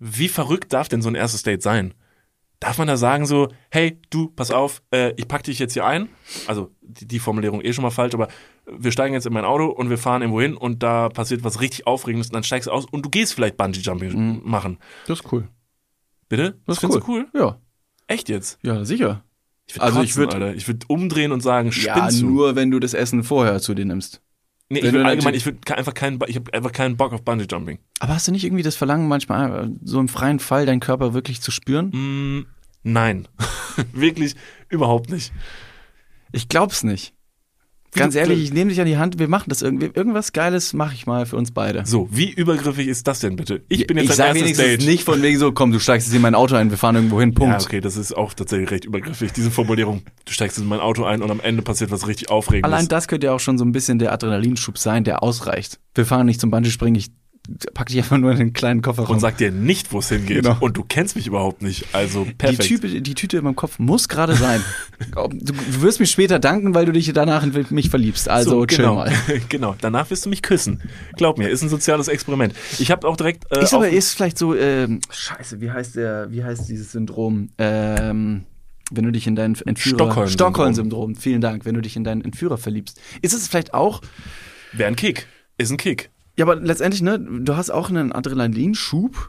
wie 0.00 0.28
verrückt 0.28 0.72
darf 0.72 0.88
denn 0.88 1.02
so 1.02 1.08
ein 1.08 1.14
erstes 1.14 1.42
Date 1.44 1.62
sein? 1.62 1.94
Darf 2.58 2.76
man 2.76 2.88
da 2.88 2.96
sagen 2.98 3.24
so, 3.24 3.48
hey, 3.70 3.98
du, 4.10 4.28
pass 4.28 4.50
auf, 4.50 4.82
äh, 4.92 5.14
ich 5.16 5.28
pack 5.28 5.44
dich 5.44 5.58
jetzt 5.58 5.72
hier 5.72 5.86
ein. 5.86 6.08
Also 6.46 6.70
die, 6.82 7.06
die 7.06 7.18
Formulierung 7.18 7.62
eh 7.62 7.72
schon 7.72 7.82
mal 7.82 7.90
falsch, 7.90 8.12
aber 8.12 8.28
wir 8.70 8.92
steigen 8.92 9.14
jetzt 9.14 9.24
in 9.26 9.32
mein 9.32 9.46
Auto 9.46 9.66
und 9.66 9.88
wir 9.88 9.96
fahren 9.96 10.20
irgendwo 10.20 10.42
hin 10.42 10.56
und 10.56 10.82
da 10.82 11.08
passiert 11.08 11.42
was 11.42 11.60
richtig 11.62 11.86
Aufregendes 11.86 12.28
und 12.28 12.34
dann 12.34 12.42
steigst 12.44 12.66
du 12.66 12.72
aus 12.72 12.84
und 12.84 13.04
du 13.06 13.08
gehst 13.08 13.32
vielleicht 13.32 13.56
Bungee-Jumping 13.56 14.42
machen. 14.44 14.78
Das 15.06 15.20
ist 15.20 15.32
cool. 15.32 15.48
Bitte? 16.28 16.58
Das 16.66 16.76
ist 16.76 16.80
findest 16.80 17.08
cool. 17.08 17.26
du 17.32 17.38
cool? 17.38 17.40
Ja. 17.40 17.60
Echt 18.08 18.28
jetzt? 18.28 18.58
Ja, 18.62 18.84
sicher. 18.84 19.24
Ich 19.66 19.80
Also 19.80 20.02
ich 20.02 20.14
kotzen, 20.14 20.24
würd- 20.30 20.34
Alter. 20.34 20.54
ich 20.54 20.66
würde 20.68 20.84
umdrehen 20.88 21.32
und 21.32 21.40
sagen, 21.42 21.70
Ja, 21.72 21.96
spinnst 21.96 22.20
du? 22.22 22.26
nur 22.26 22.56
wenn 22.56 22.70
du 22.70 22.78
das 22.78 22.92
Essen 22.92 23.22
vorher 23.24 23.60
zu 23.60 23.72
dir 23.74 23.84
nimmst. 23.86 24.20
Nee, 24.72 24.78
ich 24.78 24.84
würde 24.84 25.00
du 25.00 25.04
allgemein, 25.04 25.34
ich 25.34 25.44
würde 25.44 25.76
einfach 25.76 25.94
keinen, 25.94 26.20
ich 26.28 26.36
habe 26.36 26.54
einfach 26.54 26.70
keinen 26.70 26.96
Bock 26.96 27.12
auf 27.12 27.22
Bungee 27.22 27.46
Jumping. 27.50 27.80
Aber 27.98 28.14
hast 28.14 28.28
du 28.28 28.32
nicht 28.32 28.44
irgendwie 28.44 28.62
das 28.62 28.76
Verlangen, 28.76 29.08
manchmal 29.08 29.72
so 29.82 29.98
im 29.98 30.06
freien 30.06 30.38
Fall 30.38 30.64
deinen 30.64 30.78
Körper 30.78 31.12
wirklich 31.12 31.40
zu 31.40 31.50
spüren? 31.50 31.90
Mm, 31.90 32.46
nein, 32.84 33.26
wirklich 33.92 34.36
überhaupt 34.68 35.10
nicht. 35.10 35.32
Ich 36.30 36.48
glaub's 36.48 36.84
nicht. 36.84 37.14
Ganz 37.92 38.14
ehrlich, 38.14 38.40
ich 38.40 38.52
nehme 38.52 38.70
dich 38.70 38.80
an 38.80 38.86
die 38.86 38.98
Hand, 38.98 39.18
wir 39.18 39.28
machen 39.28 39.46
das 39.48 39.62
irgendwie. 39.62 39.90
Irgendwas 39.92 40.32
Geiles 40.32 40.72
mache 40.72 40.94
ich 40.94 41.06
mal 41.06 41.26
für 41.26 41.36
uns 41.36 41.50
beide. 41.50 41.84
So, 41.86 42.08
wie 42.12 42.30
übergriffig 42.30 42.86
ist 42.86 43.06
das 43.06 43.20
denn 43.20 43.36
bitte? 43.36 43.62
Ich 43.68 43.86
bin 43.86 43.96
jetzt 43.96 44.04
ich 44.04 44.10
ein 44.12 44.16
sag 44.16 44.36
erstes 44.36 44.56
Date. 44.58 44.84
nicht 44.84 45.04
von 45.04 45.20
wegen 45.22 45.38
so, 45.38 45.52
komm, 45.52 45.72
du 45.72 45.80
steigst 45.80 46.06
jetzt 46.06 46.14
in 46.14 46.22
mein 46.22 46.34
Auto 46.34 46.54
ein, 46.54 46.70
wir 46.70 46.78
fahren 46.78 46.96
irgendwo 46.96 47.20
hin, 47.20 47.34
Punkt. 47.34 47.60
Ja, 47.60 47.66
okay, 47.66 47.80
das 47.80 47.96
ist 47.96 48.16
auch 48.16 48.32
tatsächlich 48.34 48.70
recht 48.70 48.84
übergriffig, 48.84 49.32
diese 49.32 49.50
Formulierung. 49.50 50.02
Du 50.24 50.32
steigst 50.32 50.58
in 50.58 50.66
mein 50.66 50.80
Auto 50.80 51.04
ein 51.04 51.22
und 51.22 51.30
am 51.30 51.40
Ende 51.40 51.62
passiert 51.62 51.90
was 51.90 52.06
richtig 52.06 52.30
Aufregendes. 52.30 52.72
Allein 52.72 52.88
das 52.88 53.08
könnte 53.08 53.26
ja 53.26 53.32
auch 53.32 53.40
schon 53.40 53.58
so 53.58 53.64
ein 53.64 53.72
bisschen 53.72 53.98
der 53.98 54.12
Adrenalinschub 54.12 54.78
sein, 54.78 55.04
der 55.04 55.22
ausreicht. 55.22 55.80
Wir 55.94 56.06
fahren 56.06 56.26
nicht 56.26 56.40
zum 56.40 56.50
Bungee-Springen, 56.50 56.94
ich 56.94 57.10
pack 57.74 57.88
dich 57.88 57.98
einfach 57.98 58.18
nur 58.18 58.32
in 58.32 58.38
den 58.38 58.52
kleinen 58.52 58.82
Kofferraum. 58.82 59.14
und 59.14 59.20
sag 59.20 59.38
dir 59.38 59.50
nicht, 59.50 59.92
wo 59.92 59.98
es 59.98 60.08
hingeht. 60.08 60.42
Genau. 60.42 60.56
Und 60.60 60.76
du 60.76 60.84
kennst 60.84 61.16
mich 61.16 61.26
überhaupt 61.26 61.62
nicht. 61.62 61.86
Also 61.92 62.24
die, 62.24 62.34
perfekt. 62.34 62.62
Tüte, 62.62 63.00
die 63.00 63.14
Tüte 63.14 63.38
in 63.38 63.44
meinem 63.44 63.56
Kopf 63.56 63.78
muss 63.78 64.08
gerade 64.08 64.34
sein. 64.34 64.62
du, 65.12 65.54
wirst 65.80 66.00
mir 66.00 66.06
später 66.06 66.38
danken, 66.38 66.74
weil 66.74 66.86
du 66.86 66.92
dich 66.92 67.12
danach 67.12 67.42
in 67.42 67.66
mich 67.70 67.90
verliebst. 67.90 68.28
Also 68.28 68.50
so, 68.50 68.66
genau. 68.66 68.96
mal. 68.96 69.12
genau. 69.48 69.74
Danach 69.80 70.10
wirst 70.10 70.26
du 70.26 70.30
mich 70.30 70.42
küssen. 70.42 70.82
Glaub 71.16 71.38
mir, 71.38 71.48
ist 71.48 71.62
ein 71.62 71.68
soziales 71.68 72.08
Experiment. 72.08 72.54
Ich 72.78 72.90
habe 72.90 73.06
auch 73.08 73.16
direkt. 73.16 73.44
Äh, 73.50 73.62
Ist 73.62 73.74
aber 73.74 73.88
ist 73.88 74.14
vielleicht 74.14 74.38
so, 74.38 74.54
ähm, 74.54 75.00
scheiße, 75.10 75.60
wie 75.60 75.70
heißt 75.70 75.96
der, 75.96 76.30
wie 76.30 76.44
heißt 76.44 76.68
dieses 76.68 76.92
Syndrom? 76.92 77.50
Ähm, 77.58 78.44
wenn 78.92 79.04
du 79.04 79.12
dich 79.12 79.26
in 79.26 79.36
deinen 79.36 79.54
Entführer. 79.54 79.96
Stockholm-Syndrom. 79.96 80.28
Stockholm-Syndrom, 80.28 81.14
vielen 81.14 81.40
Dank, 81.40 81.64
wenn 81.64 81.74
du 81.74 81.80
dich 81.80 81.96
in 81.96 82.04
deinen 82.04 82.22
Entführer 82.22 82.58
verliebst. 82.58 83.00
Ist 83.22 83.32
es 83.32 83.48
vielleicht 83.48 83.72
auch, 83.72 84.02
Wäre 84.72 84.88
ein 84.88 84.96
Kick. 84.96 85.26
Ist 85.58 85.70
ein 85.70 85.76
Kick. 85.76 86.10
Ja, 86.40 86.46
aber 86.46 86.56
letztendlich, 86.56 87.02
ne, 87.02 87.18
du 87.20 87.54
hast 87.54 87.68
auch 87.68 87.90
einen 87.90 88.12
Adrenalinschub 88.12 89.28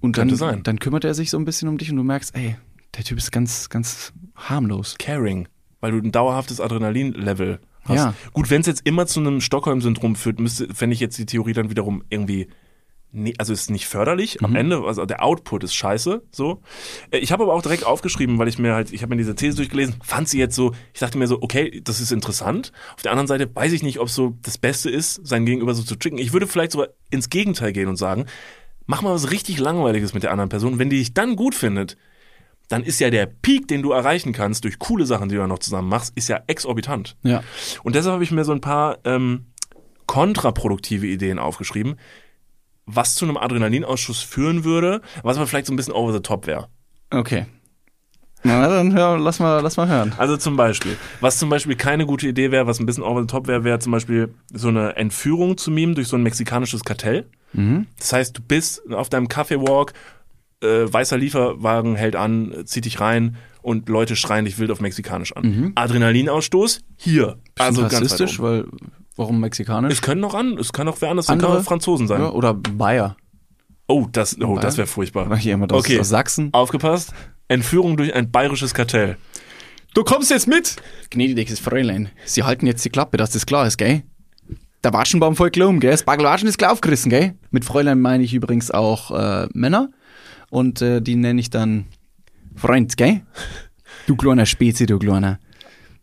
und 0.00 0.16
dann, 0.16 0.28
Könnte 0.28 0.36
sein. 0.36 0.62
dann 0.62 0.78
kümmert 0.78 1.04
er 1.04 1.12
sich 1.12 1.28
so 1.28 1.36
ein 1.36 1.44
bisschen 1.44 1.68
um 1.68 1.76
dich 1.76 1.90
und 1.90 1.96
du 1.96 2.04
merkst, 2.04 2.36
ey, 2.36 2.54
der 2.96 3.02
Typ 3.02 3.18
ist 3.18 3.32
ganz, 3.32 3.68
ganz 3.68 4.12
harmlos. 4.36 4.94
Caring, 4.96 5.48
weil 5.80 5.90
du 5.90 5.98
ein 5.98 6.12
dauerhaftes 6.12 6.60
Adrenalin-Level 6.60 7.58
hast. 7.82 7.96
Ja. 7.96 8.14
Gut, 8.32 8.48
wenn 8.48 8.60
es 8.60 8.68
jetzt 8.68 8.86
immer 8.86 9.06
zu 9.08 9.18
einem 9.18 9.40
Stockholm-Syndrom 9.40 10.14
führt, 10.14 10.38
müsste, 10.38 10.72
fände 10.72 10.94
ich 10.94 11.00
jetzt 11.00 11.18
die 11.18 11.26
Theorie 11.26 11.52
dann 11.52 11.68
wiederum 11.68 12.04
irgendwie. 12.10 12.46
Nee, 13.14 13.34
also 13.38 13.52
ist 13.52 13.70
nicht 13.70 13.86
förderlich 13.86 14.40
Mhm. 14.40 14.46
am 14.46 14.56
Ende, 14.56 14.82
also 14.84 15.04
der 15.04 15.22
Output 15.22 15.64
ist 15.64 15.74
scheiße, 15.74 16.22
so. 16.32 16.62
Äh, 17.10 17.18
Ich 17.18 17.30
habe 17.30 17.42
aber 17.44 17.52
auch 17.52 17.62
direkt 17.62 17.84
aufgeschrieben, 17.84 18.38
weil 18.38 18.48
ich 18.48 18.58
mir 18.58 18.74
halt, 18.74 18.92
ich 18.92 19.02
habe 19.02 19.10
mir 19.14 19.18
diese 19.18 19.34
These 19.34 19.56
durchgelesen, 19.56 19.96
fand 20.02 20.28
sie 20.28 20.38
jetzt 20.38 20.56
so, 20.56 20.72
ich 20.94 21.00
dachte 21.00 21.18
mir 21.18 21.26
so, 21.26 21.42
okay, 21.42 21.80
das 21.84 22.00
ist 22.00 22.10
interessant. 22.10 22.72
Auf 22.96 23.02
der 23.02 23.12
anderen 23.12 23.26
Seite 23.28 23.54
weiß 23.54 23.72
ich 23.72 23.82
nicht, 23.82 24.00
ob 24.00 24.08
so 24.08 24.38
das 24.42 24.56
Beste 24.56 24.88
ist, 24.90 25.20
sein 25.26 25.44
Gegenüber 25.44 25.74
so 25.74 25.82
zu 25.82 25.94
tricken. 25.96 26.18
Ich 26.18 26.32
würde 26.32 26.46
vielleicht 26.46 26.72
sogar 26.72 26.88
ins 27.10 27.28
Gegenteil 27.28 27.72
gehen 27.72 27.88
und 27.88 27.96
sagen, 27.96 28.24
mach 28.86 29.02
mal 29.02 29.12
was 29.14 29.30
richtig 29.30 29.58
Langweiliges 29.58 30.14
mit 30.14 30.22
der 30.22 30.30
anderen 30.32 30.48
Person. 30.48 30.78
Wenn 30.78 30.88
die 30.90 30.98
dich 30.98 31.12
dann 31.12 31.36
gut 31.36 31.54
findet, 31.54 31.98
dann 32.68 32.82
ist 32.82 32.98
ja 33.00 33.10
der 33.10 33.26
Peak, 33.26 33.68
den 33.68 33.82
du 33.82 33.92
erreichen 33.92 34.32
kannst 34.32 34.64
durch 34.64 34.78
coole 34.78 35.04
Sachen, 35.04 35.28
die 35.28 35.34
du 35.34 35.40
dann 35.42 35.50
noch 35.50 35.58
zusammen 35.58 35.88
machst, 35.88 36.16
ist 36.16 36.28
ja 36.28 36.40
exorbitant. 36.46 37.16
Ja. 37.22 37.42
Und 37.82 37.94
deshalb 37.94 38.14
habe 38.14 38.24
ich 38.24 38.30
mir 38.30 38.44
so 38.44 38.52
ein 38.52 38.62
paar 38.62 38.98
ähm, 39.04 39.46
kontraproduktive 40.06 41.06
Ideen 41.06 41.38
aufgeschrieben, 41.38 41.96
was 42.86 43.14
zu 43.14 43.24
einem 43.24 43.36
Adrenalinausschuss 43.36 44.22
führen 44.22 44.64
würde, 44.64 45.00
was 45.22 45.36
aber 45.36 45.46
vielleicht 45.46 45.66
so 45.66 45.72
ein 45.72 45.76
bisschen 45.76 45.94
over 45.94 46.12
the 46.12 46.20
top 46.20 46.46
wäre. 46.46 46.68
Okay. 47.10 47.46
Na, 48.44 48.66
dann 48.68 48.92
hör, 48.92 49.18
lass 49.18 49.38
mal, 49.38 49.60
lass 49.60 49.76
mal 49.76 49.88
hören. 49.88 50.12
Also 50.16 50.36
zum 50.36 50.56
Beispiel, 50.56 50.96
was 51.20 51.38
zum 51.38 51.48
Beispiel 51.48 51.76
keine 51.76 52.06
gute 52.06 52.26
Idee 52.26 52.50
wäre, 52.50 52.66
was 52.66 52.80
ein 52.80 52.86
bisschen 52.86 53.04
over 53.04 53.20
the 53.20 53.28
top 53.28 53.46
wäre, 53.46 53.62
wäre 53.62 53.78
zum 53.78 53.92
Beispiel 53.92 54.34
so 54.52 54.68
eine 54.68 54.96
Entführung 54.96 55.56
zu 55.56 55.70
mimen 55.70 55.94
durch 55.94 56.08
so 56.08 56.16
ein 56.16 56.24
mexikanisches 56.24 56.82
Kartell. 56.82 57.28
Das 57.98 58.12
heißt, 58.12 58.38
du 58.38 58.42
bist 58.42 58.82
auf 58.92 59.10
deinem 59.10 59.28
Kaffeewalk, 59.28 59.92
äh, 60.62 60.92
weißer 60.92 61.18
Lieferwagen 61.18 61.94
hält 61.96 62.16
an, 62.16 62.52
äh, 62.52 62.64
zieht 62.64 62.84
dich 62.86 62.98
rein 62.98 63.36
und 63.60 63.88
Leute 63.88 64.16
schreien 64.16 64.44
dich 64.44 64.58
wild 64.58 64.70
auf 64.70 64.80
Mexikanisch 64.80 65.36
an. 65.36 65.72
Adrenalinausstoß 65.74 66.80
hier. 66.96 67.38
Also 67.58 67.82
also 67.82 67.82
ganz 67.82 67.94
rassistisch, 67.94 68.40
weil, 68.40 68.64
warum 69.16 69.40
mexikanisch? 69.40 69.92
Es 69.92 70.02
können 70.02 70.20
noch 70.20 70.34
an, 70.34 70.56
es 70.58 70.72
kann 70.72 70.88
auch 70.88 70.96
wer 71.00 71.10
anders, 71.10 71.26
es 71.26 71.30
Andere? 71.30 71.50
kann 71.50 71.58
auch 71.60 71.64
Franzosen 71.64 72.06
sein. 72.08 72.20
Ja, 72.20 72.30
oder 72.30 72.54
Bayer. 72.54 73.16
Oh, 73.88 74.06
das, 74.10 74.40
oh, 74.40 74.58
das 74.58 74.76
wäre 74.78 74.86
furchtbar. 74.86 75.28
War 75.28 75.36
hier 75.36 75.52
jemand 75.52 75.72
aus, 75.72 75.80
Okay. 75.84 75.98
aus 76.00 76.08
Sachsen? 76.08 76.48
Aufgepasst. 76.52 77.12
Entführung 77.48 77.96
durch 77.96 78.14
ein 78.14 78.30
bayerisches 78.30 78.72
Kartell. 78.74 79.16
Du 79.94 80.04
kommst 80.04 80.30
jetzt 80.30 80.48
mit! 80.48 80.76
Gnädiges 81.10 81.58
Fräulein, 81.60 82.08
Sie 82.24 82.42
halten 82.44 82.66
jetzt 82.66 82.82
die 82.84 82.88
Klappe, 82.90 83.18
dass 83.18 83.30
das 83.32 83.44
klar 83.44 83.66
ist, 83.66 83.76
gell? 83.76 84.02
Der 84.82 84.92
Waschenbaum 84.92 85.36
voll 85.36 85.50
klar 85.50 85.68
um, 85.68 85.78
gell? 85.80 85.90
Das 85.90 86.02
Bagelwaschen 86.04 86.48
ist 86.48 86.56
klar 86.58 86.72
aufgerissen, 86.72 87.10
gell? 87.10 87.34
Mit 87.50 87.64
Fräulein 87.64 88.00
meine 88.00 88.24
ich 88.24 88.32
übrigens 88.32 88.70
auch 88.70 89.10
äh, 89.10 89.48
Männer. 89.52 89.90
Und 90.50 90.80
äh, 90.80 91.00
die 91.02 91.16
nenne 91.16 91.40
ich 91.40 91.50
dann 91.50 91.86
Freund, 92.56 92.96
gell? 92.96 93.20
Du 94.06 94.16
kleiner 94.16 94.46
Spezi, 94.46 94.86
du 94.86 94.98
kleiner. 94.98 95.38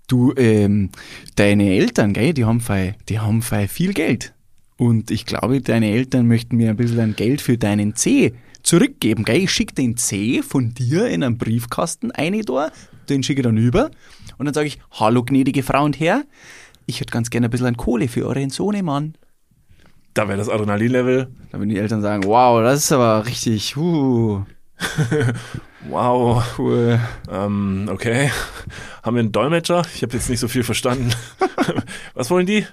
Du, 0.10 0.34
ähm, 0.36 0.90
deine 1.36 1.76
Eltern, 1.76 2.14
gell, 2.14 2.34
die 2.34 2.44
haben 2.44 2.62
fei, 2.62 2.96
die 3.10 3.20
haben 3.20 3.44
fei 3.44 3.68
viel 3.68 3.94
Geld. 3.94 4.34
Und 4.76 5.12
ich 5.12 5.28
glaube, 5.28 5.62
deine 5.62 5.92
Eltern 5.92 6.28
möchten 6.28 6.58
mir 6.58 6.72
ein 6.72 6.78
bisschen 6.78 7.16
Geld 7.16 7.42
für 7.42 7.60
deinen 7.60 7.96
C 7.96 8.34
zurückgeben, 8.64 9.24
gell? 9.24 9.38
Ich 9.38 9.52
schicke 9.52 9.76
den 9.76 9.98
C 9.98 10.42
von 10.42 10.74
dir 10.74 11.08
in 11.10 11.24
einen 11.24 11.38
Briefkasten 11.38 12.12
eine 12.12 12.42
da, 12.42 12.72
den 13.08 13.22
schicke 13.22 13.42
ich 13.42 13.46
dann 13.46 13.58
über. 13.58 13.92
Und 14.40 14.48
dann 14.48 14.54
sage 14.56 14.68
ich, 14.68 14.80
hallo 14.92 15.24
gnädige 15.24 15.62
Frau 15.62 15.86
und 15.86 16.00
Herr, 16.00 16.24
ich 16.88 17.00
hätte 17.00 17.12
ganz 17.12 17.30
gerne 17.30 17.48
ein 17.48 17.52
bisschen 17.52 17.78
Kohle 17.78 18.08
für 18.08 18.26
euren 18.26 18.50
Sohnemann. 18.50 19.14
Da 20.16 20.28
wäre 20.28 20.40
das 20.40 20.50
Adrenalinlevel. 20.50 21.28
Da 21.52 21.60
würden 21.60 21.70
die 21.70 21.78
Eltern 21.78 22.02
sagen, 22.02 22.24
wow, 22.24 22.64
das 22.64 22.80
ist 22.86 22.92
aber 22.92 23.28
richtig, 23.28 23.78
uh, 23.78 24.44
Wow. 25.88 26.44
cool. 26.58 27.00
Ähm, 27.32 27.90
okay. 27.92 28.32
Haben 29.04 29.16
wir 29.16 29.22
einen 29.22 29.32
Dolmetscher? 29.32 29.86
Ich 29.96 30.04
habe 30.04 30.14
jetzt 30.14 30.30
nicht 30.30 30.40
so 30.40 30.48
viel 30.48 30.64
verstanden. 30.64 31.14
Was 32.14 32.30
wollen 32.30 32.46
die? 32.46 32.66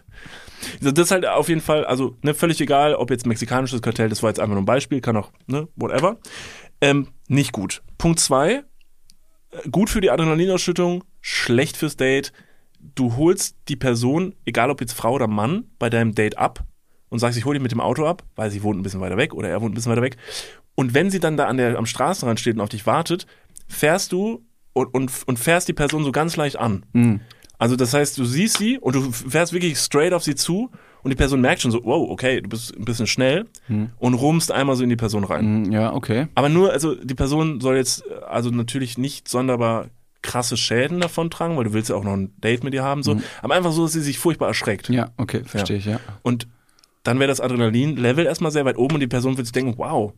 Also 0.80 0.90
Das 0.90 1.06
ist 1.06 1.10
halt 1.10 1.26
auf 1.26 1.48
jeden 1.48 1.60
Fall, 1.60 1.84
also 1.84 2.16
ne, 2.22 2.34
völlig 2.34 2.60
egal, 2.60 2.94
ob 2.94 3.10
jetzt 3.10 3.26
mexikanisches 3.26 3.82
Kartell, 3.82 4.08
das 4.08 4.22
war 4.22 4.30
jetzt 4.30 4.40
einfach 4.40 4.54
nur 4.54 4.62
ein 4.62 4.66
Beispiel, 4.66 5.00
kann 5.00 5.16
auch, 5.16 5.30
ne, 5.46 5.68
whatever. 5.76 6.18
Ähm, 6.80 7.08
nicht 7.28 7.52
gut. 7.52 7.82
Punkt 7.98 8.20
zwei, 8.20 8.64
äh, 9.50 9.68
gut 9.70 9.90
für 9.90 10.00
die 10.00 10.10
Adrenalinausschüttung, 10.10 11.04
schlecht 11.20 11.76
fürs 11.76 11.96
Date. 11.96 12.32
Du 12.80 13.16
holst 13.16 13.56
die 13.68 13.76
Person, 13.76 14.34
egal 14.44 14.70
ob 14.70 14.80
jetzt 14.80 14.92
Frau 14.92 15.12
oder 15.12 15.28
Mann, 15.28 15.64
bei 15.78 15.90
deinem 15.90 16.14
Date 16.14 16.38
ab 16.38 16.64
und 17.08 17.18
sagst, 17.18 17.38
ich 17.38 17.44
hole 17.44 17.58
dich 17.58 17.62
mit 17.62 17.72
dem 17.72 17.80
Auto 17.80 18.06
ab, 18.06 18.24
weil 18.34 18.50
sie 18.50 18.62
wohnt 18.62 18.78
ein 18.78 18.82
bisschen 18.82 19.00
weiter 19.00 19.16
weg 19.16 19.34
oder 19.34 19.48
er 19.48 19.60
wohnt 19.60 19.72
ein 19.72 19.74
bisschen 19.74 19.92
weiter 19.92 20.02
weg. 20.02 20.16
Und 20.76 20.94
wenn 20.94 21.10
sie 21.10 21.18
dann 21.18 21.36
da 21.36 21.46
an 21.46 21.56
der, 21.56 21.76
am 21.76 21.86
Straßenrand 21.86 22.38
steht 22.38 22.54
und 22.54 22.60
auf 22.60 22.68
dich 22.68 22.86
wartet, 22.86 23.26
fährst 23.66 24.12
du 24.12 24.44
und, 24.72 24.94
und, 24.94 25.10
und 25.26 25.38
fährst 25.38 25.66
die 25.66 25.72
Person 25.72 26.04
so 26.04 26.12
ganz 26.12 26.36
leicht 26.36 26.56
an. 26.58 26.84
Mhm. 26.92 27.20
Also 27.58 27.74
das 27.74 27.94
heißt, 27.94 28.16
du 28.18 28.24
siehst 28.26 28.58
sie 28.58 28.78
und 28.78 28.94
du 28.94 29.10
fährst 29.10 29.52
wirklich 29.54 29.78
straight 29.78 30.12
auf 30.12 30.22
sie 30.22 30.34
zu 30.34 30.70
und 31.02 31.10
die 31.10 31.16
Person 31.16 31.40
merkt 31.40 31.62
schon 31.62 31.70
so, 31.70 31.80
wow, 31.84 32.10
okay, 32.10 32.42
du 32.42 32.48
bist 32.50 32.76
ein 32.76 32.84
bisschen 32.84 33.06
schnell 33.06 33.46
und 33.98 34.14
rummst 34.14 34.52
einmal 34.52 34.76
so 34.76 34.82
in 34.82 34.90
die 34.90 34.96
Person 34.96 35.24
rein. 35.24 35.62
Mhm, 35.62 35.72
Ja, 35.72 35.94
okay. 35.94 36.28
Aber 36.34 36.50
nur, 36.50 36.70
also 36.72 36.94
die 36.94 37.14
Person 37.14 37.60
soll 37.62 37.76
jetzt 37.76 38.04
also 38.28 38.50
natürlich 38.50 38.98
nicht 38.98 39.28
sonderbar 39.28 39.86
krasse 40.20 40.56
Schäden 40.58 41.00
davon 41.00 41.30
tragen, 41.30 41.56
weil 41.56 41.64
du 41.64 41.72
willst 41.72 41.88
ja 41.88 41.96
auch 41.96 42.04
noch 42.04 42.12
ein 42.12 42.34
Date 42.40 42.62
mit 42.64 42.74
ihr 42.74 42.82
haben, 42.82 43.02
so. 43.02 43.18
Aber 43.40 43.54
einfach 43.54 43.72
so, 43.72 43.84
dass 43.84 43.92
sie 43.92 44.00
sich 44.02 44.18
furchtbar 44.18 44.48
erschreckt. 44.48 44.88
Ja, 44.90 45.10
okay, 45.16 45.42
verstehe 45.44 45.76
ich, 45.78 45.86
ja. 45.86 46.00
Und 46.22 46.48
dann 47.04 47.18
wäre 47.20 47.28
das 47.28 47.40
Adrenalin-Level 47.40 48.26
erstmal 48.26 48.50
sehr 48.50 48.64
weit 48.64 48.76
oben 48.76 48.94
und 48.94 49.00
die 49.00 49.06
Person 49.06 49.36
wird 49.36 49.46
sich 49.46 49.52
denken, 49.52 49.74
wow, 49.78 50.12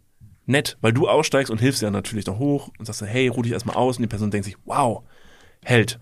nett, 0.49 0.79
weil 0.81 0.93
du 0.93 1.09
aussteigst 1.09 1.51
und 1.51 1.61
hilfst 1.61 1.83
ja 1.83 1.91
natürlich 1.91 2.27
noch 2.27 2.39
hoch 2.39 2.70
und 2.79 2.87
sagst, 2.87 3.03
hey, 3.03 3.29
ruh 3.29 3.43
dich 3.43 3.53
erstmal 3.53 3.77
aus 3.77 3.97
und 3.97 4.03
die 4.03 4.09
Person 4.09 4.31
denkt 4.31 4.47
sich, 4.47 4.57
wow, 4.65 5.03
Held. 5.65 5.99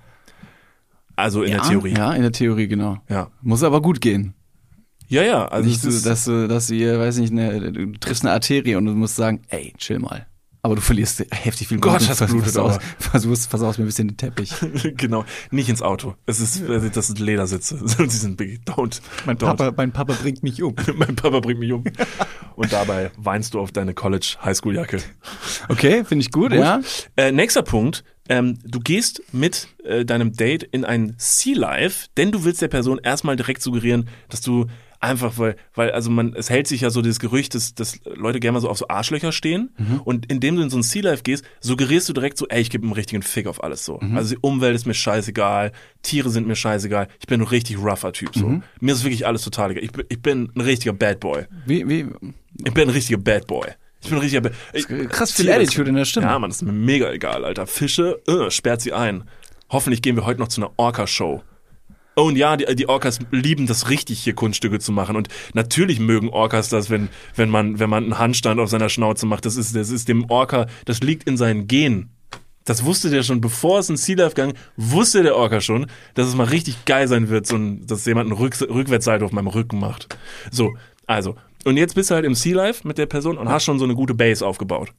Also 1.16 1.42
in 1.42 1.52
ja, 1.52 1.58
der 1.58 1.68
Theorie. 1.68 1.94
Ja, 1.94 2.12
in 2.12 2.22
der 2.22 2.32
Theorie, 2.32 2.68
genau. 2.68 2.98
Ja. 3.08 3.30
Muss 3.40 3.62
aber 3.62 3.80
gut 3.80 4.00
gehen. 4.00 4.34
Ja, 5.08 5.22
ja, 5.22 5.46
also 5.46 5.68
nicht 5.68 5.80
so, 5.80 6.08
dass 6.08 6.24
du, 6.24 6.48
dass 6.48 6.66
du 6.66 6.74
ihr, 6.74 6.98
weiß 6.98 7.18
nicht, 7.18 7.30
eine, 7.30 7.72
du 7.72 7.92
triffst 7.92 8.24
eine 8.24 8.32
Arterie 8.32 8.74
und 8.74 8.86
du 8.86 8.92
musst 8.92 9.16
sagen, 9.16 9.42
ey, 9.48 9.72
chill 9.78 10.00
mal. 10.00 10.26
Aber 10.66 10.74
du 10.74 10.80
verlierst 10.80 11.24
heftig 11.30 11.68
viel 11.68 11.78
Gott, 11.78 12.00
und 12.00 12.10
das 12.10 12.26
blutet 12.28 12.56
aber. 12.56 12.80
versuchst, 12.98 13.48
versaust 13.48 13.78
mir 13.78 13.84
ein 13.84 13.86
bisschen 13.86 14.08
den 14.08 14.16
Teppich. 14.16 14.52
genau, 14.96 15.24
nicht 15.52 15.68
ins 15.68 15.80
Auto. 15.80 16.16
Es 16.26 16.40
ist, 16.40 16.60
das 16.92 17.06
sind 17.06 17.20
Ledersitze. 17.20 17.78
Sie 17.86 18.08
sind 18.08 18.36
big. 18.36 18.62
Don't. 18.66 19.00
Mein 19.26 19.38
don't. 19.38 19.46
Papa, 19.46 19.72
mein 19.76 19.92
Papa 19.92 20.14
bringt 20.20 20.42
mich 20.42 20.64
um. 20.64 20.74
mein 20.96 21.14
Papa 21.14 21.38
bringt 21.38 21.60
mich 21.60 21.72
um. 21.72 21.84
Und 22.56 22.72
dabei 22.72 23.12
weinst 23.16 23.54
du 23.54 23.60
auf 23.60 23.70
deine 23.70 23.94
College 23.94 24.38
Highschool-Jacke. 24.44 24.98
Okay, 25.68 26.04
finde 26.04 26.24
ich 26.24 26.32
gut, 26.32 26.50
Gut. 26.50 26.58
ja. 26.58 26.80
Äh, 27.16 27.30
nächster 27.30 27.62
Punkt. 27.62 28.02
Ähm, 28.28 28.58
du 28.64 28.80
gehst 28.80 29.22
mit 29.30 29.68
äh, 29.84 30.04
deinem 30.04 30.32
Date 30.32 30.64
in 30.64 30.84
ein 30.84 31.14
Sea 31.16 31.56
Life, 31.56 32.08
denn 32.16 32.32
du 32.32 32.42
willst 32.42 32.60
der 32.60 32.66
Person 32.66 32.98
erstmal 33.00 33.36
direkt 33.36 33.62
suggerieren, 33.62 34.08
dass 34.30 34.40
du 34.40 34.66
einfach, 35.00 35.38
weil, 35.38 35.56
weil, 35.74 35.90
also 35.92 36.10
man, 36.10 36.34
es 36.34 36.50
hält 36.50 36.66
sich 36.66 36.80
ja 36.82 36.90
so 36.90 37.02
dieses 37.02 37.20
Gerücht, 37.20 37.54
dass, 37.54 37.74
dass 37.74 38.00
Leute 38.04 38.40
gerne 38.40 38.54
mal 38.54 38.60
so 38.60 38.68
auf 38.68 38.78
so 38.78 38.88
Arschlöcher 38.88 39.32
stehen. 39.32 39.70
Und 40.04 40.30
indem 40.30 40.56
du 40.56 40.62
in 40.62 40.70
so 40.70 40.76
ein 40.78 40.82
Sea 40.82 41.02
Life 41.02 41.22
gehst, 41.22 41.44
suggerierst 41.60 42.08
du 42.08 42.12
direkt 42.12 42.38
so, 42.38 42.46
ey, 42.48 42.60
ich 42.60 42.70
gebe 42.70 42.84
einen 42.84 42.92
richtigen 42.92 43.22
Fick 43.22 43.46
auf 43.46 43.62
alles 43.62 43.84
so. 43.84 43.98
Also 44.14 44.34
die 44.34 44.38
Umwelt 44.40 44.74
ist 44.74 44.86
mir 44.86 44.94
scheißegal, 44.94 45.72
Tiere 46.02 46.30
sind 46.30 46.46
mir 46.46 46.56
scheißegal, 46.56 47.08
ich 47.20 47.26
bin 47.26 47.40
ein 47.40 47.46
richtig 47.46 47.78
rougher 47.78 48.12
Typ 48.12 48.34
so. 48.34 48.60
Mir 48.80 48.92
ist 48.94 49.04
wirklich 49.04 49.26
alles 49.26 49.42
total 49.42 49.70
egal. 49.72 49.84
Ich, 49.84 49.92
bin- 49.92 50.06
ich 50.08 50.20
bin 50.22 50.50
ein 50.54 50.60
richtiger 50.60 50.92
Bad 50.92 51.20
Boy. 51.20 51.44
Wie, 51.66 51.88
wie, 51.88 52.06
Ich 52.64 52.72
bin 52.74 52.88
ein 52.88 52.90
richtiger 52.90 53.18
Bad 53.18 53.46
Boy. 53.46 53.68
Ich 54.02 54.08
bin 54.08 54.18
ein 54.18 54.22
richtiger 54.22 54.42
Bad 54.42 54.52
ich, 54.72 54.86
krass 55.08 55.32
viel 55.32 55.46
Attitude 55.70 55.88
in 55.90 55.96
der 55.96 56.04
Stimme. 56.04 56.26
Ja, 56.26 56.38
Mann, 56.38 56.50
das 56.50 56.58
ist 56.62 56.66
mir 56.66 56.72
mega 56.72 57.10
egal, 57.12 57.44
Alter. 57.44 57.66
Fische, 57.66 58.20
äh, 58.28 58.50
sperrt 58.50 58.80
sie 58.82 58.92
ein. 58.92 59.24
Hoffentlich 59.70 60.00
gehen 60.02 60.14
wir 60.16 60.24
heute 60.26 60.38
noch 60.40 60.48
zu 60.48 60.60
einer 60.60 60.70
Orca-Show. 60.76 61.42
Oh, 62.18 62.22
und 62.22 62.36
ja, 62.36 62.56
die, 62.56 62.74
die 62.74 62.88
Orcas 62.88 63.18
lieben 63.30 63.66
das 63.66 63.90
richtig, 63.90 64.20
hier 64.20 64.34
Kunststücke 64.34 64.78
zu 64.78 64.90
machen. 64.90 65.16
Und 65.16 65.28
natürlich 65.52 66.00
mögen 66.00 66.30
Orcas 66.30 66.70
das, 66.70 66.88
wenn, 66.88 67.10
wenn 67.34 67.50
man, 67.50 67.78
wenn 67.78 67.90
man 67.90 68.04
einen 68.04 68.18
Handstand 68.18 68.58
auf 68.58 68.70
seiner 68.70 68.88
Schnauze 68.88 69.26
macht. 69.26 69.44
Das 69.44 69.56
ist, 69.56 69.76
das 69.76 69.90
ist 69.90 70.08
dem 70.08 70.30
Orca, 70.30 70.66
das 70.86 71.00
liegt 71.00 71.24
in 71.24 71.36
seinen 71.36 71.68
Genen. 71.68 72.10
Das 72.64 72.84
wusste 72.84 73.10
der 73.10 73.22
schon, 73.22 73.42
bevor 73.42 73.80
es 73.80 73.90
in 73.90 73.98
Sea 73.98 74.16
Life 74.16 74.34
gang, 74.34 74.56
wusste 74.76 75.22
der 75.22 75.36
Orca 75.36 75.60
schon, 75.60 75.86
dass 76.14 76.26
es 76.26 76.34
mal 76.34 76.44
richtig 76.48 76.86
geil 76.86 77.06
sein 77.06 77.28
wird, 77.28 77.46
so 77.46 77.56
ein, 77.56 77.86
dass 77.86 78.06
jemand 78.06 78.30
einen 78.30 78.38
Rück, 78.38 78.58
Rückwärtssalto 78.60 79.26
auf 79.26 79.32
meinem 79.32 79.48
Rücken 79.48 79.78
macht. 79.78 80.08
So, 80.50 80.74
also. 81.06 81.36
Und 81.64 81.76
jetzt 81.76 81.94
bist 81.94 82.10
du 82.10 82.14
halt 82.14 82.24
im 82.24 82.34
Sea 82.34 82.56
Life 82.56 82.88
mit 82.88 82.96
der 82.96 83.06
Person 83.06 83.36
und 83.36 83.50
hast 83.50 83.64
schon 83.64 83.78
so 83.78 83.84
eine 83.84 83.94
gute 83.94 84.14
Base 84.14 84.44
aufgebaut. 84.44 84.92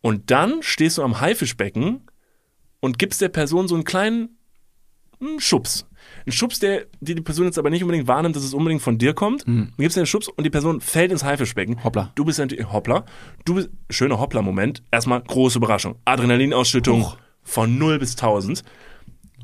Und 0.00 0.30
dann 0.30 0.62
stehst 0.62 0.96
du 0.96 1.02
am 1.02 1.20
Haifischbecken 1.20 2.06
und 2.80 2.98
gibst 2.98 3.20
der 3.20 3.28
Person 3.28 3.68
so 3.68 3.74
einen 3.74 3.84
kleinen 3.84 4.38
hm, 5.20 5.40
Schubs. 5.40 5.87
Ein 6.28 6.32
Schubs, 6.32 6.58
der 6.58 6.84
die, 7.00 7.14
die 7.14 7.22
Person 7.22 7.46
jetzt 7.46 7.58
aber 7.58 7.70
nicht 7.70 7.82
unbedingt 7.82 8.06
wahrnimmt, 8.06 8.36
dass 8.36 8.44
es 8.44 8.52
unbedingt 8.52 8.82
von 8.82 8.98
dir 8.98 9.14
kommt. 9.14 9.46
Du 9.46 9.66
gibst 9.78 9.96
ihr 9.96 10.02
einen 10.02 10.06
Schubs 10.06 10.28
und 10.28 10.44
die 10.44 10.50
Person 10.50 10.82
fällt 10.82 11.10
ins 11.10 11.24
Haifischbecken. 11.24 11.82
Hoppla. 11.84 12.12
Du 12.16 12.26
bist 12.26 12.38
natürlich, 12.38 12.70
hoppla. 12.70 13.06
Du 13.46 13.54
bist, 13.54 13.70
schöner 13.88 14.20
Hoppla-Moment. 14.20 14.82
Erstmal 14.90 15.22
große 15.22 15.56
Überraschung. 15.56 15.94
Adrenalinausschüttung 16.04 17.14
von 17.42 17.78
0 17.78 17.98
bis 17.98 18.10
1000. 18.10 18.62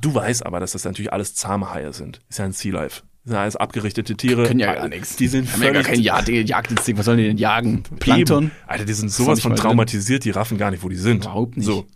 Du 0.03 0.15
weißt 0.15 0.45
aber, 0.45 0.61
dass 0.61 0.73
das 0.73 0.85
natürlich 0.85 1.11
alles 1.11 1.35
zahme 1.35 1.73
Haie 1.73 1.95
sind. 1.95 2.21
Ist 2.29 2.39
ja 2.39 2.45
ein 2.45 2.53
Sea 2.53 2.75
Life. 2.75 3.03
Das 3.25 3.31
sind 3.31 3.37
alles 3.39 3.57
abgerichtete 3.57 4.15
Tiere. 4.15 4.43
Können 4.43 4.61
ja 4.61 4.75
gar 4.75 4.89
nichts. 4.89 5.17
Die 5.17 5.29
sind 5.29 5.51
Haben 5.51 5.63
ja 5.63 5.71
gar 5.73 5.85
völlig 5.85 5.97
kein 5.97 6.05
Jagd, 6.05 6.29
Jagdinstinkt. 6.29 6.99
Was 6.99 7.07
sollen 7.07 7.17
die 7.17 7.25
denn 7.25 7.39
jagen? 7.39 7.83
Plankton? 7.99 8.45
Eben. 8.45 8.53
Alter, 8.67 8.85
die 8.85 8.93
sind 8.93 9.11
sowas 9.11 9.41
von 9.41 9.53
drin. 9.53 9.63
traumatisiert, 9.63 10.27
die 10.27 10.31
raffen 10.31 10.59
gar 10.59 10.71
nicht, 10.71 10.83
wo 10.83 10.91
die 10.91 10.97
sind. 10.97 11.25
Überhaupt 11.25 11.57
nicht. 11.57 11.65
So. 11.65 11.87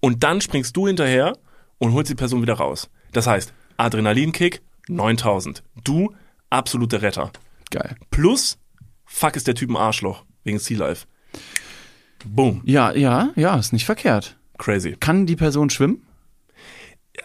Und 0.00 0.24
dann 0.24 0.40
springst 0.40 0.76
du 0.76 0.88
hinterher 0.88 1.38
und 1.78 1.92
holst 1.92 2.10
die 2.10 2.16
Person 2.16 2.42
wieder 2.42 2.54
raus. 2.54 2.90
Das 3.12 3.28
heißt, 3.28 3.52
Adrenalinkick 3.76 4.62
9000. 4.88 5.62
Du, 5.84 6.14
absoluter 6.50 7.02
Retter. 7.02 7.32
Geil. 7.70 7.96
Plus, 8.10 8.58
fuck 9.04 9.36
ist 9.36 9.46
der 9.46 9.54
Typ 9.54 9.70
ein 9.70 9.76
Arschloch 9.76 10.24
wegen 10.44 10.58
Sea 10.58 10.78
Life. 10.78 11.06
Boom. 12.24 12.62
Ja, 12.64 12.92
ja, 12.92 13.30
ja, 13.36 13.56
ist 13.56 13.72
nicht 13.72 13.84
verkehrt. 13.84 14.36
Crazy. 14.58 14.96
Kann 14.98 15.26
die 15.26 15.36
Person 15.36 15.70
schwimmen? 15.70 16.02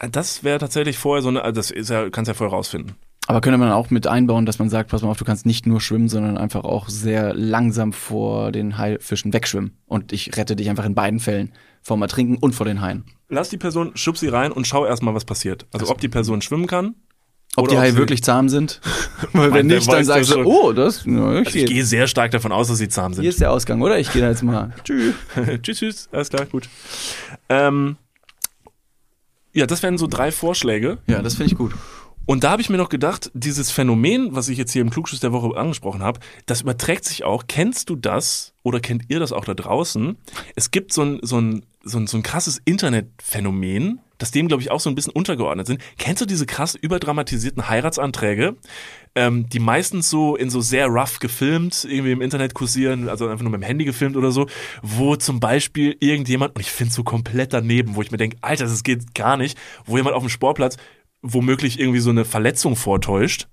Ja, 0.00 0.08
das 0.08 0.44
wäre 0.44 0.58
tatsächlich 0.58 0.98
vorher 0.98 1.22
so 1.22 1.28
eine, 1.28 1.42
also 1.42 1.58
das 1.58 1.70
ist 1.70 1.90
ja, 1.90 2.10
kannst 2.10 2.28
ja 2.28 2.34
vorher 2.34 2.54
rausfinden. 2.54 2.96
Aber 3.28 3.40
könnte 3.40 3.58
man 3.58 3.70
auch 3.70 3.90
mit 3.90 4.06
einbauen, 4.06 4.46
dass 4.46 4.58
man 4.58 4.68
sagt, 4.68 4.90
pass 4.90 5.02
mal 5.02 5.10
auf, 5.10 5.18
du 5.18 5.24
kannst 5.24 5.46
nicht 5.46 5.66
nur 5.66 5.80
schwimmen, 5.80 6.08
sondern 6.08 6.36
einfach 6.36 6.64
auch 6.64 6.88
sehr 6.88 7.34
langsam 7.34 7.92
vor 7.92 8.50
den 8.50 8.78
Haifischen 8.78 9.32
wegschwimmen. 9.32 9.76
Und 9.86 10.12
ich 10.12 10.36
rette 10.36 10.56
dich 10.56 10.68
einfach 10.68 10.84
in 10.84 10.94
beiden 10.94 11.20
Fällen. 11.20 11.52
Vom 11.82 12.00
Ertrinken 12.02 12.36
und 12.36 12.54
vor 12.54 12.66
den 12.66 12.80
Haien. 12.80 13.04
Lass 13.28 13.48
die 13.48 13.56
Person, 13.56 13.92
schub 13.94 14.16
sie 14.16 14.28
rein 14.28 14.52
und 14.52 14.66
schau 14.66 14.86
erstmal, 14.86 15.14
was 15.14 15.24
passiert. 15.24 15.66
Also, 15.72 15.88
ob 15.90 16.00
die 16.00 16.08
Person 16.08 16.42
schwimmen 16.42 16.66
kann. 16.66 16.94
Ob 17.56 17.68
die 17.68 17.76
Haie 17.76 17.96
wirklich 17.96 18.22
zahm 18.22 18.48
sind? 18.48 18.80
Weil 19.32 19.52
wenn 19.52 19.66
Mann, 19.66 19.76
nicht, 19.76 19.92
dann 19.92 20.04
sagst 20.04 20.30
du, 20.30 20.42
oh, 20.44 20.72
das, 20.72 21.02
na, 21.04 21.40
ich 21.40 21.46
Also 21.46 21.58
ich 21.58 21.66
geh. 21.66 21.74
gehe 21.74 21.84
sehr 21.84 22.06
stark 22.06 22.30
davon 22.30 22.50
aus, 22.50 22.68
dass 22.68 22.78
sie 22.78 22.88
zahm 22.88 23.12
sind. 23.12 23.22
Hier 23.22 23.30
ist 23.30 23.40
der 23.40 23.50
Ausgang, 23.50 23.82
oder? 23.82 23.98
Ich 23.98 24.10
gehe 24.10 24.22
da 24.22 24.28
jetzt 24.28 24.42
mal. 24.42 24.72
Tschüss. 24.84 25.14
tschüss, 25.62 25.78
tschüss, 25.78 26.08
alles 26.12 26.30
klar, 26.30 26.46
gut. 26.46 26.68
Ähm, 27.50 27.96
ja, 29.52 29.66
das 29.66 29.82
wären 29.82 29.98
so 29.98 30.06
drei 30.06 30.32
Vorschläge. 30.32 30.98
Ja, 31.06 31.20
das 31.20 31.34
finde 31.34 31.52
ich 31.52 31.58
gut. 31.58 31.72
Und 32.24 32.44
da 32.44 32.50
habe 32.50 32.62
ich 32.62 32.70
mir 32.70 32.76
noch 32.76 32.88
gedacht, 32.88 33.30
dieses 33.34 33.70
Phänomen, 33.70 34.34
was 34.34 34.48
ich 34.48 34.56
jetzt 34.56 34.72
hier 34.72 34.82
im 34.82 34.90
Klugschuss 34.90 35.20
der 35.20 35.32
Woche 35.32 35.56
angesprochen 35.56 36.02
habe, 36.02 36.20
das 36.46 36.62
überträgt 36.62 37.04
sich 37.04 37.24
auch. 37.24 37.44
Kennst 37.48 37.90
du 37.90 37.96
das 37.96 38.54
oder 38.62 38.80
kennt 38.80 39.04
ihr 39.08 39.18
das 39.18 39.32
auch 39.32 39.44
da 39.44 39.54
draußen? 39.54 40.16
Es 40.54 40.70
gibt 40.70 40.92
so 40.92 41.02
ein, 41.02 41.18
so 41.22 41.40
ein, 41.40 41.64
so 41.82 41.98
ein, 41.98 42.06
so 42.06 42.16
ein 42.16 42.22
krasses 42.22 42.60
Internetphänomen, 42.64 44.00
das 44.18 44.30
dem, 44.30 44.46
glaube 44.46 44.62
ich, 44.62 44.70
auch 44.70 44.78
so 44.78 44.88
ein 44.88 44.94
bisschen 44.94 45.12
untergeordnet 45.12 45.66
sind. 45.66 45.82
Kennst 45.98 46.22
du 46.22 46.26
diese 46.26 46.46
krass 46.46 46.76
überdramatisierten 46.76 47.68
Heiratsanträge, 47.68 48.54
ähm, 49.16 49.48
die 49.48 49.58
meistens 49.58 50.08
so 50.08 50.36
in 50.36 50.48
so 50.48 50.60
sehr 50.60 50.86
rough 50.86 51.18
gefilmt, 51.18 51.84
irgendwie 51.90 52.12
im 52.12 52.22
Internet 52.22 52.54
kursieren, 52.54 53.08
also 53.08 53.26
einfach 53.26 53.42
nur 53.42 53.50
mit 53.50 53.62
dem 53.62 53.66
Handy 53.66 53.84
gefilmt 53.84 54.16
oder 54.16 54.30
so, 54.30 54.46
wo 54.80 55.16
zum 55.16 55.40
Beispiel 55.40 55.96
irgendjemand, 55.98 56.54
und 56.54 56.60
ich 56.60 56.70
finde 56.70 56.94
so 56.94 57.02
komplett 57.02 57.52
daneben, 57.52 57.96
wo 57.96 58.02
ich 58.02 58.12
mir 58.12 58.16
denke, 58.16 58.36
Alter, 58.42 58.64
das 58.64 58.84
geht 58.84 59.12
gar 59.16 59.36
nicht, 59.36 59.58
wo 59.86 59.96
jemand 59.96 60.14
auf 60.14 60.22
dem 60.22 60.28
Sportplatz 60.28 60.76
womöglich 61.22 61.78
irgendwie 61.78 62.00
so 62.00 62.10
eine 62.10 62.24
Verletzung 62.24 62.76
vortäuscht, 62.76 63.46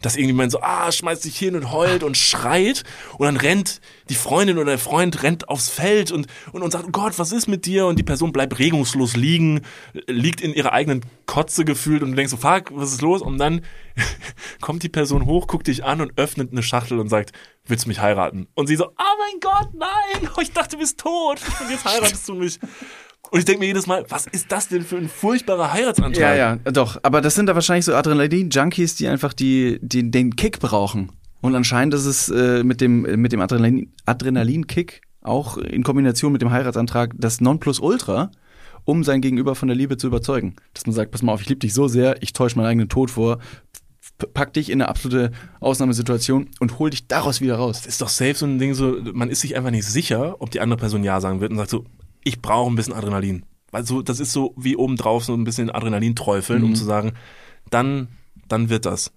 dass 0.00 0.16
irgendjemand 0.16 0.50
so, 0.50 0.60
ah, 0.62 0.90
schmeißt 0.90 1.22
sich 1.22 1.36
hin 1.36 1.54
und 1.54 1.70
heult 1.72 2.02
und 2.02 2.16
schreit 2.16 2.84
und 3.18 3.26
dann 3.26 3.36
rennt 3.36 3.80
die 4.08 4.14
Freundin 4.14 4.56
oder 4.56 4.70
der 4.70 4.78
Freund 4.78 5.22
rennt 5.22 5.48
aufs 5.48 5.68
Feld 5.68 6.10
und, 6.10 6.26
und, 6.52 6.62
und 6.62 6.70
sagt, 6.70 6.86
oh 6.86 6.90
Gott, 6.90 7.18
was 7.18 7.32
ist 7.32 7.48
mit 7.48 7.66
dir? 7.66 7.86
Und 7.86 7.98
die 7.98 8.02
Person 8.02 8.32
bleibt 8.32 8.58
regungslos 8.58 9.14
liegen, 9.14 9.60
liegt 10.06 10.40
in 10.40 10.54
ihrer 10.54 10.72
eigenen 10.72 11.04
Kotze 11.26 11.64
gefühlt 11.64 12.02
und 12.02 12.10
du 12.10 12.16
denkst 12.16 12.30
so, 12.30 12.38
fuck, 12.38 12.70
was 12.72 12.92
ist 12.92 13.02
los? 13.02 13.20
Und 13.20 13.38
dann 13.38 13.60
kommt 14.60 14.82
die 14.82 14.88
Person 14.88 15.26
hoch, 15.26 15.46
guckt 15.46 15.66
dich 15.66 15.84
an 15.84 16.00
und 16.00 16.16
öffnet 16.16 16.50
eine 16.50 16.62
Schachtel 16.62 16.98
und 16.98 17.08
sagt, 17.08 17.32
willst 17.66 17.84
du 17.84 17.88
mich 17.88 18.00
heiraten? 18.00 18.48
Und 18.54 18.68
sie 18.68 18.76
so, 18.76 18.86
oh 18.86 19.18
mein 19.18 19.40
Gott, 19.40 19.68
nein, 19.74 20.30
ich 20.40 20.52
dachte, 20.52 20.76
du 20.76 20.78
bist 20.78 20.98
tot 20.98 21.40
und 21.60 21.70
jetzt 21.70 21.84
heiratest 21.84 22.26
du 22.28 22.34
mich. 22.34 22.58
Und 23.30 23.38
ich 23.38 23.44
denke 23.44 23.60
mir 23.60 23.66
jedes 23.66 23.86
Mal, 23.86 24.04
was 24.08 24.26
ist 24.26 24.50
das 24.50 24.68
denn 24.68 24.82
für 24.82 24.96
ein 24.96 25.08
furchtbarer 25.08 25.72
Heiratsantrag? 25.72 26.20
Ja, 26.20 26.34
ja, 26.34 26.56
doch. 26.56 26.98
Aber 27.02 27.20
das 27.20 27.36
sind 27.36 27.46
da 27.46 27.54
wahrscheinlich 27.54 27.84
so 27.84 27.94
Adrenalin-Junkies, 27.94 28.96
die 28.96 29.06
einfach 29.06 29.32
die, 29.32 29.78
die, 29.82 30.10
den 30.10 30.34
Kick 30.34 30.58
brauchen. 30.58 31.12
Und 31.40 31.54
anscheinend 31.54 31.94
ist 31.94 32.06
es 32.06 32.28
äh, 32.28 32.64
mit 32.64 32.80
dem, 32.80 33.02
mit 33.02 33.32
dem 33.32 33.40
Adrenalin- 33.40 33.88
Adrenalin-Kick 34.04 35.02
auch 35.22 35.58
in 35.58 35.82
Kombination 35.82 36.32
mit 36.32 36.42
dem 36.42 36.50
Heiratsantrag 36.50 37.12
das 37.16 37.40
Nonplusultra, 37.40 38.30
um 38.84 39.04
sein 39.04 39.20
Gegenüber 39.20 39.54
von 39.54 39.68
der 39.68 39.76
Liebe 39.76 39.96
zu 39.96 40.06
überzeugen. 40.06 40.56
Dass 40.74 40.86
man 40.86 40.94
sagt, 40.94 41.12
pass 41.12 41.22
mal 41.22 41.32
auf, 41.32 41.42
ich 41.42 41.48
liebe 41.48 41.60
dich 41.60 41.74
so 41.74 41.88
sehr, 41.88 42.22
ich 42.22 42.32
täusche 42.32 42.56
meinen 42.56 42.66
eigenen 42.66 42.88
Tod 42.88 43.10
vor, 43.10 43.38
pack 44.34 44.52
dich 44.54 44.70
in 44.70 44.80
eine 44.80 44.88
absolute 44.88 45.30
Ausnahmesituation 45.60 46.48
und 46.58 46.78
hol 46.78 46.90
dich 46.90 47.06
daraus 47.06 47.40
wieder 47.40 47.56
raus. 47.56 47.78
Das 47.78 47.86
ist 47.86 48.00
doch 48.00 48.08
safe 48.08 48.34
so 48.34 48.46
ein 48.46 48.58
Ding, 48.58 48.74
so, 48.74 48.96
man 49.12 49.30
ist 49.30 49.40
sich 49.40 49.56
einfach 49.56 49.70
nicht 49.70 49.86
sicher, 49.86 50.36
ob 50.40 50.50
die 50.50 50.60
andere 50.60 50.78
Person 50.78 51.04
Ja 51.04 51.20
sagen 51.20 51.40
wird 51.40 51.52
und 51.52 51.58
sagt 51.58 51.70
so, 51.70 51.84
ich 52.24 52.40
brauche 52.42 52.70
ein 52.70 52.76
bisschen 52.76 52.94
Adrenalin. 52.94 53.44
also 53.72 54.02
das 54.02 54.18
ist 54.20 54.32
so 54.32 54.52
wie 54.56 54.76
obendrauf 54.76 55.24
so 55.24 55.34
ein 55.34 55.44
bisschen 55.44 55.70
Adrenalin 55.70 56.14
träufeln, 56.16 56.62
um 56.64 56.70
Mhm. 56.70 56.74
zu 56.74 56.84
sagen, 56.84 57.12
dann, 57.70 58.08
dann 58.48 58.68
wird 58.68 58.84
das. 58.86 59.12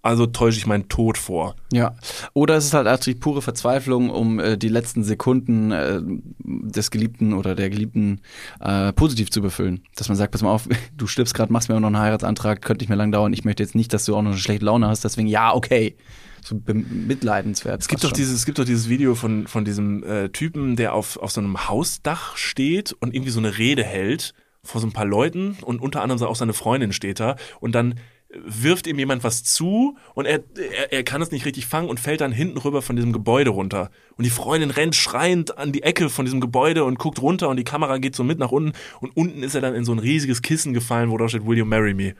Also 0.00 0.26
täusche 0.26 0.58
ich 0.58 0.66
meinen 0.66 0.88
Tod 0.88 1.18
vor. 1.18 1.56
Ja. 1.72 1.96
Oder 2.32 2.54
es 2.56 2.64
ist 2.66 2.72
halt 2.72 2.86
eigentlich 2.86 3.18
pure 3.20 3.42
Verzweiflung, 3.42 4.10
um 4.10 4.38
äh, 4.38 4.56
die 4.56 4.68
letzten 4.68 5.02
Sekunden 5.02 5.72
äh, 5.72 6.00
des 6.38 6.90
Geliebten 6.92 7.32
oder 7.34 7.54
der 7.56 7.68
Geliebten 7.68 8.20
äh, 8.60 8.92
positiv 8.92 9.30
zu 9.30 9.42
befüllen. 9.42 9.82
Dass 9.96 10.08
man 10.08 10.16
sagt, 10.16 10.30
pass 10.32 10.40
mal 10.42 10.52
auf, 10.52 10.68
du 10.96 11.06
stirbst 11.08 11.34
gerade, 11.34 11.52
machst 11.52 11.68
mir 11.68 11.74
auch 11.74 11.80
noch 11.80 11.88
einen 11.88 11.98
Heiratsantrag, 11.98 12.62
könnte 12.62 12.82
nicht 12.84 12.88
mehr 12.88 12.96
lang 12.96 13.10
dauern. 13.12 13.32
Ich 13.32 13.44
möchte 13.44 13.62
jetzt 13.62 13.74
nicht, 13.74 13.92
dass 13.92 14.04
du 14.04 14.14
auch 14.16 14.22
noch 14.22 14.30
eine 14.30 14.38
schlechte 14.40 14.64
Laune 14.64 14.86
hast. 14.86 15.04
Deswegen, 15.04 15.28
ja, 15.28 15.52
okay. 15.54 15.96
So 16.42 16.60
mitleidenswert. 16.64 17.80
Es 17.80 17.88
gibt 17.88 18.04
doch 18.04 18.12
dieses, 18.12 18.34
es 18.34 18.46
gibt 18.46 18.58
doch 18.58 18.64
dieses 18.64 18.88
Video 18.88 19.14
von, 19.14 19.46
von 19.46 19.64
diesem 19.64 20.02
äh, 20.02 20.28
Typen, 20.30 20.76
der 20.76 20.94
auf, 20.94 21.16
auf 21.16 21.30
so 21.30 21.40
einem 21.40 21.68
Hausdach 21.68 22.36
steht 22.36 22.92
und 22.92 23.14
irgendwie 23.14 23.30
so 23.30 23.40
eine 23.40 23.58
Rede 23.58 23.84
hält 23.84 24.34
vor 24.62 24.80
so 24.80 24.86
ein 24.86 24.92
paar 24.92 25.06
Leuten 25.06 25.56
und 25.62 25.80
unter 25.80 26.02
anderem 26.02 26.22
auch 26.22 26.36
seine 26.36 26.52
Freundin 26.52 26.92
steht 26.92 27.20
da 27.20 27.36
und 27.60 27.72
dann 27.72 27.94
wirft 28.30 28.86
ihm 28.86 28.98
jemand 28.98 29.24
was 29.24 29.42
zu 29.42 29.96
und 30.14 30.26
er, 30.26 30.42
er, 30.56 30.92
er 30.92 31.02
kann 31.02 31.22
es 31.22 31.30
nicht 31.30 31.46
richtig 31.46 31.66
fangen 31.66 31.88
und 31.88 31.98
fällt 31.98 32.20
dann 32.20 32.32
hinten 32.32 32.58
rüber 32.58 32.82
von 32.82 32.94
diesem 32.94 33.12
Gebäude 33.12 33.50
runter. 33.50 33.90
Und 34.16 34.24
die 34.24 34.30
Freundin 34.30 34.70
rennt 34.70 34.94
schreiend 34.94 35.56
an 35.56 35.72
die 35.72 35.82
Ecke 35.82 36.10
von 36.10 36.26
diesem 36.26 36.40
Gebäude 36.40 36.84
und 36.84 36.98
guckt 36.98 37.22
runter 37.22 37.48
und 37.48 37.56
die 37.56 37.64
Kamera 37.64 37.98
geht 37.98 38.14
so 38.14 38.24
mit 38.24 38.38
nach 38.38 38.52
unten 38.52 38.72
und 39.00 39.16
unten 39.16 39.42
ist 39.42 39.54
er 39.54 39.62
dann 39.62 39.74
in 39.74 39.84
so 39.84 39.92
ein 39.92 39.98
riesiges 39.98 40.42
Kissen 40.42 40.74
gefallen, 40.74 41.10
wo 41.10 41.16
da 41.16 41.28
steht, 41.28 41.46
Will 41.46 41.56
you 41.56 41.64
marry 41.64 41.94
me? 41.94 42.14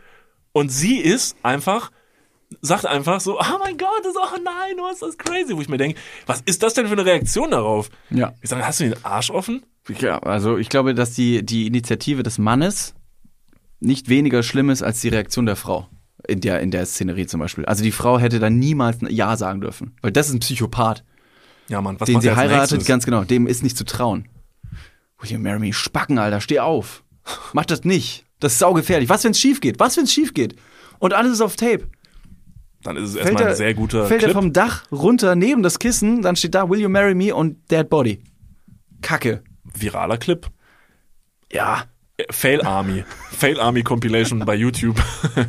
Und 0.53 0.71
sie 0.71 0.97
ist 0.97 1.37
einfach, 1.43 1.91
sagt 2.63 2.87
einfach 2.87 3.21
so, 3.21 3.39
oh 3.39 3.59
mein 3.63 3.77
Gott, 3.77 4.01
das 4.03 4.13
ist, 4.13 4.19
oh 4.19 4.39
nein, 4.43 4.77
was 4.79 4.95
ist 4.95 5.03
das 5.03 5.19
crazy? 5.19 5.57
Wo 5.57 5.61
ich 5.61 5.69
mir 5.69 5.77
denke, 5.77 5.99
was 6.27 6.41
ist 6.43 6.63
das 6.63 6.75
denn 6.75 6.87
für 6.87 6.93
eine 6.93 7.05
Reaktion 7.05 7.51
darauf? 7.51 7.91
Ja. 8.11 8.33
Ich 8.41 8.51
sage, 8.51 8.67
hast 8.67 8.81
du 8.81 8.85
den 8.85 9.05
Arsch 9.05 9.31
offen? 9.31 9.65
Ja, 9.99 10.19
also 10.19 10.59
ich 10.59 10.69
glaube, 10.69 10.95
dass 10.95 11.13
die, 11.13 11.45
die 11.45 11.67
Initiative 11.67 12.23
des 12.23 12.39
Mannes 12.39 12.95
nicht 13.81 14.09
weniger 14.09 14.43
schlimm 14.43 14.71
ist 14.71 14.83
als 14.83 15.01
die 15.01 15.09
Reaktion 15.09 15.47
der 15.47 15.57
Frau. 15.57 15.89
In 16.27 16.41
der, 16.41 16.61
in 16.61 16.71
der 16.71 16.85
Szenerie 16.85 17.27
zum 17.27 17.41
Beispiel. 17.41 17.65
Also 17.65 17.85
die 17.85 17.93
Frau 17.93 18.19
hätte 18.19 18.39
dann 18.39 18.59
niemals 18.59 19.01
ein 19.01 19.09
Ja 19.11 19.37
sagen 19.37 19.61
dürfen. 19.61 19.95
Weil 20.03 20.13
das 20.13 20.29
ist 20.29 20.35
ein 20.35 20.41
Psychopath. 20.41 21.05
Ja, 21.69 21.81
Mann, 21.81 22.01
was 22.01 22.07
den 22.07 22.21
sie 22.21 22.35
heiratet, 22.35 22.73
nächstes? 22.73 22.87
ganz 22.87 23.05
genau. 23.05 23.25
Dem 23.25 23.47
ist 23.47 23.63
nicht 23.63 23.77
zu 23.77 23.85
trauen. 23.85 24.27
Will 25.21 25.31
you 25.31 25.39
marry 25.39 25.59
me? 25.59 25.73
Spacken, 25.73 26.19
Alter, 26.19 26.41
steh 26.41 26.61
auf. 26.61 27.03
Mach 27.53 27.67
das 27.67 27.85
nicht. 27.85 28.25
Das 28.41 28.53
ist 28.53 28.59
saugefährlich. 28.59 29.09
Was, 29.09 29.25
wenn's 29.25 29.39
schief 29.39 29.61
geht? 29.61 29.79
Was, 29.79 29.97
wenn's 29.97 30.13
schief 30.13 30.35
geht? 30.35 30.57
Und 30.99 31.13
alles 31.15 31.33
ist 31.33 31.41
auf 31.41 31.57
Tape. 31.57 31.87
Dann 32.83 32.97
ist 32.97 33.11
es 33.11 33.13
Fällt 33.15 33.27
erstmal 33.27 33.43
er, 33.43 33.49
ein 33.51 33.57
sehr 33.57 33.75
guter 33.75 34.07
fällt 34.07 34.21
Clip. 34.21 34.31
er 34.31 34.35
vom 34.35 34.53
Dach 34.53 34.85
runter 34.93 35.35
neben 35.35 35.63
das 35.63 35.79
Kissen, 35.79 36.23
dann 36.23 36.37
steht 36.37 36.55
da 36.55 36.69
Will 36.71 36.81
you 36.81 36.89
marry 36.89 37.15
me 37.15 37.35
und 37.35 37.57
Dead 37.71 37.89
Body. 37.89 38.23
Kacke. 39.03 39.43
Viraler 39.77 40.17
Clip. 40.19 40.47
Ja, 41.53 41.85
Äh, 42.17 42.25
Fail 42.33 42.63
Army. 42.63 43.05
Fail 43.31 43.61
Army 43.61 43.83
Compilation 43.85 44.41
bei 44.41 44.55
YouTube. 44.57 44.97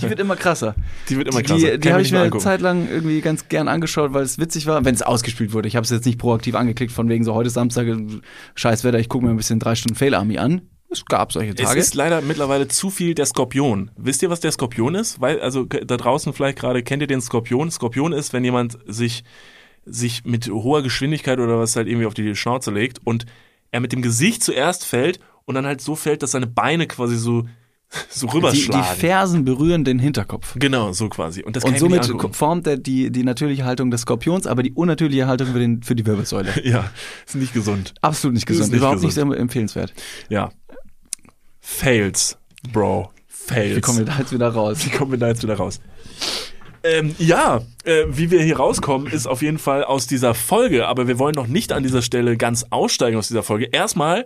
die 0.01 0.09
wird 0.09 0.19
immer 0.19 0.35
krasser. 0.35 0.75
Die 1.09 1.17
wird 1.17 1.27
immer 1.29 1.39
Die, 1.41 1.45
krasser. 1.47 1.71
die, 1.71 1.79
die 1.79 1.79
Kann 1.79 1.93
habe 1.93 2.01
ich 2.03 2.11
mir 2.11 2.21
eine. 2.21 2.37
Zeit 2.37 2.61
lang 2.61 2.87
irgendwie 2.87 3.21
ganz 3.21 3.47
gern 3.49 3.67
angeschaut, 3.67 4.13
weil 4.13 4.23
es 4.23 4.37
witzig 4.37 4.67
war, 4.67 4.85
wenn 4.85 4.93
es 4.93 5.01
ausgespielt 5.01 5.51
wurde. 5.53 5.67
Ich 5.67 5.75
habe 5.75 5.83
es 5.83 5.89
jetzt 5.89 6.05
nicht 6.05 6.19
proaktiv 6.19 6.53
angeklickt, 6.55 6.91
von 6.91 7.09
wegen 7.09 7.23
so 7.23 7.33
heute 7.33 7.49
Samstag, 7.49 7.87
scheiß 8.55 8.83
Wetter, 8.83 8.99
ich 8.99 9.09
gucke 9.09 9.25
mir 9.25 9.31
ein 9.31 9.37
bisschen 9.37 9.59
drei 9.59 9.73
Stunden 9.75 9.95
Fail 9.95 10.13
Army 10.13 10.37
an. 10.37 10.61
Es 10.91 11.05
gab 11.05 11.31
solche 11.31 11.51
Es 11.51 11.57
Tage. 11.57 11.79
ist 11.79 11.93
leider 11.93 12.21
mittlerweile 12.21 12.67
zu 12.67 12.89
viel 12.89 13.13
der 13.13 13.25
Skorpion. 13.27 13.91
Wisst 13.95 14.23
ihr, 14.23 14.29
was 14.29 14.39
der 14.39 14.51
Skorpion 14.51 14.95
ist? 14.95 15.21
Weil, 15.21 15.39
also 15.39 15.65
da 15.65 15.97
draußen 15.97 16.33
vielleicht 16.33 16.57
gerade, 16.57 16.81
kennt 16.83 17.01
ihr 17.03 17.07
den 17.07 17.21
Skorpion? 17.21 17.69
Skorpion 17.69 18.11
ist, 18.11 18.33
wenn 18.33 18.43
jemand 18.43 18.77
sich, 18.87 19.23
sich 19.85 20.25
mit 20.25 20.49
hoher 20.49 20.81
Geschwindigkeit 20.81 21.39
oder 21.39 21.59
was 21.59 21.75
halt 21.75 21.87
irgendwie 21.87 22.07
auf 22.07 22.13
die 22.15 22.35
Schnauze 22.35 22.71
legt 22.71 22.99
und 23.03 23.25
er 23.71 23.81
mit 23.81 23.91
dem 23.93 24.01
Gesicht 24.01 24.43
zuerst 24.43 24.83
fällt 24.85 25.19
und 25.45 25.55
dann 25.55 25.65
halt 25.67 25.81
so 25.81 25.95
fällt, 25.95 26.23
dass 26.23 26.31
seine 26.31 26.47
Beine 26.47 26.87
quasi 26.87 27.17
so, 27.17 27.45
so 28.09 28.25
die, 28.27 28.33
rüberschlagen. 28.37 28.83
die 28.95 28.99
Fersen 28.99 29.45
berühren 29.45 29.83
den 29.83 29.99
Hinterkopf. 29.99 30.55
genau, 30.57 30.91
so 30.91 31.07
quasi. 31.09 31.43
Und 31.43 31.55
das 31.55 31.63
Und 31.65 31.77
somit 31.77 32.07
formt 32.35 32.65
er 32.65 32.77
die, 32.77 33.11
die 33.11 33.23
natürliche 33.23 33.65
Haltung 33.65 33.91
des 33.91 34.01
Skorpions, 34.01 34.47
aber 34.47 34.63
die 34.63 34.71
unnatürliche 34.73 35.27
Haltung 35.27 35.47
für, 35.47 35.59
den, 35.59 35.83
für 35.83 35.93
die 35.95 36.05
Wirbelsäule. 36.05 36.51
Ja, 36.63 36.89
ist 37.27 37.35
nicht 37.35 37.53
gesund. 37.53 37.93
Absolut 38.01 38.33
nicht 38.33 38.45
gesund, 38.47 38.71
nicht 38.71 38.77
überhaupt 38.79 39.01
gesund. 39.01 39.29
nicht 39.29 39.39
empfehlenswert. 39.39 39.93
Ja. 40.29 40.49
Fails, 41.59 42.37
Bro. 42.71 43.11
Fails. 43.27 43.77
Wie 43.77 43.81
kommen 43.81 43.97
wir 43.99 44.05
da 44.05 44.17
jetzt 44.19 44.33
wieder 44.33 44.49
raus? 44.49 44.77
Wie 44.85 44.89
kommen 44.89 45.11
wir 45.11 45.19
da 45.19 45.27
jetzt 45.27 45.43
wieder 45.43 45.55
raus? 45.55 45.79
Ähm, 46.83 47.13
ja, 47.19 47.61
äh, 47.83 48.05
wie 48.07 48.31
wir 48.31 48.41
hier 48.41 48.57
rauskommen, 48.57 49.11
ist 49.11 49.27
auf 49.27 49.41
jeden 49.41 49.57
Fall 49.57 49.83
aus 49.83 50.07
dieser 50.07 50.33
Folge, 50.33 50.87
aber 50.87 51.07
wir 51.07 51.19
wollen 51.19 51.35
noch 51.35 51.47
nicht 51.47 51.73
an 51.73 51.83
dieser 51.83 52.01
Stelle 52.01 52.37
ganz 52.37 52.67
aussteigen 52.69 53.17
aus 53.17 53.27
dieser 53.27 53.43
Folge. 53.43 53.65
Erstmal 53.65 54.25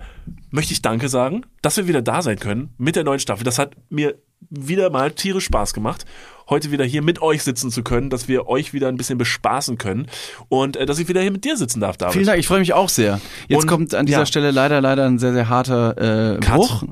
möchte 0.52 0.74
ich 0.74 0.82
Danke 0.84 1.10
sagen, 1.10 1.46
dass 1.64 1.78
wir 1.78 1.88
wieder 1.88 2.04
da 2.04 2.22
sein 2.22 2.38
können 2.38 2.74
mit 2.78 2.96
der 2.96 3.04
neuen 3.04 3.20
Staffel. 3.20 3.44
Das 3.44 3.58
hat 3.58 3.76
mir 3.90 4.16
wieder 4.50 4.92
mal 4.92 5.12
tierisch 5.12 5.46
Spaß 5.46 5.74
gemacht, 5.74 6.06
heute 6.50 6.70
wieder 6.70 6.86
hier 6.86 7.02
mit 7.02 7.22
euch 7.22 7.42
sitzen 7.44 7.72
zu 7.72 7.82
können, 7.82 8.10
dass 8.10 8.28
wir 8.28 8.48
euch 8.48 8.74
wieder 8.74 8.88
ein 8.88 8.98
bisschen 8.98 9.18
bespaßen 9.18 9.78
können 9.78 10.08
und 10.50 10.76
äh, 10.76 10.86
dass 10.86 11.00
ich 11.00 11.08
wieder 11.08 11.22
hier 11.22 11.32
mit 11.32 11.46
dir 11.46 11.58
sitzen 11.58 11.80
darf, 11.80 11.98
David. 11.98 12.14
Vielen 12.14 12.26
Dank, 12.26 12.40
ich 12.40 12.48
freue 12.48 12.60
mich 12.60 12.74
auch 12.74 12.90
sehr. 12.90 13.20
Jetzt 13.48 13.64
Und, 13.64 13.68
kommt 13.68 13.96
an 13.96 14.06
dieser 14.06 14.20
ja. 14.20 14.26
Stelle 14.26 14.52
leider, 14.52 14.80
leider 14.82 15.06
ein 15.06 15.18
sehr, 15.18 15.34
sehr 15.34 15.50
harter 15.50 16.36
äh, 16.36 16.40
Cut. 16.40 16.56
Bruch. 16.56 16.84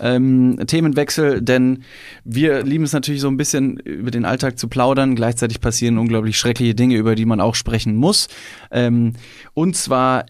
Ähm, 0.00 0.58
Themenwechsel, 0.66 1.42
denn 1.42 1.82
wir 2.24 2.62
lieben 2.62 2.84
es 2.84 2.92
natürlich 2.92 3.20
so 3.20 3.28
ein 3.28 3.36
bisschen 3.36 3.78
über 3.78 4.10
den 4.10 4.24
Alltag 4.24 4.58
zu 4.58 4.68
plaudern. 4.68 5.14
Gleichzeitig 5.14 5.60
passieren 5.60 5.98
unglaublich 5.98 6.38
schreckliche 6.38 6.74
Dinge, 6.74 6.96
über 6.96 7.14
die 7.14 7.26
man 7.26 7.40
auch 7.40 7.54
sprechen 7.54 7.96
muss. 7.96 8.28
Ähm, 8.70 9.14
und 9.54 9.76
zwar 9.76 10.26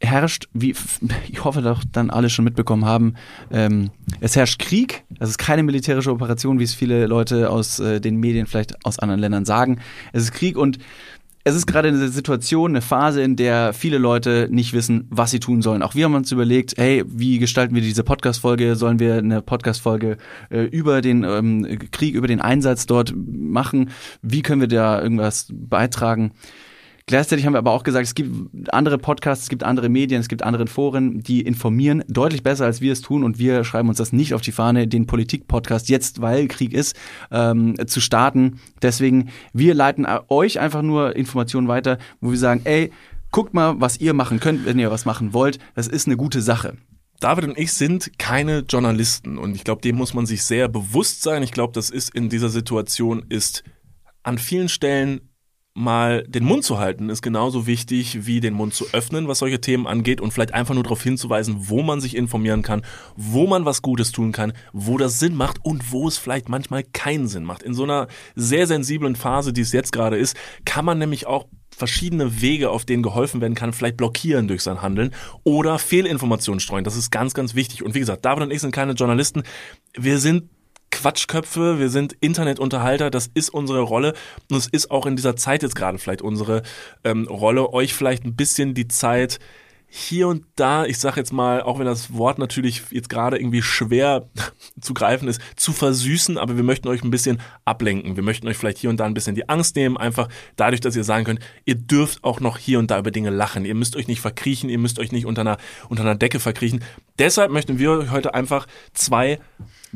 herrscht, 0.00 0.48
wie 0.52 0.74
ich 1.28 1.44
hoffe 1.44 1.62
doch 1.62 1.82
dann 1.90 2.10
alle 2.10 2.30
schon 2.30 2.44
mitbekommen 2.44 2.84
haben, 2.84 3.14
ähm, 3.50 3.90
es 4.20 4.36
herrscht 4.36 4.58
Krieg. 4.58 5.04
Das 5.10 5.30
ist 5.30 5.38
keine 5.38 5.62
militärische 5.62 6.12
Operation, 6.12 6.58
wie 6.58 6.64
es 6.64 6.74
viele 6.74 7.06
Leute 7.06 7.50
aus 7.50 7.78
äh, 7.78 8.00
den 8.00 8.16
Medien 8.16 8.46
vielleicht 8.46 8.84
aus 8.84 8.98
anderen 8.98 9.20
Ländern 9.20 9.44
sagen. 9.44 9.80
Es 10.12 10.24
ist 10.24 10.32
Krieg 10.32 10.56
und 10.56 10.78
es 11.46 11.54
ist 11.54 11.68
gerade 11.68 11.86
eine 11.86 12.08
Situation, 12.08 12.72
eine 12.72 12.82
Phase, 12.82 13.22
in 13.22 13.36
der 13.36 13.72
viele 13.72 13.98
Leute 13.98 14.48
nicht 14.50 14.72
wissen, 14.72 15.06
was 15.10 15.30
sie 15.30 15.38
tun 15.38 15.62
sollen. 15.62 15.80
Auch 15.80 15.94
wir 15.94 16.04
haben 16.04 16.16
uns 16.16 16.32
überlegt, 16.32 16.74
hey, 16.76 17.04
wie 17.06 17.38
gestalten 17.38 17.72
wir 17.72 17.82
diese 17.82 18.02
Podcast-Folge? 18.02 18.74
Sollen 18.74 18.98
wir 18.98 19.14
eine 19.14 19.42
Podcast-Folge 19.42 20.16
äh, 20.50 20.62
über 20.64 21.02
den 21.02 21.22
ähm, 21.22 21.78
Krieg, 21.92 22.16
über 22.16 22.26
den 22.26 22.40
Einsatz 22.40 22.86
dort 22.86 23.14
machen? 23.16 23.90
Wie 24.22 24.42
können 24.42 24.60
wir 24.60 24.66
da 24.66 25.00
irgendwas 25.00 25.46
beitragen? 25.52 26.32
Gleichzeitig 27.08 27.46
haben 27.46 27.52
wir 27.52 27.58
aber 27.58 27.70
auch 27.70 27.84
gesagt, 27.84 28.04
es 28.04 28.16
gibt 28.16 28.74
andere 28.74 28.98
Podcasts, 28.98 29.44
es 29.44 29.48
gibt 29.48 29.62
andere 29.62 29.88
Medien, 29.88 30.20
es 30.20 30.26
gibt 30.26 30.42
andere 30.42 30.66
Foren, 30.66 31.20
die 31.20 31.40
informieren 31.40 32.02
deutlich 32.08 32.42
besser, 32.42 32.64
als 32.64 32.80
wir 32.80 32.92
es 32.92 33.00
tun. 33.00 33.22
Und 33.22 33.38
wir 33.38 33.62
schreiben 33.62 33.88
uns 33.88 33.98
das 33.98 34.12
nicht 34.12 34.34
auf 34.34 34.40
die 34.40 34.50
Fahne, 34.50 34.88
den 34.88 35.06
Politik-Podcast 35.06 35.88
jetzt, 35.88 36.20
weil 36.20 36.48
Krieg 36.48 36.72
ist, 36.72 36.96
ähm, 37.30 37.76
zu 37.86 38.00
starten. 38.00 38.58
Deswegen, 38.82 39.30
wir 39.52 39.74
leiten 39.74 40.04
euch 40.28 40.58
einfach 40.58 40.82
nur 40.82 41.14
Informationen 41.14 41.68
weiter, 41.68 41.98
wo 42.20 42.32
wir 42.32 42.38
sagen, 42.38 42.62
ey, 42.64 42.90
guckt 43.30 43.54
mal, 43.54 43.80
was 43.80 44.00
ihr 44.00 44.12
machen 44.12 44.40
könnt, 44.40 44.66
wenn 44.66 44.80
ihr 44.80 44.90
was 44.90 45.04
machen 45.04 45.32
wollt. 45.32 45.60
Das 45.76 45.86
ist 45.86 46.08
eine 46.08 46.16
gute 46.16 46.42
Sache. 46.42 46.76
David 47.20 47.44
und 47.44 47.56
ich 47.56 47.72
sind 47.72 48.18
keine 48.18 48.64
Journalisten 48.68 49.38
und 49.38 49.54
ich 49.54 49.62
glaube, 49.62 49.80
dem 49.80 49.94
muss 49.94 50.12
man 50.12 50.26
sich 50.26 50.42
sehr 50.42 50.66
bewusst 50.66 51.22
sein. 51.22 51.44
Ich 51.44 51.52
glaube, 51.52 51.72
das 51.72 51.88
ist 51.88 52.12
in 52.16 52.28
dieser 52.30 52.48
Situation 52.48 53.24
ist 53.28 53.62
an 54.24 54.38
vielen 54.38 54.68
Stellen 54.68 55.20
mal 55.76 56.24
den 56.26 56.44
Mund 56.44 56.64
zu 56.64 56.78
halten, 56.78 57.10
ist 57.10 57.20
genauso 57.20 57.66
wichtig 57.66 58.26
wie 58.26 58.40
den 58.40 58.54
Mund 58.54 58.72
zu 58.72 58.86
öffnen, 58.92 59.28
was 59.28 59.40
solche 59.40 59.60
Themen 59.60 59.86
angeht 59.86 60.22
und 60.22 60.32
vielleicht 60.32 60.54
einfach 60.54 60.74
nur 60.74 60.82
darauf 60.82 61.02
hinzuweisen, 61.02 61.68
wo 61.68 61.82
man 61.82 62.00
sich 62.00 62.16
informieren 62.16 62.62
kann, 62.62 62.82
wo 63.14 63.46
man 63.46 63.66
was 63.66 63.82
Gutes 63.82 64.10
tun 64.10 64.32
kann, 64.32 64.54
wo 64.72 64.96
das 64.96 65.18
Sinn 65.18 65.34
macht 65.34 65.62
und 65.62 65.92
wo 65.92 66.08
es 66.08 66.16
vielleicht 66.16 66.48
manchmal 66.48 66.82
keinen 66.82 67.28
Sinn 67.28 67.44
macht. 67.44 67.62
In 67.62 67.74
so 67.74 67.82
einer 67.82 68.08
sehr 68.34 68.66
sensiblen 68.66 69.16
Phase, 69.16 69.52
die 69.52 69.60
es 69.60 69.72
jetzt 69.72 69.92
gerade 69.92 70.16
ist, 70.16 70.34
kann 70.64 70.86
man 70.86 70.98
nämlich 70.98 71.26
auch 71.26 71.46
verschiedene 71.76 72.40
Wege, 72.40 72.70
auf 72.70 72.86
denen 72.86 73.02
geholfen 73.02 73.42
werden 73.42 73.54
kann, 73.54 73.74
vielleicht 73.74 73.98
blockieren 73.98 74.48
durch 74.48 74.62
sein 74.62 74.80
Handeln 74.80 75.12
oder 75.44 75.78
Fehlinformationen 75.78 76.58
streuen. 76.58 76.84
Das 76.84 76.96
ist 76.96 77.10
ganz, 77.10 77.34
ganz 77.34 77.54
wichtig. 77.54 77.82
Und 77.82 77.94
wie 77.94 78.00
gesagt, 78.00 78.24
David 78.24 78.44
und 78.44 78.50
ich 78.50 78.62
sind 78.62 78.72
keine 78.72 78.92
Journalisten. 78.92 79.42
Wir 79.94 80.18
sind 80.18 80.48
Quatschköpfe, 80.96 81.78
wir 81.78 81.90
sind 81.90 82.14
Internetunterhalter, 82.20 83.10
das 83.10 83.28
ist 83.34 83.50
unsere 83.50 83.82
Rolle 83.82 84.14
und 84.50 84.56
es 84.56 84.66
ist 84.66 84.90
auch 84.90 85.04
in 85.04 85.14
dieser 85.14 85.36
Zeit 85.36 85.62
jetzt 85.62 85.76
gerade 85.76 85.98
vielleicht 85.98 86.22
unsere 86.22 86.62
ähm, 87.04 87.28
Rolle, 87.28 87.70
euch 87.74 87.92
vielleicht 87.92 88.24
ein 88.24 88.34
bisschen 88.34 88.72
die 88.72 88.88
Zeit 88.88 89.38
hier 89.88 90.26
und 90.26 90.44
da, 90.56 90.86
ich 90.86 90.98
sag 90.98 91.18
jetzt 91.18 91.34
mal, 91.34 91.60
auch 91.60 91.78
wenn 91.78 91.84
das 91.84 92.14
Wort 92.14 92.38
natürlich 92.38 92.82
jetzt 92.90 93.10
gerade 93.10 93.38
irgendwie 93.38 93.60
schwer 93.60 94.26
zu 94.80 94.94
greifen 94.94 95.28
ist, 95.28 95.38
zu 95.54 95.74
versüßen, 95.74 96.38
aber 96.38 96.56
wir 96.56 96.64
möchten 96.64 96.88
euch 96.88 97.04
ein 97.04 97.10
bisschen 97.10 97.42
ablenken. 97.66 98.16
Wir 98.16 98.22
möchten 98.22 98.48
euch 98.48 98.56
vielleicht 98.56 98.78
hier 98.78 98.88
und 98.88 98.98
da 98.98 99.04
ein 99.04 99.14
bisschen 99.14 99.34
die 99.34 99.50
Angst 99.50 99.76
nehmen, 99.76 99.98
einfach 99.98 100.28
dadurch, 100.56 100.80
dass 100.80 100.96
ihr 100.96 101.04
sagen 101.04 101.26
könnt, 101.26 101.40
ihr 101.66 101.74
dürft 101.74 102.24
auch 102.24 102.40
noch 102.40 102.56
hier 102.56 102.78
und 102.78 102.90
da 102.90 102.98
über 102.98 103.10
Dinge 103.10 103.28
lachen. 103.28 103.66
Ihr 103.66 103.74
müsst 103.74 103.96
euch 103.96 104.08
nicht 104.08 104.22
verkriechen, 104.22 104.70
ihr 104.70 104.78
müsst 104.78 104.98
euch 104.98 105.12
nicht 105.12 105.26
unter 105.26 105.42
einer, 105.42 105.58
unter 105.90 106.04
einer 106.04 106.16
Decke 106.16 106.40
verkriechen. 106.40 106.82
Deshalb 107.18 107.52
möchten 107.52 107.78
wir 107.78 107.90
euch 107.90 108.10
heute 108.10 108.32
einfach 108.32 108.66
zwei 108.94 109.38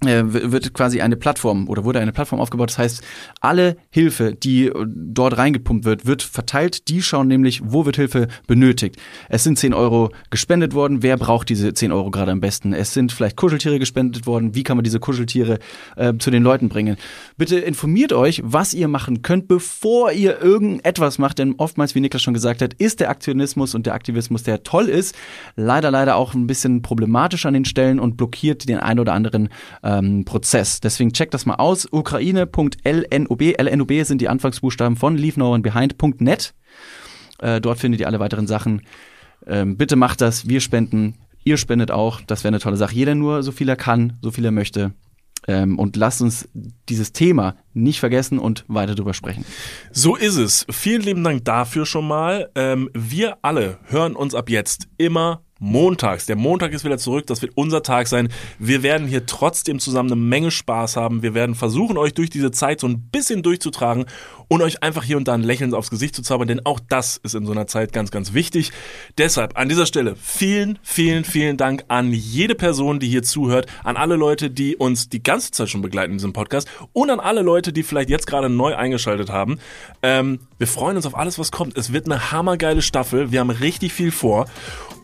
wird 0.00 0.74
quasi 0.74 1.00
eine 1.00 1.16
Plattform 1.16 1.68
oder 1.68 1.84
wurde 1.84 2.00
eine 2.00 2.12
Plattform 2.12 2.40
aufgebaut. 2.40 2.70
Das 2.70 2.78
heißt, 2.78 3.04
alle 3.40 3.76
Hilfe, 3.90 4.34
die 4.34 4.70
dort 4.86 5.38
reingepumpt 5.38 5.84
wird, 5.84 6.06
wird 6.06 6.22
verteilt. 6.22 6.88
Die 6.88 7.02
schauen 7.02 7.28
nämlich, 7.28 7.62
wo 7.64 7.86
wird 7.86 7.96
Hilfe 7.96 8.28
benötigt. 8.46 8.96
Es 9.28 9.44
sind 9.44 9.58
10 9.58 9.72
Euro 9.74 10.10
gespendet 10.30 10.74
worden. 10.74 11.02
Wer 11.02 11.16
braucht 11.16 11.48
diese 11.48 11.72
10 11.72 11.92
Euro 11.92 12.10
gerade 12.10 12.32
am 12.32 12.40
besten? 12.40 12.72
Es 12.72 12.92
sind 12.92 13.12
vielleicht 13.12 13.36
Kuscheltiere 13.36 13.78
gespendet 13.78 14.26
worden. 14.26 14.54
Wie 14.54 14.62
kann 14.62 14.76
man 14.76 14.84
diese 14.84 15.00
Kuscheltiere 15.00 15.58
äh, 15.96 16.12
zu 16.18 16.30
den 16.30 16.42
Leuten 16.42 16.68
bringen? 16.68 16.96
Bitte 17.36 17.58
informiert 17.58 18.12
euch, 18.12 18.42
was 18.44 18.74
ihr 18.74 18.88
machen 18.88 19.22
könnt, 19.22 19.48
bevor 19.48 20.12
ihr 20.12 20.40
irgendetwas 20.42 21.18
macht. 21.18 21.38
Denn 21.38 21.54
oftmals, 21.56 21.94
wie 21.94 22.00
Niklas 22.00 22.22
schon 22.22 22.34
gesagt 22.34 22.62
hat, 22.62 22.74
ist 22.74 23.00
der 23.00 23.10
Aktionismus 23.10 23.74
und 23.74 23.86
der 23.86 23.94
Aktivismus, 23.94 24.42
der 24.42 24.62
toll 24.62 24.88
ist, 24.88 25.14
leider, 25.56 25.90
leider 25.90 26.16
auch 26.16 26.34
ein 26.34 26.46
bisschen 26.46 26.82
problematisch 26.82 27.46
an 27.46 27.54
den 27.54 27.64
Stellen 27.64 27.98
und 27.98 28.16
blockiert 28.16 28.68
den 28.68 28.78
ein 28.78 28.98
oder 28.98 29.14
anderen 29.14 29.48
ähm, 29.84 30.24
Prozess. 30.24 30.80
Deswegen 30.80 31.12
checkt 31.12 31.34
das 31.34 31.46
mal 31.46 31.56
aus. 31.56 31.86
Ukraine.lnob. 31.90 33.42
LNOB 33.42 33.92
sind 34.04 34.20
die 34.20 34.28
Anfangsbuchstaben 34.28 34.96
von 34.96 35.16
Leave. 35.16 35.40
Äh, 37.38 37.60
dort 37.60 37.78
findet 37.78 38.00
ihr 38.00 38.06
alle 38.06 38.20
weiteren 38.20 38.46
Sachen. 38.46 38.82
Ähm, 39.46 39.76
bitte 39.76 39.96
macht 39.96 40.20
das. 40.20 40.48
Wir 40.48 40.60
spenden. 40.60 41.14
Ihr 41.44 41.58
spendet 41.58 41.90
auch. 41.90 42.22
Das 42.22 42.42
wäre 42.42 42.48
eine 42.48 42.60
tolle 42.60 42.76
Sache. 42.76 42.94
Jeder 42.94 43.14
nur 43.14 43.42
so 43.42 43.52
viel 43.52 43.68
er 43.68 43.76
kann, 43.76 44.14
so 44.22 44.30
viel 44.30 44.44
er 44.44 44.50
möchte. 44.50 44.94
Ähm, 45.46 45.78
und 45.78 45.96
lasst 45.96 46.22
uns 46.22 46.48
dieses 46.88 47.12
Thema 47.12 47.56
nicht 47.74 48.00
vergessen 48.00 48.38
und 48.38 48.64
weiter 48.66 48.94
drüber 48.94 49.12
sprechen. 49.12 49.44
So 49.92 50.16
ist 50.16 50.36
es. 50.36 50.64
Vielen 50.70 51.02
lieben 51.02 51.22
Dank 51.22 51.44
dafür 51.44 51.84
schon 51.84 52.08
mal. 52.08 52.50
Ähm, 52.54 52.88
wir 52.94 53.36
alle 53.42 53.78
hören 53.84 54.16
uns 54.16 54.34
ab 54.34 54.48
jetzt 54.48 54.88
immer 54.96 55.42
montags. 55.64 56.26
Der 56.26 56.36
Montag 56.36 56.72
ist 56.72 56.84
wieder 56.84 56.98
zurück, 56.98 57.26
das 57.26 57.42
wird 57.42 57.52
unser 57.56 57.82
Tag 57.82 58.06
sein. 58.06 58.28
Wir 58.58 58.82
werden 58.82 59.08
hier 59.08 59.26
trotzdem 59.26 59.78
zusammen 59.78 60.12
eine 60.12 60.20
Menge 60.20 60.50
Spaß 60.50 60.96
haben. 60.96 61.22
Wir 61.22 61.34
werden 61.34 61.54
versuchen, 61.54 61.96
euch 61.96 62.12
durch 62.12 62.30
diese 62.30 62.50
Zeit 62.50 62.80
so 62.80 62.86
ein 62.86 63.00
bisschen 63.10 63.42
durchzutragen 63.42 64.04
und 64.48 64.62
euch 64.62 64.82
einfach 64.82 65.02
hier 65.02 65.16
und 65.16 65.26
da 65.26 65.34
ein 65.34 65.42
Lächeln 65.42 65.74
aufs 65.74 65.90
Gesicht 65.90 66.14
zu 66.14 66.22
zaubern, 66.22 66.48
denn 66.48 66.64
auch 66.66 66.78
das 66.88 67.16
ist 67.16 67.34
in 67.34 67.46
so 67.46 67.52
einer 67.52 67.66
Zeit 67.66 67.92
ganz, 67.92 68.10
ganz 68.10 68.34
wichtig. 68.34 68.72
Deshalb 69.16 69.58
an 69.58 69.68
dieser 69.68 69.86
Stelle 69.86 70.16
vielen, 70.16 70.78
vielen, 70.82 71.24
vielen 71.24 71.56
Dank 71.56 71.84
an 71.88 72.12
jede 72.12 72.54
Person, 72.54 73.00
die 73.00 73.08
hier 73.08 73.22
zuhört, 73.22 73.66
an 73.82 73.96
alle 73.96 74.16
Leute, 74.16 74.50
die 74.50 74.76
uns 74.76 75.08
die 75.08 75.22
ganze 75.22 75.50
Zeit 75.50 75.70
schon 75.70 75.82
begleiten 75.82 76.12
in 76.12 76.18
diesem 76.18 76.34
Podcast 76.34 76.68
und 76.92 77.10
an 77.10 77.20
alle 77.20 77.40
Leute, 77.40 77.72
die 77.72 77.82
vielleicht 77.82 78.10
jetzt 78.10 78.26
gerade 78.26 78.50
neu 78.50 78.74
eingeschaltet 78.76 79.30
haben. 79.30 79.58
Ähm, 80.02 80.40
wir 80.58 80.66
freuen 80.66 80.96
uns 80.96 81.06
auf 81.06 81.16
alles, 81.16 81.38
was 81.38 81.50
kommt. 81.50 81.78
Es 81.78 81.92
wird 81.92 82.06
eine 82.06 82.32
hammergeile 82.32 82.82
Staffel. 82.82 83.32
Wir 83.32 83.40
haben 83.40 83.50
richtig 83.50 83.92
viel 83.94 84.10
vor. 84.10 84.46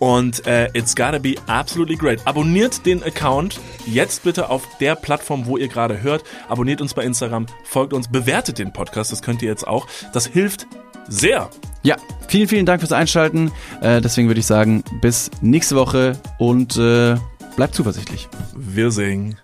Und 0.01 0.47
äh, 0.47 0.69
it's 0.73 0.97
gotta 0.97 1.19
be 1.19 1.35
absolutely 1.47 1.95
great. 1.95 2.27
Abonniert 2.27 2.85
den 2.87 3.03
Account 3.05 3.61
jetzt 3.87 4.25
bitte 4.25 4.49
auf 4.49 4.67
der 4.81 4.97
Plattform, 4.97 5.47
wo 5.47 5.59
ihr 5.59 5.69
gerade 5.69 6.03
hört. 6.03 6.25
Abonniert 6.49 6.81
uns 6.81 6.95
bei 6.95 7.05
Instagram, 7.05 7.47
folgt 7.65 7.93
uns, 7.93 8.09
bewertet 8.09 8.59
den 8.59 8.73
Podcast. 8.73 9.13
Das 9.13 9.23
könnt 9.23 9.43
ihr 9.43 9.49
jetzt 9.49 9.69
auch. 9.69 9.87
Das 10.13 10.27
hilft 10.27 10.67
sehr. 11.07 11.51
Ja, 11.83 11.97
vielen, 12.29 12.49
vielen 12.49 12.67
Dank 12.67 12.81
fürs 12.81 12.93
Einschalten. 12.93 13.53
Äh, 13.83 14.01
deswegen 14.01 14.29
würde 14.29 14.41
ich 14.41 14.47
sagen, 14.47 14.83
bis 15.03 15.31
nächste 15.43 15.77
Woche 15.77 16.19
und 16.39 16.77
äh, 16.79 17.17
bleibt 17.57 17.75
zuversichtlich. 17.75 18.29
Wir 18.57 18.91
singen. 18.91 19.39